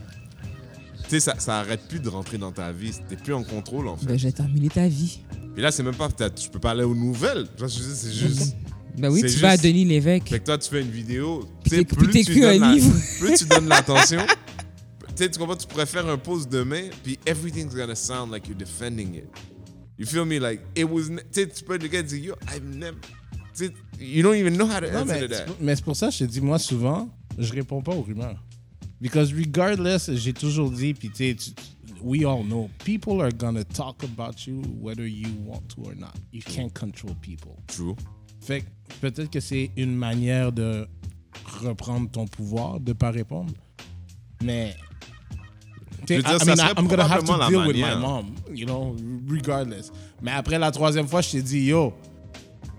Tu 1.03 1.15
sais, 1.15 1.19
ça, 1.19 1.35
ça 1.39 1.59
arrête 1.59 1.81
plus 1.87 1.99
de 1.99 2.07
rentrer 2.09 2.37
dans 2.37 2.51
ta 2.51 2.71
vie. 2.71 2.91
T'es 3.09 3.15
plus 3.15 3.33
en 3.33 3.43
contrôle, 3.43 3.87
en 3.87 3.97
fait. 3.97 4.05
Ben, 4.05 4.19
j'ai 4.19 4.31
terminé 4.31 4.69
ta 4.69 4.87
vie. 4.87 5.19
Puis 5.53 5.63
là, 5.63 5.71
c'est 5.71 5.81
même 5.83 5.95
pas... 5.95 6.07
Tu 6.29 6.49
peux 6.49 6.59
pas 6.59 6.71
aller 6.71 6.83
aux 6.83 6.93
nouvelles. 6.95 7.47
C'est 7.57 8.11
juste... 8.13 8.55
Ben 8.97 9.09
oui, 9.09 9.21
tu 9.21 9.39
vas 9.39 9.51
à 9.51 9.57
Denis 9.57 9.85
Lévesque. 9.85 10.27
Fait 10.29 10.39
que 10.39 10.45
toi, 10.45 10.57
tu 10.57 10.69
fais 10.69 10.81
une 10.81 10.91
vidéo. 10.91 11.47
Puis 11.63 11.85
plus 11.85 12.07
tu 12.07 12.11
t'écris 12.13 12.43
un 12.43 12.51
donnes 12.53 12.61
la- 12.61 12.73
livre. 12.73 12.93
Plus 13.19 13.33
tu 13.39 13.45
donnes 13.45 13.67
l'attention. 13.69 14.19
Tu 15.15 15.23
sais, 15.25 15.29
tu 15.29 15.39
comprends, 15.39 15.55
tu 15.55 15.67
pourrais 15.67 15.85
faire 15.85 16.07
un 16.07 16.17
pause 16.17 16.47
demain, 16.47 16.83
puis 17.03 17.17
everything's 17.25 17.73
gonna 17.73 17.95
sound 17.95 18.31
like 18.31 18.47
you're 18.47 18.57
defending 18.57 19.15
it. 19.15 19.25
You 19.99 20.05
feel 20.05 20.25
me? 20.25 20.39
Like, 20.39 20.61
it 20.75 20.85
was, 20.89 21.09
tu 21.31 21.63
peux 21.65 21.77
le 21.77 21.87
gars 21.89 22.01
dire, 22.03 22.23
yo, 22.23 22.35
I've 22.47 22.63
never, 22.63 22.97
you 23.99 24.23
don't 24.23 24.35
even 24.37 24.55
know 24.55 24.65
how 24.65 24.79
to 24.79 24.89
Non, 24.91 25.01
answer 25.01 25.13
mais, 25.13 25.19
to 25.21 25.27
that. 25.27 25.35
c'est 25.35 25.45
pour- 25.45 25.55
mais 25.59 25.75
c'est 25.75 25.83
pour 25.83 25.95
ça 25.95 26.07
que 26.07 26.13
je 26.13 26.19
te 26.19 26.23
dis, 26.31 26.41
moi, 26.41 26.57
souvent, 26.57 27.09
je 27.37 27.51
réponds 27.53 27.81
pas 27.81 27.93
aux 27.93 28.01
rumeurs. 28.01 28.41
Because 29.01 29.33
regardless, 29.33 30.09
j'ai 30.15 30.33
toujours 30.33 30.71
dit, 30.71 30.93
puis 30.93 31.09
tu 31.09 31.35
we 32.01 32.23
all 32.25 32.43
know, 32.45 32.69
people 32.85 33.21
are 33.21 33.31
gonna 33.31 33.63
talk 33.65 34.03
about 34.05 34.47
you 34.47 34.61
whether 34.81 35.05
you 35.05 35.27
want 35.45 35.61
to 35.67 35.81
or 35.83 35.95
not. 35.97 36.13
You 36.31 36.41
can't 36.41 36.69
control 36.73 37.13
people. 37.21 37.57
True. 37.67 37.95
Fait 38.41 38.61
que 38.61 38.65
peut-être 39.01 39.29
que 39.29 39.41
c'est 39.41 39.69
une 39.75 39.95
manière 39.95 40.53
de 40.53 40.87
reprendre 41.61 42.09
ton 42.09 42.25
pouvoir, 42.25 42.79
de 42.79 42.93
pas 42.93 43.11
répondre. 43.11 43.53
Mais. 44.41 44.75
Je 46.07 46.15
veux 46.15 46.21
dire, 46.23 46.35
I 46.35 46.39
ça 46.39 46.45
mean, 46.45 46.55
serait 46.55 46.73
I'm 46.77 46.87
gonna 46.87 47.03
have 47.07 47.23
to 47.23 47.49
deal 47.49 47.67
with 47.67 47.75
my 47.77 47.95
mom, 47.99 48.35
you 48.53 48.65
know, 48.65 48.95
regardless. 49.29 49.91
Mais 50.21 50.31
après 50.31 50.57
la 50.59 50.71
troisième 50.71 51.07
fois, 51.07 51.21
je 51.21 51.31
t'ai 51.31 51.41
dit, 51.41 51.65
yo, 51.65 51.93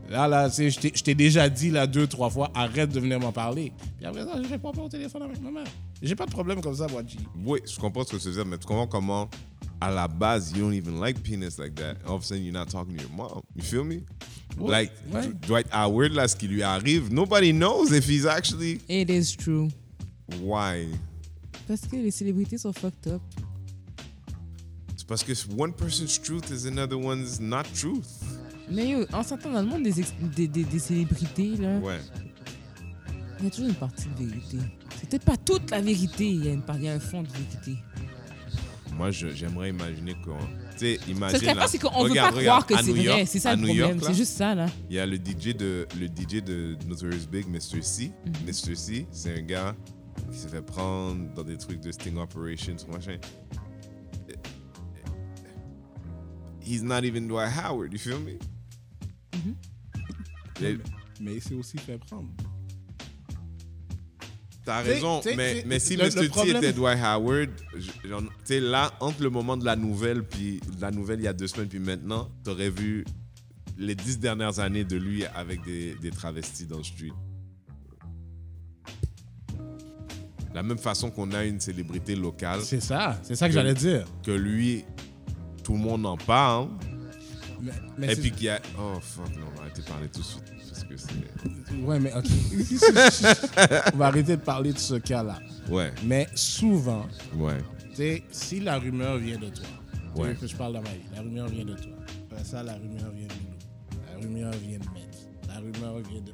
là, 0.09 0.27
là, 0.29 0.49
tu 0.51 0.71
sais, 0.71 0.91
je 0.95 1.03
t'ai- 1.03 1.15
déjà 1.15 1.49
dit 1.49 1.71
là 1.71 1.87
deux, 1.87 2.07
trois 2.07 2.31
fois, 2.31 2.51
arrête 2.55 2.91
de 2.91 2.99
venir 3.01 3.21
m'en 3.21 3.33
parler. 3.33 3.73
Puis 3.99 4.07
après 4.07 4.25
ça, 4.25 4.41
je 4.43 4.49
réponds 4.49 4.73
pas 4.73 4.83
au 4.83 4.89
téléphone 4.89 5.23
avec 5.23 5.41
ma 5.41 5.51
mère. 5.51 5.65
J'ai 6.03 6.15
pas 6.17 6.27
de 6.27 6.31
problème 6.31 6.61
comme 6.61 6.75
ça, 6.75 6.87
G. 7.07 7.19
Oui, 7.45 7.61
je 7.71 7.79
comprends 7.79 8.05
ce 8.05 8.13
que 8.13 8.17
tu 8.17 8.29
veux 8.29 8.35
dire, 8.35 8.47
mais 8.47 8.59
tu 8.59 8.67
comprends 8.67 8.87
comment, 8.87 9.29
à 9.81 9.91
la 9.91 10.09
base, 10.09 10.53
you 10.53 10.63
don't 10.65 10.75
even 10.75 10.99
like 11.01 11.23
penis 11.23 11.57
like 11.59 11.75
that. 11.77 11.95
All 12.07 12.15
of 12.17 12.23
a 12.23 12.25
sudden, 12.25 12.43
you're 12.45 12.53
not 12.53 12.67
talking 12.67 12.97
to 12.97 13.03
your 13.03 13.13
mom. 13.13 13.43
You 13.55 13.63
feel 13.63 13.85
me? 13.85 14.03
Ouais, 14.59 14.71
Like, 14.71 14.93
ouais. 15.13 15.29
Dwight 15.47 15.67
Howard, 15.73 16.13
là, 16.13 16.27
ce 16.27 16.35
qui 16.37 16.49
lui 16.49 16.63
arrive, 16.63 17.13
nobody 17.13 17.53
knows 17.53 17.93
if 17.93 18.09
he's 18.09 18.27
actually. 18.27 18.81
It 18.89 19.09
is 19.11 19.37
true. 19.37 19.69
Why? 20.41 20.89
Parce 21.69 21.83
que 21.83 21.97
les 21.97 22.11
célébrités 22.11 22.59
sont 22.59 22.73
fucked 22.73 23.13
up. 23.13 23.23
C'est 24.97 25.07
parce 25.07 25.23
que 25.25 25.33
one 25.57 25.73
person's 25.73 26.21
truth 26.21 26.51
is 26.51 26.67
another 26.67 26.99
one's 26.99 27.41
not 27.41 27.63
truth. 27.75 28.07
Mais 28.71 28.89
yo, 28.89 29.05
en 29.13 29.23
s'entendant 29.23 29.55
dans 29.57 29.63
le 29.63 29.69
monde 29.69 29.83
des, 29.83 29.99
ex- 30.01 30.15
des, 30.37 30.47
des, 30.47 30.65
des 30.65 30.79
célébrités, 30.79 31.57
là, 31.57 31.79
Ouais. 31.79 31.99
il 33.39 33.45
y 33.45 33.49
a 33.49 33.51
toujours 33.51 33.69
une 33.69 33.75
partie 33.75 34.07
de 34.19 34.25
vérité. 34.25 34.59
C'est 35.01 35.09
peut-être 35.09 35.25
pas 35.25 35.37
toute 35.37 35.71
la 35.71 35.81
vérité, 35.81 36.29
il 36.29 36.45
y 36.45 36.49
a, 36.49 36.53
une 36.53 36.63
part- 36.63 36.77
il 36.77 36.85
y 36.85 36.89
a 36.89 36.93
un 36.95 37.01
fond 37.01 37.23
de 37.23 37.29
vérité. 37.29 37.77
Moi, 38.97 39.11
je- 39.11 39.31
j'aimerais 39.31 39.71
imaginer 39.71 40.15
qu'on. 40.25 40.37
Tu 40.73 40.79
sais, 40.79 41.01
Ce 41.05 41.11
imagine. 41.11 41.39
qu'il 41.39 41.47
y 41.49 41.51
a 41.51 41.55
là- 41.55 41.63
pas, 41.63 41.69
c'est 41.69 41.79
qu'on 41.79 41.89
veut 41.89 41.95
pas 42.15 42.31
regarde, 42.31 42.39
croire 42.41 42.67
que 42.67 42.75
à 42.75 42.79
c'est 42.83 42.89
New 42.91 42.97
vrai. 42.97 43.05
York- 43.05 43.23
C'est 43.27 43.39
ça 43.41 43.51
à 43.51 43.55
le 43.57 43.63
New 43.63 43.67
problème. 43.69 43.89
York, 43.91 44.01
là, 44.03 44.09
C'est 44.09 44.15
juste 44.15 44.33
ça, 44.37 44.55
là. 44.55 44.67
Il 44.91 44.97
y 44.97 44.99
a 44.99 45.07
le 45.07 45.17
DJ 45.17 45.55
de, 45.57 45.87
le 45.99 46.07
DJ 46.07 46.43
de 46.45 46.77
Notorious 46.87 47.27
Big, 47.31 47.47
Mr. 47.49 47.83
C. 47.83 48.13
Mhm. 48.27 48.33
Mr. 48.47 48.75
C, 48.77 49.07
c'est 49.11 49.39
un 49.39 49.43
gars 49.43 49.75
qui 50.31 50.39
s'est 50.39 50.49
fait 50.49 50.63
prendre 50.63 51.33
dans 51.35 51.43
des 51.45 51.57
trucs 51.59 51.81
de 51.81 51.91
sting 51.93 52.17
operations, 52.19 52.77
machin. 52.91 53.19
He's 56.63 56.83
not 56.83 57.05
even 57.05 57.27
Dwight 57.27 57.51
Howard, 57.53 57.93
you 57.93 57.99
feel 57.99 58.19
me? 58.21 58.39
Mhm. 59.35 59.57
Et- 60.63 60.79
Mais 61.21 61.35
il 61.35 61.43
s'est 61.43 61.55
aussi 61.55 61.77
fait 61.79 61.99
prendre. 61.99 62.29
T'as 64.65 64.83
raison, 64.83 65.21
mais, 65.37 65.65
mais 65.67 65.79
si 65.81 65.97
le- 65.97 66.05
Mr. 66.05 66.15
le 66.17 66.21
T 66.23 66.29
problème- 66.29 66.57
était 66.59 66.73
Dwight 66.73 66.99
Howard, 67.03 67.51
tu 67.75 67.83
sais, 68.45 68.61
là, 68.61 68.93
entre 69.01 69.23
le 69.23 69.31
moment 69.31 69.57
de 69.57 69.65
la 69.65 69.75
nouvelle, 69.75 70.23
puis 70.23 70.61
la 70.81 70.91
nouvelle 70.91 71.21
il 71.21 71.25
y 71.25 71.29
a 71.29 71.33
deux 71.33 71.47
semaines, 71.49 71.69
puis 71.69 71.79
maintenant, 71.79 72.31
t'aurais 72.45 72.71
vu 72.71 73.05
les 73.79 73.95
dix 73.95 74.19
dernières 74.19 74.61
années 74.61 74.85
de 74.85 74.97
lui 74.97 75.25
avec 75.27 75.63
des, 75.65 75.95
des 75.97 76.11
travestis 76.11 76.67
dans 76.67 76.77
le 76.79 76.85
street. 76.85 77.13
La 80.55 80.63
même 80.63 80.79
façon 80.79 81.11
qu'on 81.11 81.31
a 81.33 81.45
une 81.45 81.61
célébrité 81.61 82.17
locale, 82.17 82.61
C'est 82.63 82.81
ça, 82.81 83.19
c'est 83.23 83.37
ça 83.37 83.47
que 83.47 83.55
j'allais 83.55 83.75
dire. 83.75 84.05
que 84.25 84.33
lui, 84.33 84.85
tout 85.63 85.73
le 85.75 85.79
monde 85.79 86.05
en 86.07 86.17
parle, 86.17 86.69
Mais, 87.61 87.73
mais 87.99 88.13
et 88.13 88.17
puis 88.17 88.31
qu'il 88.33 88.45
y 88.45 88.49
a. 88.49 88.61
Oh 88.79 88.99
fuck, 89.01 89.29
non, 89.37 89.47
on 89.53 89.57
va 89.57 89.63
arrêter 89.63 89.83
de 89.83 89.87
parler 89.87 90.09
tout 90.09 90.21
de 90.21 90.25
suite. 90.25 90.45
Parce 90.69 90.85
que 90.85 90.97
c'est. 90.97 91.77
Ouais, 91.85 92.01
mais 92.01 92.13
ok. 92.15 92.25
On 93.95 93.97
va 93.99 94.07
arrêter 94.07 94.37
de 94.37 94.41
parler 94.43 94.73
de 94.73 94.79
ce 94.79 94.95
cas-là. 94.95 95.39
Ouais, 95.69 95.93
Mais 96.05 96.27
souvent, 96.35 97.07
ouais. 97.37 97.59
tu 97.95 98.23
si 98.31 98.61
la 98.61 98.79
rumeur 98.79 99.19
vient 99.19 99.39
de 99.39 99.49
toi, 99.51 99.67
Ouais. 100.17 100.35
que 100.35 100.47
je 100.47 100.57
parle 100.57 100.73
dans 100.75 100.83
ma 100.83 100.89
vie, 100.91 101.05
la 101.15 101.21
rumeur 101.23 101.49
vient 101.49 101.65
de 101.65 101.75
toi. 101.75 101.93
Après 102.31 102.45
ça, 102.45 102.63
la 102.63 102.75
rumeur 102.75 103.11
vient 103.15 103.27
de 103.27 103.33
nous. 103.35 104.01
La 104.13 104.19
rumeur 104.21 104.53
vient 104.53 104.79
de 104.79 104.85
Metz. 104.95 105.29
La 105.49 105.55
rumeur 105.57 105.99
vient 106.09 106.21
de. 106.23 106.33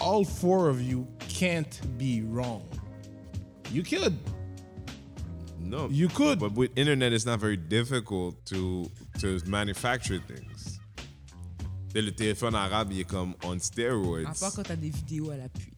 All 0.00 0.24
four 0.24 0.68
of 0.68 0.80
you 0.80 1.06
can't 1.28 1.80
be 1.98 2.22
wrong. 2.22 2.62
You 3.72 3.82
could. 3.82 4.14
No. 5.60 5.88
You 5.90 6.08
could. 6.08 6.38
But 6.38 6.52
with 6.56 6.70
internet, 6.76 7.12
it's 7.12 7.26
not 7.26 7.40
very 7.40 7.56
difficult 7.56 8.36
to 8.46 8.90
to 9.20 9.38
manufacture 9.46 10.20
things. 10.26 10.78
Et 11.94 12.02
le 12.02 12.12
téléphone 12.12 12.54
arabe, 12.54 12.92
il 12.92 13.00
est 13.00 13.04
comme 13.04 13.34
on 13.44 13.58
steroids. 13.58 14.20
À 14.28 14.32
part 14.38 14.52
quand 14.54 14.62
t'as 14.62 14.76
des 14.76 14.90
vidéos 14.90 15.30
à 15.30 15.36
l'appui. 15.36 15.72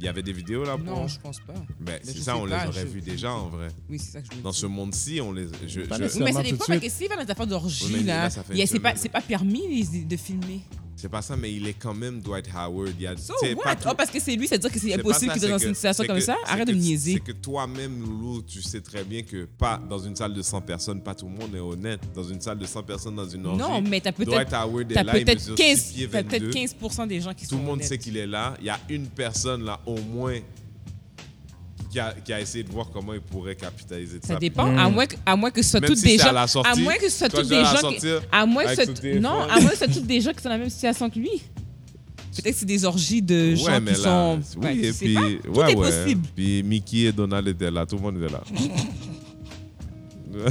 Il 0.00 0.06
y 0.06 0.08
avait 0.08 0.22
des 0.24 0.32
vidéos 0.32 0.64
là 0.64 0.76
pour. 0.76 0.84
Non, 0.84 1.06
je 1.06 1.20
pense 1.20 1.38
pas. 1.40 1.54
Ben, 1.54 1.66
Mais 1.86 2.00
c'est 2.02 2.18
ça, 2.18 2.36
on 2.36 2.48
pas, 2.48 2.64
les 2.64 2.68
aurait 2.68 2.80
je- 2.82 2.86
vus 2.88 3.00
déjà 3.00 3.32
en 3.32 3.48
vrai. 3.48 3.68
Oui, 3.88 3.98
c'est 3.98 4.10
ça 4.10 4.20
que 4.22 4.26
je 4.32 4.36
me 4.38 4.42
Dans 4.42 4.52
ce 4.52 4.66
monde-ci, 4.66 5.20
on 5.20 5.32
les. 5.32 5.46
Je, 5.62 5.68
je-. 5.68 5.80
Oui, 5.82 5.86
mais 5.88 5.98
ça 5.98 6.08
tout 6.08 6.18
de 6.18 6.24
dépend 6.24 6.42
suite. 6.42 6.56
parce 6.66 6.80
que 6.80 6.88
s'il 6.90 7.08
va 7.08 7.16
dans 7.16 7.24
des 7.24 7.30
affaires 7.30 7.44
Oui, 7.46 7.50
d'orgie, 7.50 7.92
mais 7.92 8.02
là, 8.02 8.28
là, 8.28 8.34
a- 8.50 8.54
une 8.54 8.66
c'est 8.66 8.80
pas, 8.80 8.96
c'est 8.96 9.08
pas 9.08 9.20
permis 9.22 9.84
de 10.04 10.16
filmer. 10.16 10.60
C'est 11.04 11.10
pas 11.10 11.20
ça, 11.20 11.36
mais 11.36 11.52
il 11.52 11.66
est 11.66 11.74
quand 11.74 11.92
même 11.92 12.22
Dwight 12.22 12.48
Howard. 12.56 12.92
Il 12.98 13.02
y 13.02 13.06
a, 13.06 13.14
So 13.14 13.34
what? 13.56 13.76
tout- 13.76 13.88
Oh, 13.90 13.94
parce 13.94 14.10
que 14.10 14.18
c'est 14.18 14.34
lui, 14.36 14.48
ça 14.48 14.54
veut 14.54 14.60
dire 14.60 14.72
que 14.72 14.78
c'est 14.78 14.94
impossible 14.94 15.32
qu'il 15.32 15.40
soit 15.42 15.50
dans 15.50 15.58
que- 15.58 15.66
une 15.68 15.74
situation 15.74 16.04
comme 16.06 16.16
que- 16.16 16.22
ça? 16.24 16.34
Arrête 16.46 16.66
de 16.66 16.72
me 16.72 16.78
niaiser. 16.78 17.12
C'est 17.14 17.20
que 17.20 17.32
toi-même, 17.32 18.00
Loulou, 18.00 18.40
tu 18.40 18.62
sais 18.62 18.80
très 18.80 19.04
bien 19.04 19.20
que 19.20 19.44
pas 19.44 19.78
dans 19.86 19.98
une 19.98 20.16
salle 20.16 20.32
de 20.32 20.40
100 20.40 20.62
personnes, 20.62 21.02
pas 21.02 21.14
tout 21.14 21.26
le 21.26 21.32
monde 21.32 21.54
est 21.54 21.58
honnête. 21.60 22.00
Dans 22.14 22.24
une 22.24 22.40
salle 22.40 22.58
de 22.58 22.64
100 22.64 22.82
personnes, 22.84 23.16
dans 23.16 23.28
une 23.28 23.44
orgie. 23.44 23.58
Non, 23.60 23.82
mais 23.82 24.00
t'as 24.00 24.12
peut-être 24.12 24.30
Dwight 24.30 24.52
Howard 24.54 24.90
est 24.90 24.94
t'as 24.94 25.02
là, 25.02 25.18
il 25.18 25.24
peut-être 25.26 25.40
mesure 25.40 25.54
15, 25.56 25.78
6 25.78 25.92
pieds 25.92 26.08
t'as 26.08 26.22
peut-être 26.22 26.42
22. 26.44 26.50
15% 26.52 27.06
des 27.06 27.20
gens 27.20 27.34
qui 27.34 27.44
Tout 27.44 27.50
sont 27.50 27.56
le 27.60 27.64
monde 27.64 27.74
honnêtes. 27.74 27.88
sait 27.88 27.98
qu'il 27.98 28.16
est 28.16 28.26
là. 28.26 28.54
Il 28.60 28.64
y 28.64 28.70
a 28.70 28.80
une 28.88 29.08
personne 29.08 29.62
là, 29.62 29.80
au 29.84 29.98
moins, 30.00 30.38
qui 31.94 32.00
a, 32.00 32.12
qui 32.24 32.32
a 32.32 32.40
essayé 32.40 32.64
de 32.64 32.72
voir 32.72 32.90
comment 32.92 33.14
il 33.14 33.20
pourrait 33.20 33.54
capitaliser 33.54 34.18
de 34.18 34.24
ça. 34.24 34.34
Ça 34.34 34.40
dépend, 34.40 34.66
à, 34.76 34.90
moins 34.90 35.06
que, 35.06 35.14
à 35.24 35.36
moins 35.36 35.52
que 35.52 35.62
ce 35.62 35.70
soit 35.70 35.80
toutes 35.80 35.96
si 35.96 36.16
des 36.16 36.20
à 36.20 36.26
gens. 36.26 36.32
la 36.32 36.48
sortie, 36.48 36.68
à 36.68 36.74
moins 36.74 36.96
que 36.96 37.08
ce 37.08 37.18
soit 37.18 37.28
toutes 37.28 37.46
des 37.48 37.64
gens. 37.64 37.92
Qui, 37.92 38.06
à 38.32 38.46
moins 38.46 38.64
que 38.64 38.74
ce 38.74 39.18
non, 39.20 39.42
à 39.42 39.60
moins 39.60 39.70
que 39.70 39.76
ce 39.76 39.84
soit 39.84 39.94
toutes 39.94 40.06
des 40.06 40.20
gens 40.20 40.32
qui 40.32 40.38
sont 40.42 40.48
dans 40.48 40.56
la 40.56 40.58
même 40.58 40.70
situation 40.70 41.08
que 41.08 41.20
lui. 41.20 41.30
Peut-être 42.32 42.52
que 42.52 42.58
c'est 42.58 42.66
des 42.66 42.84
orgies 42.84 43.22
de 43.22 43.54
gens 43.54 43.80
mais 43.80 43.92
qui 43.92 43.98
là, 44.02 44.02
sont. 44.02 44.40
oui, 44.56 44.64
Ouais, 44.66 44.76
et 44.78 44.92
puis, 44.92 45.14
pas. 45.14 45.20
ouais, 45.20 45.38
Tout 45.38 45.60
est 45.60 45.64
ouais. 45.66 45.74
possible. 45.74 46.26
Puis 46.34 46.62
Mickey 46.64 46.96
et 47.02 47.12
Donald 47.12 47.46
étaient 47.46 47.70
là, 47.70 47.86
tout 47.86 47.94
le 47.94 48.02
monde 48.02 48.16
était 48.20 48.32
là. 48.32 48.42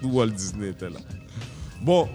Tout 0.00 0.08
Walt 0.08 0.30
Disney 0.30 0.70
était 0.70 0.90
là. 0.90 0.98
Bon, 1.80 2.08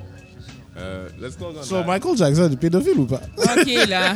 euh, 0.76 1.08
let's 1.22 1.38
go 1.38 1.54
on 1.58 1.64
So, 1.64 1.76
that. 1.78 1.88
Michael 1.88 2.18
Jackson 2.18 2.52
est 2.52 2.58
pédophile 2.58 3.00
ou 3.00 3.06
pas? 3.06 3.22
Ok, 3.38 3.88
là. 3.88 4.16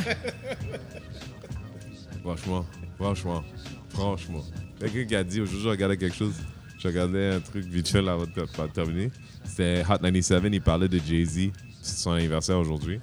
Franchement, 2.22 2.66
franchement, 2.98 3.44
franchement. 4.02 4.43
Quelqu'un 4.80 5.06
qui 5.06 5.16
a 5.16 5.24
dit, 5.24 5.41
aujourd'hui, 5.41 5.64
je 5.64 5.70
regardais 5.70 5.98
quelque 5.98 6.16
chose, 6.16 6.36
je 6.80 6.88
regardais 6.88 7.34
un 7.36 7.39
truc 7.39 7.66
vite 7.66 7.88
fait 7.88 8.00
avant 8.08 8.26
de 8.26 8.72
terminer. 8.74 9.12
C'était 9.43 9.82
Hot 9.89 9.98
97, 9.98 10.43
il 10.52 10.62
parlait 10.62 10.88
de 10.88 11.00
Jay-Z, 11.00 11.50
c'est 11.82 11.98
son 11.98 12.12
anniversaire 12.12 12.60
aujourd'hui. 12.60 13.00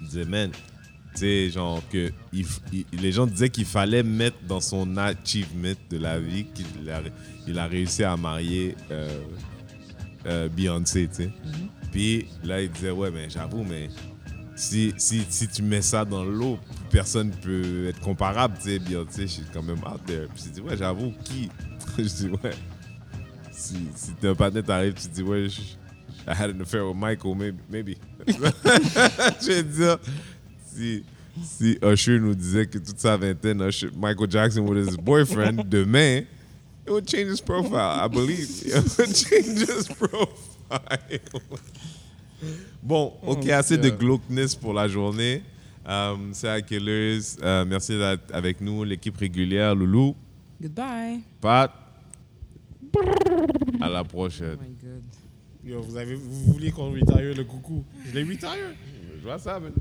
Il 0.00 0.08
disait, 0.08 0.24
man, 0.24 0.50
tu 0.50 1.20
sais, 1.20 1.50
genre 1.50 1.82
que 1.90 2.10
il 2.32 2.44
f- 2.44 2.60
il- 2.72 2.84
les 3.00 3.12
gens 3.12 3.26
disaient 3.26 3.48
qu'il 3.48 3.64
fallait 3.64 4.02
mettre 4.02 4.36
dans 4.46 4.60
son 4.60 4.96
achievement 4.96 5.72
de 5.90 5.98
la 5.98 6.18
vie 6.18 6.46
qu'il 6.46 6.90
a, 6.90 7.00
il 7.46 7.58
a 7.58 7.66
réussi 7.66 8.02
à 8.04 8.16
marier 8.16 8.74
euh, 8.90 9.08
euh, 10.26 10.48
Beyoncé, 10.48 11.08
tu 11.08 11.14
sais. 11.14 11.30
Puis 11.92 12.26
là, 12.44 12.60
il 12.60 12.70
disait, 12.70 12.90
ouais, 12.90 13.10
mais 13.10 13.30
j'avoue, 13.30 13.62
mais 13.64 13.88
si, 14.56 14.92
si, 14.96 15.24
si 15.28 15.46
tu 15.48 15.62
mets 15.62 15.82
ça 15.82 16.04
dans 16.04 16.24
l'eau, 16.24 16.58
personne 16.90 17.30
peut 17.30 17.88
être 17.88 18.00
comparable, 18.00 18.56
tu 18.56 18.70
sais. 18.70 18.78
Beyoncé, 18.78 19.22
je 19.22 19.26
suis 19.26 19.42
quand 19.52 19.62
même 19.62 19.78
out 19.84 20.00
there. 20.06 20.26
Puis 20.34 20.44
j'ai 20.46 20.50
dit, 20.50 20.60
ouais, 20.60 20.76
j'avoue, 20.76 21.12
qui? 21.24 21.48
Je 21.98 22.02
dis, 22.02 22.28
ouais. 22.28 22.54
Si, 23.52 23.74
si 23.94 24.12
t'es 24.20 24.28
un 24.28 24.34
partenaire, 24.34 24.64
t'arrives, 24.64 24.94
tu 24.94 25.08
dis, 25.08 25.22
ouais, 25.22 25.48
je- 25.48 25.60
I 26.28 26.32
had 26.34 26.50
an 26.50 26.60
affair 26.60 26.92
Michael, 26.94 27.34
maybe. 27.36 27.56
maybe. 27.70 27.96
je 28.26 29.46
vais 29.46 29.62
dire, 29.62 29.98
si, 30.74 31.04
si 31.42 31.78
Usher 31.82 32.18
nous 32.18 32.34
disait 32.34 32.66
que 32.66 32.78
toute 32.78 32.98
sa 32.98 33.16
vingtaine, 33.16 33.60
Usher- 33.62 33.90
Michael 33.96 34.28
Jackson 34.30 34.62
was 34.62 34.76
his 34.88 34.96
boyfriend, 34.96 35.68
demain, 35.70 36.24
it 36.86 36.90
would 36.90 37.06
change 37.08 37.28
his 37.30 37.40
profile, 37.40 38.00
I 38.04 38.08
believe. 38.08 38.48
It 38.66 38.98
would 38.98 39.14
change 39.14 39.68
his 39.68 39.86
profile. 39.88 40.80
Bon, 42.82 43.14
ok, 43.26 43.48
assez 43.48 43.78
de 43.78 43.90
glauqueness 43.90 44.54
pour 44.54 44.72
la 44.72 44.86
journée. 44.86 45.42
Euh, 45.88 46.14
c'est 46.32 46.48
à 46.48 46.60
Killers. 46.60 47.20
Euh, 47.42 47.64
merci 47.66 47.96
d'être 47.96 48.32
avec 48.32 48.60
nous, 48.60 48.84
l'équipe 48.84 49.16
régulière, 49.16 49.74
Loulou, 49.74 50.14
Goodbye. 50.60 51.20
Pat. 51.40 51.70
À 53.80 53.88
la 53.88 54.04
prochaine. 54.04 54.56
Oh 54.58 54.62
my 54.62 54.76
god. 54.82 55.02
Yo, 55.64 55.82
vous, 55.82 55.96
avez, 55.96 56.14
vous 56.14 56.52
vouliez 56.52 56.70
qu'on 56.70 56.92
retire 56.92 57.34
le 57.36 57.44
coucou. 57.44 57.84
Je 58.06 58.14
l'ai 58.14 58.22
retire. 58.22 58.48
Je 59.18 59.22
vois 59.22 59.38
ça, 59.38 59.58
man. 59.58 59.72